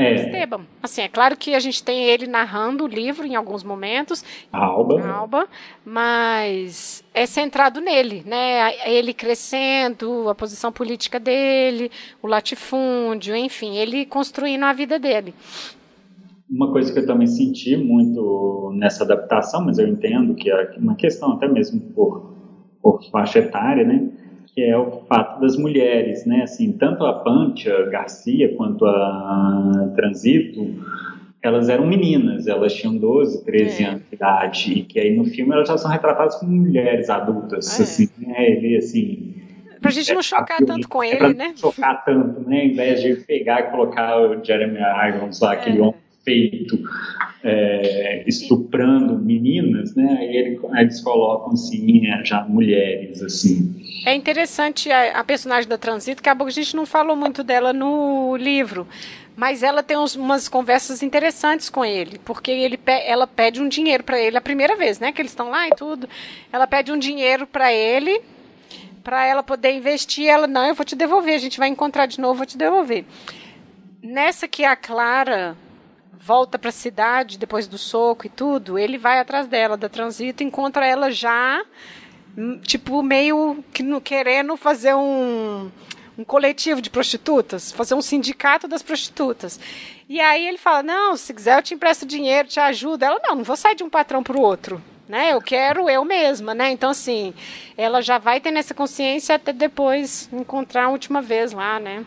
É. 0.00 0.14
Esteban. 0.14 0.60
Assim, 0.80 1.02
é 1.02 1.08
claro 1.08 1.36
que 1.36 1.56
a 1.56 1.58
gente 1.58 1.82
tem 1.82 2.04
ele 2.04 2.28
narrando 2.28 2.84
o 2.84 2.86
livro 2.86 3.26
em 3.26 3.34
alguns 3.34 3.64
momentos. 3.64 4.24
Alba. 4.52 5.04
Alba, 5.10 5.48
mas 5.84 7.02
é 7.12 7.26
centrado 7.26 7.80
nele, 7.80 8.22
né? 8.24 8.74
Ele 8.88 9.12
crescendo, 9.12 10.28
a 10.28 10.36
posição 10.36 10.70
política 10.70 11.18
dele, 11.18 11.90
o 12.22 12.28
latifúndio, 12.28 13.34
enfim, 13.34 13.76
ele 13.76 14.06
construindo 14.06 14.62
a 14.62 14.72
vida 14.72 15.00
dele 15.00 15.34
uma 16.50 16.72
coisa 16.72 16.92
que 16.92 16.98
eu 16.98 17.06
também 17.06 17.26
senti 17.26 17.76
muito 17.76 18.72
nessa 18.74 19.04
adaptação, 19.04 19.64
mas 19.64 19.78
eu 19.78 19.86
entendo 19.86 20.34
que 20.34 20.50
é 20.50 20.70
uma 20.78 20.94
questão 20.94 21.32
até 21.32 21.46
mesmo 21.46 21.80
por, 21.80 22.32
por 22.82 23.02
faixa 23.10 23.40
etária, 23.40 23.84
né? 23.84 24.08
Que 24.54 24.62
é 24.62 24.76
o 24.76 25.02
fato 25.06 25.40
das 25.40 25.56
mulheres, 25.56 26.24
né? 26.24 26.42
Assim, 26.42 26.72
tanto 26.72 27.04
a 27.04 27.12
Pantia 27.12 27.86
Garcia 27.90 28.54
quanto 28.56 28.86
a 28.86 29.92
Transito, 29.94 30.74
elas 31.42 31.68
eram 31.68 31.86
meninas, 31.86 32.46
elas 32.46 32.74
tinham 32.74 32.96
12, 32.96 33.44
13 33.44 33.82
é. 33.82 33.86
anos 33.86 34.02
de 34.08 34.14
idade, 34.16 34.72
e 34.72 34.82
que 34.82 34.98
aí 34.98 35.16
no 35.16 35.24
filme 35.26 35.52
elas 35.52 35.68
já 35.68 35.76
são 35.76 35.90
retratadas 35.90 36.36
como 36.36 36.50
mulheres 36.50 37.10
adultas, 37.10 37.78
é. 37.78 37.82
assim, 37.82 38.08
né? 38.18 38.50
Ele, 38.50 38.76
assim, 38.76 39.34
Pra 39.80 39.92
gente 39.92 40.12
não 40.12 40.22
chocar 40.22 40.60
é, 40.60 40.64
tanto 40.64 40.88
com 40.88 41.04
ele, 41.04 41.24
é 41.24 41.34
né? 41.34 41.48
Não 41.48 41.56
chocar 41.56 42.04
tanto, 42.04 42.48
né? 42.48 42.64
Em 42.64 42.72
vez 42.72 43.00
de 43.00 43.14
pegar 43.14 43.60
e 43.60 43.70
colocar 43.70 44.20
o 44.20 44.44
Jeremy 44.44 44.78
Irons 45.08 45.40
lá, 45.40 45.52
aquele 45.52 45.78
é. 45.78 45.82
homem 45.82 46.07
peito 46.28 46.78
é, 47.42 48.24
estuprando 48.26 49.18
meninas, 49.18 49.94
né? 49.94 50.18
Aí 50.20 50.36
ele, 50.36 50.60
eles 50.76 51.00
colocam 51.00 51.54
assim 51.54 52.02
já 52.24 52.44
mulheres 52.44 53.22
assim. 53.22 53.74
É 54.04 54.14
interessante 54.14 54.90
a, 54.90 55.20
a 55.20 55.24
personagem 55.24 55.68
da 55.68 55.78
Transito, 55.78 56.22
que 56.22 56.28
a 56.28 56.50
gente 56.50 56.76
não 56.76 56.84
falou 56.84 57.16
muito 57.16 57.42
dela 57.42 57.72
no 57.72 58.36
livro, 58.36 58.86
mas 59.34 59.62
ela 59.62 59.82
tem 59.82 59.96
uns, 59.96 60.14
umas 60.16 60.48
conversas 60.48 61.02
interessantes 61.02 61.70
com 61.70 61.84
ele, 61.84 62.18
porque 62.24 62.50
ele, 62.50 62.78
ela 63.06 63.26
pede 63.26 63.62
um 63.62 63.68
dinheiro 63.68 64.04
para 64.04 64.20
ele 64.20 64.36
a 64.36 64.42
primeira 64.42 64.76
vez, 64.76 64.98
né? 64.98 65.12
Que 65.12 65.22
eles 65.22 65.32
estão 65.32 65.48
lá 65.48 65.68
e 65.68 65.70
tudo. 65.70 66.08
Ela 66.52 66.66
pede 66.66 66.92
um 66.92 66.98
dinheiro 66.98 67.46
para 67.46 67.72
ele 67.72 68.20
para 69.02 69.24
ela 69.24 69.42
poder 69.42 69.72
investir. 69.72 70.26
Ela, 70.26 70.46
não, 70.46 70.66
eu 70.66 70.74
vou 70.74 70.84
te 70.84 70.94
devolver, 70.94 71.34
a 71.34 71.38
gente 71.38 71.58
vai 71.58 71.68
encontrar 71.68 72.04
de 72.04 72.20
novo, 72.20 72.38
vou 72.38 72.46
te 72.46 72.58
devolver. 72.58 73.06
Nessa 74.02 74.46
que 74.46 74.64
a 74.64 74.76
Clara 74.76 75.56
volta 76.12 76.58
para 76.58 76.68
a 76.68 76.72
cidade 76.72 77.38
depois 77.38 77.66
do 77.66 77.78
soco 77.78 78.26
e 78.26 78.30
tudo, 78.30 78.78
ele 78.78 78.98
vai 78.98 79.18
atrás 79.18 79.46
dela, 79.46 79.76
da 79.76 79.88
transito, 79.88 80.42
encontra 80.42 80.86
ela 80.86 81.10
já, 81.10 81.64
hum, 82.36 82.58
tipo, 82.60 83.02
meio 83.02 83.64
que 83.72 83.82
no, 83.82 84.00
querendo 84.00 84.56
fazer 84.56 84.94
um, 84.94 85.70
um 86.16 86.24
coletivo 86.24 86.80
de 86.80 86.90
prostitutas, 86.90 87.72
fazer 87.72 87.94
um 87.94 88.02
sindicato 88.02 88.68
das 88.68 88.82
prostitutas. 88.82 89.58
E 90.08 90.20
aí 90.20 90.46
ele 90.46 90.58
fala: 90.58 90.82
Não, 90.82 91.16
se 91.16 91.32
quiser 91.34 91.58
eu 91.58 91.62
te 91.62 91.74
empresto 91.74 92.06
dinheiro, 92.06 92.48
te 92.48 92.60
ajudo. 92.60 93.04
Ela: 93.04 93.20
Não, 93.22 93.36
não 93.36 93.44
vou 93.44 93.56
sair 93.56 93.74
de 93.74 93.84
um 93.84 93.90
patrão 93.90 94.22
para 94.22 94.36
o 94.36 94.40
outro 94.40 94.82
né? 95.08 95.32
Eu 95.32 95.40
quero 95.40 95.88
eu 95.88 96.04
mesma, 96.04 96.54
né? 96.54 96.70
Então, 96.70 96.90
assim, 96.90 97.32
ela 97.76 98.02
já 98.02 98.18
vai 98.18 98.40
ter 98.40 98.50
nessa 98.50 98.74
consciência 98.74 99.34
até 99.34 99.52
depois 99.52 100.28
encontrar 100.32 100.84
a 100.84 100.88
última 100.90 101.22
vez 101.22 101.52
lá, 101.52 101.80
né? 101.80 102.04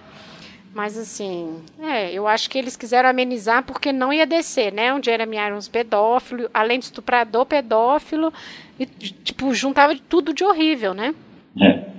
Mas, 0.73 0.97
assim, 0.97 1.57
é, 1.81 2.13
eu 2.13 2.25
acho 2.27 2.49
que 2.49 2.57
eles 2.57 2.77
quiseram 2.77 3.09
amenizar 3.09 3.65
porque 3.65 3.91
não 3.91 4.13
ia 4.13 4.25
descer, 4.25 4.71
né? 4.71 4.93
Um 4.93 5.03
Jeremy 5.03 5.37
Irons 5.37 5.67
pedófilo, 5.67 6.49
além 6.53 6.79
de 6.79 6.85
estuprador, 6.85 7.45
pedófilo, 7.45 8.31
e, 8.79 8.85
tipo, 8.85 9.53
juntava 9.53 9.93
tudo 10.07 10.33
de 10.33 10.45
horrível, 10.45 10.93
né? 10.93 11.13
É. 11.61 11.89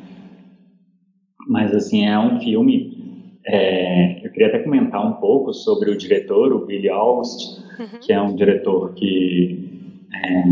Mas, 1.46 1.74
assim, 1.74 2.06
é 2.06 2.18
um 2.18 2.40
filme... 2.40 3.02
É, 3.44 4.24
eu 4.24 4.30
queria 4.30 4.48
até 4.48 4.60
comentar 4.60 5.04
um 5.06 5.14
pouco 5.14 5.52
sobre 5.52 5.90
o 5.90 5.98
diretor, 5.98 6.52
o 6.52 6.64
Billy 6.64 6.88
Aust, 6.88 7.60
uhum. 7.78 7.98
que 8.00 8.12
é 8.12 8.22
um 8.22 8.34
diretor 8.34 8.94
que... 8.94 9.68
É, 10.14 10.44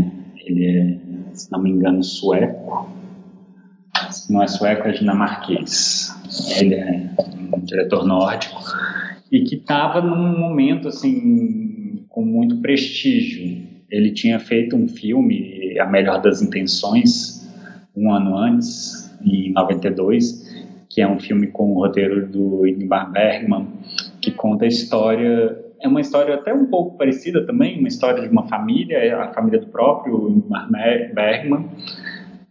ele 0.45 0.65
é, 0.65 1.33
se 1.33 1.51
não 1.51 1.61
me 1.61 1.71
engano, 1.71 2.03
sueco. 2.03 2.87
Não 4.29 4.41
é 4.41 4.47
sueco, 4.47 4.87
é 4.87 4.91
dinamarquês. 4.91 6.13
Ele 6.57 6.75
é 6.75 7.09
um 7.53 7.59
diretor 7.59 8.05
nórdico 8.05 8.61
e 9.31 9.41
que 9.43 9.55
estava 9.55 10.01
num 10.01 10.37
momento 10.37 10.87
assim 10.87 12.05
com 12.09 12.23
muito 12.23 12.57
prestígio. 12.57 13.65
Ele 13.89 14.11
tinha 14.11 14.39
feito 14.39 14.75
um 14.75 14.87
filme, 14.87 15.77
A 15.79 15.85
Melhor 15.85 16.21
das 16.21 16.41
Intenções, 16.41 17.49
um 17.95 18.11
ano 18.13 18.37
antes, 18.37 19.11
em 19.23 19.51
92, 19.51 20.49
que 20.89 21.01
é 21.01 21.07
um 21.07 21.19
filme 21.19 21.47
com 21.47 21.71
o 21.71 21.75
roteiro 21.75 22.27
do 22.27 22.67
Ingmar 22.67 23.11
Bergman, 23.11 23.67
que 24.21 24.31
conta 24.31 24.65
a 24.65 24.67
história 24.67 25.57
é 25.81 25.87
uma 25.87 25.99
história 25.99 26.35
até 26.35 26.53
um 26.53 26.67
pouco 26.67 26.97
parecida 26.97 27.43
também, 27.43 27.79
uma 27.79 27.87
história 27.87 28.21
de 28.21 28.29
uma 28.29 28.47
família, 28.47 29.19
a 29.19 29.33
família 29.33 29.59
do 29.59 29.67
próprio 29.67 30.29
Ingmar 30.29 30.69
Bergman, 30.69 31.69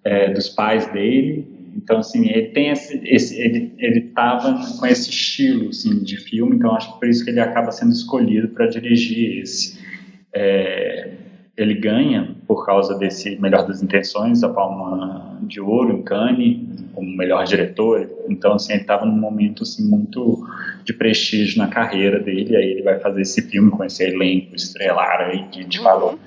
é, 0.05 0.32
dos 0.32 0.48
pais 0.48 0.86
dele. 0.93 1.47
Então, 1.77 1.98
assim, 1.98 2.28
ele 2.28 2.48
tem 2.48 2.70
esse, 2.70 3.01
esse 3.05 3.40
ele 3.40 3.72
ele 3.78 4.01
estava 4.01 4.59
com 4.78 4.86
esse 4.86 5.10
estilo 5.10 5.68
assim, 5.68 6.02
de 6.02 6.16
filme, 6.16 6.56
então 6.56 6.74
acho 6.74 6.93
que 6.93 6.98
por 6.98 7.09
isso 7.09 7.24
que 7.24 7.31
ele 7.31 7.40
acaba 7.40 7.70
sendo 7.70 7.93
escolhido 7.93 8.48
para 8.48 8.66
dirigir 8.66 9.43
esse. 9.43 9.78
É, 10.35 11.10
ele 11.56 11.74
ganha 11.74 12.35
por 12.47 12.64
causa 12.64 12.97
desse 12.97 13.39
Melhor 13.40 13.66
das 13.66 13.82
Intenções, 13.82 14.43
a 14.43 14.48
Palma 14.48 15.39
de 15.43 15.60
Ouro 15.60 15.93
em 15.93 16.02
Cannes, 16.02 16.59
como 16.94 17.16
melhor 17.16 17.44
diretor. 17.44 18.09
Então, 18.28 18.55
assim, 18.55 18.72
ele 18.72 18.82
estava 18.82 19.05
num 19.05 19.16
momento 19.16 19.62
assim 19.62 19.86
muito 19.86 20.47
de 20.85 20.93
prestígio 20.93 21.59
na 21.59 21.68
carreira 21.68 22.18
dele. 22.18 22.56
Aí 22.56 22.70
ele 22.70 22.82
vai 22.82 22.98
fazer 22.98 23.22
esse 23.22 23.43
filme 23.43 23.70
com 23.70 23.85
esse 23.85 24.02
elenco 24.02 24.56
estrelar 24.56 25.20
aí 25.20 25.44
que 25.48 25.60
a 25.60 25.62
gente 25.62 25.78
uhum. 25.78 25.85
falou. 25.85 26.18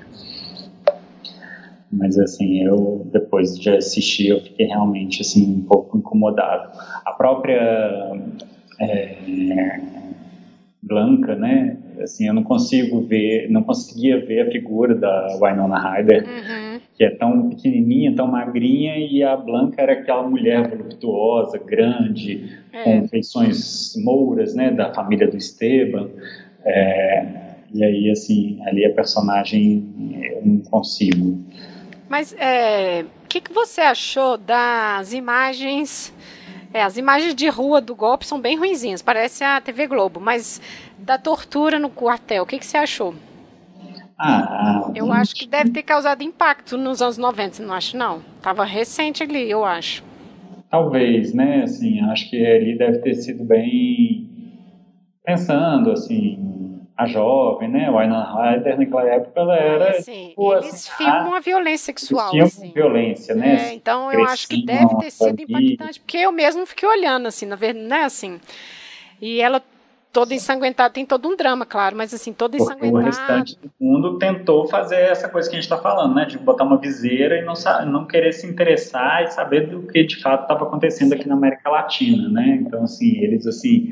Mas 1.98 2.18
assim, 2.18 2.64
eu 2.64 3.08
depois 3.12 3.58
de 3.58 3.70
assistir, 3.70 4.30
eu 4.30 4.42
fiquei 4.42 4.66
realmente 4.66 5.22
assim 5.22 5.58
um 5.58 5.62
pouco 5.62 5.98
incomodado. 5.98 6.78
A 7.06 7.12
própria 7.12 8.12
é, 8.80 9.80
Blanca, 10.82 11.36
né? 11.36 11.78
Assim, 12.02 12.28
eu 12.28 12.34
não 12.34 12.44
consigo 12.44 13.02
ver, 13.02 13.50
não 13.50 13.64
conseguia 13.64 14.20
ver 14.26 14.48
a 14.48 14.52
figura 14.52 14.96
da 14.96 15.28
Winona 15.42 15.80
Ryder, 15.80 16.26
uhum. 16.26 16.80
que 16.98 17.04
é 17.06 17.10
tão 17.12 17.50
pequenininha, 17.50 18.14
tão 18.16 18.28
magrinha, 18.28 18.98
e 18.98 19.24
a 19.24 19.38
Blanca 19.38 19.82
era 19.82 19.94
aquela 19.94 20.28
mulher 20.28 20.68
voluptuosa, 20.68 21.58
grande, 21.58 22.50
é. 22.74 22.84
com 22.84 23.08
feições 23.08 23.94
mouras, 24.04 24.54
né? 24.56 24.72
Da 24.72 24.94
família 24.94 25.28
do 25.30 25.38
Esteban. 25.38 26.10
É, 26.66 27.26
e 27.74 27.84
aí, 27.84 28.10
assim, 28.10 28.60
ali 28.66 28.86
a 28.86 28.94
personagem 28.94 29.88
eu 30.22 30.46
não 30.46 30.58
consigo. 30.60 31.40
Mas 32.14 32.32
é, 32.38 33.06
o 33.24 33.28
que, 33.28 33.42
que 33.42 33.52
você 33.52 33.82
achou 33.82 34.38
das 34.38 35.14
imagens 35.14 36.14
é, 36.72 36.84
as 36.84 36.96
imagens 36.96 37.34
de 37.34 37.50
rua 37.50 37.82
do 37.82 37.96
golpe 37.96 38.24
são 38.24 38.40
bem 38.40 38.56
ruinzinhas, 38.56 39.02
parece 39.02 39.44
a 39.44 39.60
TV 39.60 39.88
Globo, 39.88 40.20
mas 40.20 40.62
da 40.96 41.18
tortura 41.18 41.80
no 41.80 41.90
quartel, 41.90 42.44
o 42.44 42.46
que, 42.46 42.60
que 42.60 42.68
você 42.68 42.78
achou? 42.78 43.16
Ah, 44.16 44.92
eu 44.94 45.12
acho 45.12 45.34
que 45.34 45.48
deve 45.48 45.72
ter 45.72 45.82
causado 45.82 46.22
impacto 46.22 46.78
nos 46.78 47.02
anos 47.02 47.18
90, 47.18 47.64
não 47.64 47.74
acho 47.74 47.98
não? 47.98 48.22
Tava 48.44 48.64
recente 48.64 49.24
ali, 49.24 49.50
eu 49.50 49.66
acho. 49.66 50.04
Talvez, 50.70 51.34
né? 51.34 51.64
Assim, 51.64 52.00
acho 52.12 52.30
que 52.30 52.46
ali 52.46 52.78
deve 52.78 53.00
ter 53.00 53.16
sido 53.16 53.44
bem 53.44 54.30
pensando 55.26 55.92
assim, 55.92 56.38
a 56.96 57.08
jovem, 57.08 57.70
né? 57.70 57.90
O 57.90 57.98
Aynan 57.98 58.24
Ryder 58.24 58.78
naquela 58.78 59.06
época 59.06 59.40
ela 59.40 59.56
era. 59.56 59.90
Assim, 59.92 60.30
tipo, 60.30 60.54
eles 60.54 60.74
assim, 60.74 60.92
filmam 60.98 61.34
a, 61.34 61.38
a 61.38 61.40
violência 61.40 61.86
sexual. 61.86 62.30
Filmam 62.30 62.48
assim. 62.48 62.72
violência, 62.72 63.36
né? 63.36 63.70
É, 63.70 63.74
então 63.74 64.12
eu 64.12 64.24
acho 64.26 64.48
que 64.48 64.64
deve 64.64 64.96
ter 64.98 65.12
sido 65.12 65.42
impactante, 65.42 66.00
porque 66.00 66.18
eu 66.18 66.32
mesmo 66.32 66.66
fiquei 66.66 66.88
olhando, 66.88 67.28
assim, 67.28 67.46
na 67.46 67.56
verdade, 67.56 67.88
né? 67.88 68.04
Assim. 68.04 68.40
E 69.22 69.42
ela 69.42 69.62
toda 70.12 70.36
ensanguentada, 70.36 70.94
tem 70.94 71.06
todo 71.08 71.28
um 71.28 71.36
drama, 71.36 71.66
claro, 71.66 71.96
mas 71.98 72.14
assim, 72.14 72.32
toda 72.32 72.56
ensanguentada. 72.56 73.02
O 73.02 73.06
restante 73.06 73.58
do 73.60 73.72
mundo 73.80 74.20
tentou 74.20 74.68
fazer 74.68 74.98
essa 74.98 75.28
coisa 75.28 75.50
que 75.50 75.56
a 75.56 75.60
gente 75.60 75.66
está 75.66 75.80
falando, 75.80 76.14
né? 76.14 76.26
De 76.26 76.38
botar 76.38 76.64
uma 76.64 76.78
viseira 76.78 77.40
e 77.40 77.42
não, 77.42 77.56
não 77.92 78.06
querer 78.06 78.32
se 78.32 78.46
interessar 78.46 79.24
e 79.24 79.32
saber 79.32 79.68
do 79.68 79.88
que 79.88 80.04
de 80.04 80.22
fato 80.22 80.44
estava 80.44 80.66
acontecendo 80.66 81.10
Sim. 81.10 81.16
aqui 81.16 81.28
na 81.28 81.34
América 81.34 81.68
Latina, 81.68 82.30
né? 82.30 82.60
Então, 82.62 82.84
assim, 82.84 83.18
eles 83.18 83.48
assim 83.48 83.90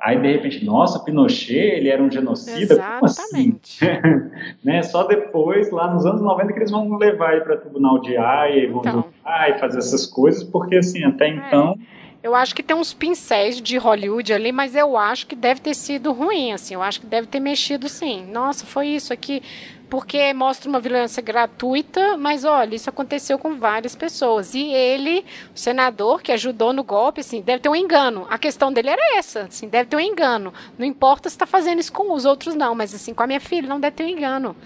Aí, 0.00 0.18
de 0.18 0.32
repente, 0.32 0.64
nossa, 0.64 0.98
Pinochet, 1.00 1.58
ele 1.58 1.88
era 1.88 2.02
um 2.02 2.10
genocida? 2.10 2.74
Exatamente. 2.74 3.78
Como 3.78 3.92
assim? 3.92 4.30
né? 4.64 4.82
Só 4.82 5.04
depois, 5.04 5.70
lá 5.70 5.92
nos 5.92 6.06
anos 6.06 6.22
90, 6.22 6.52
que 6.52 6.58
eles 6.58 6.70
vão 6.70 6.96
levar 6.96 7.34
ele 7.34 7.42
para 7.42 7.56
tribunal 7.58 8.00
de 8.00 8.16
Haia 8.16 8.64
e 8.64 8.66
vão 8.66 8.80
então. 8.80 8.92
julgar 8.92 9.50
e 9.50 9.58
fazer 9.58 9.78
essas 9.78 10.06
coisas, 10.06 10.42
porque, 10.42 10.76
assim, 10.76 11.04
até 11.04 11.26
é. 11.26 11.30
então... 11.30 11.78
Eu 12.22 12.34
acho 12.34 12.54
que 12.54 12.62
tem 12.62 12.76
uns 12.76 12.92
pincéis 12.92 13.62
de 13.62 13.78
Hollywood 13.78 14.30
ali, 14.32 14.52
mas 14.52 14.76
eu 14.76 14.94
acho 14.94 15.26
que 15.26 15.34
deve 15.34 15.60
ter 15.60 15.74
sido 15.74 16.12
ruim, 16.12 16.52
assim. 16.52 16.74
Eu 16.74 16.82
acho 16.82 17.00
que 17.00 17.06
deve 17.06 17.26
ter 17.26 17.40
mexido, 17.40 17.88
sim. 17.88 18.26
Nossa, 18.30 18.66
foi 18.66 18.88
isso 18.88 19.10
aqui 19.10 19.42
porque 19.90 20.32
mostra 20.32 20.68
uma 20.70 20.78
violência 20.78 21.20
gratuita, 21.20 22.16
mas 22.16 22.44
olha, 22.44 22.76
isso 22.76 22.88
aconteceu 22.88 23.36
com 23.36 23.56
várias 23.56 23.96
pessoas. 23.96 24.54
E 24.54 24.62
ele, 24.72 25.24
o 25.54 25.58
senador 25.58 26.22
que 26.22 26.30
ajudou 26.30 26.72
no 26.72 26.84
golpe, 26.84 27.20
assim, 27.20 27.42
deve 27.42 27.58
ter 27.58 27.68
um 27.68 27.74
engano. 27.74 28.24
A 28.30 28.38
questão 28.38 28.72
dele 28.72 28.90
era 28.90 29.18
essa, 29.18 29.42
assim, 29.42 29.68
deve 29.68 29.90
ter 29.90 29.96
um 29.96 30.00
engano. 30.00 30.54
Não 30.78 30.86
importa 30.86 31.28
se 31.28 31.34
está 31.34 31.44
fazendo 31.44 31.80
isso 31.80 31.92
com 31.92 32.12
os 32.14 32.24
outros, 32.24 32.54
não, 32.54 32.72
mas 32.74 32.94
assim, 32.94 33.12
com 33.12 33.24
a 33.24 33.26
minha 33.26 33.40
filha 33.40 33.68
não 33.68 33.80
deve 33.80 33.96
ter 33.96 34.04
um 34.04 34.08
engano. 34.08 34.56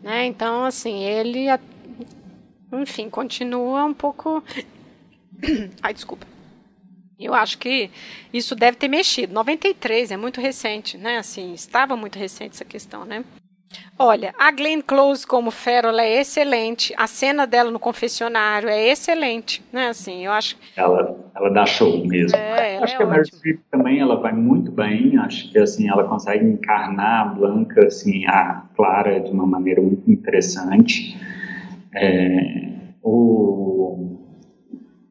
Né? 0.00 0.26
Então, 0.26 0.64
assim, 0.64 1.02
ele, 1.02 1.46
enfim, 2.72 3.10
continua 3.10 3.84
um 3.84 3.92
pouco. 3.92 4.42
Ai, 5.82 5.92
desculpa. 5.92 6.26
Eu 7.18 7.34
acho 7.34 7.58
que 7.58 7.90
isso 8.32 8.54
deve 8.54 8.76
ter 8.78 8.88
mexido. 8.88 9.34
93 9.34 10.12
é 10.12 10.16
muito 10.16 10.40
recente, 10.40 10.96
né? 10.96 11.18
Assim, 11.18 11.52
estava 11.52 11.94
muito 11.94 12.18
recente 12.18 12.54
essa 12.54 12.64
questão, 12.64 13.04
né? 13.04 13.24
Olha, 13.98 14.34
a 14.38 14.50
Glenn 14.50 14.80
Close 14.80 15.26
como 15.26 15.50
Ferola 15.50 16.02
é 16.02 16.20
excelente. 16.20 16.94
A 16.96 17.06
cena 17.06 17.46
dela 17.46 17.70
no 17.70 17.78
confessionário 17.78 18.68
é 18.68 18.88
excelente, 18.88 19.62
né? 19.70 19.88
Assim, 19.88 20.24
eu 20.24 20.32
acho. 20.32 20.56
Ela, 20.74 21.16
ela 21.34 21.50
dá 21.50 21.66
show 21.66 22.06
mesmo. 22.06 22.34
É, 22.36 22.78
acho 22.78 22.94
é 22.94 22.96
que 22.96 23.02
a 23.02 23.06
Meryl 23.06 23.24
Streep 23.26 23.60
também 23.70 24.00
ela 24.00 24.16
vai 24.16 24.32
muito 24.32 24.72
bem. 24.72 25.18
Acho 25.18 25.52
que 25.52 25.58
assim 25.58 25.88
ela 25.88 26.04
consegue 26.04 26.46
encarnar 26.46 27.20
a 27.20 27.24
Blanca, 27.26 27.86
assim, 27.86 28.26
a 28.26 28.62
Clara 28.74 29.20
de 29.20 29.30
uma 29.30 29.46
maneira 29.46 29.82
muito 29.82 30.10
interessante. 30.10 31.20
É, 31.94 32.70
o, 33.02 34.16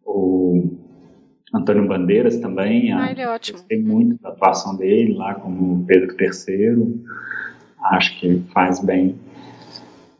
o 0.03 0.67
Antônio 1.53 1.87
Bandeiras 1.87 2.37
também. 2.37 2.91
Ah, 2.91 3.11
ele 3.11 3.21
é 3.21 3.29
ótimo. 3.29 3.59
Gostei 3.59 3.79
muito 3.79 4.19
da 4.19 4.29
atuação 4.29 4.75
dele 4.75 5.13
lá 5.13 5.35
como 5.35 5.85
Pedro 5.85 6.15
III. 6.19 7.03
Acho 7.83 8.19
que 8.19 8.43
faz 8.53 8.79
bem. 8.79 9.19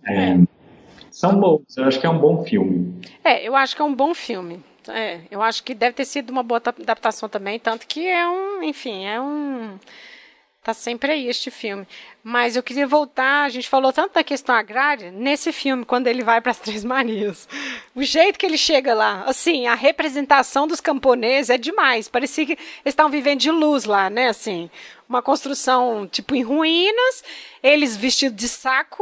É, 0.06 0.31
é. 0.31 0.40
São 1.11 1.40
bons, 1.40 1.61
eu 1.76 1.86
acho 1.86 1.99
que 1.99 2.06
é 2.06 2.10
um 2.10 2.18
bom 2.18 2.44
filme. 2.44 3.02
É, 3.23 3.45
eu 3.45 3.56
acho 3.56 3.76
que 3.76 3.81
é 3.81 3.86
um 3.86 3.94
bom 3.94 4.14
filme. 4.14 4.64
É, 4.88 5.19
eu 5.30 5.41
acho 5.41 5.64
que 5.64 5.73
deve 5.73 5.94
ter 5.94 6.06
sido 6.06 6.30
uma 6.30 6.41
boa 6.41 6.61
adaptação 6.65 7.27
também, 7.27 7.60
tanto 7.60 7.86
que 7.86 8.07
é 8.07 8.27
um, 8.27 8.64
enfim, 8.64 9.06
é 9.06 9.19
um 9.19 9.77
Tá 10.70 10.74
sempre 10.76 11.12
aí 11.12 11.28
este 11.28 11.50
filme. 11.50 11.88
Mas 12.24 12.56
eu 12.56 12.62
queria 12.62 12.86
voltar, 12.86 13.46
a 13.46 13.50
gente 13.50 13.68
falou 13.68 13.91
tanto 13.91 14.14
da 14.14 14.24
questão 14.24 14.54
agrária, 14.54 15.10
nesse 15.10 15.52
filme, 15.52 15.84
quando 15.84 16.06
ele 16.06 16.24
vai 16.24 16.40
para 16.41 16.52
as 16.52 16.60
Três 16.62 16.84
Marias. 16.84 17.50
O 17.96 18.04
jeito 18.04 18.38
que 18.38 18.46
ele 18.46 18.56
chega 18.56 18.94
lá, 18.94 19.24
assim, 19.26 19.66
a 19.66 19.74
representação 19.74 20.68
dos 20.68 20.80
camponeses 20.80 21.50
é 21.50 21.58
demais. 21.58 22.08
Parecia 22.08 22.46
que 22.46 22.52
eles 22.52 22.62
estavam 22.86 23.12
vivendo 23.12 23.40
de 23.40 23.50
luz 23.50 23.86
lá, 23.86 24.12
né? 24.12 24.30
Assim, 24.30 24.70
uma 25.08 25.24
construção, 25.24 26.08
tipo, 26.08 26.36
em 26.36 26.44
ruínas, 26.44 27.24
eles 27.64 27.98
vestidos 27.98 28.38
de 28.38 28.48
saco, 28.48 29.02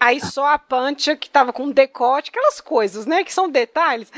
aí 0.00 0.20
só 0.20 0.48
a 0.48 0.58
pancha 0.58 1.14
que 1.14 1.30
tava 1.30 1.52
com 1.52 1.70
decote, 1.70 2.30
aquelas 2.30 2.60
coisas, 2.60 3.06
né? 3.06 3.22
Que 3.22 3.32
são 3.32 3.48
detalhes 3.48 4.10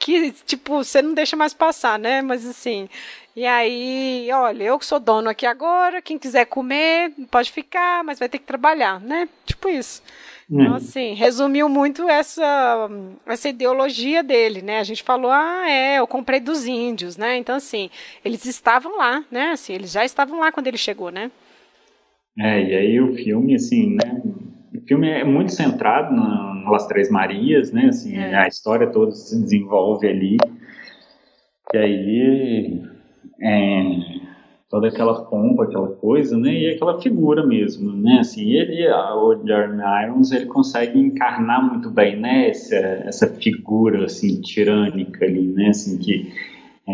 que, 0.00 0.32
tipo, 0.46 0.82
você 0.82 1.02
não 1.02 1.12
deixa 1.12 1.36
mais 1.36 1.52
passar, 1.52 1.98
né? 1.98 2.22
Mas 2.22 2.46
assim, 2.46 2.88
e 3.36 3.44
aí, 3.46 4.28
olha, 4.32 4.64
eu 4.64 4.78
que 4.78 4.86
sou 4.86 4.98
dono 4.98 5.28
aqui 5.28 5.44
agora, 5.46 6.02
quem 6.02 6.18
quiser 6.18 6.46
comer, 6.46 7.12
pode 7.30 7.52
ficar, 7.52 8.02
mas 8.02 8.18
vai 8.18 8.28
ter 8.28 8.38
que 8.38 8.46
trabalhar, 8.46 8.98
né? 8.98 9.28
Tipo 9.44 9.68
isso. 9.68 10.02
Hum. 10.50 10.62
Então, 10.62 10.74
assim, 10.74 11.12
resumiu 11.12 11.68
muito 11.68 12.08
essa, 12.08 12.88
essa 13.26 13.48
ideologia 13.50 14.22
dele, 14.22 14.62
né? 14.62 14.80
A 14.80 14.84
gente 14.84 15.02
falou, 15.02 15.30
ah, 15.30 15.70
é, 15.70 15.98
eu 15.98 16.06
comprei 16.06 16.40
dos 16.40 16.66
índios, 16.66 17.18
né? 17.18 17.36
Então, 17.36 17.54
assim, 17.54 17.90
eles 18.24 18.44
estavam 18.46 18.96
lá, 18.96 19.22
né? 19.30 19.50
Assim, 19.50 19.74
eles 19.74 19.92
já 19.92 20.04
estavam 20.04 20.40
lá 20.40 20.50
quando 20.50 20.66
ele 20.66 20.78
chegou, 20.78 21.10
né? 21.10 21.30
É, 22.38 22.62
e 22.62 22.74
aí 22.74 23.00
o 23.00 23.14
filme, 23.14 23.54
assim, 23.54 23.96
né? 23.96 24.22
O 24.74 24.80
filme 24.86 25.08
é 25.08 25.24
muito 25.24 25.52
centrado 25.52 26.14
nas 26.14 26.86
Três 26.86 27.10
Marias, 27.10 27.72
né? 27.72 27.86
Assim, 27.86 28.16
é. 28.16 28.36
a 28.36 28.46
história 28.46 28.86
toda 28.86 29.12
se 29.12 29.40
desenvolve 29.40 30.06
ali. 30.06 30.36
E 31.74 31.76
aí, 31.76 32.82
é, 33.42 33.82
toda 34.68 34.88
aquela 34.88 35.24
pompa, 35.24 35.64
aquela 35.64 35.88
coisa, 35.88 36.36
né? 36.38 36.52
E 36.52 36.70
aquela 36.70 37.00
figura 37.00 37.44
mesmo, 37.44 37.92
né? 37.92 38.18
Assim, 38.20 38.48
ele, 38.52 38.88
o 38.88 39.44
Jeremy 39.44 39.82
Irons, 40.04 40.30
ele 40.30 40.46
consegue 40.46 40.98
encarnar 40.98 41.68
muito 41.68 41.90
bem, 41.90 42.16
né? 42.16 42.48
Essa, 42.48 42.76
essa 42.76 43.26
figura, 43.26 44.04
assim, 44.04 44.40
tirânica 44.40 45.24
ali, 45.24 45.48
né? 45.48 45.70
Assim, 45.70 45.98
que 45.98 46.32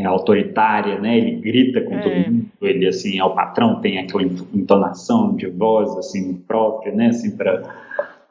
é 0.02 0.04
autoritária, 0.04 0.98
né? 0.98 1.16
Ele 1.16 1.36
grita 1.36 1.80
com 1.82 1.94
é. 1.94 2.00
todo 2.00 2.32
mundo, 2.32 2.46
ele 2.62 2.86
assim 2.86 3.18
é 3.18 3.24
o 3.24 3.34
patrão, 3.34 3.80
tem 3.80 3.98
aquela 3.98 4.22
entonação 4.22 5.34
de 5.34 5.46
voz 5.46 5.96
assim 5.96 6.34
própria, 6.34 6.92
né? 6.92 7.08
Assim 7.08 7.36
para 7.36 7.62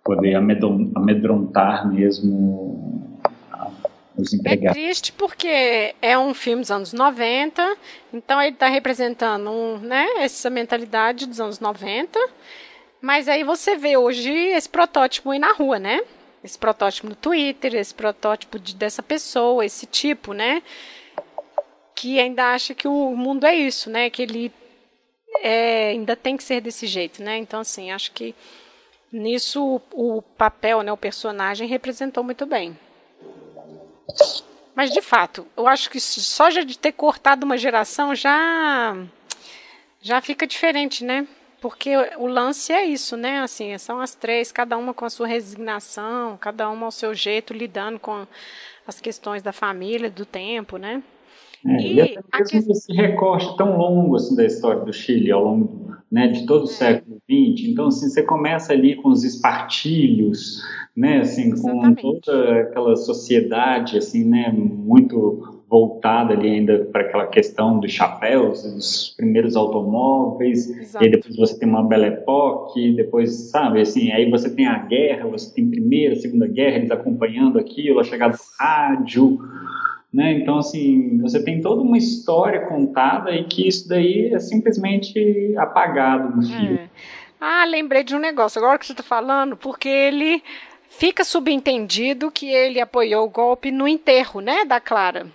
poder 0.03 0.35
amedrontar 0.35 1.91
mesmo 1.91 3.11
os 4.17 4.33
empregados. 4.33 4.77
É 4.77 4.81
triste 4.81 5.11
porque 5.13 5.95
é 6.01 6.17
um 6.17 6.33
filme 6.33 6.61
dos 6.61 6.71
anos 6.71 6.93
90, 6.93 7.77
então 8.13 8.41
ele 8.41 8.53
está 8.53 8.67
representando 8.67 9.49
um, 9.49 9.77
né, 9.79 10.05
essa 10.19 10.49
mentalidade 10.49 11.25
dos 11.25 11.39
anos 11.39 11.59
90. 11.59 12.19
Mas 13.01 13.27
aí 13.27 13.43
você 13.43 13.75
vê 13.75 13.97
hoje 13.97 14.31
esse 14.31 14.69
protótipo 14.69 15.31
aí 15.31 15.39
na 15.39 15.53
rua, 15.53 15.77
né? 15.77 16.01
Esse 16.43 16.57
protótipo 16.57 17.07
no 17.07 17.15
Twitter, 17.15 17.75
esse 17.75 17.93
protótipo 17.93 18.57
de, 18.57 18.75
dessa 18.75 19.03
pessoa, 19.03 19.65
esse 19.65 19.85
tipo, 19.85 20.33
né? 20.33 20.61
Que 21.95 22.19
ainda 22.19 22.53
acha 22.53 22.75
que 22.75 22.87
o 22.87 23.15
mundo 23.15 23.45
é 23.45 23.55
isso, 23.55 23.89
né? 23.89 24.09
Que 24.09 24.21
ele 24.21 24.51
é, 25.41 25.89
ainda 25.89 26.15
tem 26.15 26.35
que 26.35 26.43
ser 26.43 26.61
desse 26.61 26.85
jeito, 26.85 27.23
né? 27.23 27.37
Então, 27.37 27.61
assim, 27.61 27.91
acho 27.91 28.11
que 28.11 28.35
nisso 29.11 29.81
o, 29.93 30.17
o 30.17 30.21
papel, 30.21 30.81
né, 30.81 30.91
o 30.91 30.97
personagem 30.97 31.67
representou 31.67 32.23
muito 32.23 32.45
bem. 32.45 32.77
Mas 34.75 34.91
de 34.91 35.01
fato, 35.01 35.47
eu 35.55 35.67
acho 35.67 35.89
que 35.89 35.99
só 36.01 36.49
já 36.49 36.61
de 36.61 36.77
ter 36.77 36.91
cortado 36.91 37.45
uma 37.45 37.57
geração 37.57 38.13
já 38.13 38.95
já 40.01 40.21
fica 40.21 40.45
diferente, 40.45 41.03
né? 41.03 41.25
Porque 41.61 41.95
o 42.17 42.27
lance 42.27 42.71
é 42.71 42.85
isso, 42.85 43.17
né? 43.17 43.39
Assim, 43.39 43.75
são 43.77 43.99
as 43.99 44.13
três, 44.13 44.51
cada 44.51 44.77
uma 44.77 44.93
com 44.93 45.05
a 45.05 45.09
sua 45.09 45.25
resignação, 45.25 46.37
cada 46.37 46.69
uma 46.69 46.85
ao 46.85 46.91
seu 46.91 47.13
jeito 47.15 47.53
lidando 47.53 47.97
com 47.97 48.27
as 48.85 48.99
questões 48.99 49.41
da 49.41 49.51
família, 49.51 50.09
do 50.09 50.25
tempo, 50.25 50.77
né? 50.77 51.01
É, 51.65 51.81
e, 51.81 51.95
e 51.95 52.01
até 52.01 52.55
mesmo 52.55 52.65
que... 52.65 52.71
esse 52.71 52.93
recorte 52.93 53.57
tão 53.57 53.77
longo 53.77 54.15
assim, 54.15 54.35
da 54.35 54.45
história 54.45 54.81
do 54.83 54.93
Chile 54.93 55.31
ao 55.31 55.43
longo 55.43 55.85
né, 56.11 56.27
de 56.27 56.45
todo 56.45 56.61
o 56.61 56.69
é. 56.69 56.73
século 56.73 57.17
XX. 57.29 57.69
Então, 57.69 57.87
assim, 57.87 58.09
você 58.09 58.23
começa 58.23 58.73
ali 58.73 58.95
com 58.95 59.09
os 59.09 59.23
espartilhos, 59.23 60.61
né, 60.95 61.19
assim, 61.19 61.51
Exatamente. 61.51 62.01
com 62.01 62.19
toda 62.21 62.61
aquela 62.61 62.95
sociedade, 62.95 63.97
assim, 63.97 64.23
né, 64.23 64.49
muito 64.55 65.61
voltada 65.67 66.33
ali 66.33 66.47
ainda 66.47 66.85
para 66.85 67.01
aquela 67.01 67.25
questão 67.25 67.79
dos 67.79 67.91
chapéus, 67.91 68.63
dos 68.63 69.13
primeiros 69.17 69.55
automóveis, 69.55 70.69
Exato. 70.69 71.03
e 71.03 71.07
aí 71.07 71.11
depois 71.11 71.35
você 71.35 71.59
tem 71.59 71.67
uma 71.67 71.83
Belle 71.83 72.05
Époque, 72.05 72.95
depois, 72.95 73.49
sabe, 73.49 73.81
assim, 73.81 74.11
aí 74.11 74.29
você 74.29 74.49
tem 74.49 74.67
a 74.67 74.77
guerra, 74.77 75.27
você 75.27 75.53
tem 75.53 75.69
primeira, 75.69 76.15
segunda 76.15 76.47
guerra, 76.47 76.77
eles 76.77 76.91
acompanhando 76.91 77.57
aquilo, 77.57 77.99
a 77.99 78.03
chegada 78.03 78.37
do 78.37 78.43
rádio, 78.59 79.39
né? 80.15 80.31
Então, 80.31 80.59
assim, 80.59 81.17
você 81.17 81.43
tem 81.43 81.59
toda 81.59 81.81
uma 81.81 81.97
história 81.97 82.67
contada 82.67 83.35
e 83.35 83.43
que 83.43 83.67
isso 83.67 83.85
daí 83.89 84.33
é 84.33 84.39
simplesmente 84.39 85.53
apagado 85.57 86.37
no 86.37 86.41
filme. 86.41 86.75
É. 86.75 86.89
Ah, 87.39 87.65
lembrei 87.65 88.01
de 88.01 88.15
um 88.15 88.19
negócio, 88.19 88.57
agora 88.57 88.79
que 88.79 88.85
você 88.85 88.93
está 88.93 89.03
falando, 89.03 89.57
porque 89.57 89.89
ele 89.89 90.41
fica 90.87 91.25
subentendido 91.25 92.31
que 92.31 92.47
ele 92.47 92.79
apoiou 92.79 93.25
o 93.25 93.29
golpe 93.29 93.71
no 93.71 93.85
enterro, 93.85 94.39
né, 94.39 94.63
da 94.63 94.79
Clara. 94.79 95.27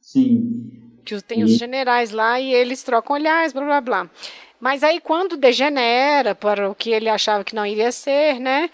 Sim. 0.00 0.72
Que 1.04 1.22
tem 1.22 1.40
e... 1.42 1.44
os 1.44 1.52
generais 1.52 2.10
lá 2.10 2.40
e 2.40 2.52
eles 2.52 2.82
trocam 2.82 3.14
olhares, 3.14 3.52
blá 3.52 3.64
blá 3.64 3.80
blá. 3.80 4.10
Mas 4.58 4.82
aí 4.82 4.98
quando 4.98 5.36
degenera 5.36 6.34
para 6.34 6.68
o 6.68 6.74
que 6.74 6.90
ele 6.90 7.08
achava 7.08 7.44
que 7.44 7.54
não 7.54 7.64
iria 7.64 7.92
ser, 7.92 8.40
né? 8.40 8.68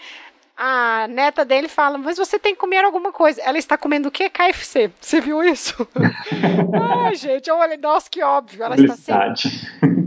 A 0.55 1.07
neta 1.09 1.43
dele 1.43 1.67
fala, 1.67 1.97
mas 1.97 2.17
você 2.17 2.37
tem 2.37 2.53
que 2.53 2.59
comer 2.59 2.83
alguma 2.83 3.11
coisa. 3.11 3.41
Ela 3.41 3.57
está 3.57 3.77
comendo 3.77 4.09
o 4.09 4.11
quê? 4.11 4.29
KFC. 4.29 4.91
Você 4.99 5.19
viu 5.19 5.43
isso? 5.43 5.87
Ai, 7.05 7.15
gente, 7.15 7.49
eu 7.49 7.57
olhei, 7.57 7.77
nossa, 7.77 8.09
que 8.09 8.23
óbvio. 8.23 8.63
Ela 8.63 8.75
está 8.75 8.95
sempre... 8.95 9.49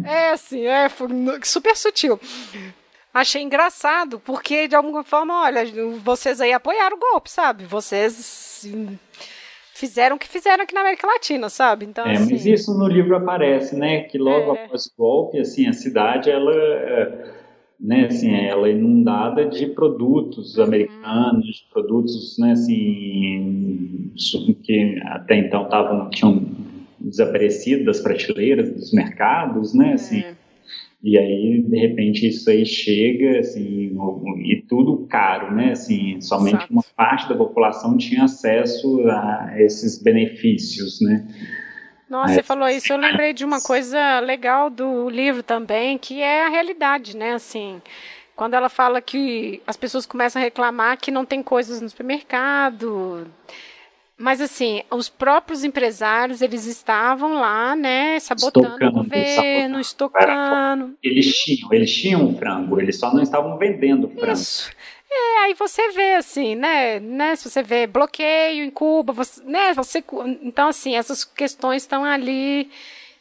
É 0.06 0.31
assim, 0.31 0.64
é 0.66 0.89
super 1.43 1.77
sutil. 1.77 2.20
Achei 3.12 3.43
engraçado, 3.43 4.20
porque 4.20 4.68
de 4.68 4.77
alguma 4.77 5.02
forma, 5.02 5.43
olha, 5.43 5.62
vocês 6.05 6.40
aí 6.40 6.52
apoiaram 6.52 6.97
o 6.97 7.01
golpe, 7.01 7.31
sabe? 7.31 7.64
Vocês 7.64 8.68
fizeram 9.74 10.16
o 10.16 10.18
que 10.18 10.28
fizeram 10.28 10.62
aqui 10.62 10.74
na 10.74 10.82
América 10.82 11.06
Latina, 11.06 11.48
sabe? 11.48 11.86
Então, 11.86 12.06
é, 12.06 12.12
assim... 12.12 12.32
mas 12.32 12.47
isso 12.47 12.78
no 12.78 12.86
livro 12.86 13.16
aparece, 13.16 13.74
né? 13.74 14.02
Que 14.02 14.16
logo 14.18 14.55
é... 14.55 14.64
após 14.64 14.86
o 14.86 14.93
golpe, 14.97 15.40
assim, 15.40 15.66
a 15.66 15.73
cidade, 15.73 16.31
ela 16.31 16.52
é, 16.55 17.35
né, 17.78 18.06
assim, 18.06 18.34
ela 18.34 18.68
é 18.68 18.72
inundada 18.72 19.46
de 19.46 19.66
produtos 19.66 20.58
americanos, 20.58 21.44
de 21.44 21.66
produtos, 21.72 22.36
né, 22.38 22.52
assim, 22.52 24.12
que 24.62 24.98
até 25.04 25.38
então 25.38 25.64
estavam 25.64 26.10
tinham 26.10 26.46
desaparecido 26.98 27.84
das 27.84 28.00
prateleiras 28.00 28.72
dos 28.72 28.92
mercados, 28.92 29.74
né, 29.74 29.92
assim, 29.92 30.20
é. 30.20 30.34
e 31.02 31.18
aí 31.18 31.62
de 31.62 31.78
repente 31.78 32.26
isso 32.26 32.48
aí 32.48 32.64
chega, 32.64 33.40
assim, 33.40 33.92
e 34.44 34.64
tudo 34.68 35.06
caro, 35.06 35.54
né, 35.54 35.72
assim, 35.72 36.20
somente 36.20 36.56
Exato. 36.56 36.72
uma 36.72 36.84
parte 36.96 37.28
da 37.28 37.34
população 37.34 37.96
tinha 37.98 38.24
acesso 38.24 39.02
a 39.08 39.54
esses 39.58 40.02
benefícios, 40.02 41.00
né. 41.00 41.26
Nossa, 42.08 42.34
você 42.34 42.42
falou 42.42 42.68
isso, 42.68 42.92
eu 42.92 42.96
lembrei 42.96 43.32
de 43.32 43.44
uma 43.44 43.60
coisa 43.60 44.20
legal 44.20 44.70
do 44.70 45.10
livro 45.10 45.42
também, 45.42 45.98
que 45.98 46.22
é 46.22 46.44
a 46.44 46.48
realidade, 46.48 47.16
né? 47.16 47.34
Assim, 47.34 47.82
quando 48.36 48.54
ela 48.54 48.68
fala 48.68 49.00
que 49.00 49.60
as 49.66 49.76
pessoas 49.76 50.06
começam 50.06 50.40
a 50.40 50.44
reclamar 50.44 50.98
que 50.98 51.10
não 51.10 51.24
tem 51.24 51.42
coisas 51.42 51.80
no 51.80 51.88
supermercado. 51.88 53.26
Mas 54.18 54.40
assim, 54.40 54.82
os 54.90 55.08
próprios 55.08 55.62
empresários, 55.62 56.40
eles 56.40 56.64
estavam 56.64 57.34
lá, 57.34 57.76
né, 57.76 58.18
sabotando 58.18 58.66
estocando, 58.68 59.00
o 59.00 59.02
governo, 59.02 59.80
estocando. 59.80 60.94
Eles 61.02 61.34
tinham, 61.34 61.72
eles 61.72 61.94
tinham 61.94 62.34
frango, 62.36 62.80
eles 62.80 62.98
só 62.98 63.12
não 63.12 63.22
estavam 63.22 63.58
vendendo 63.58 64.08
frango. 64.08 64.32
Isso. 64.32 64.70
É, 65.16 65.44
aí 65.44 65.55
você 65.55 65.90
vê 65.93 66.14
assim, 66.14 66.55
né, 66.55 67.01
né, 67.01 67.34
se 67.36 67.48
você 67.48 67.62
vê 67.62 67.86
bloqueio 67.86 68.64
em 68.64 68.70
Cuba, 68.70 69.12
você, 69.12 69.43
né, 69.44 69.72
você, 69.72 70.05
então 70.43 70.68
assim, 70.68 70.94
essas 70.94 71.24
questões 71.24 71.82
estão 71.82 72.05
ali 72.05 72.70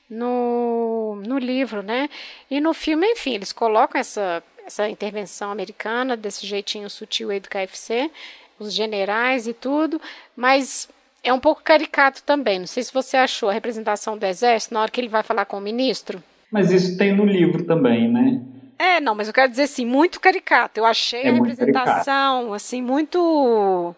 no, 0.09 1.21
no 1.25 1.37
livro, 1.37 1.81
né, 1.81 2.09
e 2.51 2.59
no 2.59 2.73
filme, 2.73 3.07
enfim, 3.07 3.35
eles 3.35 3.53
colocam 3.53 3.99
essa, 3.99 4.43
essa 4.65 4.89
intervenção 4.89 5.51
americana 5.51 6.17
desse 6.17 6.45
jeitinho 6.45 6.89
sutil 6.89 7.29
aí 7.29 7.39
do 7.39 7.49
KFC, 7.49 8.11
os 8.59 8.73
generais 8.73 9.47
e 9.47 9.53
tudo, 9.53 10.01
mas 10.35 10.89
é 11.23 11.31
um 11.31 11.39
pouco 11.39 11.63
caricato 11.63 12.23
também, 12.23 12.59
não 12.59 12.67
sei 12.67 12.83
se 12.83 12.93
você 12.93 13.15
achou 13.15 13.49
a 13.49 13.53
representação 13.53 14.17
do 14.17 14.25
exército 14.25 14.73
na 14.73 14.81
hora 14.81 14.91
que 14.91 14.99
ele 14.99 15.07
vai 15.07 15.23
falar 15.23 15.45
com 15.45 15.57
o 15.57 15.61
ministro. 15.61 16.21
Mas 16.51 16.71
isso 16.71 16.97
tem 16.97 17.15
no 17.15 17.25
livro 17.25 17.63
também, 17.63 18.11
né? 18.11 18.41
É, 18.77 18.99
não, 18.99 19.15
mas 19.15 19.27
eu 19.27 19.33
quero 19.33 19.49
dizer 19.49 19.63
assim, 19.63 19.85
muito 19.85 20.19
caricato. 20.19 20.79
Eu 20.79 20.85
achei 20.85 21.23
é 21.23 21.29
a 21.29 21.33
representação, 21.33 22.53
assim, 22.53 22.81
muito 22.81 23.95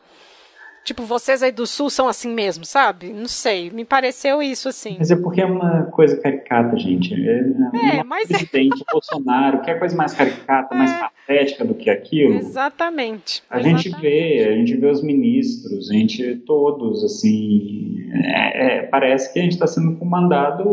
Tipo, 0.88 1.04
vocês 1.04 1.44
aí 1.44 1.52
do 1.52 1.68
sul 1.68 1.90
são 1.90 2.08
assim 2.08 2.34
mesmo, 2.34 2.64
sabe? 2.64 3.10
Não 3.10 3.28
sei, 3.28 3.70
me 3.70 3.84
pareceu 3.84 4.42
isso 4.42 4.70
assim. 4.70 4.96
Mas 4.98 5.12
é 5.12 5.18
porque 5.18 5.42
é 5.42 5.46
uma 5.46 5.84
coisa 5.92 6.16
caricata, 6.16 6.78
gente. 6.78 7.14
É, 7.14 7.98
é 8.00 8.04
mas 8.06 8.32
é. 8.32 8.38
presidente 8.38 8.82
Bolsonaro, 8.90 9.62
quer 9.64 9.80
coisa 9.80 9.98
mais 9.98 10.14
caricata, 10.14 10.74
é. 10.74 10.78
mais 10.78 10.94
patética 10.94 11.66
do 11.66 11.74
que 11.76 11.90
aquilo? 11.90 12.36
Exatamente. 12.36 13.44
A 13.50 13.60
exatamente. 13.60 13.84
gente 13.84 14.00
vê, 14.00 14.48
a 14.50 14.56
gente 14.56 14.78
vê 14.78 14.88
os 14.88 15.04
ministros, 15.04 15.92
a 15.92 15.94
gente 15.94 16.36
todos 16.46 17.04
assim, 17.04 18.10
é, 18.24 18.78
é, 18.78 18.84
parece 18.84 19.34
que 19.34 19.40
a 19.40 19.42
gente 19.42 19.56
está 19.56 19.68
sendo 19.68 19.98
comandado 19.98 20.64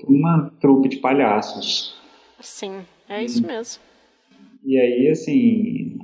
por 0.00 0.08
uma 0.08 0.50
trupe 0.62 0.88
de 0.88 0.96
palhaços. 0.96 1.94
Sim, 2.40 2.86
é 3.14 3.24
isso 3.24 3.46
mesmo. 3.46 3.82
E 4.64 4.78
aí, 4.78 5.08
assim, 5.08 5.98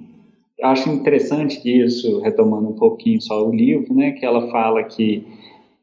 acho 0.62 0.90
interessante 0.90 1.60
isso, 1.64 2.20
retomando 2.20 2.68
um 2.68 2.74
pouquinho 2.74 3.20
só 3.20 3.46
o 3.46 3.54
livro, 3.54 3.94
né, 3.94 4.12
que 4.12 4.26
ela 4.26 4.50
fala 4.50 4.82
que 4.84 5.24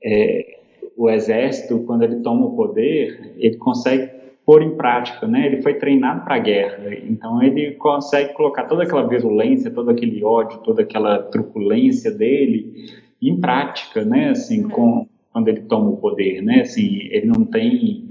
é, 0.03 0.59
o 0.97 1.09
exército, 1.09 1.79
quando 1.79 2.03
ele 2.03 2.17
toma 2.17 2.45
o 2.45 2.55
poder, 2.55 3.33
ele 3.37 3.57
consegue 3.57 4.09
pôr 4.45 4.61
em 4.61 4.75
prática, 4.75 5.27
né? 5.27 5.47
Ele 5.47 5.61
foi 5.61 5.73
treinado 5.73 6.23
para 6.23 6.35
a 6.35 6.39
guerra, 6.39 6.93
então 7.03 7.41
ele 7.41 7.71
consegue 7.71 8.33
colocar 8.33 8.65
toda 8.65 8.83
aquela 8.83 9.07
virulência, 9.07 9.71
todo 9.71 9.89
aquele 9.89 10.23
ódio, 10.23 10.59
toda 10.59 10.83
aquela 10.83 11.17
truculência 11.23 12.11
dele 12.11 12.85
em 13.21 13.39
prática, 13.39 14.05
né? 14.05 14.29
Assim, 14.29 14.69
com, 14.69 15.07
quando 15.33 15.47
ele 15.47 15.61
toma 15.61 15.89
o 15.89 15.97
poder, 15.97 16.43
né? 16.43 16.61
Assim, 16.61 17.07
ele 17.09 17.25
não 17.25 17.43
tem 17.43 18.05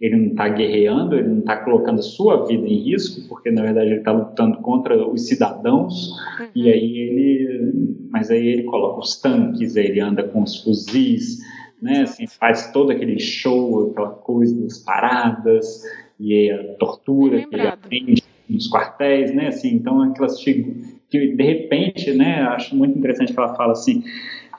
ele 0.00 0.16
não 0.16 0.26
está 0.28 0.48
guerreando, 0.48 1.16
ele 1.16 1.28
não 1.28 1.38
está 1.38 1.56
colocando 1.56 2.00
a 2.00 2.02
sua 2.02 2.46
vida 2.46 2.66
em 2.66 2.82
risco, 2.82 3.26
porque 3.28 3.50
na 3.50 3.62
verdade 3.62 3.90
ele 3.90 3.98
está 3.98 4.12
lutando 4.12 4.58
contra 4.58 4.96
os 5.08 5.26
cidadãos, 5.26 6.10
uhum. 6.38 6.48
e 6.54 6.70
aí 6.70 6.98
ele, 6.98 8.08
mas 8.10 8.30
aí 8.30 8.46
ele 8.46 8.62
coloca 8.64 9.00
os 9.00 9.20
tanques, 9.20 9.74
ele 9.74 10.00
anda 10.00 10.22
com 10.22 10.42
os 10.42 10.62
fuzis, 10.62 11.38
né, 11.80 12.02
assim, 12.02 12.26
faz 12.26 12.72
todo 12.72 12.90
aquele 12.90 13.18
show, 13.18 13.90
aquela 13.90 14.10
coisa 14.10 14.58
das 14.62 14.78
paradas, 14.78 15.82
e 16.20 16.50
a 16.50 16.74
tortura 16.74 17.42
que 17.46 17.54
ele 17.54 17.66
aprende 17.66 18.22
nos 18.48 18.70
quartéis, 18.70 19.34
né, 19.34 19.48
assim, 19.48 19.74
então 19.74 20.02
aquelas 20.02 20.40
figuras 20.42 20.94
que 21.08 21.34
de 21.34 21.42
repente, 21.42 22.12
né, 22.12 22.42
acho 22.42 22.74
muito 22.74 22.98
interessante 22.98 23.32
que 23.32 23.38
ela 23.38 23.54
fala 23.54 23.72
assim, 23.72 24.02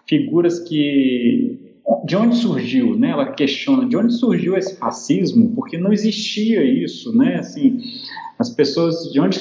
figuras 0.07 0.59
que 0.59 1.66
de 2.03 2.15
onde 2.15 2.35
surgiu, 2.35 2.97
né? 2.97 3.11
Ela 3.11 3.31
questiona 3.31 3.85
de 3.85 3.95
onde 3.95 4.13
surgiu 4.13 4.57
esse 4.57 4.75
fascismo, 4.77 5.53
porque 5.55 5.77
não 5.77 5.93
existia 5.93 6.63
isso, 6.63 7.15
né? 7.15 7.35
Assim, 7.35 7.81
as 8.37 8.49
pessoas 8.49 9.11
de 9.11 9.19
onde 9.19 9.39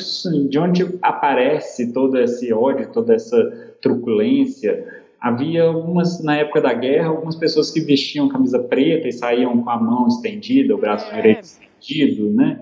de 0.49 0.59
onde 0.59 0.99
aparece 1.03 1.93
todo 1.93 2.19
esse 2.19 2.53
ódio, 2.53 2.91
toda 2.93 3.15
essa 3.15 3.37
truculência. 3.83 4.87
Havia 5.21 5.65
algumas 5.65 6.23
na 6.23 6.37
época 6.37 6.61
da 6.61 6.73
guerra, 6.73 7.09
algumas 7.09 7.35
pessoas 7.35 7.71
que 7.71 7.81
vestiam 7.81 8.29
camisa 8.29 8.61
preta 8.61 9.09
e 9.09 9.13
saíam 9.13 9.61
com 9.63 9.71
a 9.71 9.81
mão 9.81 10.07
estendida, 10.07 10.75
o 10.75 10.79
braço 10.79 11.11
é. 11.11 11.17
direito 11.17 11.43
estendido, 11.43 12.31
né? 12.31 12.61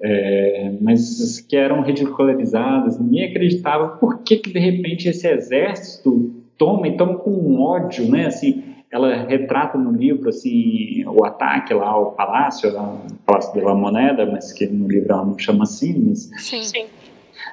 É, 0.00 0.72
mas 0.80 1.40
que 1.40 1.56
eram 1.56 1.82
ridicularizadas, 1.82 2.98
ninguém 3.00 3.24
acreditava 3.24 3.96
por 3.96 4.22
que, 4.22 4.36
que 4.36 4.52
de 4.52 4.58
repente 4.58 5.08
esse 5.08 5.26
exército 5.26 6.34
toma 6.56 6.86
e 6.86 6.96
toma 6.96 7.16
com 7.16 7.30
um 7.30 7.60
ódio, 7.60 8.08
né? 8.08 8.26
Assim, 8.26 8.62
ela 8.90 9.14
retrata 9.26 9.76
no 9.76 9.92
livro 9.92 10.28
assim 10.28 11.04
o 11.06 11.24
ataque 11.24 11.74
lá 11.74 11.88
ao 11.88 12.12
palácio, 12.12 12.76
ao 12.78 13.06
Palácio 13.26 13.52
de 13.52 13.60
la 13.60 13.74
Moneda, 13.74 14.24
mas 14.26 14.52
que 14.52 14.66
no 14.66 14.88
livro 14.88 15.12
ela 15.12 15.24
não 15.24 15.38
chama 15.38 15.64
assim, 15.64 15.98
mas 16.08 16.30
sim. 16.38 16.62
sim. 16.62 16.86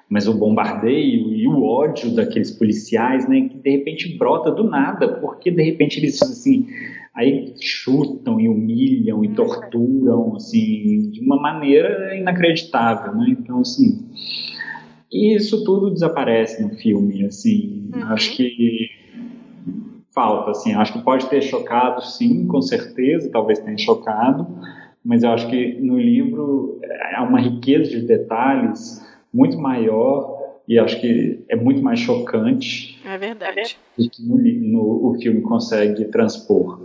Mas 0.09 0.27
o 0.27 0.33
bombardeio 0.33 1.33
e 1.33 1.47
o 1.47 1.63
ódio 1.63 2.13
daqueles 2.15 2.51
policiais, 2.51 3.27
né, 3.27 3.49
que 3.49 3.57
de 3.57 3.69
repente 3.69 4.17
brota 4.17 4.51
do 4.51 4.63
nada, 4.63 5.07
porque 5.19 5.51
de 5.51 5.63
repente 5.63 5.99
eles 5.99 6.21
assim 6.21 6.67
aí 7.13 7.53
chutam 7.59 8.39
e 8.39 8.47
humilham 8.49 9.23
e 9.23 9.29
torturam 9.29 10.35
assim 10.35 11.09
de 11.11 11.21
uma 11.21 11.39
maneira 11.39 12.15
inacreditável, 12.15 13.15
né? 13.15 13.27
Então 13.29 13.59
assim, 13.59 14.05
isso 15.11 15.63
tudo 15.63 15.91
desaparece 15.91 16.63
no 16.63 16.75
filme, 16.75 17.25
assim. 17.25 17.89
Uhum. 17.93 18.03
Acho 18.05 18.35
que 18.35 18.89
falta, 20.15 20.51
assim, 20.51 20.73
acho 20.73 20.93
que 20.93 21.03
pode 21.03 21.29
ter 21.29 21.41
chocado, 21.41 22.01
sim, 22.01 22.47
com 22.47 22.61
certeza, 22.61 23.29
talvez 23.29 23.59
tenha 23.59 23.77
chocado, 23.77 24.47
mas 25.03 25.21
eu 25.23 25.31
acho 25.31 25.47
que 25.49 25.73
no 25.81 25.99
livro 25.99 26.79
há 27.13 27.21
uma 27.21 27.39
riqueza 27.39 27.91
de 27.91 28.01
detalhes 28.01 29.05
muito 29.31 29.59
maior 29.59 30.33
e 30.67 30.79
acho 30.79 30.99
que 30.99 31.43
é 31.49 31.55
muito 31.55 31.83
mais 31.83 31.99
chocante. 31.99 32.99
É 33.05 33.17
verdade. 33.17 33.77
Do 33.97 34.09
que 34.09 34.23
no, 34.23 34.37
no, 34.37 35.11
o 35.11 35.19
filme 35.21 35.41
consegue 35.41 36.05
transpor. 36.05 36.79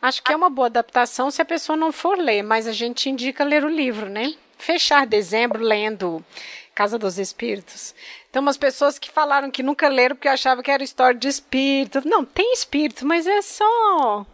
Acho 0.00 0.22
que 0.22 0.32
é 0.32 0.36
uma 0.36 0.50
boa 0.50 0.66
adaptação 0.66 1.30
se 1.30 1.42
a 1.42 1.44
pessoa 1.44 1.76
não 1.76 1.92
for 1.92 2.16
ler, 2.16 2.42
mas 2.42 2.66
a 2.66 2.72
gente 2.72 3.10
indica 3.10 3.44
ler 3.44 3.64
o 3.64 3.68
livro, 3.68 4.08
né? 4.08 4.32
Fechar 4.56 5.06
dezembro 5.06 5.62
lendo 5.62 6.24
Casa 6.74 6.98
dos 6.98 7.18
Espíritos 7.18 7.94
tem 8.38 8.40
umas 8.40 8.56
pessoas 8.56 9.00
que 9.00 9.10
falaram 9.10 9.50
que 9.50 9.64
nunca 9.64 9.88
leram 9.88 10.14
porque 10.14 10.28
achavam 10.28 10.62
que 10.62 10.70
era 10.70 10.84
história 10.84 11.18
de 11.18 11.26
espírito. 11.26 12.00
Não, 12.06 12.24
tem 12.24 12.52
espírito, 12.52 13.04
mas 13.04 13.26
é 13.26 13.42
só 13.42 14.24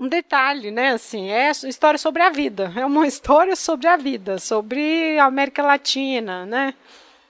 um 0.00 0.08
detalhe, 0.08 0.70
né? 0.70 0.92
Assim, 0.92 1.28
é 1.28 1.50
história 1.50 1.98
sobre 1.98 2.22
a 2.22 2.30
vida. 2.30 2.72
É 2.74 2.84
uma 2.86 3.04
história 3.06 3.54
sobre 3.56 3.88
a 3.88 3.98
vida, 3.98 4.38
sobre 4.38 5.18
a 5.18 5.26
América 5.26 5.62
Latina, 5.62 6.46
né? 6.46 6.72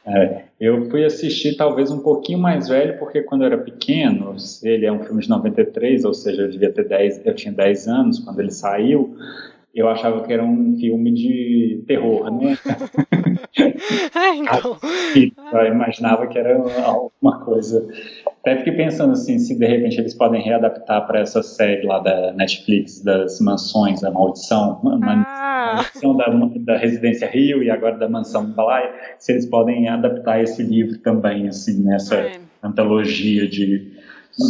É, 0.06 0.44
eu 0.60 0.88
fui 0.90 1.05
assistir 1.05 1.56
talvez 1.56 1.90
um 1.90 1.98
pouquinho 1.98 2.38
mais 2.38 2.68
velho, 2.68 2.96
porque 3.01 3.22
quando 3.22 3.42
eu 3.42 3.46
era 3.46 3.59
pequeno, 3.59 4.36
ele 4.62 4.86
é 4.86 4.92
um 4.92 5.02
filme 5.02 5.22
de 5.22 5.28
93, 5.28 6.05
ou 6.05 6.14
seja, 6.14 6.42
eu 6.42 6.51
devia 6.51 6.70
ter 6.70 6.86
10, 6.86 7.26
eu 7.26 7.34
tinha 7.34 7.52
10 7.52 7.88
anos 7.88 8.18
quando 8.20 8.38
ele 8.38 8.52
saiu, 8.52 9.16
eu 9.74 9.88
achava 9.88 10.22
que 10.22 10.32
era 10.32 10.44
um 10.44 10.76
filme 10.78 11.12
de 11.12 11.82
terror, 11.88 12.30
né? 12.30 12.56
ah, 14.14 14.30
então. 14.36 14.78
Eu 15.52 15.66
imaginava 15.66 16.28
que 16.28 16.38
era 16.38 16.56
alguma 16.84 17.44
coisa. 17.44 17.84
Até 18.40 18.59
fiquei 18.59 18.74
pensando 18.74 19.12
assim, 19.14 19.36
se 19.38 19.59
de 19.59 19.66
repente 19.66 19.98
eles 19.98 20.14
podem 20.14 20.40
readaptar 20.40 21.05
para 21.09 21.20
essa 21.20 21.42
série 21.42 21.84
lá 21.84 21.98
da 21.98 22.32
Netflix, 22.34 23.02
das 23.02 23.40
mansões, 23.40 24.05
a 24.05 24.12
maldição, 24.12 24.80
ah. 25.02 25.72
maldição 25.74 26.16
da, 26.16 26.26
da 26.60 26.76
Residência 26.76 27.28
Rio 27.28 27.60
e 27.60 27.68
agora 27.68 27.96
da 27.96 28.09
Mansão 28.09 28.46
Balai, 28.52 28.88
se 29.18 29.32
eles 29.32 29.46
podem 29.46 29.88
adaptar 29.88 30.40
esse 30.40 30.62
livro 30.62 30.98
também, 30.98 31.48
assim, 31.48 31.82
nessa 31.82 32.14
é. 32.14 32.38
antologia 32.62 33.48
de, 33.48 33.92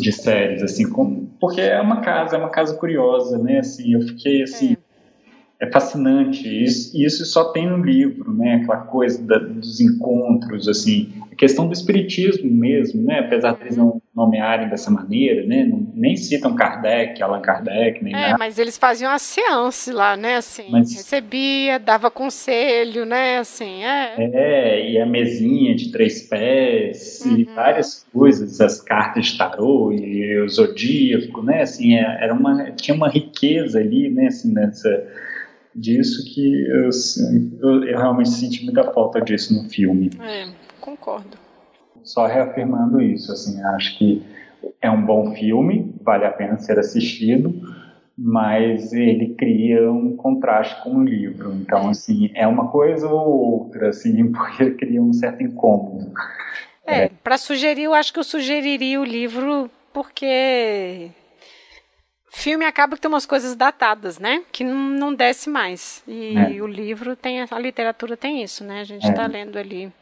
de 0.02 0.12
séries, 0.12 0.62
assim, 0.62 0.86
como, 0.90 1.30
porque 1.40 1.62
é 1.62 1.80
uma 1.80 2.02
casa, 2.02 2.36
é 2.36 2.38
uma 2.38 2.50
casa 2.50 2.76
curiosa, 2.76 3.38
né, 3.38 3.60
assim, 3.60 3.94
eu 3.94 4.02
fiquei 4.02 4.42
assim... 4.42 4.74
É 4.74 4.83
é 5.64 5.70
fascinante. 5.70 6.46
Isso, 6.46 6.96
isso 6.96 7.24
só 7.24 7.44
tem 7.52 7.68
no 7.68 7.82
livro, 7.82 8.32
né? 8.32 8.56
Aquela 8.56 8.82
coisa 8.82 9.22
da, 9.22 9.38
dos 9.38 9.80
encontros, 9.80 10.68
assim, 10.68 11.12
a 11.32 11.34
questão 11.34 11.66
do 11.66 11.72
espiritismo 11.72 12.50
mesmo, 12.50 13.02
né? 13.02 13.20
Apesar 13.20 13.54
de 13.54 13.62
eles 13.62 13.76
não 13.76 14.00
nomearem 14.14 14.68
dessa 14.68 14.90
maneira, 14.90 15.44
né? 15.46 15.64
Não, 15.64 15.86
nem 15.94 16.16
citam 16.16 16.54
Kardec, 16.54 17.20
Allan 17.22 17.40
Kardec, 17.40 18.04
nem 18.04 18.14
é, 18.14 18.20
nada. 18.20 18.36
mas 18.38 18.58
eles 18.58 18.78
faziam 18.78 19.10
a 19.10 19.18
seance 19.18 19.90
lá, 19.90 20.16
né? 20.16 20.36
Assim, 20.36 20.66
mas, 20.70 20.94
recebia, 20.94 21.78
dava 21.78 22.10
conselho, 22.10 23.04
né? 23.04 23.38
Assim, 23.38 23.82
é. 23.84 24.14
É, 24.18 24.90
e 24.90 25.00
a 25.00 25.06
mesinha 25.06 25.74
de 25.74 25.90
três 25.90 26.22
pés 26.22 27.22
uhum. 27.24 27.38
e 27.38 27.44
várias 27.44 28.06
coisas, 28.12 28.60
as 28.60 28.80
cartas 28.80 29.26
de 29.26 29.38
tarô 29.38 29.92
e 29.92 30.40
o 30.40 30.48
zodíaco, 30.48 31.42
né? 31.42 31.62
Assim, 31.62 31.96
é, 31.96 32.18
era 32.20 32.34
uma 32.34 32.70
tinha 32.72 32.94
uma 32.94 33.08
riqueza 33.08 33.78
ali, 33.78 34.10
né? 34.10 34.26
Assim, 34.26 34.52
nessa 34.52 35.04
disso 35.74 36.24
que 36.32 36.66
eu, 36.66 36.90
eu, 37.62 37.84
eu, 37.84 37.98
realmente 37.98 38.30
senti 38.30 38.64
muita 38.64 38.84
falta 38.92 39.20
disso 39.20 39.54
no 39.54 39.68
filme. 39.68 40.10
É, 40.20 40.48
concordo. 40.80 41.36
Só 42.02 42.26
reafirmando 42.26 43.00
isso, 43.00 43.32
assim, 43.32 43.62
acho 43.62 43.98
que 43.98 44.22
é 44.80 44.90
um 44.90 45.04
bom 45.04 45.34
filme, 45.34 45.94
vale 46.02 46.24
a 46.24 46.30
pena 46.30 46.58
ser 46.58 46.78
assistido, 46.78 47.52
mas 48.16 48.92
ele 48.92 49.34
cria 49.34 49.90
um 49.90 50.16
contraste 50.16 50.82
com 50.82 50.96
o 50.96 51.04
livro. 51.04 51.52
Então, 51.54 51.88
assim, 51.88 52.30
é 52.34 52.46
uma 52.46 52.68
coisa 52.68 53.08
ou 53.08 53.62
outra, 53.62 53.88
assim, 53.88 54.30
porque 54.32 54.70
cria 54.72 55.02
um 55.02 55.12
certo 55.12 55.42
incômodo. 55.42 56.12
É, 56.86 57.04
é. 57.04 57.10
para 57.22 57.38
sugerir, 57.38 57.84
eu 57.84 57.94
acho 57.94 58.12
que 58.12 58.18
eu 58.18 58.24
sugeriria 58.24 59.00
o 59.00 59.04
livro 59.04 59.70
porque 59.92 61.10
filme 62.36 62.64
acaba 62.64 62.96
que 62.96 63.02
tem 63.02 63.08
umas 63.08 63.26
coisas 63.26 63.54
datadas, 63.54 64.18
né? 64.18 64.42
Que 64.52 64.64
não, 64.64 65.14
desce 65.14 65.48
mais. 65.48 66.02
E 66.06 66.36
é. 66.36 66.62
o 66.62 66.66
livro 66.66 67.14
tem, 67.16 67.40
a 67.40 67.58
literatura 67.58 68.16
tem 68.16 68.42
isso, 68.42 68.64
né? 68.64 68.80
A 68.80 68.84
gente 68.84 69.08
está 69.08 69.24
é. 69.24 69.28
lendo 69.28 69.58
ali. 69.58 69.92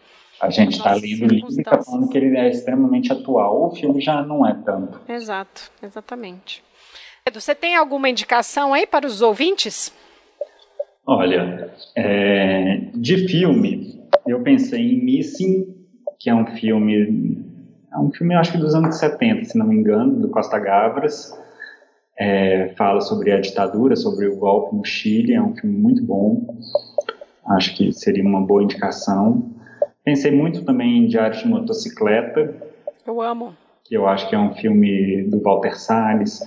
A 0.41 0.51
gente 0.51 0.77
está 0.77 0.95
lendo 0.95 1.23
o 1.23 1.27
livro 1.27 1.51
e 1.51 1.61
está 1.61 1.83
falando 1.83 2.09
que 2.09 2.19
ele 2.19 2.37
é 2.37 2.49
extremamente 2.49 3.13
atual. 3.13 3.69
O 3.69 3.75
filme 3.75 4.01
já 4.01 4.23
não 4.23 4.47
é 4.47 4.55
tanto. 4.55 5.01
Exato, 5.09 5.71
exatamente. 5.83 6.63
Edu, 7.25 7.41
você 7.41 7.55
tem 7.55 7.77
alguma 7.77 8.09
indicação 8.09 8.75
aí 8.75 8.87
para 8.87 9.07
os 9.07 9.23
ouvintes? 9.23 9.93
Olha, 11.07 11.73
é, 11.97 12.89
de 12.95 13.29
filme, 13.29 14.03
eu 14.27 14.43
pensei 14.43 14.81
em 14.81 15.05
Missing, 15.05 15.75
que 16.19 16.31
é 16.31 16.35
um 16.35 16.47
filme, 16.47 17.45
é 17.93 17.99
um 17.99 18.11
filme 18.11 18.35
acho 18.35 18.53
que 18.53 18.59
dos 18.59 18.75
anos 18.75 18.97
70, 18.97 19.45
se 19.45 19.59
não 19.59 19.67
me 19.67 19.77
engano, 19.77 20.21
do 20.21 20.29
Costa 20.29 20.59
Gavras. 20.59 21.33
É, 22.19 22.69
fala 22.77 23.01
sobre 23.01 23.33
a 23.33 23.41
ditadura, 23.41 23.97
sobre 23.97 24.27
o 24.27 24.37
golpe 24.37 24.77
no 24.77 24.85
Chile, 24.85 25.35
é 25.35 25.43
um 25.43 25.55
filme 25.55 25.77
muito 25.77 26.05
bom. 26.05 26.57
Acho 27.47 27.75
que 27.77 27.93
seria 27.93 28.23
uma 28.23 28.41
boa 28.41 28.63
indicação. 28.63 29.51
Pensei 30.05 30.31
muito 30.31 30.65
também 30.65 30.99
em 30.99 31.07
Diário 31.07 31.39
de 31.39 31.49
Motocicleta. 31.49 32.55
Eu 33.07 33.21
amo. 33.21 33.55
Que 33.85 33.97
eu 33.97 34.07
acho 34.07 34.29
que 34.29 34.35
é 34.35 34.39
um 34.39 34.55
filme 34.55 35.25
do 35.25 35.41
Walter 35.41 35.79
Salles 35.79 36.41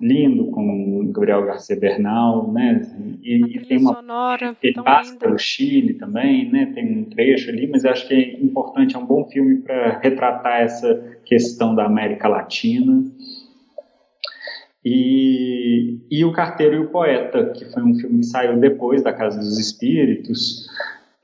lindo 0.00 0.46
com 0.46 1.10
Gabriel 1.12 1.44
Garcia 1.44 1.78
Bernal, 1.78 2.50
né? 2.50 2.80
E, 3.22 3.56
e 3.56 3.60
tem 3.66 3.78
uma 3.78 3.94
sonora, 3.94 4.56
ele 4.62 4.82
passa 4.82 5.14
pelo 5.16 5.38
Chile 5.38 5.94
também, 5.94 6.50
né? 6.50 6.72
Tem 6.74 7.00
um 7.00 7.04
trecho 7.04 7.50
ali, 7.50 7.66
mas 7.66 7.84
eu 7.84 7.90
acho 7.90 8.08
que 8.08 8.14
é 8.14 8.42
importante, 8.42 8.96
é 8.96 8.98
um 8.98 9.04
bom 9.04 9.26
filme 9.26 9.58
para 9.58 9.98
retratar 9.98 10.62
essa 10.62 11.18
questão 11.24 11.74
da 11.74 11.84
América 11.84 12.28
Latina. 12.28 13.04
E, 14.84 15.98
e 16.10 16.24
O 16.24 16.32
Carteiro 16.32 16.76
e 16.76 16.78
o 16.78 16.88
Poeta, 16.88 17.52
que 17.54 17.64
foi 17.66 17.82
um 17.82 17.94
filme 17.94 18.20
que 18.20 18.26
saiu 18.26 18.58
depois 18.58 19.02
da 19.02 19.12
Casa 19.12 19.38
dos 19.38 19.58
Espíritos, 19.58 20.66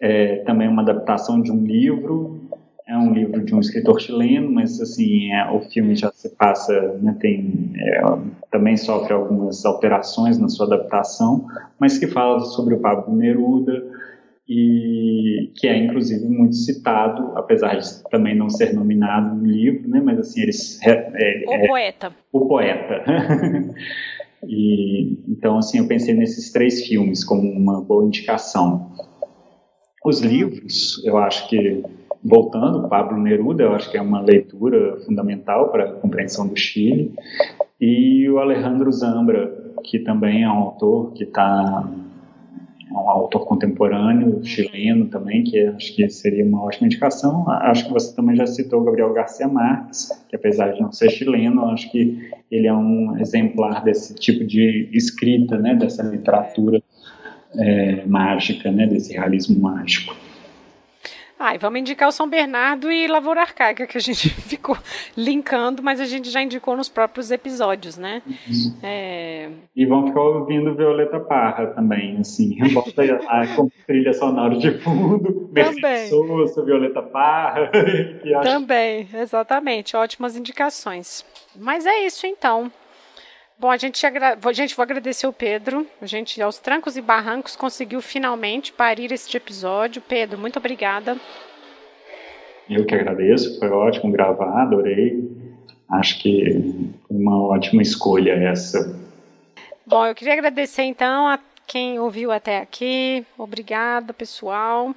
é, 0.00 0.36
também 0.44 0.68
uma 0.68 0.82
adaptação 0.82 1.40
de 1.40 1.50
um 1.50 1.64
livro. 1.64 2.40
É 2.88 2.96
um 2.96 3.12
livro 3.12 3.44
de 3.44 3.52
um 3.52 3.58
escritor 3.58 4.00
chileno, 4.00 4.48
mas 4.52 4.80
assim 4.80 5.32
é, 5.32 5.50
o 5.50 5.60
filme 5.62 5.96
já 5.96 6.12
se 6.12 6.28
passa, 6.36 6.96
né, 7.02 7.16
tem 7.18 7.72
é, 7.76 8.02
também 8.48 8.76
sofre 8.76 9.12
algumas 9.12 9.64
alterações 9.64 10.38
na 10.38 10.48
sua 10.48 10.66
adaptação, 10.66 11.46
mas 11.80 11.98
que 11.98 12.06
fala 12.06 12.38
sobre 12.40 12.74
o 12.74 12.78
Pablo 12.78 13.16
Neruda 13.16 13.95
e 14.48 15.50
que 15.56 15.66
é 15.66 15.76
inclusive 15.76 16.24
muito 16.26 16.54
citado, 16.54 17.32
apesar 17.36 17.76
de 17.76 18.02
também 18.10 18.34
não 18.34 18.48
ser 18.48 18.72
nominado 18.72 19.34
no 19.34 19.44
livro, 19.44 19.88
né, 19.88 20.00
mas 20.02 20.18
assim 20.20 20.42
eles 20.42 20.80
é, 20.86 21.44
o 21.46 21.52
é, 21.52 21.66
poeta, 21.66 22.12
o 22.32 22.46
poeta. 22.46 23.04
e 24.46 25.18
então 25.28 25.58
assim 25.58 25.78
eu 25.78 25.88
pensei 25.88 26.14
nesses 26.14 26.52
três 26.52 26.86
filmes 26.86 27.24
como 27.24 27.50
uma 27.50 27.80
boa 27.80 28.04
indicação. 28.04 28.92
Os 30.04 30.20
livros, 30.20 31.04
eu 31.04 31.18
acho 31.18 31.48
que 31.48 31.82
voltando, 32.22 32.88
Pablo 32.88 33.18
Neruda, 33.18 33.64
eu 33.64 33.72
acho 33.72 33.90
que 33.90 33.96
é 33.96 34.02
uma 34.02 34.20
leitura 34.20 35.00
fundamental 35.04 35.70
para 35.70 35.84
a 35.84 35.92
compreensão 35.92 36.46
do 36.46 36.56
Chile, 36.56 37.12
e 37.80 38.28
o 38.28 38.38
Alejandro 38.38 38.90
Zambra, 38.92 39.74
que 39.84 39.98
também 39.98 40.42
é 40.42 40.48
um 40.48 40.58
autor 40.58 41.12
que 41.12 41.24
está 41.24 41.88
é 42.88 42.92
um 42.94 43.10
autor 43.10 43.44
contemporâneo 43.46 44.44
chileno 44.44 45.06
também, 45.06 45.42
que 45.42 45.58
acho 45.66 45.94
que 45.94 46.08
seria 46.08 46.44
uma 46.44 46.62
ótima 46.62 46.86
indicação. 46.86 47.48
Acho 47.48 47.86
que 47.86 47.92
você 47.92 48.14
também 48.14 48.36
já 48.36 48.46
citou 48.46 48.84
Gabriel 48.84 49.12
Garcia 49.12 49.48
Marques, 49.48 50.08
que 50.28 50.36
apesar 50.36 50.72
de 50.72 50.80
não 50.80 50.92
ser 50.92 51.10
chileno, 51.10 51.66
acho 51.66 51.90
que 51.90 52.30
ele 52.50 52.66
é 52.66 52.74
um 52.74 53.18
exemplar 53.18 53.82
desse 53.82 54.14
tipo 54.14 54.44
de 54.44 54.88
escrita, 54.92 55.58
né, 55.58 55.74
dessa 55.74 56.02
literatura 56.04 56.80
é, 57.56 58.06
mágica, 58.06 58.70
né, 58.70 58.86
desse 58.86 59.12
realismo 59.12 59.58
mágico. 59.60 60.14
Ah, 61.38 61.54
e 61.54 61.58
vamos 61.58 61.80
indicar 61.80 62.08
o 62.08 62.12
São 62.12 62.28
Bernardo 62.28 62.90
e 62.90 63.06
Lavoura 63.06 63.42
Arcaica, 63.42 63.86
que 63.86 63.98
a 63.98 64.00
gente 64.00 64.30
ficou 64.48 64.76
linkando, 65.16 65.82
mas 65.82 66.00
a 66.00 66.06
gente 66.06 66.30
já 66.30 66.42
indicou 66.42 66.76
nos 66.76 66.88
próprios 66.88 67.30
episódios, 67.30 67.98
né? 67.98 68.22
Uhum. 68.26 68.74
É... 68.82 69.50
E 69.74 69.84
vão 69.84 70.06
ficar 70.06 70.22
ouvindo 70.22 70.74
Violeta 70.74 71.20
Parra 71.20 71.66
também, 71.68 72.16
assim, 72.18 72.56
bota 72.72 73.02
a, 73.28 73.46
com 73.54 73.68
trilha 73.86 74.14
sonora 74.14 74.56
de 74.56 74.78
fundo, 74.78 75.50
também. 75.54 76.08
Souza, 76.08 76.64
Violeta 76.64 77.02
Parra. 77.02 77.70
Também, 78.42 79.08
exatamente, 79.14 79.96
ótimas 79.96 80.36
indicações. 80.36 81.24
Mas 81.54 81.86
é 81.86 82.06
isso 82.06 82.26
então. 82.26 82.70
Bom, 83.58 83.70
a 83.70 83.76
gente, 83.78 84.04
agra... 84.04 84.36
gente, 84.52 84.76
vou 84.76 84.82
agradecer 84.82 85.26
o 85.26 85.32
Pedro. 85.32 85.86
A 86.00 86.06
gente, 86.06 86.40
aos 86.42 86.58
trancos 86.58 86.96
e 86.96 87.00
barrancos, 87.00 87.56
conseguiu 87.56 88.02
finalmente 88.02 88.70
parir 88.70 89.10
este 89.12 89.36
episódio. 89.36 90.02
Pedro, 90.02 90.38
muito 90.38 90.58
obrigada. 90.58 91.16
Eu 92.68 92.84
que 92.84 92.94
agradeço, 92.94 93.58
foi 93.58 93.68
ótimo 93.70 94.12
gravar, 94.12 94.62
adorei. 94.62 95.24
Acho 95.88 96.20
que 96.20 96.44
foi 97.06 97.16
uma 97.16 97.46
ótima 97.46 97.80
escolha 97.80 98.32
essa. 98.32 99.00
Bom, 99.86 100.04
eu 100.04 100.14
queria 100.14 100.34
agradecer 100.34 100.82
então 100.82 101.26
a 101.28 101.38
quem 101.66 101.98
ouviu 101.98 102.32
até 102.32 102.58
aqui. 102.58 103.24
Obrigada, 103.38 104.12
pessoal. 104.12 104.94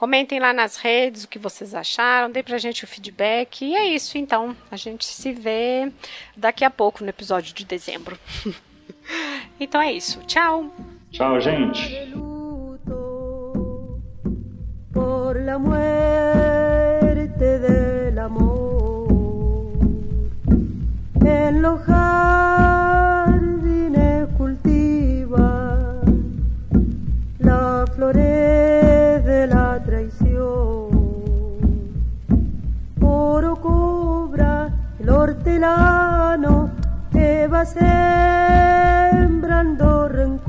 Comentem 0.00 0.40
lá 0.40 0.54
nas 0.54 0.78
redes 0.78 1.24
o 1.24 1.28
que 1.28 1.38
vocês 1.38 1.74
acharam, 1.74 2.30
deem 2.30 2.42
pra 2.42 2.56
gente 2.56 2.84
o 2.84 2.86
feedback. 2.86 3.66
E 3.66 3.76
é 3.76 3.84
isso, 3.84 4.16
então. 4.16 4.56
A 4.70 4.76
gente 4.76 5.04
se 5.04 5.30
vê 5.30 5.92
daqui 6.34 6.64
a 6.64 6.70
pouco 6.70 7.04
no 7.04 7.10
episódio 7.10 7.52
de 7.52 7.66
dezembro. 7.66 8.18
então 9.60 9.78
é 9.78 9.92
isso. 9.92 10.18
Tchau. 10.20 10.74
Tchau, 11.12 11.38
gente. 11.38 12.14
Por 14.90 15.36
te 37.12 37.46
va 37.46 37.64
sembrando 37.66 39.28
rencor. 40.08 40.39